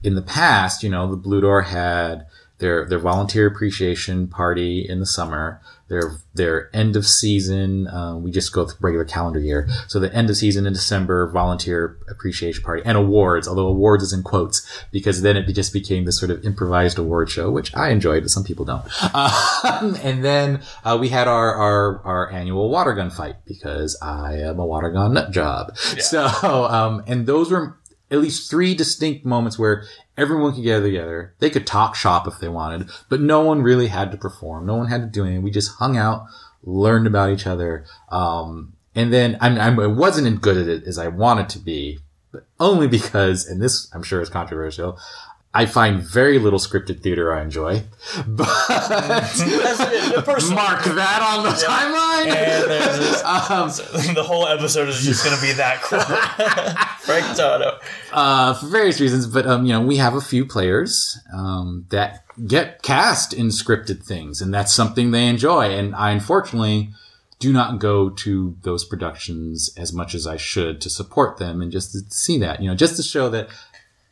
In 0.03 0.14
the 0.14 0.22
past, 0.22 0.82
you 0.82 0.90
know, 0.90 1.11
the 1.11 1.16
Blue 1.16 1.40
Door 1.40 1.62
had 1.62 2.26
their 2.63 2.87
their 2.87 2.99
volunteer 2.99 3.47
appreciation 3.47 4.29
party 4.29 4.87
in 4.89 5.01
the 5.01 5.07
summer, 5.07 5.61
their 5.89 6.13
their 6.33 6.75
end 6.75 6.97
of 6.97 7.05
season. 7.07 7.89
Uh, 7.89 8.17
we 8.17 8.31
just 8.31 8.53
go 8.53 8.65
with 8.65 8.77
regular 8.81 9.05
calendar 9.05 9.41
year, 9.41 9.69
so 9.89 9.99
the 9.99 10.15
end 10.15 10.31
of 10.31 10.37
season 10.37 10.65
in 10.65 10.73
December 10.73 11.29
volunteer 11.29 11.99
appreciation 12.09 12.63
party 12.63 12.81
and 12.87 12.97
awards. 12.97 13.49
Although 13.49 13.67
awards 13.67 14.05
is 14.05 14.13
in 14.13 14.23
quotes 14.23 14.63
because 14.93 15.23
then 15.23 15.37
it 15.37 15.53
just 15.53 15.73
became 15.73 16.05
this 16.05 16.19
sort 16.19 16.31
of 16.31 16.45
improvised 16.45 16.99
award 16.99 17.29
show, 17.29 17.51
which 17.51 17.75
I 17.75 17.91
enjoyed, 17.91 18.23
but 18.23 18.31
some 18.31 18.45
people 18.45 18.65
don't. 18.65 18.85
Um, 19.65 19.97
and 20.03 20.25
then 20.25 20.61
uh, 20.85 20.97
we 21.01 21.09
had 21.09 21.29
our, 21.29 21.55
our 21.55 22.01
our 22.05 22.31
annual 22.33 22.69
water 22.69 22.93
gun 22.95 23.11
fight 23.11 23.37
because 23.45 23.97
I 24.01 24.39
am 24.39 24.59
a 24.59 24.67
water 24.67 24.91
gun 24.91 25.15
nut 25.15 25.31
job. 25.31 25.77
So 25.77 26.25
um, 26.25 27.03
and 27.07 27.27
those 27.27 27.51
were 27.51 27.77
at 28.13 28.21
least 28.21 28.51
three 28.51 28.75
distinct 28.75 29.25
moments 29.25 29.59
where 29.59 29.85
everyone 30.19 30.55
could 30.55 30.63
gather 30.63 30.85
together. 30.85 31.35
They 31.39 31.49
could 31.51 31.67
talk 31.67 31.97
shop 31.97 32.29
if 32.29 32.39
they 32.39 32.49
wanted, 32.49 32.91
but 33.09 33.23
no 33.23 33.41
one 33.41 33.63
really 33.63 33.87
had 33.89 34.13
to 34.13 34.19
perform. 34.19 34.67
No 34.67 34.77
one 34.77 34.89
had 34.89 35.01
to 35.01 35.07
do 35.07 35.25
anything. 35.25 35.43
We 35.43 35.51
just 35.51 35.77
hung 35.79 35.97
out, 35.97 36.27
learned 36.63 37.07
about 37.07 37.31
each 37.31 37.47
other. 37.47 37.87
Um, 38.11 38.75
and 38.95 39.13
then 39.13 39.39
I'm, 39.41 39.81
I 39.81 39.87
wasn't 39.87 40.27
as 40.27 40.39
good 40.39 40.59
at 40.59 40.69
it 40.69 40.85
as 40.85 40.99
I 40.99 41.09
wanted 41.09 41.49
to 41.51 41.59
be, 41.59 42.01
but 42.31 42.45
only 42.61 42.87
because, 42.87 43.47
and 43.47 43.63
this 43.63 43.91
I'm 43.95 44.03
sure 44.03 44.21
is 44.21 44.29
controversial, 44.29 44.99
I 45.55 45.66
find 45.66 46.00
very 46.00 46.38
little 46.38 46.59
scripted 46.59 47.00
theater 47.03 47.34
I 47.34 47.42
enjoy. 47.42 47.82
But 48.26 48.46
mark 50.50 50.84
that 50.84 51.20
on 51.22 51.44
the 51.44 51.50
timeline. 51.50 52.34
And 52.34 52.70
there's 52.70 52.98
this, 52.98 53.22
Um, 53.24 53.68
the 54.14 54.22
whole 54.22 54.46
episode 54.46 54.88
is 54.88 55.03
just 55.03 55.24
going 55.24 55.36
to 55.36 55.42
be 55.42 55.53
that 55.53 55.82
quote. 55.82 56.03
Frank 57.00 57.26
Tano. 57.36 57.78
uh, 58.12 58.55
for 58.55 58.66
various 58.66 59.00
reasons, 59.00 59.26
but 59.26 59.46
um, 59.46 59.66
you 59.66 59.72
know, 59.72 59.80
we 59.82 59.96
have 59.96 60.14
a 60.14 60.20
few 60.20 60.46
players 60.46 61.18
um, 61.34 61.86
that 61.90 62.24
get 62.46 62.82
cast 62.82 63.32
in 63.34 63.48
scripted 63.48 64.03
things, 64.05 64.40
and 64.40 64.55
that's 64.55 64.72
something 64.72 65.11
they 65.11 65.26
enjoy. 65.26 65.66
And 65.70 65.94
I 65.94 66.12
unfortunately 66.12 66.90
do 67.40 67.53
not 67.53 67.78
go 67.80 68.09
to 68.09 68.57
those 68.62 68.84
productions 68.84 69.74
as 69.76 69.92
much 69.92 70.14
as 70.14 70.26
I 70.26 70.36
should 70.36 70.80
to 70.82 70.88
support 70.88 71.38
them, 71.38 71.61
and 71.61 71.72
just 71.72 71.92
to 71.92 72.00
see 72.09 72.38
that, 72.38 72.62
you 72.62 72.68
know, 72.68 72.76
just 72.76 72.96
to 72.96 73.03
show 73.03 73.28
that 73.30 73.48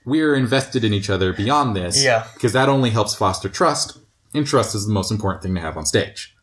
we're 0.04 0.34
invested 0.34 0.84
in 0.84 0.92
each 0.92 1.10
other 1.10 1.32
beyond 1.32 1.76
this. 1.76 2.02
Yeah. 2.02 2.26
because 2.34 2.52
that 2.52 2.68
only 2.68 2.90
helps 2.90 3.14
foster 3.14 3.48
trust, 3.48 3.98
and 4.34 4.46
trust 4.46 4.74
is 4.74 4.86
the 4.86 4.92
most 4.92 5.10
important 5.10 5.42
thing 5.42 5.54
to 5.54 5.60
have 5.60 5.76
on 5.76 5.86
stage. 5.86 6.34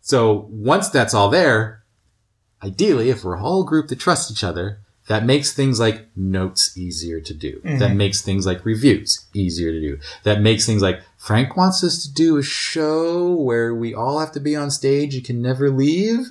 So 0.00 0.46
once 0.50 0.88
that's 0.88 1.14
all 1.14 1.28
there, 1.28 1.84
ideally, 2.62 3.10
if 3.10 3.24
we're 3.24 3.34
a 3.34 3.40
whole 3.40 3.64
group 3.64 3.88
that 3.88 4.00
trusts 4.00 4.30
each 4.30 4.44
other, 4.44 4.80
that 5.08 5.24
makes 5.24 5.52
things 5.52 5.80
like 5.80 6.06
notes 6.16 6.76
easier 6.76 7.20
to 7.20 7.34
do. 7.34 7.60
Mm-hmm. 7.64 7.78
That 7.78 7.94
makes 7.94 8.20
things 8.22 8.46
like 8.46 8.64
reviews 8.64 9.26
easier 9.34 9.72
to 9.72 9.80
do. 9.80 9.98
That 10.22 10.40
makes 10.42 10.66
things 10.66 10.82
like 10.82 11.02
Frank 11.16 11.56
wants 11.56 11.82
us 11.82 12.02
to 12.04 12.12
do 12.12 12.36
a 12.36 12.42
show 12.42 13.34
where 13.34 13.74
we 13.74 13.94
all 13.94 14.20
have 14.20 14.32
to 14.32 14.40
be 14.40 14.54
on 14.54 14.70
stage 14.70 15.14
You 15.14 15.22
can 15.22 15.40
never 15.40 15.70
leave. 15.70 16.28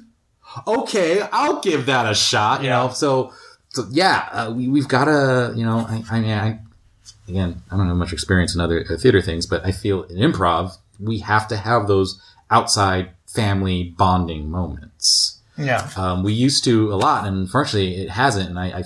Okay, 0.66 1.22
I'll 1.32 1.60
give 1.60 1.88
that 1.88 2.10
a 2.10 2.16
shot. 2.16 2.64
You 2.64 2.70
know, 2.70 2.90
so 2.90 3.34
so 3.78 3.88
yeah, 3.92 4.28
uh, 4.32 4.52
we 4.52 4.68
we've 4.68 4.88
got 4.88 5.06
to 5.06 5.54
you 5.56 5.64
know 5.64 5.80
I 5.80 6.04
I 6.10 6.20
mean 6.20 6.32
I 6.32 6.60
again 7.28 7.62
I 7.72 7.78
don't 7.78 7.88
have 7.88 7.96
much 7.96 8.12
experience 8.12 8.56
in 8.56 8.62
other 8.62 8.84
uh, 8.90 8.98
theater 8.98 9.22
things, 9.22 9.46
but 9.46 9.64
I 9.66 9.72
feel 9.72 10.04
in 10.04 10.18
improv 10.18 10.78
we 11.00 11.20
have 11.20 11.48
to 11.50 11.58
have 11.58 11.88
those 11.88 12.20
outside 12.50 13.12
family 13.28 13.84
bonding 13.84 14.50
moments. 14.50 15.40
Yeah. 15.58 15.90
Um, 15.96 16.24
we 16.24 16.34
used 16.34 16.64
to 16.66 16.92
a 16.94 16.96
lot, 16.96 17.26
and 17.28 17.38
unfortunately, 17.38 18.02
it 18.02 18.10
hasn't. 18.10 18.50
And 18.50 18.60
I, 18.60 18.80
I, 18.80 18.84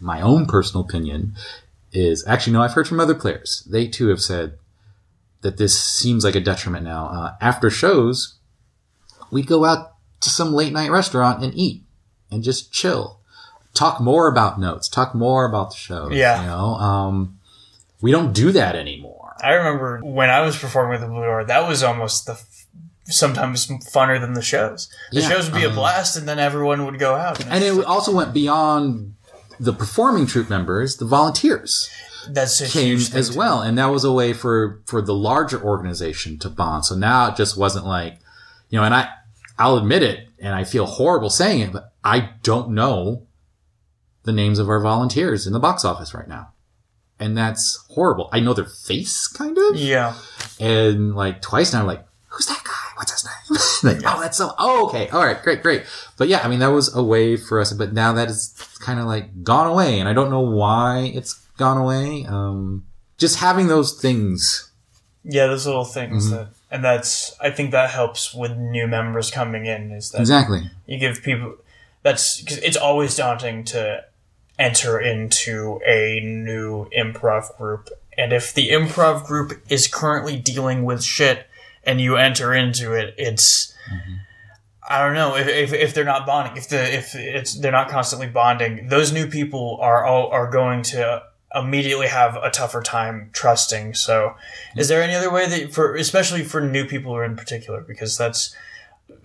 my 0.00 0.20
own 0.20 0.46
personal 0.46 0.84
opinion 0.84 1.34
is 1.92 2.24
actually 2.26 2.54
no. 2.54 2.62
I've 2.62 2.72
heard 2.72 2.88
from 2.88 3.00
other 3.00 3.14
players; 3.14 3.66
they 3.70 3.86
too 3.86 4.08
have 4.08 4.20
said 4.20 4.58
that 5.42 5.56
this 5.58 5.78
seems 5.78 6.24
like 6.24 6.34
a 6.34 6.40
detriment 6.40 6.84
now. 6.84 7.06
Uh, 7.06 7.34
after 7.40 7.70
shows, 7.70 8.34
we'd 9.30 9.46
go 9.46 9.64
out 9.64 9.94
to 10.20 10.30
some 10.30 10.52
late 10.52 10.72
night 10.72 10.90
restaurant 10.90 11.42
and 11.42 11.52
eat 11.54 11.82
and 12.30 12.42
just 12.42 12.72
chill, 12.72 13.20
talk 13.74 14.00
more 14.00 14.28
about 14.28 14.58
notes, 14.58 14.88
talk 14.88 15.14
more 15.14 15.44
about 15.44 15.70
the 15.70 15.76
show. 15.76 16.08
Yeah. 16.10 16.40
you 16.40 16.46
know, 16.46 16.74
um, 16.76 17.38
we 18.00 18.10
don't 18.10 18.32
do 18.32 18.52
that 18.52 18.76
anymore. 18.76 19.34
I 19.42 19.52
remember 19.54 20.00
when 20.02 20.30
I 20.30 20.40
was 20.42 20.56
performing 20.56 20.92
with 20.92 21.00
the 21.02 21.08
Blue 21.08 21.22
Door, 21.24 21.44
that 21.46 21.68
was 21.68 21.82
almost 21.82 22.26
the 22.26 22.32
f- 22.32 22.66
sometimes 23.06 23.66
funner 23.66 24.20
than 24.20 24.32
the 24.34 24.42
shows. 24.42 24.88
The 25.12 25.20
Yeah, 25.20 25.28
shows 25.28 25.50
would 25.50 25.58
be 25.58 25.64
a 25.64 25.68
um, 25.68 25.74
blast, 25.74 26.16
and 26.16 26.26
then 26.26 26.38
everyone 26.38 26.84
would 26.86 26.98
go 26.98 27.14
out. 27.14 27.44
And 27.46 27.62
it 27.62 27.84
also 27.84 28.14
went 28.14 28.32
beyond 28.32 29.14
the 29.60 29.72
performing 29.72 30.26
troupe 30.26 30.48
members, 30.48 30.96
the 30.96 31.04
volunteers. 31.04 31.90
that's 32.28 32.60
a 32.60 32.68
came 32.68 32.96
as 32.96 33.30
too. 33.30 33.38
well, 33.38 33.60
and 33.60 33.76
that 33.76 33.86
was 33.86 34.04
a 34.04 34.12
way 34.12 34.32
for 34.32 34.80
for 34.86 35.02
the 35.02 35.14
larger 35.14 35.62
organization 35.62 36.38
to 36.38 36.48
bond. 36.48 36.84
So 36.86 36.94
now 36.94 37.28
it 37.30 37.36
just 37.36 37.56
wasn't 37.56 37.86
like, 37.86 38.18
you 38.70 38.78
know, 38.78 38.84
and 38.84 38.94
I 38.94 39.08
I'll 39.58 39.76
admit 39.76 40.02
it, 40.02 40.28
and 40.38 40.54
I 40.54 40.64
feel 40.64 40.86
horrible 40.86 41.28
saying 41.30 41.60
it, 41.60 41.72
but 41.72 41.92
I 42.02 42.30
don't 42.42 42.70
know 42.70 43.26
the 44.24 44.32
names 44.32 44.58
of 44.58 44.68
our 44.68 44.80
volunteers 44.80 45.46
in 45.46 45.52
the 45.52 45.60
box 45.60 45.84
office 45.84 46.12
right 46.14 46.28
now, 46.28 46.48
and 47.20 47.36
that's 47.36 47.84
horrible. 47.90 48.28
I 48.32 48.40
know 48.40 48.52
their 48.54 48.64
face, 48.64 49.26
kind 49.26 49.56
of, 49.56 49.76
Yeah. 49.76 50.14
and 50.60 51.14
like 51.14 51.40
twice 51.42 51.72
now, 51.72 51.80
I'm 51.80 51.86
like, 51.86 52.04
who's 52.28 52.46
that 52.46 52.62
guy? 52.64 52.70
What's 52.96 53.12
his 53.12 53.24
name? 53.24 53.94
like, 54.02 54.04
oh, 54.16 54.20
that's 54.20 54.38
so. 54.38 54.52
Oh, 54.58 54.86
okay, 54.88 55.08
all 55.08 55.24
right, 55.24 55.40
great, 55.42 55.62
great. 55.62 55.84
But 56.16 56.28
yeah, 56.28 56.40
I 56.44 56.48
mean, 56.48 56.60
that 56.60 56.68
was 56.68 56.94
a 56.94 57.02
way 57.02 57.36
for 57.36 57.60
us. 57.60 57.72
But 57.72 57.92
now 57.92 58.12
that 58.14 58.28
is 58.28 58.54
kind 58.80 58.98
of 59.00 59.06
like 59.06 59.42
gone 59.42 59.66
away, 59.66 59.98
and 60.00 60.08
I 60.08 60.12
don't 60.12 60.30
know 60.30 60.40
why 60.40 61.10
it's 61.14 61.34
gone 61.58 61.76
away. 61.76 62.24
Um, 62.28 62.84
just 63.18 63.38
having 63.40 63.66
those 63.68 64.00
things. 64.00 64.70
Yeah, 65.24 65.46
those 65.48 65.66
little 65.66 65.84
things 65.84 66.26
Mm-hmm. 66.26 66.34
that, 66.36 66.48
and 66.70 66.84
that's 66.84 67.34
I 67.40 67.50
think 67.50 67.70
that 67.72 67.90
helps 67.90 68.32
with 68.34 68.56
new 68.56 68.86
members 68.86 69.30
coming 69.30 69.66
in 69.66 69.90
is 69.92 70.10
that 70.10 70.20
Exactly. 70.20 70.70
you 70.86 70.98
give 70.98 71.22
people 71.22 71.56
that's 72.02 72.40
because 72.42 72.58
it's 72.58 72.76
always 72.76 73.16
daunting 73.16 73.64
to 73.64 74.04
enter 74.58 75.00
into 75.00 75.80
a 75.86 76.20
new 76.20 76.86
improv 76.90 77.56
group, 77.56 77.90
and 78.16 78.32
if 78.32 78.54
the 78.54 78.70
improv 78.70 79.26
group 79.26 79.60
is 79.68 79.88
currently 79.88 80.36
dealing 80.36 80.84
with 80.84 81.02
shit 81.02 81.46
and 81.82 82.00
you 82.00 82.16
enter 82.16 82.54
into 82.54 82.92
it, 82.92 83.14
it's 83.18 83.74
I 84.86 85.04
don't 85.04 85.14
know 85.14 85.34
if, 85.36 85.48
if, 85.48 85.72
if 85.72 85.94
they're 85.94 86.04
not 86.04 86.26
bonding, 86.26 86.56
if 86.56 86.68
the 86.68 86.94
if 86.94 87.14
it's 87.14 87.54
they're 87.54 87.72
not 87.72 87.88
constantly 87.88 88.26
bonding, 88.26 88.88
those 88.88 89.12
new 89.12 89.26
people 89.26 89.78
are 89.80 90.04
all 90.04 90.28
are 90.28 90.50
going 90.50 90.82
to 90.82 91.22
immediately 91.54 92.08
have 92.08 92.36
a 92.36 92.50
tougher 92.50 92.82
time 92.82 93.30
trusting. 93.32 93.94
So, 93.94 94.34
is 94.76 94.88
there 94.88 95.02
any 95.02 95.14
other 95.14 95.30
way 95.30 95.48
that 95.48 95.72
for 95.72 95.94
especially 95.94 96.44
for 96.44 96.60
new 96.60 96.84
people 96.84 97.18
in 97.20 97.36
particular 97.36 97.80
because 97.80 98.18
that's 98.18 98.54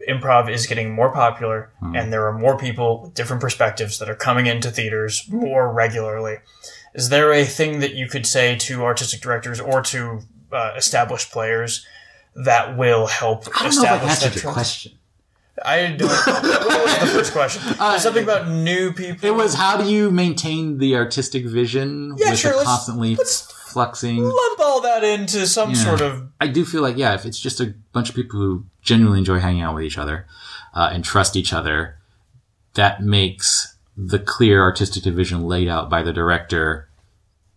improv 0.08 0.50
is 0.52 0.66
getting 0.66 0.92
more 0.94 1.12
popular 1.12 1.72
and 1.82 2.12
there 2.12 2.26
are 2.28 2.38
more 2.38 2.58
people 2.58 3.02
with 3.04 3.14
different 3.14 3.42
perspectives 3.42 4.00
that 4.00 4.10
are 4.10 4.16
coming 4.16 4.46
into 4.48 4.70
theaters 4.72 5.26
more 5.30 5.72
regularly. 5.72 6.38
Is 6.94 7.10
there 7.10 7.32
a 7.34 7.46
thing 7.46 7.80
that 7.82 7.94
you 7.94 8.08
could 8.08 8.26
say 8.26 8.56
to 8.58 8.84
artistic 8.84 9.22
directors 9.22 9.60
or 9.60 9.82
to 9.84 10.22
uh, 10.52 10.74
established 10.76 11.32
players 11.32 11.86
that 12.36 12.78
will 12.78 13.08
help 13.08 13.48
I 13.60 13.64
don't 13.70 13.76
know 13.76 13.84
if 13.84 13.90
I 14.04 14.12
establish 14.12 14.20
that 14.20 14.44
your 14.44 14.54
question. 14.54 14.92
I 15.64 15.88
don't. 15.88 16.08
what 16.08 16.86
was 16.86 17.00
the 17.02 17.08
first 17.18 17.34
question? 17.34 17.62
Uh, 17.80 18.00
Something 18.00 18.24
about 18.24 18.48
new 18.48 18.94
people. 18.94 19.28
It 19.28 19.34
was 19.36 19.54
how 19.56 19.76
do 19.78 19.90
you 19.92 20.10
maintain 20.10 20.78
the 20.78 20.96
artistic 20.96 21.46
vision 21.46 22.16
Yeah, 22.18 22.32
with 22.32 22.40
sure, 22.40 22.54
let's- 22.56 22.66
constantly 22.66 23.16
let's- 23.16 23.54
fluxing? 23.70 24.18
lump 24.24 24.60
all 24.60 24.82
that 24.82 25.04
into 25.04 25.46
some 25.48 25.70
Yeah. 25.72 25.76
sort 25.84 26.02
of 26.02 26.28
I 26.42 26.48
do 26.48 26.66
feel 26.66 26.82
like, 26.82 26.98
yeah, 26.98 27.14
if 27.14 27.26
it's 27.26 27.40
just 27.40 27.60
a 27.60 27.74
bunch 27.94 28.10
of 28.10 28.16
people 28.16 28.40
who 28.40 28.66
genuinely 28.82 29.20
enjoy 29.20 29.40
hanging 29.40 29.62
out 29.62 29.76
with 29.76 29.84
each 29.84 29.98
other 29.98 30.26
uh, 30.74 30.90
and 30.92 31.04
trust 31.04 31.36
each 31.36 31.54
other, 31.54 31.98
that 32.76 33.02
makes 33.04 33.76
the 33.98 34.20
clear 34.20 34.62
artistic 34.62 35.04
division 35.04 35.42
laid 35.42 35.68
out 35.68 35.90
by 35.90 36.02
the 36.04 36.14
director 36.14 36.90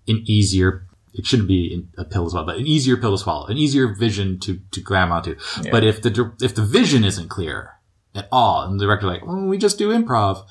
an 0.09 0.23
easier. 0.27 0.87
It 1.15 1.27
shouldn't 1.27 1.49
be 1.49 1.87
a 1.99 2.05
pill 2.05 2.27
as 2.27 2.35
well, 2.35 2.45
but 2.45 2.57
an 2.57 2.67
easier 2.67 2.97
pill 2.97 3.13
to 3.13 3.19
swallow, 3.19 3.47
an 3.47 3.59
easier 3.59 3.87
vision 3.95 4.41
to 4.41 4.61
to 4.73 4.81
grab 4.81 5.11
onto. 5.11 5.37
But 5.71 5.85
if 5.85 6.01
the 6.03 6.33
if 6.41 6.55
the 6.55 6.65
vision 6.65 7.05
isn't 7.05 7.29
clear 7.29 7.73
at 8.15 8.29
all, 8.33 8.63
and 8.63 8.81
the 8.81 8.87
director 8.87 9.07
like, 9.07 9.25
well, 9.25 9.45
we 9.47 9.59
just 9.59 9.79
do 9.79 9.91
improv, 9.91 10.45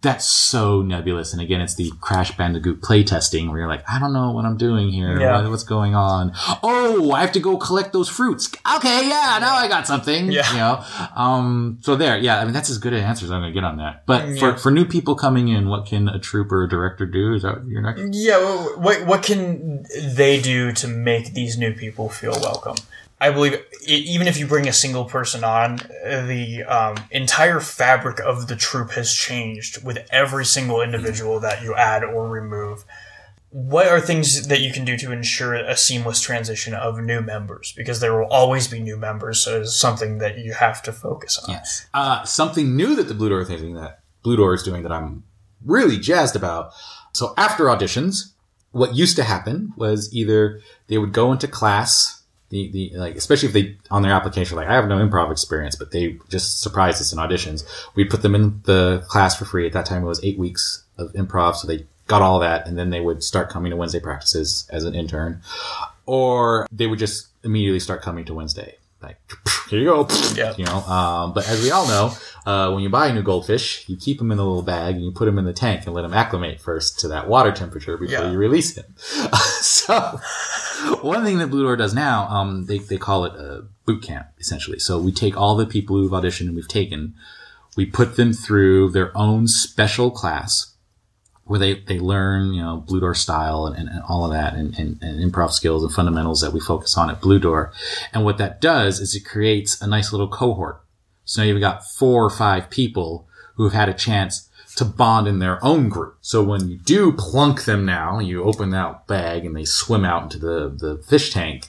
that's 0.00 0.24
so 0.26 0.80
nebulous. 0.82 1.32
And 1.32 1.42
again, 1.42 1.60
it's 1.60 1.74
the 1.74 1.90
Crash 2.00 2.36
Bandicoot 2.36 2.80
playtesting 2.80 3.48
where 3.48 3.58
you're 3.58 3.68
like, 3.68 3.82
I 3.90 3.98
don't 3.98 4.12
know 4.12 4.30
what 4.30 4.44
I'm 4.44 4.56
doing 4.56 4.90
here. 4.90 5.18
Yeah. 5.18 5.40
What- 5.42 5.50
what's 5.50 5.64
going 5.64 5.94
on? 5.96 6.32
Oh, 6.62 7.10
I 7.10 7.20
have 7.20 7.32
to 7.32 7.40
go 7.40 7.56
collect 7.56 7.92
those 7.92 8.08
fruits. 8.08 8.48
Okay, 8.76 9.08
yeah, 9.08 9.38
now 9.40 9.56
I 9.56 9.66
got 9.66 9.86
something. 9.88 10.30
Yeah. 10.30 10.48
You 10.52 10.58
know? 10.58 10.84
Um, 11.16 11.78
so 11.80 11.96
there, 11.96 12.16
yeah, 12.16 12.38
I 12.38 12.44
mean, 12.44 12.52
that's 12.54 12.70
as 12.70 12.78
good 12.78 12.92
an 12.92 13.02
answer 13.02 13.24
as 13.24 13.32
I'm 13.32 13.40
going 13.40 13.52
to 13.52 13.60
get 13.60 13.64
on 13.64 13.78
that. 13.78 14.06
But 14.06 14.28
Yeah. 14.28 14.36
for, 14.38 14.56
for 14.58 14.70
new 14.70 14.84
people 14.84 15.16
coming 15.16 15.48
in, 15.48 15.68
what 15.68 15.86
can 15.86 16.08
a 16.08 16.18
trouper 16.20 16.60
or 16.60 16.64
a 16.64 16.68
director 16.68 17.04
do? 17.04 17.34
Is 17.34 17.42
that 17.42 17.66
your 17.66 17.82
next? 17.82 18.02
Yeah, 18.14 18.38
what 18.76 19.04
what 19.06 19.22
can 19.24 19.84
they 20.14 20.40
do 20.40 20.70
to 20.74 20.86
make 20.86 21.34
these 21.34 21.58
new 21.58 21.72
people 21.74 22.08
feel 22.08 22.32
welcome? 22.40 22.76
I 23.20 23.30
believe 23.30 23.54
i 23.54 23.58
even 23.86 24.28
if 24.28 24.38
you 24.38 24.46
bring 24.46 24.68
a 24.68 24.72
single 24.72 25.04
person 25.04 25.44
on, 25.44 25.76
the 25.76 26.64
um, 26.64 26.96
entire 27.10 27.60
fabric 27.60 28.20
of 28.20 28.46
the 28.48 28.56
troupe 28.56 28.92
has 28.92 29.12
changed 29.12 29.84
with 29.84 29.98
every 30.10 30.44
single 30.44 30.80
individual 30.82 31.40
that 31.40 31.62
you 31.62 31.74
add 31.74 32.04
or 32.04 32.28
remove. 32.28 32.84
What 33.50 33.88
are 33.88 34.00
things 34.00 34.48
that 34.48 34.60
you 34.60 34.72
can 34.72 34.84
do 34.84 34.98
to 34.98 35.10
ensure 35.10 35.54
a 35.54 35.74
seamless 35.74 36.20
transition 36.20 36.74
of 36.74 37.00
new 37.00 37.22
members? 37.22 37.72
Because 37.74 38.00
there 38.00 38.16
will 38.16 38.28
always 38.28 38.68
be 38.68 38.78
new 38.78 38.96
members, 38.96 39.40
so 39.40 39.62
it's 39.62 39.74
something 39.74 40.18
that 40.18 40.38
you 40.38 40.52
have 40.52 40.82
to 40.82 40.92
focus 40.92 41.38
on. 41.38 41.54
Yes. 41.54 41.86
Uh, 41.94 42.24
something 42.24 42.76
new 42.76 42.94
that 42.94 43.08
the 43.08 43.14
Blue 43.14 43.30
Door 43.30 43.44
doing 43.44 43.74
that 43.74 44.00
Blue 44.22 44.36
Door 44.36 44.54
is 44.54 44.62
doing 44.62 44.82
that 44.82 44.92
I'm 44.92 45.24
really 45.64 45.98
jazzed 45.98 46.36
about. 46.36 46.72
So 47.14 47.32
after 47.36 47.64
auditions, 47.64 48.32
what 48.72 48.94
used 48.94 49.16
to 49.16 49.24
happen 49.24 49.72
was 49.76 50.14
either 50.14 50.60
they 50.88 50.98
would 50.98 51.12
go 51.12 51.32
into 51.32 51.48
class, 51.48 52.17
the, 52.50 52.70
the 52.70 52.92
like 52.96 53.14
especially 53.16 53.48
if 53.48 53.52
they 53.52 53.76
on 53.90 54.02
their 54.02 54.12
application 54.12 54.56
like 54.56 54.68
I 54.68 54.74
have 54.74 54.88
no 54.88 54.96
improv 54.98 55.30
experience, 55.30 55.76
but 55.76 55.90
they 55.92 56.18
just 56.28 56.60
surprised 56.62 57.00
us 57.00 57.12
in 57.12 57.18
auditions. 57.18 57.64
We 57.94 58.04
put 58.04 58.22
them 58.22 58.34
in 58.34 58.60
the 58.64 59.04
class 59.08 59.36
for 59.36 59.44
free. 59.44 59.66
At 59.66 59.72
that 59.74 59.86
time, 59.86 60.02
it 60.02 60.06
was 60.06 60.22
eight 60.24 60.38
weeks 60.38 60.84
of 60.96 61.12
improv, 61.12 61.56
so 61.56 61.66
they 61.68 61.86
got 62.06 62.22
all 62.22 62.38
that, 62.38 62.66
and 62.66 62.78
then 62.78 62.88
they 62.90 63.00
would 63.00 63.22
start 63.22 63.50
coming 63.50 63.70
to 63.70 63.76
Wednesday 63.76 64.00
practices 64.00 64.66
as 64.70 64.84
an 64.84 64.94
intern, 64.94 65.42
or 66.06 66.66
they 66.72 66.86
would 66.86 66.98
just 66.98 67.28
immediately 67.44 67.80
start 67.80 68.00
coming 68.02 68.24
to 68.24 68.34
Wednesday. 68.34 68.76
Like 69.02 69.16
here 69.70 69.78
you 69.78 69.84
go, 69.84 70.08
Yeah. 70.34 70.54
you 70.56 70.64
know. 70.64 70.78
Um, 70.78 71.32
but 71.34 71.46
as 71.48 71.62
we 71.62 71.70
all 71.70 71.86
know, 71.86 72.12
uh, 72.46 72.72
when 72.72 72.82
you 72.82 72.88
buy 72.88 73.06
a 73.08 73.12
new 73.14 73.22
goldfish, 73.22 73.88
you 73.88 73.96
keep 73.96 74.18
them 74.18 74.32
in 74.32 74.38
a 74.38 74.42
little 74.42 74.62
bag 74.62 74.96
and 74.96 75.04
you 75.04 75.12
put 75.12 75.26
them 75.26 75.38
in 75.38 75.44
the 75.44 75.52
tank 75.52 75.84
and 75.86 75.94
let 75.94 76.02
them 76.02 76.14
acclimate 76.14 76.60
first 76.60 76.98
to 77.00 77.08
that 77.08 77.28
water 77.28 77.52
temperature 77.52 77.96
before 77.96 78.24
Yeah. 78.24 78.30
you 78.32 78.38
release 78.38 78.74
him. 78.76 78.86
so, 79.60 80.18
one 81.02 81.24
thing 81.24 81.38
that 81.38 81.48
Blue 81.48 81.62
Door 81.62 81.76
does 81.76 81.94
now, 81.94 82.28
um, 82.28 82.66
they, 82.66 82.78
they 82.78 82.98
call 82.98 83.24
it 83.24 83.34
a 83.34 83.64
boot 83.84 84.02
camp, 84.02 84.28
essentially. 84.38 84.78
So 84.78 84.98
we 84.98 85.12
take 85.12 85.36
all 85.36 85.56
the 85.56 85.66
people 85.66 85.96
who've 85.96 86.10
auditioned 86.12 86.46
and 86.46 86.56
we've 86.56 86.68
taken, 86.68 87.14
we 87.76 87.86
put 87.86 88.16
them 88.16 88.32
through 88.32 88.90
their 88.90 89.16
own 89.16 89.48
special 89.48 90.10
class 90.10 90.74
where 91.44 91.58
they, 91.58 91.74
they 91.80 91.98
learn, 91.98 92.52
you 92.52 92.62
know, 92.62 92.84
Blue 92.86 93.00
Door 93.00 93.14
style 93.14 93.66
and, 93.66 93.76
and, 93.76 93.88
and 93.88 94.02
all 94.06 94.24
of 94.24 94.32
that 94.32 94.54
and, 94.54 94.78
and, 94.78 95.02
and 95.02 95.32
improv 95.32 95.52
skills 95.52 95.82
and 95.82 95.92
fundamentals 95.92 96.42
that 96.42 96.52
we 96.52 96.60
focus 96.60 96.96
on 96.98 97.08
at 97.08 97.20
Blue 97.20 97.38
Door. 97.38 97.72
And 98.12 98.24
what 98.24 98.38
that 98.38 98.60
does 98.60 99.00
is 99.00 99.14
it 99.14 99.24
creates 99.24 99.80
a 99.80 99.86
nice 99.86 100.12
little 100.12 100.28
cohort. 100.28 100.82
So 101.24 101.40
now 101.40 101.48
you've 101.48 101.60
got 101.60 101.86
four 101.86 102.24
or 102.24 102.30
five 102.30 102.68
people 102.68 103.26
who 103.54 103.64
have 103.64 103.72
had 103.72 103.88
a 103.88 103.94
chance 103.94 104.47
to 104.78 104.84
bond 104.84 105.26
in 105.28 105.38
their 105.40 105.62
own 105.64 105.88
group. 105.88 106.16
So 106.20 106.42
when 106.42 106.68
you 106.68 106.78
do 106.78 107.12
plunk 107.12 107.64
them 107.64 107.84
now, 107.84 108.18
you 108.20 108.42
open 108.44 108.70
that 108.70 109.06
bag 109.06 109.44
and 109.44 109.54
they 109.56 109.64
swim 109.64 110.04
out 110.04 110.22
into 110.24 110.38
the, 110.38 110.68
the 110.70 111.02
fish 111.02 111.32
tank, 111.32 111.66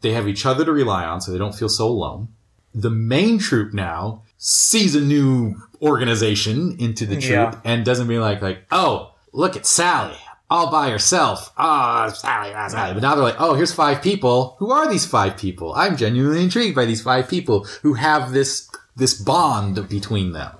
they 0.00 0.12
have 0.12 0.28
each 0.28 0.46
other 0.46 0.64
to 0.64 0.72
rely 0.72 1.04
on 1.04 1.20
so 1.20 1.30
they 1.32 1.38
don't 1.38 1.54
feel 1.54 1.68
so 1.68 1.86
alone. 1.86 2.28
The 2.74 2.90
main 2.90 3.38
troupe 3.38 3.72
now 3.74 4.22
sees 4.38 4.94
a 4.94 5.00
new 5.00 5.56
organization 5.80 6.76
into 6.78 7.06
the 7.06 7.14
troupe 7.20 7.54
Yeah. 7.54 7.60
and 7.64 7.84
doesn't 7.84 8.08
be 8.08 8.18
like, 8.18 8.42
like, 8.42 8.64
oh, 8.70 9.14
look 9.32 9.56
at 9.56 9.66
Sally. 9.66 10.16
All 10.50 10.70
by 10.70 10.90
herself. 10.90 11.52
Ah, 11.56 12.10
Sally, 12.14 12.52
ah, 12.54 12.68
Sally. 12.68 12.92
But 12.94 13.02
now 13.02 13.14
they're 13.14 13.24
like, 13.24 13.40
oh, 13.40 13.54
here's 13.54 13.72
five 13.72 14.02
people. 14.02 14.56
Who 14.58 14.70
are 14.70 14.88
these 14.88 15.06
five 15.06 15.36
people? 15.36 15.72
I'm 15.74 15.96
genuinely 15.96 16.42
intrigued 16.44 16.76
by 16.76 16.84
these 16.84 17.02
five 17.02 17.28
people 17.28 17.64
who 17.82 17.94
have 17.94 18.32
this, 18.32 18.68
this 18.94 19.14
bond 19.14 19.88
between 19.88 20.32
them. 20.32 20.52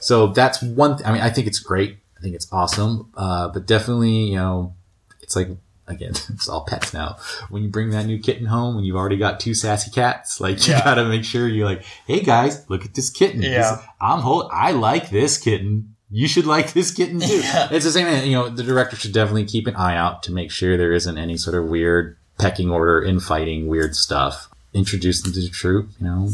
So 0.00 0.28
that's 0.28 0.62
one. 0.62 0.96
Th- 0.96 1.06
I 1.08 1.12
mean, 1.12 1.22
I 1.22 1.30
think 1.30 1.46
it's 1.46 1.58
great. 1.60 1.98
I 2.18 2.20
think 2.22 2.34
it's 2.34 2.46
awesome. 2.52 3.10
Uh, 3.16 3.48
but 3.48 3.66
definitely, 3.66 4.10
you 4.30 4.36
know, 4.36 4.74
it's 5.20 5.36
like 5.36 5.48
again, 5.86 6.10
it's 6.30 6.48
all 6.48 6.64
pets 6.64 6.92
now. 6.94 7.16
When 7.48 7.62
you 7.62 7.68
bring 7.68 7.90
that 7.90 8.06
new 8.06 8.18
kitten 8.18 8.46
home, 8.46 8.74
when 8.76 8.84
you've 8.84 8.96
already 8.96 9.16
got 9.16 9.40
two 9.40 9.54
sassy 9.54 9.90
cats, 9.90 10.40
like 10.40 10.66
you 10.66 10.74
Yeah. 10.74 10.84
gotta 10.84 11.04
make 11.04 11.24
sure 11.24 11.48
you're 11.48 11.66
like, 11.66 11.82
hey 12.06 12.20
guys, 12.20 12.68
look 12.68 12.84
at 12.84 12.94
this 12.94 13.10
kitten. 13.10 13.40
This- 13.40 13.50
Yeah. 13.50 13.80
I'm 14.00 14.20
whole. 14.20 14.48
I 14.52 14.72
like 14.72 15.10
this 15.10 15.38
kitten. 15.38 15.96
You 16.12 16.26
should 16.26 16.46
like 16.46 16.72
this 16.72 16.90
kitten 16.92 17.20
too. 17.20 17.26
Yeah. 17.42 17.68
It's 17.70 17.84
the 17.84 17.92
same. 17.92 18.06
thing, 18.06 18.26
You 18.30 18.36
know, 18.36 18.48
the 18.48 18.62
director 18.64 18.96
should 18.96 19.12
definitely 19.12 19.44
keep 19.44 19.66
an 19.66 19.76
eye 19.76 19.96
out 19.96 20.22
to 20.24 20.32
make 20.32 20.50
sure 20.50 20.76
there 20.76 20.92
isn't 20.92 21.16
any 21.18 21.36
sort 21.36 21.56
of 21.56 21.68
weird 21.68 22.16
pecking 22.38 22.70
order, 22.70 23.02
infighting, 23.02 23.68
weird 23.68 23.94
stuff. 23.94 24.48
Introduce 24.72 25.22
them 25.22 25.32
to 25.32 25.40
the 25.40 25.48
troupe. 25.48 25.88
You 26.00 26.06
know, 26.06 26.30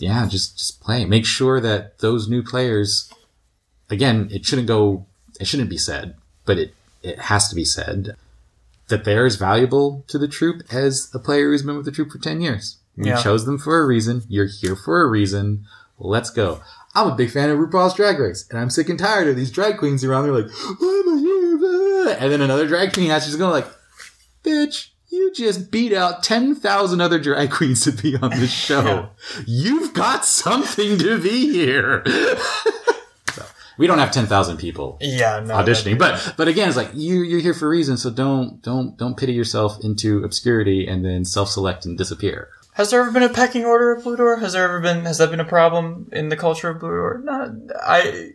yeah, 0.00 0.26
just 0.26 0.58
just 0.58 0.80
play. 0.80 1.04
Make 1.04 1.26
sure 1.26 1.60
that 1.60 1.98
those 1.98 2.28
new 2.28 2.42
players, 2.42 3.12
again, 3.88 4.28
it 4.32 4.44
shouldn't 4.44 4.68
go. 4.68 5.06
It 5.40 5.46
shouldn't 5.46 5.70
be 5.70 5.78
said, 5.78 6.14
but 6.44 6.58
it 6.58 6.74
it 7.02 7.18
has 7.18 7.48
to 7.48 7.54
be 7.54 7.64
said 7.64 8.16
that 8.88 9.04
they're 9.04 9.24
as 9.26 9.36
valuable 9.36 10.04
to 10.08 10.18
the 10.18 10.26
troupe 10.28 10.62
as 10.72 11.10
a 11.14 11.18
player 11.18 11.46
who's 11.50 11.62
been 11.62 11.76
with 11.76 11.84
the 11.86 11.92
troupe 11.92 12.10
for 12.10 12.18
ten 12.18 12.40
years. 12.40 12.78
You 12.96 13.06
Yeah. 13.06 13.22
chose 13.22 13.44
them 13.46 13.56
for 13.58 13.80
a 13.80 13.86
reason. 13.86 14.22
You're 14.28 14.46
here 14.46 14.74
for 14.76 15.00
a 15.02 15.06
reason. 15.08 15.64
Let's 15.98 16.30
go. 16.30 16.60
I'm 16.94 17.06
a 17.08 17.14
big 17.14 17.30
fan 17.30 17.50
of 17.50 17.58
RuPaul's 17.58 17.94
Drag 17.94 18.18
Race, 18.18 18.46
and 18.50 18.58
I'm 18.58 18.68
sick 18.70 18.88
and 18.88 18.98
tired 18.98 19.28
of 19.28 19.36
these 19.36 19.50
drag 19.52 19.78
queens 19.78 20.02
around 20.02 20.24
there 20.24 20.32
like, 20.32 20.50
why 20.80 21.02
am 21.06 21.14
I 21.14 21.20
here? 21.20 22.16
And 22.18 22.32
then 22.32 22.40
another 22.40 22.66
drag 22.66 22.92
queen 22.92 23.10
has 23.10 23.22
to 23.24 23.28
just 23.28 23.38
go 23.38 23.48
like, 23.50 23.66
bitch, 24.44 24.88
you 25.10 25.32
just 25.32 25.70
beat 25.70 25.92
out 25.92 26.22
10,000 26.22 27.00
other 27.00 27.18
drag 27.18 27.50
queens 27.50 27.82
to 27.82 27.92
be 27.92 28.16
on 28.16 28.30
this 28.30 28.52
show. 28.66 29.10
You've 29.46 29.92
got 29.92 30.24
something 30.24 30.98
to 30.98 31.20
be 31.20 31.52
here. 31.52 32.02
so, 33.32 33.44
we 33.78 33.86
don't 33.86 33.98
have 33.98 34.12
10,000 34.12 34.56
people 34.56 34.98
Yeah, 35.00 35.40
no. 35.44 35.54
auditioning, 35.54 35.98
but 35.98 36.34
but 36.36 36.48
again, 36.48 36.68
it's 36.68 36.76
like 36.76 36.90
you 36.94 37.22
you're 37.22 37.40
here 37.40 37.54
for 37.54 37.66
a 37.66 37.70
reason, 37.70 37.96
so 37.96 38.10
don't 38.10 38.62
don't 38.62 38.96
don't 38.96 39.16
pity 39.16 39.32
yourself 39.32 39.78
into 39.82 40.22
obscurity 40.24 40.86
and 40.86 41.04
then 41.04 41.24
self-select 41.24 41.84
and 41.86 41.96
disappear. 41.98 42.48
Has 42.74 42.90
there 42.90 43.00
ever 43.00 43.10
been 43.10 43.22
a 43.24 43.28
pecking 43.28 43.64
order 43.64 43.96
at 43.96 44.04
Blue 44.04 44.16
Door? 44.16 44.36
Has 44.38 44.52
there 44.52 44.64
ever 44.64 44.80
been? 44.80 45.04
Has 45.04 45.18
that 45.18 45.30
been 45.30 45.40
a 45.40 45.44
problem 45.44 46.08
in 46.12 46.28
the 46.28 46.36
culture 46.36 46.68
of 46.70 46.78
Blue 46.80 46.88
Door? 46.90 47.22
Not. 47.24 47.50
I. 47.82 48.30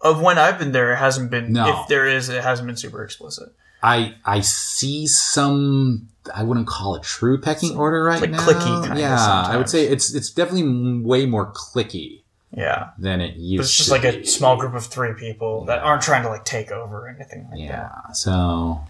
Of 0.00 0.20
when 0.20 0.36
I've 0.38 0.58
been 0.58 0.72
there, 0.72 0.92
it 0.92 0.96
hasn't 0.96 1.30
been. 1.30 1.52
No. 1.52 1.82
If 1.82 1.88
there 1.88 2.06
is, 2.08 2.28
it 2.28 2.42
hasn't 2.42 2.66
been 2.66 2.76
super 2.76 3.04
explicit. 3.04 3.50
I 3.82 4.14
I 4.24 4.40
see 4.40 5.06
some 5.06 6.08
I 6.34 6.42
wouldn't 6.42 6.66
call 6.66 6.94
it 6.94 7.02
true 7.02 7.38
pecking 7.40 7.76
order 7.76 8.04
right 8.04 8.20
like 8.20 8.30
now. 8.30 8.38
clicky 8.46 8.84
kinda 8.86 9.00
yeah, 9.00 9.44
I 9.48 9.56
would 9.56 9.68
say 9.68 9.86
it's 9.86 10.14
it's 10.14 10.30
definitely 10.30 11.00
way 11.02 11.26
more 11.26 11.52
clicky 11.52 12.22
Yeah, 12.52 12.90
than 12.98 13.20
it 13.20 13.36
used. 13.36 13.58
but 13.60 13.64
it's 13.64 13.76
just 13.76 13.88
to 13.88 13.94
like 13.94 14.04
a 14.04 14.18
be. 14.18 14.24
small 14.26 14.56
group 14.56 14.74
of 14.74 14.86
three 14.86 15.12
people 15.14 15.64
that 15.66 15.80
aren't 15.80 16.02
trying 16.02 16.22
to 16.22 16.28
like 16.28 16.44
take 16.44 16.70
over 16.70 17.06
or 17.06 17.08
anything 17.08 17.42
like 17.50 17.58
that. 17.58 17.90
Yeah. 18.08 18.12
So, 18.12 18.80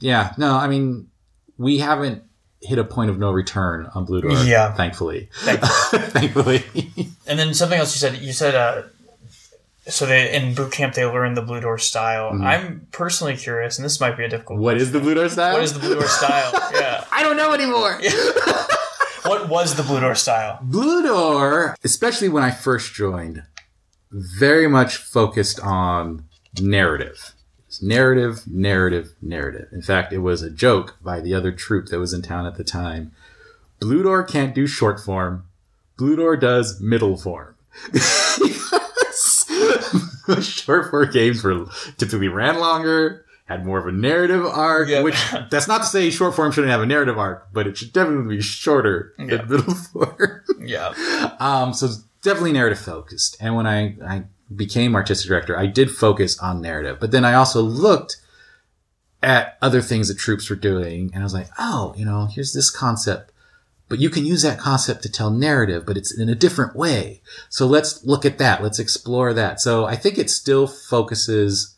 yeah. 0.00 0.32
No, 0.38 0.54
I 0.56 0.66
mean, 0.66 1.08
we 1.58 1.78
haven't 1.78 2.24
hit 2.62 2.78
a 2.78 2.84
point 2.84 3.10
of 3.10 3.18
no 3.18 3.30
return 3.30 3.88
on 3.94 4.04
Blue 4.04 4.20
Door. 4.20 4.32
Yeah. 4.44 4.72
Thankfully. 4.74 5.28
Thank- 5.42 5.60
thankfully. 6.12 6.64
And 7.26 7.38
then 7.38 7.54
something 7.54 7.78
else 7.78 7.94
you 7.94 7.98
said. 8.00 8.20
You 8.20 8.32
said. 8.32 8.54
uh 8.54 8.82
so 9.86 10.06
they 10.06 10.34
in 10.34 10.54
boot 10.54 10.72
camp 10.72 10.94
they 10.94 11.04
learn 11.04 11.34
the 11.34 11.42
Blue 11.42 11.60
Door 11.60 11.78
style. 11.78 12.30
I'm 12.42 12.86
personally 12.92 13.36
curious, 13.36 13.78
and 13.78 13.84
this 13.84 14.00
might 14.00 14.16
be 14.16 14.24
a 14.24 14.28
difficult. 14.28 14.56
Mm-hmm. 14.58 14.64
what 14.64 14.76
is 14.76 14.92
the 14.92 15.00
Blue 15.00 15.14
Door 15.14 15.30
style? 15.30 15.54
What 15.54 15.62
is 15.62 15.72
the 15.72 15.80
Blue 15.80 15.94
Door 15.94 16.08
style? 16.08 16.52
Yeah. 16.80 17.04
I 17.10 17.22
don't 17.22 17.36
know 17.36 17.52
anymore. 17.52 18.00
What 19.24 19.48
was 19.50 19.74
the 19.74 19.82
Blue 19.82 20.00
Door 20.00 20.14
style? 20.14 20.58
Blue 20.62 21.02
Door, 21.02 21.76
especially 21.84 22.28
when 22.30 22.42
I 22.42 22.50
first 22.50 22.94
joined, 22.94 23.42
very 24.10 24.66
much 24.66 24.96
focused 24.96 25.60
on 25.60 26.24
narrative. 26.60 27.34
It's 27.68 27.82
narrative, 27.82 28.42
narrative, 28.46 29.14
narrative. 29.20 29.68
In 29.72 29.82
fact, 29.82 30.12
it 30.12 30.18
was 30.18 30.42
a 30.42 30.50
joke 30.50 30.96
by 31.02 31.20
the 31.20 31.34
other 31.34 31.52
troupe 31.52 31.86
that 31.88 31.98
was 31.98 32.14
in 32.14 32.22
town 32.22 32.46
at 32.46 32.56
the 32.56 32.64
time. 32.64 33.12
Blue 33.78 34.02
Door 34.02 34.24
can't 34.24 34.54
do 34.54 34.66
short 34.66 34.98
form. 34.98 35.44
Blue 35.98 36.16
Door 36.16 36.38
does 36.38 36.80
middle 36.80 37.16
form. 37.16 37.54
short 40.40 40.90
form 40.90 41.10
games 41.10 41.42
were 41.42 41.66
typically 41.98 42.28
ran 42.28 42.58
longer, 42.58 43.24
had 43.46 43.64
more 43.66 43.78
of 43.78 43.86
a 43.86 43.92
narrative 43.92 44.44
arc, 44.46 44.88
Yeah. 44.88 45.02
which 45.02 45.16
that's 45.50 45.66
not 45.68 45.78
to 45.78 45.86
say 45.86 46.10
short 46.10 46.34
form 46.36 46.52
shouldn't 46.52 46.70
have 46.70 46.80
a 46.82 46.86
narrative 46.86 47.18
arc, 47.18 47.48
but 47.52 47.66
it 47.66 47.76
should 47.76 47.92
definitely 47.92 48.36
be 48.36 48.42
shorter 48.42 49.12
Yeah. 49.18 49.36
than 49.38 49.48
middle 49.48 49.74
form. 49.92 50.42
Yeah. 50.60 50.88
Um, 51.40 51.74
so 51.74 51.86
it's 51.86 51.98
definitely 52.22 52.52
narrative 52.52 52.78
focused. 52.78 53.36
And 53.40 53.56
when 53.56 53.66
I, 53.66 53.96
I 54.06 54.24
became 54.54 54.94
artistic 54.94 55.28
director, 55.28 55.58
I 55.58 55.66
did 55.66 55.90
focus 55.90 56.38
on 56.38 56.60
narrative. 56.60 56.98
But 57.00 57.10
then 57.12 57.24
I 57.24 57.34
also 57.34 57.60
looked 57.62 58.16
at 59.22 59.58
other 59.60 59.82
things 59.82 60.08
that 60.08 60.16
troupes 60.18 60.48
were 60.48 60.56
doing, 60.56 61.10
and 61.12 61.22
I 61.22 61.24
was 61.24 61.34
like, 61.34 61.48
oh, 61.58 61.92
you 61.96 62.04
know, 62.06 62.26
here's 62.26 62.52
this 62.54 62.70
concept. 62.70 63.29
But 63.90 63.98
you 63.98 64.08
can 64.08 64.24
use 64.24 64.42
that 64.42 64.60
concept 64.60 65.02
to 65.02 65.10
tell 65.10 65.30
narrative, 65.30 65.84
but 65.84 65.96
it's 65.96 66.16
in 66.16 66.28
a 66.28 66.34
different 66.36 66.76
way. 66.76 67.22
So 67.48 67.66
let's 67.66 68.04
look 68.04 68.24
at 68.24 68.38
that. 68.38 68.62
Let's 68.62 68.78
explore 68.78 69.34
that. 69.34 69.60
So 69.60 69.84
I 69.84 69.96
think 69.96 70.16
it 70.16 70.30
still 70.30 70.68
focuses, 70.68 71.74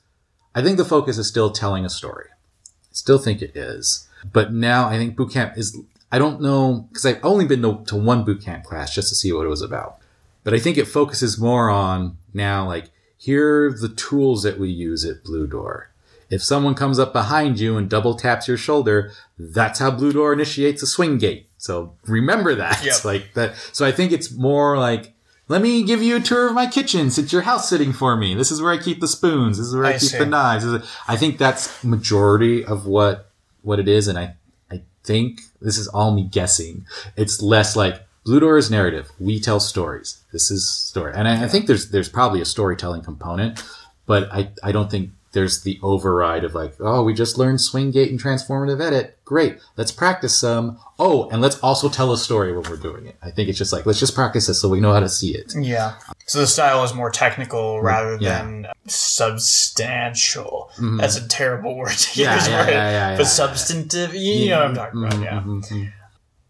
I 0.55 0.63
think 0.63 0.77
the 0.77 0.85
focus 0.85 1.17
is 1.17 1.27
still 1.27 1.51
telling 1.51 1.87
a 1.87 1.91
story. 1.91 2.27
I 2.31 2.93
still 2.93 3.17
think 3.19 3.41
it 3.41 3.57
is. 3.57 4.07
But 4.31 4.53
now 4.53 4.89
I 4.89 4.99
think 4.99 5.17
boot 5.17 5.33
camp 5.33 5.57
is, 5.57 5.75
I 6.13 6.19
don't 6.19 6.43
know, 6.43 6.87
because 6.91 7.07
I've 7.07 7.25
only 7.25 7.47
been 7.47 7.63
to, 7.63 7.83
to 7.87 7.97
one 7.97 8.25
boot 8.25 8.43
camp 8.43 8.65
class 8.65 8.95
just 8.95 9.09
to 9.09 9.15
see 9.15 9.33
what 9.33 9.47
it 9.47 9.49
was 9.49 9.63
about. 9.63 9.97
But 10.45 10.53
I 10.53 10.59
think 10.59 10.77
it 10.77 10.89
focuses 10.89 11.41
more 11.41 11.71
on 11.71 12.19
now, 12.35 12.67
like, 12.67 12.91
here 13.17 13.69
are 13.69 13.73
the 13.73 13.89
tools 13.89 14.43
that 14.43 14.59
we 14.59 14.69
use 14.69 15.03
at 15.07 15.25
Blue 15.25 15.47
Door. 15.47 15.91
If 16.29 16.43
someone 16.43 16.75
comes 16.75 16.99
up 16.99 17.15
behind 17.15 17.59
you 17.59 17.79
and 17.79 17.89
double 17.89 18.17
taps 18.17 18.49
your 18.49 18.59
shoulder, 18.59 19.13
that's 19.39 19.79
how 19.79 19.91
Blue 19.91 20.13
Door 20.13 20.35
initiates 20.35 20.83
a 20.83 20.87
swing 20.87 21.17
gate. 21.17 21.47
So 21.63 21.95
remember 22.07 22.57
that. 22.57 22.85
Yep. 22.85 22.93
Like 23.05 23.35
that. 23.35 23.55
So 23.73 23.87
I 23.87 23.93
think 23.93 24.11
it's 24.11 24.33
more 24.33 24.77
like, 24.77 25.15
let 25.49 25.63
me 25.63 25.85
give 25.85 26.03
you 26.03 26.17
a 26.17 26.21
tour 26.21 26.49
of 26.49 26.55
my 26.55 26.67
kitchen 26.67 27.11
since 27.11 27.33
your 27.33 27.43
house 27.43 27.69
sitting 27.69 27.93
for 27.93 28.17
me. 28.17 28.35
This 28.35 28.51
is 28.51 28.61
where 28.61 28.73
I 28.73 28.79
keep 28.79 29.01
the 29.01 29.07
spoons. 29.07 29.59
This 29.59 29.69
is 29.69 29.75
where 29.75 29.85
I, 29.85 29.91
I 29.91 29.93
keep 29.93 30.11
see. 30.11 30.19
the 30.19 30.27
knives. 30.27 30.65
I 31.07 31.17
think 31.17 31.39
that's 31.39 31.85
majority 31.85 32.65
of 32.65 32.87
what, 32.87 33.31
what 33.63 33.79
it 33.79 33.87
is. 33.87 34.09
And 34.09 34.19
I, 34.19 34.35
I 34.73 34.83
think 35.05 35.43
this 35.61 35.79
is 35.79 35.87
all 35.89 36.13
me 36.13 36.25
guessing. 36.25 36.85
It's 37.17 37.41
less 37.41 37.77
like 37.77 38.05
Blue 38.25 38.41
Door 38.41 38.59
is 38.59 38.71
narrative. 38.71 39.11
We 39.21 39.39
tell 39.39 39.61
stories. 39.61 40.21
This 40.33 40.51
is 40.51 40.69
story. 40.69 41.13
And 41.15 41.29
I, 41.29 41.45
I 41.45 41.49
think 41.49 41.67
there's, 41.67 41.91
there's 41.91 42.09
probably 42.09 42.41
a 42.41 42.45
storytelling 42.45 43.03
component, 43.03 43.63
but 44.07 44.33
I, 44.33 44.51
I 44.65 44.73
don't 44.73 44.91
think 44.91 45.11
there's 45.33 45.63
the 45.63 45.79
override 45.83 46.45
of 46.45 46.55
like, 46.55 46.75
oh, 46.81 47.03
we 47.03 47.15
just 47.15 47.39
learned 47.39 47.61
swing 47.61 47.91
gate 47.91 48.11
and 48.11 48.21
transformative 48.21 48.81
edit. 48.81 49.19
Great. 49.33 49.59
Let's 49.79 49.93
practice 49.93 50.37
some. 50.37 50.79
Oh, 50.99 51.27
and 51.31 51.41
let's 51.41 51.59
also 51.61 51.89
tell 51.89 52.13
a 52.13 52.19
story 52.19 52.53
when 52.53 52.69
we're 52.69 52.77
doing 52.77 53.07
it. 53.07 53.17
I 53.23 53.31
think 53.31 53.49
it's 53.49 53.57
just 53.57 53.73
like, 53.73 53.87
let's 53.87 53.99
just 53.99 54.15
practice 54.15 54.47
this 54.47 54.61
so 54.61 54.69
we 54.69 54.79
know 54.79 54.93
how 54.93 55.01
to 55.01 55.09
see 55.09 55.35
it. 55.35 55.55
Yeah. 55.59 55.95
So 56.27 56.41
the 56.41 56.47
style 56.47 56.85
is 56.85 56.93
more 56.93 57.09
technical 57.11 57.81
rather 57.81 58.19
Mm, 58.19 58.21
yeah. 58.21 58.41
Mm-hmm. 58.43 58.63
than 58.63 58.73
substantial. 58.87 60.71
That's 60.79 61.17
a 61.17 61.27
terrible 61.29 61.77
word 61.79 61.93
to 61.97 62.21
Yeah, 62.21 62.35
use, 62.35 62.47
yeah, 62.49 62.59
right? 62.61 62.69
yeah, 62.73 62.91
yeah, 62.91 63.11
but 63.17 63.23
yeah, 63.23 63.29
substantive, 63.29 64.15
you 64.15 64.51
know 64.51 64.59
what 64.59 64.69
I'm 64.69 64.75
talking 64.75 65.01
about, 65.05 65.15
Mhm, 65.19 65.25
yeah. 65.25 65.41
mhm, 65.41 65.67
mhm. 65.67 65.93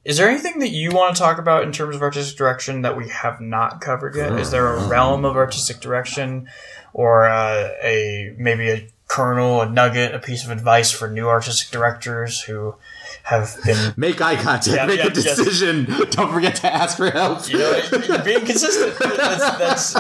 Is 0.05 0.17
there 0.17 0.29
anything 0.29 0.59
that 0.59 0.71
you 0.71 0.91
want 0.91 1.15
to 1.15 1.23
talk 1.23 1.39
about 1.39 1.63
in 1.63 1.71
terms 1.71 1.95
of 1.95 2.03
artistic 2.03 2.37
direction 2.37 2.83
that 2.83 2.97
we 2.97 3.09
have 3.11 3.41
not 3.41 3.81
covered 3.81 4.17
yet? 4.17 4.33
Is 4.41 4.51
there 4.51 4.67
a 4.67 4.89
realm 4.89 5.25
of 5.25 5.37
artistic 5.37 5.79
direction, 5.79 6.49
or 6.93 7.27
uh, 7.29 7.69
a 7.81 8.35
maybe 8.37 8.69
a 8.69 8.89
kernel, 9.13 9.61
a 9.61 9.69
nugget, 9.69 10.15
a 10.15 10.19
piece 10.19 10.43
of 10.43 10.51
advice 10.51 10.91
for 10.91 11.11
new 11.11 11.29
artistic 11.29 11.71
directors 11.71 12.41
who 12.41 12.75
have 13.25 13.59
been, 13.63 13.93
Make 13.99 14.23
eye 14.23 14.37
contact. 14.37 14.69
Yeah, 14.69 14.87
make 14.87 15.01
yeah, 15.01 15.09
a 15.09 15.11
decision. 15.11 15.85
Don't 16.11 16.33
forget 16.33 16.57
to 16.57 16.73
ask 16.73 16.97
for 16.97 17.11
help. 17.11 17.47
you 17.47 17.59
know, 17.59 17.83
you're 18.09 18.25
being 18.25 18.47
consistent. 18.47 18.99
That's, 19.17 19.59
that's 19.59 19.95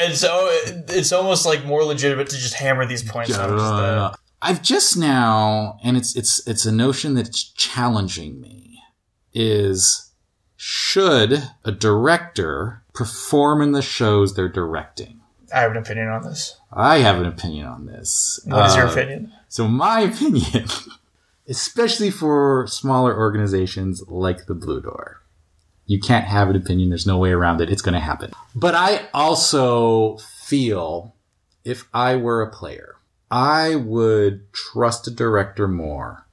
and 0.00 0.14
so 0.14 0.30
oh, 0.32 0.82
it's 0.88 1.12
almost 1.12 1.44
like 1.44 1.66
more 1.66 1.84
legitimate 1.84 2.30
to 2.30 2.36
just 2.36 2.54
hammer 2.54 2.86
these 2.86 3.02
points 3.02 3.36
out. 3.36 3.50
Just 3.50 3.62
uh, 3.62 4.10
the, 4.10 4.18
I've 4.40 4.62
just 4.62 4.96
now, 4.96 5.78
and 5.84 5.98
it's 5.98 6.16
it's 6.16 6.46
it's 6.48 6.64
a 6.64 6.72
notion 6.72 7.12
that's 7.12 7.44
challenging 7.52 8.40
me. 8.40 8.78
Is 9.34 10.10
should 10.56 11.50
a 11.66 11.72
director 11.72 12.82
perform 12.94 13.60
in 13.60 13.72
the 13.72 13.82
shows 13.82 14.34
they're 14.34 14.48
directing? 14.48 15.21
I 15.54 15.60
have 15.60 15.70
an 15.72 15.76
opinion 15.76 16.08
on 16.08 16.22
this. 16.24 16.58
I 16.72 16.98
have 16.98 17.18
an 17.18 17.26
opinion 17.26 17.66
on 17.66 17.86
this. 17.86 18.40
What 18.44 18.66
is 18.66 18.76
your 18.76 18.86
Uh, 18.88 18.92
opinion? 18.92 19.32
So 19.48 19.68
my 19.68 20.00
opinion, 20.10 20.66
especially 21.48 22.10
for 22.10 22.66
smaller 22.68 23.16
organizations 23.16 24.02
like 24.08 24.46
the 24.46 24.54
Blue 24.54 24.80
Door, 24.80 25.20
you 25.86 26.00
can't 26.00 26.24
have 26.26 26.48
an 26.48 26.56
opinion. 26.56 26.88
There's 26.88 27.06
no 27.06 27.18
way 27.18 27.30
around 27.32 27.60
it. 27.60 27.70
It's 27.70 27.82
going 27.82 27.94
to 27.94 28.00
happen. 28.00 28.32
But 28.54 28.74
I 28.74 29.08
also 29.12 30.16
feel 30.18 31.14
if 31.64 31.88
I 31.92 32.16
were 32.16 32.40
a 32.42 32.50
player, 32.50 32.96
I 33.30 33.74
would 33.76 34.52
trust 34.52 35.06
a 35.08 35.10
director 35.10 35.66
more 35.68 36.26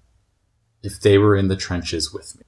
if 0.84 1.02
they 1.02 1.18
were 1.18 1.36
in 1.36 1.48
the 1.48 1.56
trenches 1.56 2.14
with 2.14 2.36
me. 2.38 2.44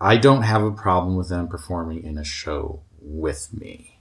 I 0.00 0.16
don't 0.16 0.42
have 0.42 0.62
a 0.62 0.70
problem 0.70 1.16
with 1.16 1.28
them 1.28 1.48
performing 1.48 2.02
in 2.02 2.18
a 2.18 2.24
show 2.24 2.82
with 3.00 3.48
me 3.52 3.93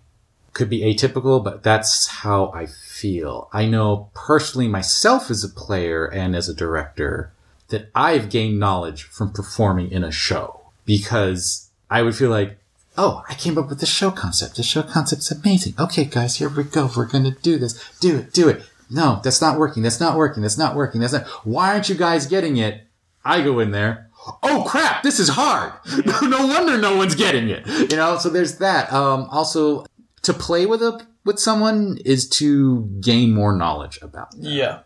could 0.54 0.70
be 0.70 0.82
atypical, 0.82 1.44
but 1.44 1.64
that's 1.64 2.08
how 2.08 2.52
I 2.54 2.68
feel. 2.68 3.50
I 3.52 3.66
know 3.66 4.10
personally 4.14 4.68
myself 4.68 5.30
as 5.32 5.44
a 5.44 5.50
player 5.50 6.06
and 6.06 6.36
as 6.36 6.48
a 6.48 6.54
director 6.54 7.32
that 7.70 7.90
I've 7.96 8.30
gained 8.30 8.60
knowledge 8.60 9.04
from 9.04 9.32
performing 9.32 9.92
in 9.92 10.04
a 10.04 10.12
show 10.12 10.62
because 10.86 11.70
I 11.90 12.04
would 12.04 12.16
feel 12.16 12.30
like, 12.30 12.58
oh, 12.98 13.24
I 13.28 13.34
came 13.34 13.58
up 13.58 13.70
with 13.70 13.80
the 13.80 13.86
show 13.86 14.12
concept. 14.12 14.58
The 14.58 14.64
show 14.64 14.84
concept's 14.84 15.32
amazing. 15.32 15.74
Okay, 15.80 16.06
guys, 16.06 16.38
here 16.38 16.50
we 16.50 16.64
go. 16.64 16.90
We're 16.96 17.06
going 17.06 17.24
to 17.24 17.32
do 17.32 17.58
this. 17.58 17.84
Do 18.00 18.18
it, 18.18 18.34
do 18.34 18.48
it. 18.48 18.62
No, 18.90 19.22
that's 19.24 19.42
not 19.42 19.58
working. 19.58 19.82
That's 19.82 20.00
not 20.00 20.16
working. 20.16 20.44
That's 20.44 20.58
not 20.58 20.76
working. 20.76 21.02
That's 21.02 21.14
not. 21.14 21.26
Why 21.46 21.72
aren't 21.72 21.90
you 21.90 21.96
guys 21.96 22.28
getting 22.28 22.58
it? 22.58 22.84
I 23.26 23.42
go 23.42 23.60
in 23.60 23.72
there. 23.72 24.10
Oh 24.42 24.64
crap! 24.68 25.04
This 25.04 25.20
is 25.20 25.30
hard. 25.30 25.74
no 26.22 26.48
wonder 26.48 26.78
no 26.78 26.96
one's 26.96 27.16
getting 27.16 27.50
it. 27.50 27.66
You 27.92 27.98
know. 27.98 28.18
So 28.18 28.30
there's 28.30 28.58
that. 28.60 28.92
Um, 28.94 29.28
also, 29.32 29.86
to 30.24 30.34
play 30.34 30.66
with 30.66 30.82
a 30.82 31.06
with 31.24 31.40
someone 31.40 32.00
is 32.04 32.28
to 32.28 32.82
gain 33.00 33.34
more 33.34 33.56
knowledge 33.56 34.00
about. 34.02 34.32
Them. 34.32 34.41
Yeah. 34.41 34.80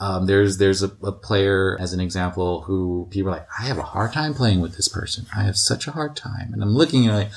Um, 0.00 0.24
there's 0.24 0.56
there's 0.56 0.82
a, 0.82 0.90
a 1.02 1.12
player 1.12 1.76
as 1.78 1.92
an 1.92 2.00
example 2.00 2.62
who 2.62 3.06
people 3.10 3.30
are 3.30 3.36
like, 3.36 3.48
I 3.58 3.64
have 3.64 3.76
a 3.76 3.82
hard 3.82 4.14
time 4.14 4.32
playing 4.32 4.60
with 4.60 4.76
this 4.76 4.88
person. 4.88 5.26
I 5.36 5.42
have 5.42 5.58
such 5.58 5.86
a 5.86 5.90
hard 5.90 6.16
time, 6.16 6.54
and 6.54 6.62
I'm 6.62 6.74
looking 6.74 7.06
at 7.06 7.14
like, 7.14 7.30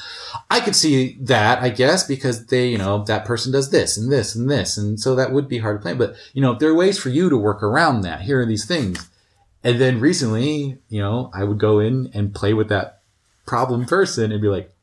I 0.49 0.61
could 0.61 0.75
see 0.75 1.17
that 1.19 1.61
I 1.61 1.69
guess 1.69 2.07
because 2.07 2.45
they 2.45 2.69
you 2.69 2.77
know 2.77 3.03
that 3.03 3.25
person 3.25 3.51
does 3.51 3.69
this 3.69 3.97
and 3.97 4.09
this 4.09 4.33
and 4.33 4.49
this, 4.49 4.77
and 4.77 4.97
so 4.97 5.13
that 5.15 5.33
would 5.33 5.49
be 5.49 5.57
hard 5.57 5.77
to 5.77 5.81
play. 5.81 5.93
But 5.93 6.15
you 6.33 6.41
know 6.41 6.55
there 6.55 6.69
are 6.69 6.75
ways 6.75 6.97
for 6.97 7.09
you 7.09 7.29
to 7.29 7.37
work 7.37 7.61
around 7.61 8.01
that. 8.01 8.21
Here 8.21 8.39
are 8.39 8.45
these 8.45 8.65
things, 8.65 9.09
and 9.61 9.81
then 9.81 9.99
recently 9.99 10.77
you 10.87 11.01
know 11.01 11.31
I 11.33 11.43
would 11.43 11.59
go 11.59 11.79
in 11.79 12.11
and 12.13 12.33
play 12.33 12.53
with 12.53 12.69
that 12.69 13.01
problem 13.45 13.85
person 13.85 14.31
and 14.31 14.41
be 14.41 14.47
like, 14.47 14.73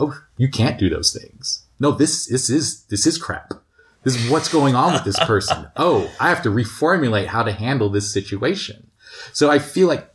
oh, 0.00 0.20
you 0.36 0.48
can't 0.48 0.80
do 0.80 0.90
those 0.90 1.12
things. 1.12 1.63
No, 1.78 1.90
this 1.90 2.26
this 2.26 2.50
is 2.50 2.84
this 2.84 3.06
is 3.06 3.18
crap. 3.18 3.52
This 4.04 4.16
is 4.16 4.30
what's 4.30 4.48
going 4.48 4.74
on 4.74 4.92
with 4.92 5.04
this 5.04 5.18
person. 5.26 5.66
Oh, 5.76 6.10
I 6.20 6.28
have 6.28 6.42
to 6.42 6.50
reformulate 6.50 7.26
how 7.26 7.42
to 7.42 7.52
handle 7.52 7.88
this 7.88 8.12
situation. 8.12 8.90
So 9.32 9.50
I 9.50 9.58
feel 9.58 9.88
like 9.88 10.14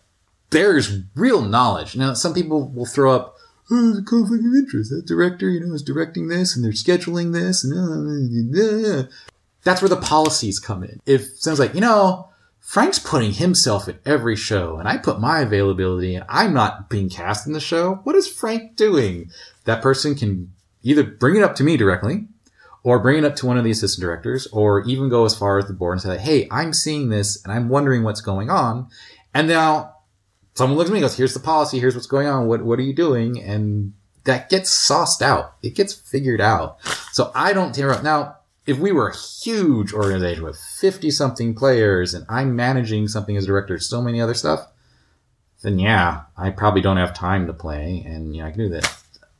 there's 0.51 0.99
real 1.15 1.41
knowledge. 1.41 1.95
Now, 1.95 2.13
some 2.13 2.33
people 2.33 2.69
will 2.69 2.85
throw 2.85 3.13
up, 3.13 3.35
oh, 3.71 3.93
the 3.93 4.03
conflict 4.03 4.43
of 4.45 4.53
interest. 4.53 4.91
That 4.91 5.05
director, 5.05 5.49
you 5.49 5.59
know, 5.59 5.73
is 5.73 5.83
directing 5.83 6.27
this 6.27 6.55
and 6.55 6.63
they're 6.63 6.71
scheduling 6.71 7.33
this. 7.33 7.63
And 7.63 7.73
uh, 7.73 8.59
uh, 8.61 8.97
uh, 8.97 8.99
uh. 8.99 9.03
that's 9.63 9.81
where 9.81 9.89
the 9.89 9.97
policies 9.97 10.59
come 10.59 10.83
in. 10.83 10.99
If 11.05 11.39
someone's 11.39 11.59
like, 11.59 11.75
you 11.75 11.81
know, 11.81 12.29
Frank's 12.59 12.99
putting 12.99 13.33
himself 13.33 13.87
in 13.87 13.97
every 14.05 14.35
show 14.35 14.77
and 14.77 14.87
I 14.87 14.97
put 14.97 15.19
my 15.19 15.39
availability 15.39 16.13
and 16.15 16.25
I'm 16.29 16.53
not 16.53 16.89
being 16.89 17.09
cast 17.09 17.47
in 17.47 17.53
the 17.53 17.59
show, 17.59 17.95
what 18.03 18.15
is 18.15 18.27
Frank 18.27 18.75
doing? 18.75 19.31
That 19.65 19.81
person 19.81 20.13
can 20.15 20.51
either 20.83 21.03
bring 21.03 21.35
it 21.35 21.43
up 21.43 21.55
to 21.55 21.63
me 21.63 21.77
directly 21.77 22.27
or 22.83 22.99
bring 22.99 23.17
it 23.17 23.25
up 23.25 23.35
to 23.37 23.45
one 23.45 23.57
of 23.57 23.63
the 23.63 23.71
assistant 23.71 24.01
directors 24.01 24.47
or 24.47 24.83
even 24.83 25.09
go 25.09 25.25
as 25.25 25.37
far 25.37 25.57
as 25.57 25.65
the 25.65 25.73
board 25.73 25.93
and 25.93 26.01
say, 26.01 26.17
Hey, 26.17 26.47
I'm 26.51 26.73
seeing 26.73 27.09
this 27.09 27.43
and 27.43 27.53
I'm 27.53 27.69
wondering 27.69 28.03
what's 28.03 28.21
going 28.21 28.49
on. 28.49 28.87
And 29.33 29.47
now 29.47 29.95
someone 30.55 30.77
looks 30.77 30.89
at 30.89 30.93
me 30.93 30.99
and 30.99 31.03
goes, 31.03 31.17
here's 31.17 31.33
the 31.33 31.39
policy. 31.39 31.79
Here's 31.79 31.95
what's 31.95 32.07
going 32.07 32.27
on. 32.27 32.47
What, 32.47 32.63
what 32.63 32.79
are 32.79 32.83
you 32.83 32.93
doing? 32.93 33.41
And 33.41 33.93
that 34.25 34.49
gets 34.49 34.69
sauced 34.69 35.21
out. 35.21 35.55
It 35.63 35.75
gets 35.75 35.93
figured 35.93 36.41
out. 36.41 36.77
So 37.11 37.31
I 37.33 37.53
don't 37.53 37.73
tear 37.73 37.91
up. 37.91 38.03
Now, 38.03 38.37
if 38.65 38.77
we 38.77 38.91
were 38.91 39.07
a 39.07 39.17
huge 39.17 39.93
organization 39.93 40.43
with 40.43 40.59
50 40.79 41.11
something 41.11 41.55
players 41.55 42.13
and 42.13 42.25
I'm 42.29 42.55
managing 42.55 43.07
something 43.07 43.35
as 43.35 43.45
director, 43.45 43.79
so 43.79 44.01
many 44.01 44.21
other 44.21 44.33
stuff, 44.33 44.67
then 45.63 45.79
yeah, 45.79 46.23
I 46.37 46.51
probably 46.51 46.81
don't 46.81 46.97
have 46.97 47.13
time 47.13 47.47
to 47.47 47.53
play 47.53 48.03
and 48.05 48.31
know, 48.31 48.45
I 48.45 48.51
can 48.51 48.59
do 48.59 48.69
that. 48.69 48.98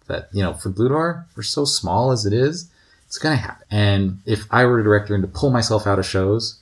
But, 0.09 0.27
you 0.33 0.41
know, 0.41 0.55
for 0.55 0.69
Blue 0.69 0.89
Door, 0.89 1.27
for 1.35 1.43
so 1.43 1.65
small 1.65 2.11
as 2.11 2.25
it 2.25 2.33
is, 2.33 2.67
it's 3.05 3.19
going 3.19 3.37
to 3.37 3.41
happen. 3.41 3.63
And 3.69 4.19
if 4.25 4.43
I 4.49 4.65
were 4.65 4.79
a 4.79 4.83
director 4.83 5.13
and 5.13 5.21
to 5.21 5.27
pull 5.27 5.51
myself 5.51 5.85
out 5.85 5.99
of 5.99 6.05
shows, 6.05 6.59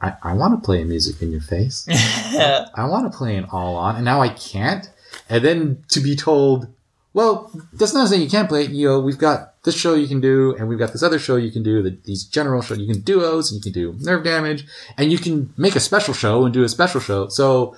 I, 0.00 0.14
I 0.22 0.32
want 0.32 0.58
to 0.58 0.64
play 0.64 0.82
music 0.84 1.20
in 1.20 1.30
your 1.30 1.42
face. 1.42 1.86
I 1.90 2.86
want 2.88 3.12
to 3.12 3.16
play 3.16 3.36
an 3.36 3.44
all 3.52 3.76
on, 3.76 3.96
and 3.96 4.06
now 4.06 4.22
I 4.22 4.30
can't. 4.30 4.90
And 5.28 5.44
then 5.44 5.84
to 5.88 6.00
be 6.00 6.16
told, 6.16 6.66
well, 7.12 7.52
that's 7.74 7.92
not 7.92 8.08
saying 8.08 8.22
you 8.22 8.30
can't 8.30 8.48
play 8.48 8.64
it. 8.64 8.70
You 8.70 8.88
know, 8.88 9.00
we've 9.00 9.18
got 9.18 9.62
this 9.64 9.78
show 9.78 9.94
you 9.94 10.08
can 10.08 10.22
do, 10.22 10.56
and 10.56 10.66
we've 10.66 10.78
got 10.78 10.92
this 10.92 11.02
other 11.02 11.18
show 11.18 11.36
you 11.36 11.50
can 11.50 11.62
do. 11.62 11.82
The, 11.82 11.98
these 12.04 12.24
general 12.24 12.62
show 12.62 12.72
you 12.72 12.90
can 12.90 13.02
duos, 13.02 13.52
and 13.52 13.62
you 13.62 13.70
can 13.70 13.78
do 13.78 13.96
nerve 14.00 14.24
damage, 14.24 14.64
and 14.96 15.12
you 15.12 15.18
can 15.18 15.52
make 15.58 15.76
a 15.76 15.80
special 15.80 16.14
show 16.14 16.46
and 16.46 16.54
do 16.54 16.62
a 16.62 16.70
special 16.70 17.02
show. 17.02 17.28
So 17.28 17.76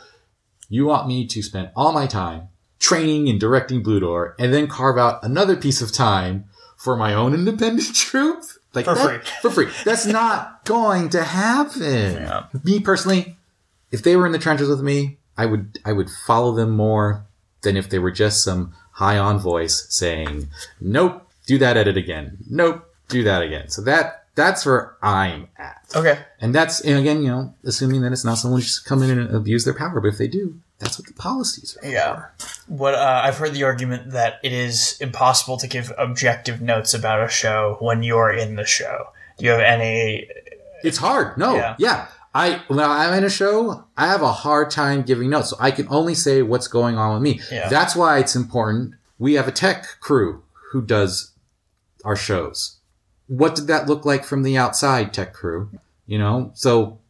you 0.68 0.86
want 0.86 1.08
me 1.08 1.26
to 1.26 1.42
spend 1.42 1.70
all 1.74 1.90
my 1.92 2.06
time 2.06 2.49
training 2.80 3.28
and 3.28 3.38
directing 3.38 3.82
Blue 3.84 4.00
Door, 4.00 4.34
and 4.40 4.52
then 4.52 4.66
carve 4.66 4.98
out 4.98 5.22
another 5.22 5.54
piece 5.56 5.80
of 5.80 5.92
time 5.92 6.46
for 6.76 6.96
my 6.96 7.14
own 7.14 7.32
independent 7.34 7.94
troupe? 7.94 8.42
Like 8.74 8.84
For 8.86 8.94
that- 8.94 9.24
free. 9.24 9.32
For 9.42 9.50
free. 9.50 9.68
That's 9.84 10.06
not 10.06 10.64
going 10.64 11.08
to 11.10 11.22
happen. 11.22 12.14
Yeah. 12.14 12.46
Me 12.64 12.80
personally, 12.80 13.36
if 13.92 14.02
they 14.02 14.16
were 14.16 14.26
in 14.26 14.32
the 14.32 14.38
trenches 14.38 14.68
with 14.68 14.80
me, 14.80 15.18
I 15.36 15.46
would 15.46 15.78
I 15.84 15.92
would 15.92 16.08
follow 16.26 16.52
them 16.54 16.70
more 16.70 17.24
than 17.62 17.76
if 17.76 17.88
they 17.90 17.98
were 17.98 18.10
just 18.10 18.42
some 18.44 18.72
high 18.92 19.18
on 19.18 19.38
voice 19.38 19.86
saying, 19.90 20.48
"Nope, 20.80 21.26
do 21.46 21.58
that 21.58 21.76
edit 21.76 21.96
again. 21.96 22.38
Nope, 22.48 22.84
do 23.08 23.22
that 23.24 23.42
again." 23.42 23.68
So 23.70 23.82
that 23.82 24.26
that's 24.36 24.64
where 24.64 24.94
I'm 25.02 25.48
at. 25.56 25.82
Okay. 25.96 26.18
And 26.40 26.54
that's 26.54 26.80
and 26.80 26.98
again, 26.98 27.22
you 27.22 27.28
know, 27.28 27.54
assuming 27.64 28.02
that 28.02 28.12
it's 28.12 28.24
not 28.24 28.38
someone 28.38 28.60
who's 28.60 28.66
just 28.68 28.84
come 28.84 29.02
in 29.02 29.10
and 29.18 29.34
abuse 29.34 29.64
their 29.64 29.74
power, 29.74 30.00
but 30.00 30.08
if 30.08 30.18
they 30.18 30.28
do, 30.28 30.60
that's 30.80 30.98
what 30.98 31.06
the 31.06 31.14
policies 31.14 31.76
are. 31.82 31.88
Yeah. 31.88 32.24
What 32.66 32.94
uh, 32.94 33.22
I've 33.24 33.36
heard 33.36 33.54
the 33.54 33.62
argument 33.62 34.10
that 34.12 34.40
it 34.42 34.52
is 34.52 34.96
impossible 35.00 35.58
to 35.58 35.68
give 35.68 35.92
objective 35.98 36.60
notes 36.60 36.94
about 36.94 37.22
a 37.22 37.28
show 37.28 37.76
when 37.80 38.02
you're 38.02 38.32
in 38.32 38.56
the 38.56 38.64
show. 38.64 39.08
Do 39.38 39.44
you 39.44 39.50
have 39.52 39.60
any? 39.60 40.28
It's 40.82 40.98
hard. 40.98 41.36
No. 41.38 41.54
Yeah. 41.54 41.76
Yeah. 41.78 42.06
I 42.34 42.62
when 42.68 42.80
I'm 42.80 43.12
in 43.14 43.24
a 43.24 43.30
show, 43.30 43.84
I 43.96 44.06
have 44.06 44.22
a 44.22 44.32
hard 44.32 44.70
time 44.70 45.02
giving 45.02 45.30
notes. 45.30 45.50
So 45.50 45.56
I 45.60 45.70
can 45.70 45.86
only 45.90 46.14
say 46.14 46.42
what's 46.42 46.66
going 46.66 46.96
on 46.96 47.14
with 47.14 47.22
me. 47.22 47.40
Yeah. 47.52 47.68
That's 47.68 47.94
why 47.94 48.18
it's 48.18 48.34
important. 48.34 48.94
We 49.18 49.34
have 49.34 49.48
a 49.48 49.52
tech 49.52 49.84
crew 50.00 50.42
who 50.72 50.80
does 50.80 51.32
our 52.04 52.16
shows. 52.16 52.78
What 53.26 53.54
did 53.54 53.66
that 53.66 53.86
look 53.86 54.06
like 54.06 54.24
from 54.24 54.42
the 54.44 54.56
outside 54.56 55.12
tech 55.12 55.34
crew? 55.34 55.70
You 56.06 56.18
know? 56.18 56.52
So 56.54 57.00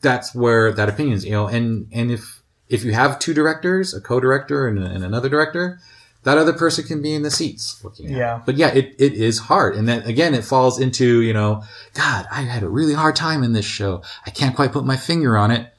that's 0.00 0.34
where 0.34 0.72
that 0.72 0.88
opinion 0.88 1.16
is, 1.16 1.24
you 1.24 1.30
know, 1.30 1.46
and 1.46 1.86
and 1.92 2.10
if 2.10 2.39
if 2.70 2.84
you 2.84 2.92
have 2.92 3.18
two 3.18 3.34
directors, 3.34 3.92
a 3.92 4.00
co-director 4.00 4.66
and, 4.66 4.78
and 4.78 5.04
another 5.04 5.28
director, 5.28 5.80
that 6.22 6.38
other 6.38 6.52
person 6.52 6.84
can 6.84 7.02
be 7.02 7.14
in 7.14 7.22
the 7.22 7.30
seats 7.30 7.82
looking 7.82 8.06
at. 8.06 8.16
Yeah. 8.16 8.42
But 8.44 8.56
yeah, 8.56 8.68
it, 8.68 8.94
it 8.98 9.14
is 9.14 9.38
hard. 9.38 9.74
And 9.74 9.88
then 9.88 10.02
again, 10.02 10.34
it 10.34 10.44
falls 10.44 10.78
into, 10.78 11.20
you 11.20 11.32
know, 11.32 11.64
God, 11.94 12.26
I 12.30 12.42
had 12.42 12.62
a 12.62 12.68
really 12.68 12.94
hard 12.94 13.16
time 13.16 13.42
in 13.42 13.52
this 13.52 13.64
show. 13.64 14.02
I 14.26 14.30
can't 14.30 14.54
quite 14.54 14.72
put 14.72 14.84
my 14.84 14.96
finger 14.96 15.36
on 15.36 15.50
it. 15.50 15.72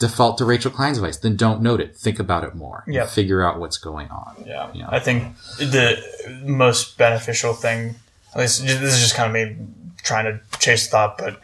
Default 0.00 0.38
to 0.38 0.44
Rachel 0.44 0.70
Klein's 0.70 0.98
advice. 0.98 1.18
Then 1.18 1.36
don't 1.36 1.60
note 1.60 1.80
it. 1.80 1.96
Think 1.96 2.18
about 2.18 2.44
it 2.44 2.54
more. 2.54 2.84
Yep. 2.86 3.08
Figure 3.08 3.44
out 3.44 3.58
what's 3.58 3.78
going 3.78 4.08
on. 4.08 4.44
Yeah. 4.46 4.70
Yeah. 4.72 4.88
I 4.88 5.00
think 5.00 5.36
the 5.58 6.00
most 6.44 6.96
beneficial 6.96 7.52
thing, 7.52 7.96
at 8.32 8.40
least 8.40 8.62
this 8.62 8.94
is 8.94 9.00
just 9.00 9.16
kind 9.16 9.28
of 9.28 9.34
me 9.34 9.66
trying 10.02 10.24
to 10.24 10.58
chase 10.58 10.88
thought, 10.88 11.18
but 11.18 11.40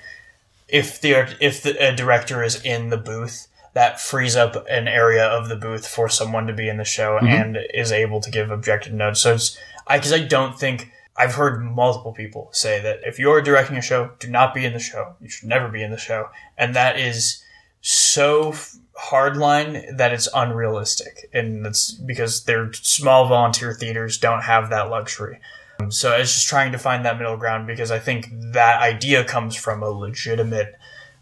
if 0.68 1.00
the 1.00 1.36
if 1.40 1.62
the 1.62 1.76
a 1.84 1.94
director 1.94 2.42
is 2.42 2.64
in 2.64 2.90
the 2.90 2.96
booth, 2.96 3.48
that 3.74 4.00
frees 4.00 4.36
up 4.36 4.56
an 4.68 4.88
area 4.88 5.26
of 5.26 5.48
the 5.48 5.56
booth 5.56 5.86
for 5.86 6.08
someone 6.08 6.46
to 6.46 6.52
be 6.52 6.68
in 6.68 6.78
the 6.78 6.84
show 6.84 7.16
mm-hmm. 7.16 7.26
and 7.26 7.58
is 7.74 7.92
able 7.92 8.20
to 8.20 8.30
give 8.30 8.50
objective 8.50 8.92
notes. 8.92 9.20
So 9.20 9.34
it's 9.34 9.58
I 9.86 9.98
because 9.98 10.12
I 10.12 10.20
don't 10.20 10.58
think 10.58 10.92
I've 11.16 11.34
heard 11.34 11.62
multiple 11.62 12.12
people 12.12 12.48
say 12.52 12.80
that 12.80 13.00
if 13.04 13.18
you're 13.18 13.42
directing 13.42 13.76
a 13.76 13.82
show, 13.82 14.12
do 14.18 14.30
not 14.30 14.54
be 14.54 14.64
in 14.64 14.72
the 14.72 14.78
show. 14.78 15.14
You 15.20 15.28
should 15.28 15.48
never 15.48 15.68
be 15.68 15.82
in 15.82 15.90
the 15.90 15.98
show, 15.98 16.28
and 16.56 16.74
that 16.74 16.98
is 16.98 17.42
so 17.80 18.54
hardline 18.98 19.96
that 19.96 20.12
it's 20.12 20.28
unrealistic, 20.34 21.28
and 21.32 21.64
that's 21.64 21.90
because 21.90 22.44
they're 22.44 22.72
small 22.72 23.28
volunteer 23.28 23.74
theaters 23.74 24.18
don't 24.18 24.42
have 24.42 24.70
that 24.70 24.88
luxury. 24.88 25.40
So 25.88 26.12
I 26.12 26.20
was 26.20 26.32
just 26.32 26.48
trying 26.48 26.72
to 26.72 26.78
find 26.78 27.04
that 27.04 27.18
middle 27.18 27.36
ground 27.36 27.66
because 27.66 27.90
I 27.90 27.98
think 27.98 28.28
that 28.52 28.80
idea 28.80 29.24
comes 29.24 29.56
from 29.56 29.82
a 29.82 29.90
legitimate, 29.90 30.76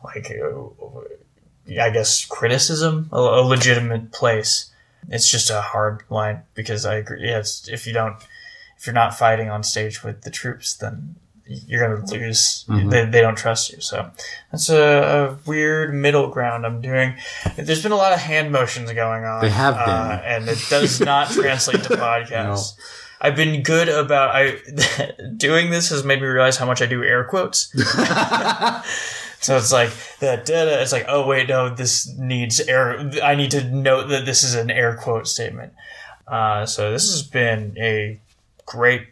like, 0.05 0.31
I 1.69 1.91
guess 1.91 2.25
criticism, 2.25 3.09
a, 3.13 3.17
a 3.17 3.43
legitimate 3.43 4.13
place. 4.13 4.71
It's 5.09 5.29
just 5.29 5.51
a 5.51 5.61
hard 5.61 6.03
line 6.11 6.43
because 6.55 6.87
I 6.87 6.97
agree. 6.97 7.29
Yeah, 7.29 7.43
if 7.69 7.87
you 7.87 7.93
don't, 7.93 8.17
if 8.79 8.87
you're 8.87 8.95
not 8.95 9.17
fighting 9.17 9.51
on 9.51 9.63
stage 9.63 10.05
with 10.05 10.23
the 10.23 10.31
troops, 10.31 10.75
then 10.75 11.17
you're 11.47 11.81
gonna 11.81 12.07
lose. 12.07 12.65
They, 12.69 13.05
they 13.05 13.21
don't 13.21 13.37
trust 13.37 13.73
you. 13.73 13.81
So 13.81 14.11
that's 14.51 14.69
a, 14.69 14.79
a 14.79 15.39
weird 15.49 15.95
middle 15.95 16.29
ground 16.29 16.65
I'm 16.65 16.81
doing. 16.81 17.17
There's 17.57 17.83
been 17.83 17.93
a 17.93 17.97
lot 17.97 18.13
of 18.13 18.21
hand 18.21 18.53
motions 18.53 18.93
going 18.93 19.25
on. 19.25 19.43
They 19.43 19.51
have 19.51 19.75
uh, 19.77 20.17
been. 20.17 20.25
and 20.25 20.49
it 20.49 20.65
does 20.71 21.01
not 21.01 21.31
translate 21.33 21.83
to 21.85 21.91
podcasts. 21.91 22.75
I've 23.21 23.37
been 23.37 23.63
good 23.63 23.89
about 23.89 24.35
I 24.35 24.59
doing 25.37 25.71
this 25.71 25.91
has 25.91 26.05
made 26.05 26.21
me 26.21 26.27
realize 26.27 26.57
how 26.57 26.67
much 26.67 26.83
I 26.83 26.87
do 26.87 27.05
air 27.05 27.25
quotes. 27.25 27.73
so 29.43 29.57
it's 29.57 29.73
like 29.73 29.91
that 30.21 30.47
data. 30.47 30.81
It's 30.81 30.93
like 30.93 31.07
oh 31.09 31.27
wait 31.27 31.49
no 31.49 31.75
this 31.75 32.09
needs 32.17 32.61
air. 32.61 33.11
I 33.23 33.35
need 33.35 33.51
to 33.51 33.65
note 33.65 34.09
that 34.09 34.25
this 34.25 34.43
is 34.45 34.55
an 34.55 34.71
air 34.71 34.97
quote 34.97 35.27
statement. 35.29 35.73
Uh, 36.27 36.65
so 36.65 36.93
this 36.93 37.11
has 37.11 37.23
been 37.23 37.77
a 37.79 38.19
great 38.65 39.09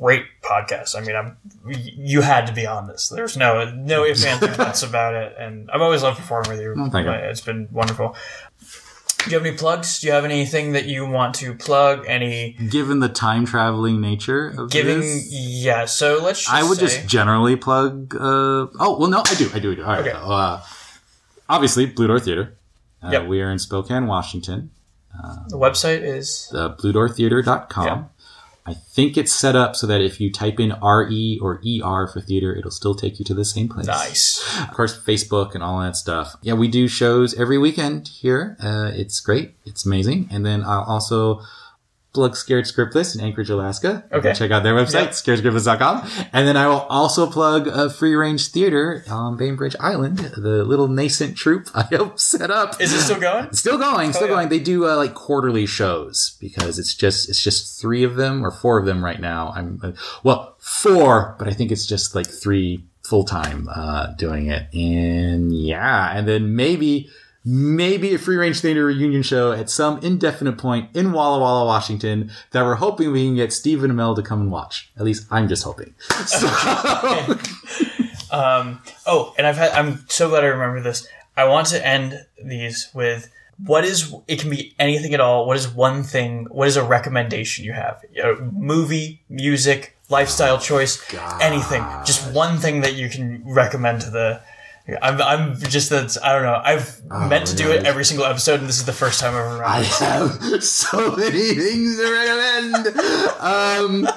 great 0.00 0.24
podcast. 0.42 0.96
I 0.96 1.00
mean, 1.00 1.14
I'm 1.14 1.36
you 1.68 2.20
had 2.22 2.46
to 2.46 2.52
be 2.52 2.66
on 2.66 2.86
this. 2.88 3.08
There's 3.08 3.36
no 3.36 3.70
no 3.70 4.04
ifs 4.04 4.24
ands 4.24 4.42
or 4.42 4.56
buts 4.56 4.82
about 4.82 5.14
it, 5.14 5.36
and 5.38 5.70
I've 5.70 5.82
always 5.82 6.02
loved 6.02 6.18
performing 6.18 6.50
with 6.50 6.60
you. 6.60 6.74
It's 7.30 7.40
been 7.40 7.68
wonderful. 7.70 8.16
Do 9.26 9.32
you 9.32 9.38
have 9.38 9.46
any 9.46 9.56
plugs? 9.56 9.98
Do 10.00 10.06
you 10.06 10.12
have 10.12 10.24
anything 10.24 10.72
that 10.72 10.86
you 10.86 11.04
want 11.04 11.34
to 11.36 11.52
plug? 11.54 12.04
Any 12.06 12.52
Given 12.70 13.00
the 13.00 13.08
time 13.08 13.44
traveling 13.44 14.00
nature 14.00 14.54
of 14.56 14.70
giving? 14.70 15.00
this, 15.00 15.26
Yeah. 15.30 15.84
So 15.86 16.20
let's. 16.22 16.40
Just 16.40 16.52
I 16.52 16.62
would 16.62 16.78
say, 16.78 16.86
just 16.86 17.06
generally 17.08 17.56
plug. 17.56 18.14
Uh, 18.14 18.68
oh 18.78 18.96
well, 18.98 19.08
no, 19.10 19.22
I 19.26 19.34
do, 19.34 19.50
I 19.52 19.58
do, 19.58 19.72
I 19.72 19.74
do. 19.74 19.82
All 19.84 19.88
right. 19.90 20.00
Okay. 20.06 20.12
Uh, 20.14 20.60
obviously, 21.48 21.86
Blue 21.86 22.06
Door 22.06 22.20
Theater. 22.20 22.54
Uh, 23.02 23.10
Yep. 23.10 23.26
We 23.26 23.42
are 23.42 23.50
in 23.50 23.58
Spokane, 23.58 24.06
Washington. 24.06 24.70
the 25.48 25.56
website 25.58 26.02
is 26.02 26.50
Uh, 26.54 26.70
BlueDoorTheater.com. 26.76 27.86
Yeah. 27.86 28.04
I 28.66 28.74
think 28.74 29.16
it's 29.16 29.32
set 29.32 29.54
up 29.54 29.76
so 29.76 29.86
that 29.86 30.00
if 30.00 30.20
you 30.20 30.32
type 30.32 30.58
in 30.58 30.74
RE 30.82 31.38
or 31.40 31.60
ER 31.64 32.06
for 32.08 32.20
theater, 32.20 32.54
it'll 32.54 32.70
still 32.70 32.94
take 32.94 33.18
you 33.18 33.24
to 33.26 33.34
the 33.34 33.44
same 33.44 33.68
place. 33.68 33.86
nice. 33.86 34.44
Of 34.60 34.74
course, 34.74 34.98
Facebook 34.98 35.54
and 35.54 35.62
all 35.62 35.80
that 35.80 35.96
stuff. 35.96 36.36
Yeah, 36.42 36.54
we 36.54 36.68
do 36.68 36.88
shows 36.88 37.34
every 37.34 37.58
weekend 37.58 38.08
here. 38.08 38.56
Uh, 38.60 38.90
it's 38.92 39.20
great. 39.20 39.54
It's 39.64 39.86
amazing. 39.86 40.28
And 40.30 40.44
then 40.44 40.64
I'll 40.64 40.84
also 40.84 41.40
plug 42.16 42.34
Scared 42.34 42.64
Scriptless 42.64 43.14
in 43.14 43.20
Anchorage, 43.20 43.50
Alaska. 43.50 44.04
Okay. 44.10 44.32
Check 44.32 44.50
out 44.50 44.62
their 44.62 44.74
website, 44.74 45.04
Yep. 45.04 45.10
scaredscriptless.com. 45.10 46.08
And 46.32 46.48
then 46.48 46.56
I 46.56 46.66
will 46.66 46.86
also 46.88 47.30
plug 47.30 47.68
a 47.68 47.90
Free 47.90 48.14
Range 48.14 48.44
Theater 48.48 49.04
on 49.10 49.36
Bainbridge 49.36 49.76
Island, 49.78 50.16
the 50.18 50.64
little 50.64 50.88
nascent 50.88 51.36
troupe 51.36 51.68
I 51.74 51.82
helped 51.90 52.20
set 52.20 52.50
up. 52.50 52.80
Is 52.80 52.94
it 52.94 53.00
still 53.02 53.20
going? 53.20 53.52
Still 53.52 53.76
going, 53.76 54.14
still 54.14 54.28
yeah. 54.28 54.34
going. 54.34 54.48
They 54.48 54.58
do 54.58 54.88
uh, 54.88 54.96
like 54.96 55.12
quarterly 55.12 55.66
shows 55.66 56.38
because 56.40 56.78
it's 56.78 56.94
just 56.94 57.28
it's 57.28 57.42
just 57.42 57.78
three 57.78 58.02
of 58.02 58.16
them 58.16 58.42
or 58.44 58.50
four 58.50 58.78
of 58.78 58.86
them 58.86 59.04
right 59.04 59.20
now. 59.20 59.52
I'm 59.54 59.78
uh, 59.82 59.92
well 60.22 60.56
four, 60.58 61.36
but 61.38 61.48
I 61.48 61.52
think 61.52 61.70
it's 61.70 61.86
just 61.86 62.14
like 62.14 62.26
three 62.26 62.82
full 63.04 63.24
time 63.24 63.68
uh, 63.70 64.14
doing 64.14 64.46
it. 64.46 64.72
And 64.72 65.54
yeah, 65.54 66.16
and 66.16 66.26
then 66.26 66.56
maybe 66.56 67.10
maybe 67.46 68.12
a 68.12 68.18
free 68.18 68.36
range 68.36 68.60
theater 68.60 68.84
reunion 68.84 69.22
show 69.22 69.52
at 69.52 69.70
some 69.70 69.98
indefinite 70.00 70.58
point 70.58 70.94
in 70.94 71.12
Walla 71.12 71.38
Walla, 71.38 71.64
Washington 71.64 72.30
that 72.50 72.64
we're 72.64 72.74
hoping 72.74 73.12
we 73.12 73.24
can 73.24 73.36
get 73.36 73.52
Stephen 73.52 73.88
and 73.90 73.96
Mel 73.96 74.14
to 74.16 74.22
come 74.22 74.40
and 74.40 74.50
watch. 74.50 74.90
At 74.98 75.04
least 75.04 75.26
I'm 75.30 75.48
just 75.48 75.62
hoping. 75.62 75.94
So, 76.26 76.46
Um, 78.30 78.82
oh, 79.06 79.34
and 79.38 79.46
I've 79.46 79.56
had. 79.56 79.70
I'm 79.72 80.04
so 80.08 80.28
glad 80.28 80.44
I 80.44 80.48
remember 80.48 80.82
this. 80.82 81.06
I 81.36 81.46
want 81.48 81.68
to 81.68 81.86
end 81.86 82.26
these 82.42 82.90
with 82.92 83.30
what 83.64 83.84
is. 83.84 84.14
It 84.26 84.40
can 84.40 84.50
be 84.50 84.74
anything 84.78 85.14
at 85.14 85.20
all. 85.20 85.46
What 85.46 85.56
is 85.56 85.68
one 85.68 86.02
thing? 86.02 86.46
What 86.50 86.68
is 86.68 86.76
a 86.76 86.84
recommendation 86.84 87.64
you 87.64 87.72
have? 87.72 88.02
A 88.22 88.34
movie, 88.34 89.22
music, 89.28 89.96
lifestyle 90.08 90.58
choice, 90.58 91.02
anything. 91.40 91.84
Just 92.04 92.32
one 92.34 92.58
thing 92.58 92.80
that 92.80 92.94
you 92.94 93.08
can 93.08 93.42
recommend 93.46 94.02
to 94.02 94.10
the. 94.10 94.40
I'm. 95.02 95.20
I'm 95.20 95.58
just 95.58 95.90
that. 95.90 96.16
I 96.22 96.32
don't 96.32 96.44
know. 96.44 96.60
I've 96.64 97.28
meant 97.28 97.48
to 97.48 97.56
do 97.56 97.72
it 97.72 97.84
every 97.84 98.04
single 98.04 98.24
episode, 98.26 98.60
and 98.60 98.68
this 98.68 98.78
is 98.78 98.84
the 98.84 98.92
first 98.92 99.20
time 99.20 99.34
I've 99.34 99.52
ever. 99.52 99.64
I 99.64 99.82
have 99.82 100.62
so 100.64 101.16
many 101.16 101.54
things 101.54 101.96
to 101.96 102.12
recommend. 102.12 102.86
Um, 103.40 104.08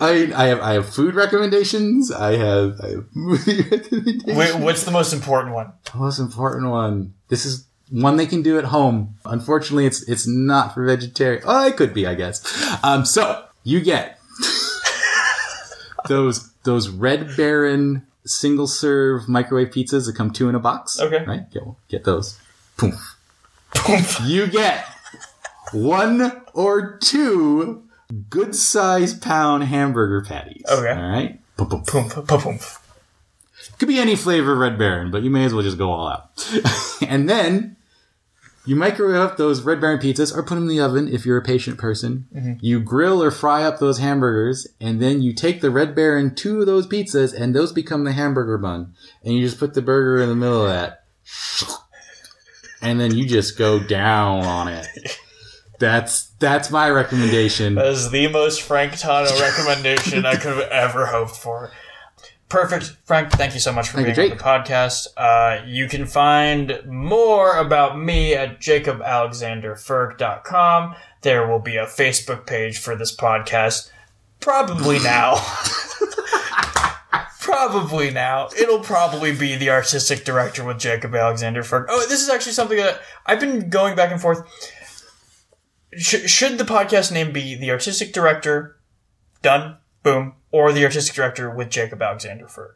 I 0.00 0.32
I 0.34 0.46
have 0.46 0.60
I 0.60 0.72
have 0.74 0.88
food 0.88 1.14
recommendations. 1.14 2.10
I 2.10 2.36
have 2.36 2.80
I 2.80 2.88
have 2.90 3.04
movie 3.14 3.62
recommendations. 3.70 4.24
Wait, 4.36 4.54
what's 4.54 4.84
the 4.84 4.90
most 4.90 5.12
important 5.12 5.54
one? 5.54 5.72
The 5.92 5.98
most 5.98 6.18
important 6.18 6.70
one. 6.70 7.14
This 7.28 7.44
is 7.44 7.66
one 7.90 8.16
they 8.16 8.26
can 8.26 8.42
do 8.42 8.58
at 8.58 8.64
home. 8.66 9.16
Unfortunately, 9.24 9.86
it's 9.86 10.08
it's 10.08 10.26
not 10.26 10.74
for 10.74 10.84
vegetarian. 10.86 11.42
Oh, 11.46 11.66
it 11.66 11.76
could 11.76 11.92
be, 11.92 12.06
I 12.06 12.14
guess. 12.14 12.42
Um, 12.82 13.04
so 13.04 13.44
you 13.64 13.80
get 13.80 14.18
those 16.08 16.52
those 16.62 16.88
Red 16.88 17.36
Baron 17.36 18.06
single 18.28 18.66
serve 18.66 19.28
microwave 19.28 19.68
pizzas 19.70 20.06
that 20.06 20.14
come 20.16 20.30
two 20.30 20.48
in 20.48 20.54
a 20.54 20.58
box. 20.60 21.00
Okay. 21.00 21.24
right? 21.24 21.50
Get 21.50 21.62
get 21.88 22.04
those. 22.04 22.38
Poof. 22.76 23.16
you 24.24 24.46
get 24.46 24.84
one 25.72 26.42
or 26.54 26.98
two 26.98 27.84
good 28.30 28.54
size 28.54 29.14
pound 29.14 29.64
hamburger 29.64 30.22
patties. 30.24 30.64
Okay. 30.70 30.90
All 30.90 31.08
right. 31.08 31.40
Boom, 31.56 31.68
Boom, 31.68 31.82
boom, 31.84 32.08
boom, 32.24 32.40
boom. 32.40 32.58
could 33.78 33.88
be 33.88 33.98
any 33.98 34.14
flavor 34.14 34.52
of 34.52 34.58
Red 34.58 34.78
Baron, 34.78 35.10
but 35.10 35.22
you 35.22 35.30
may 35.30 35.44
as 35.44 35.52
well 35.52 35.62
just 35.64 35.78
go 35.78 35.90
all 35.90 36.08
out. 36.08 36.30
and 37.06 37.28
then 37.28 37.76
You 38.68 38.76
microwave 38.76 39.16
up 39.16 39.38
those 39.38 39.62
Red 39.62 39.80
Baron 39.80 39.98
pizzas 39.98 40.36
or 40.36 40.42
put 40.42 40.56
them 40.56 40.64
in 40.64 40.68
the 40.68 40.80
oven 40.80 41.08
if 41.08 41.24
you're 41.24 41.38
a 41.38 41.42
patient 41.42 41.78
person. 41.78 42.26
Mm-hmm. 42.36 42.52
You 42.60 42.80
grill 42.80 43.22
or 43.22 43.30
fry 43.30 43.62
up 43.62 43.78
those 43.78 43.98
hamburgers, 43.98 44.66
and 44.78 45.00
then 45.00 45.22
you 45.22 45.32
take 45.32 45.62
the 45.62 45.70
Red 45.70 45.94
Baron 45.94 46.34
to 46.34 46.66
those 46.66 46.86
pizzas, 46.86 47.32
and 47.32 47.54
those 47.54 47.72
become 47.72 48.04
the 48.04 48.12
hamburger 48.12 48.58
bun. 48.58 48.92
And 49.24 49.32
you 49.32 49.40
just 49.40 49.58
put 49.58 49.72
the 49.72 49.80
burger 49.80 50.22
in 50.22 50.28
the 50.28 50.36
middle 50.36 50.66
of 50.66 50.68
that. 50.68 51.04
And 52.82 53.00
then 53.00 53.14
you 53.16 53.26
just 53.26 53.56
go 53.56 53.78
down 53.78 54.44
on 54.44 54.68
it. 54.68 54.86
That's 55.78 56.26
that's 56.38 56.70
my 56.70 56.90
recommendation. 56.90 57.76
That 57.76 57.86
is 57.86 58.10
the 58.10 58.28
most 58.28 58.60
Frank 58.60 58.92
Tano 58.92 59.30
recommendation 59.40 60.26
I 60.26 60.34
could 60.34 60.58
have 60.58 60.70
ever 60.70 61.06
hoped 61.06 61.36
for. 61.36 61.72
Perfect. 62.48 62.96
Frank, 63.04 63.30
thank 63.32 63.52
you 63.52 63.60
so 63.60 63.72
much 63.72 63.88
for 63.90 63.96
Thank 63.96 64.08
you, 64.08 64.14
being 64.14 64.32
on 64.32 64.38
Jake. 64.38 64.38
the 64.38 64.44
podcast. 64.44 65.08
Uh, 65.16 65.62
you 65.66 65.86
can 65.86 66.06
find 66.06 66.80
more 66.86 67.58
about 67.58 67.98
me 67.98 68.34
at 68.34 68.58
jacobalexanderferg.com. 68.58 70.94
There 71.22 71.46
will 71.46 71.58
be 71.58 71.76
a 71.76 71.84
Facebook 71.84 72.46
page 72.46 72.78
for 72.78 72.96
this 72.96 73.14
podcast. 73.14 73.90
Probably 74.40 74.98
now. 75.00 75.34
probably 77.40 78.10
now. 78.10 78.48
It'll 78.58 78.80
probably 78.80 79.34
be 79.34 79.56
the 79.56 79.70
artistic 79.70 80.24
director 80.24 80.64
with 80.64 80.78
Jacob 80.78 81.14
Alexander 81.14 81.62
Ferg. 81.62 81.86
Oh, 81.88 82.06
this 82.08 82.22
is 82.22 82.30
actually 82.30 82.52
something 82.52 82.78
that 82.78 83.00
I've 83.26 83.40
been 83.40 83.68
going 83.68 83.94
back 83.96 84.10
and 84.10 84.20
forth. 84.20 84.40
Sh- 85.96 86.28
should 86.30 86.58
the 86.58 86.64
podcast 86.64 87.12
name 87.12 87.32
be 87.32 87.54
the 87.56 87.70
artistic 87.70 88.12
director 88.12 88.76
done, 89.42 89.78
boom, 90.02 90.34
or 90.50 90.72
the 90.72 90.84
artistic 90.84 91.14
director 91.14 91.50
with 91.50 91.70
Jacob 91.70 92.00
Alexander 92.02 92.46
Ferg. 92.46 92.74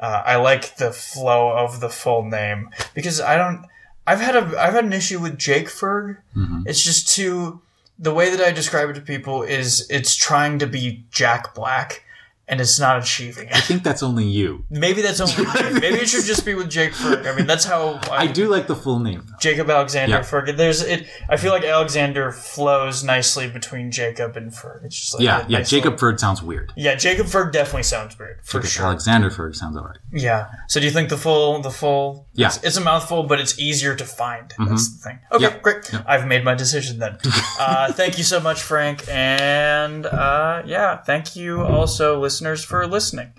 Uh, 0.00 0.22
I 0.24 0.36
like 0.36 0.76
the 0.76 0.92
flow 0.92 1.50
of 1.50 1.80
the 1.80 1.88
full 1.88 2.22
name 2.24 2.70
because 2.94 3.20
I 3.20 3.36
don't. 3.36 3.66
I've 4.06 4.20
had 4.20 4.36
a 4.36 4.60
I've 4.60 4.74
had 4.74 4.84
an 4.84 4.92
issue 4.92 5.18
with 5.20 5.36
Jake 5.38 5.68
Ferg. 5.68 6.18
It's 6.66 6.82
just 6.82 7.08
too 7.08 7.60
the 7.98 8.14
way 8.14 8.30
that 8.30 8.40
I 8.40 8.52
describe 8.52 8.88
it 8.90 8.94
to 8.94 9.00
people 9.00 9.42
is 9.42 9.86
it's 9.90 10.14
trying 10.14 10.60
to 10.60 10.66
be 10.66 11.04
Jack 11.10 11.54
Black 11.54 12.04
and 12.48 12.60
it's 12.60 12.80
not 12.80 12.98
achieving 12.98 13.48
it. 13.48 13.54
I 13.54 13.60
think 13.60 13.82
that's 13.82 14.02
only 14.02 14.24
you. 14.24 14.64
Maybe 14.70 15.02
that's 15.02 15.20
only 15.20 15.36
me. 15.36 15.80
maybe 15.80 15.98
it 15.98 16.08
should 16.08 16.24
just 16.24 16.44
be 16.46 16.54
with 16.54 16.70
Jake 16.70 16.92
Ferg. 16.92 17.30
I 17.30 17.36
mean 17.36 17.46
that's 17.46 17.64
how 17.64 18.00
I 18.10 18.26
do 18.26 18.48
like 18.48 18.66
the 18.66 18.74
full 18.76 18.98
name. 18.98 19.22
though. 19.26 19.36
Jacob 19.38 19.68
Alexander 19.70 20.16
Yeah. 20.16 20.20
Ferg. 20.22 20.56
There's 20.56 20.82
it. 20.82 21.06
I 21.28 21.36
feel 21.36 21.52
like 21.52 21.64
Alexander 21.64 22.32
flows 22.32 23.04
nicely 23.04 23.48
between 23.50 23.90
Jacob 23.90 24.36
and 24.36 24.50
Ferg. 24.52 24.84
It's 24.84 24.96
just 24.98 25.14
like 25.14 25.22
Yeah, 25.22 25.44
yeah. 25.48 25.58
nice 25.58 25.70
Jacob 25.70 25.92
little- 25.94 26.08
Ferg 26.12 26.18
sounds 26.20 26.42
weird. 26.42 26.72
yeah, 26.76 26.94
Jacob 26.94 27.26
Ferg 27.26 27.52
definitely 27.52 27.82
sounds 27.82 28.18
weird 28.18 28.40
for 28.42 28.58
Jacob 28.60 28.70
sure. 28.70 28.86
Alexander 28.86 29.30
Ferg 29.30 29.54
sounds 29.54 29.76
alright. 29.76 29.98
Yeah. 30.12 30.46
So 30.68 30.80
do 30.80 30.86
you 30.86 30.92
think 30.92 31.08
the 31.10 31.16
full 31.18 31.60
the 31.60 31.70
full 31.70 32.26
Yeah. 32.34 32.46
it's, 32.48 32.62
it's 32.64 32.76
a 32.76 32.80
mouthful, 32.80 33.24
but 33.24 33.40
it's 33.40 33.58
easier 33.58 33.94
to 33.94 34.04
find. 34.04 34.52
That's 34.58 34.88
the 34.96 35.02
thing. 35.04 35.18
Okay, 35.32 35.42
Yep. 35.44 35.62
great. 35.62 35.92
Yep. 35.92 36.04
I've 36.06 36.26
made 36.26 36.44
my 36.44 36.54
decision 36.54 36.98
then. 36.98 37.18
uh, 37.60 37.92
thank 37.92 38.16
you 38.18 38.24
so 38.24 38.40
much, 38.40 38.62
Frank, 38.62 39.04
and 39.08 40.06
uh, 40.06 40.62
yeah, 40.66 40.96
thank 40.98 41.36
you 41.36 41.62
also, 41.62 42.18
listeners, 42.38 42.64
for 42.64 42.86
listening. 42.86 43.32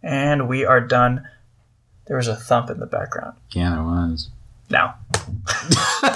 And 0.00 0.48
we 0.48 0.64
are 0.64 0.80
done. 0.80 1.26
There 2.06 2.16
was 2.16 2.28
a 2.28 2.36
thump 2.36 2.70
in 2.70 2.78
the 2.78 2.86
background. 2.86 3.36
Yeah, 3.50 3.70
there 3.70 3.82
was. 3.82 4.30
Now. 4.70 4.94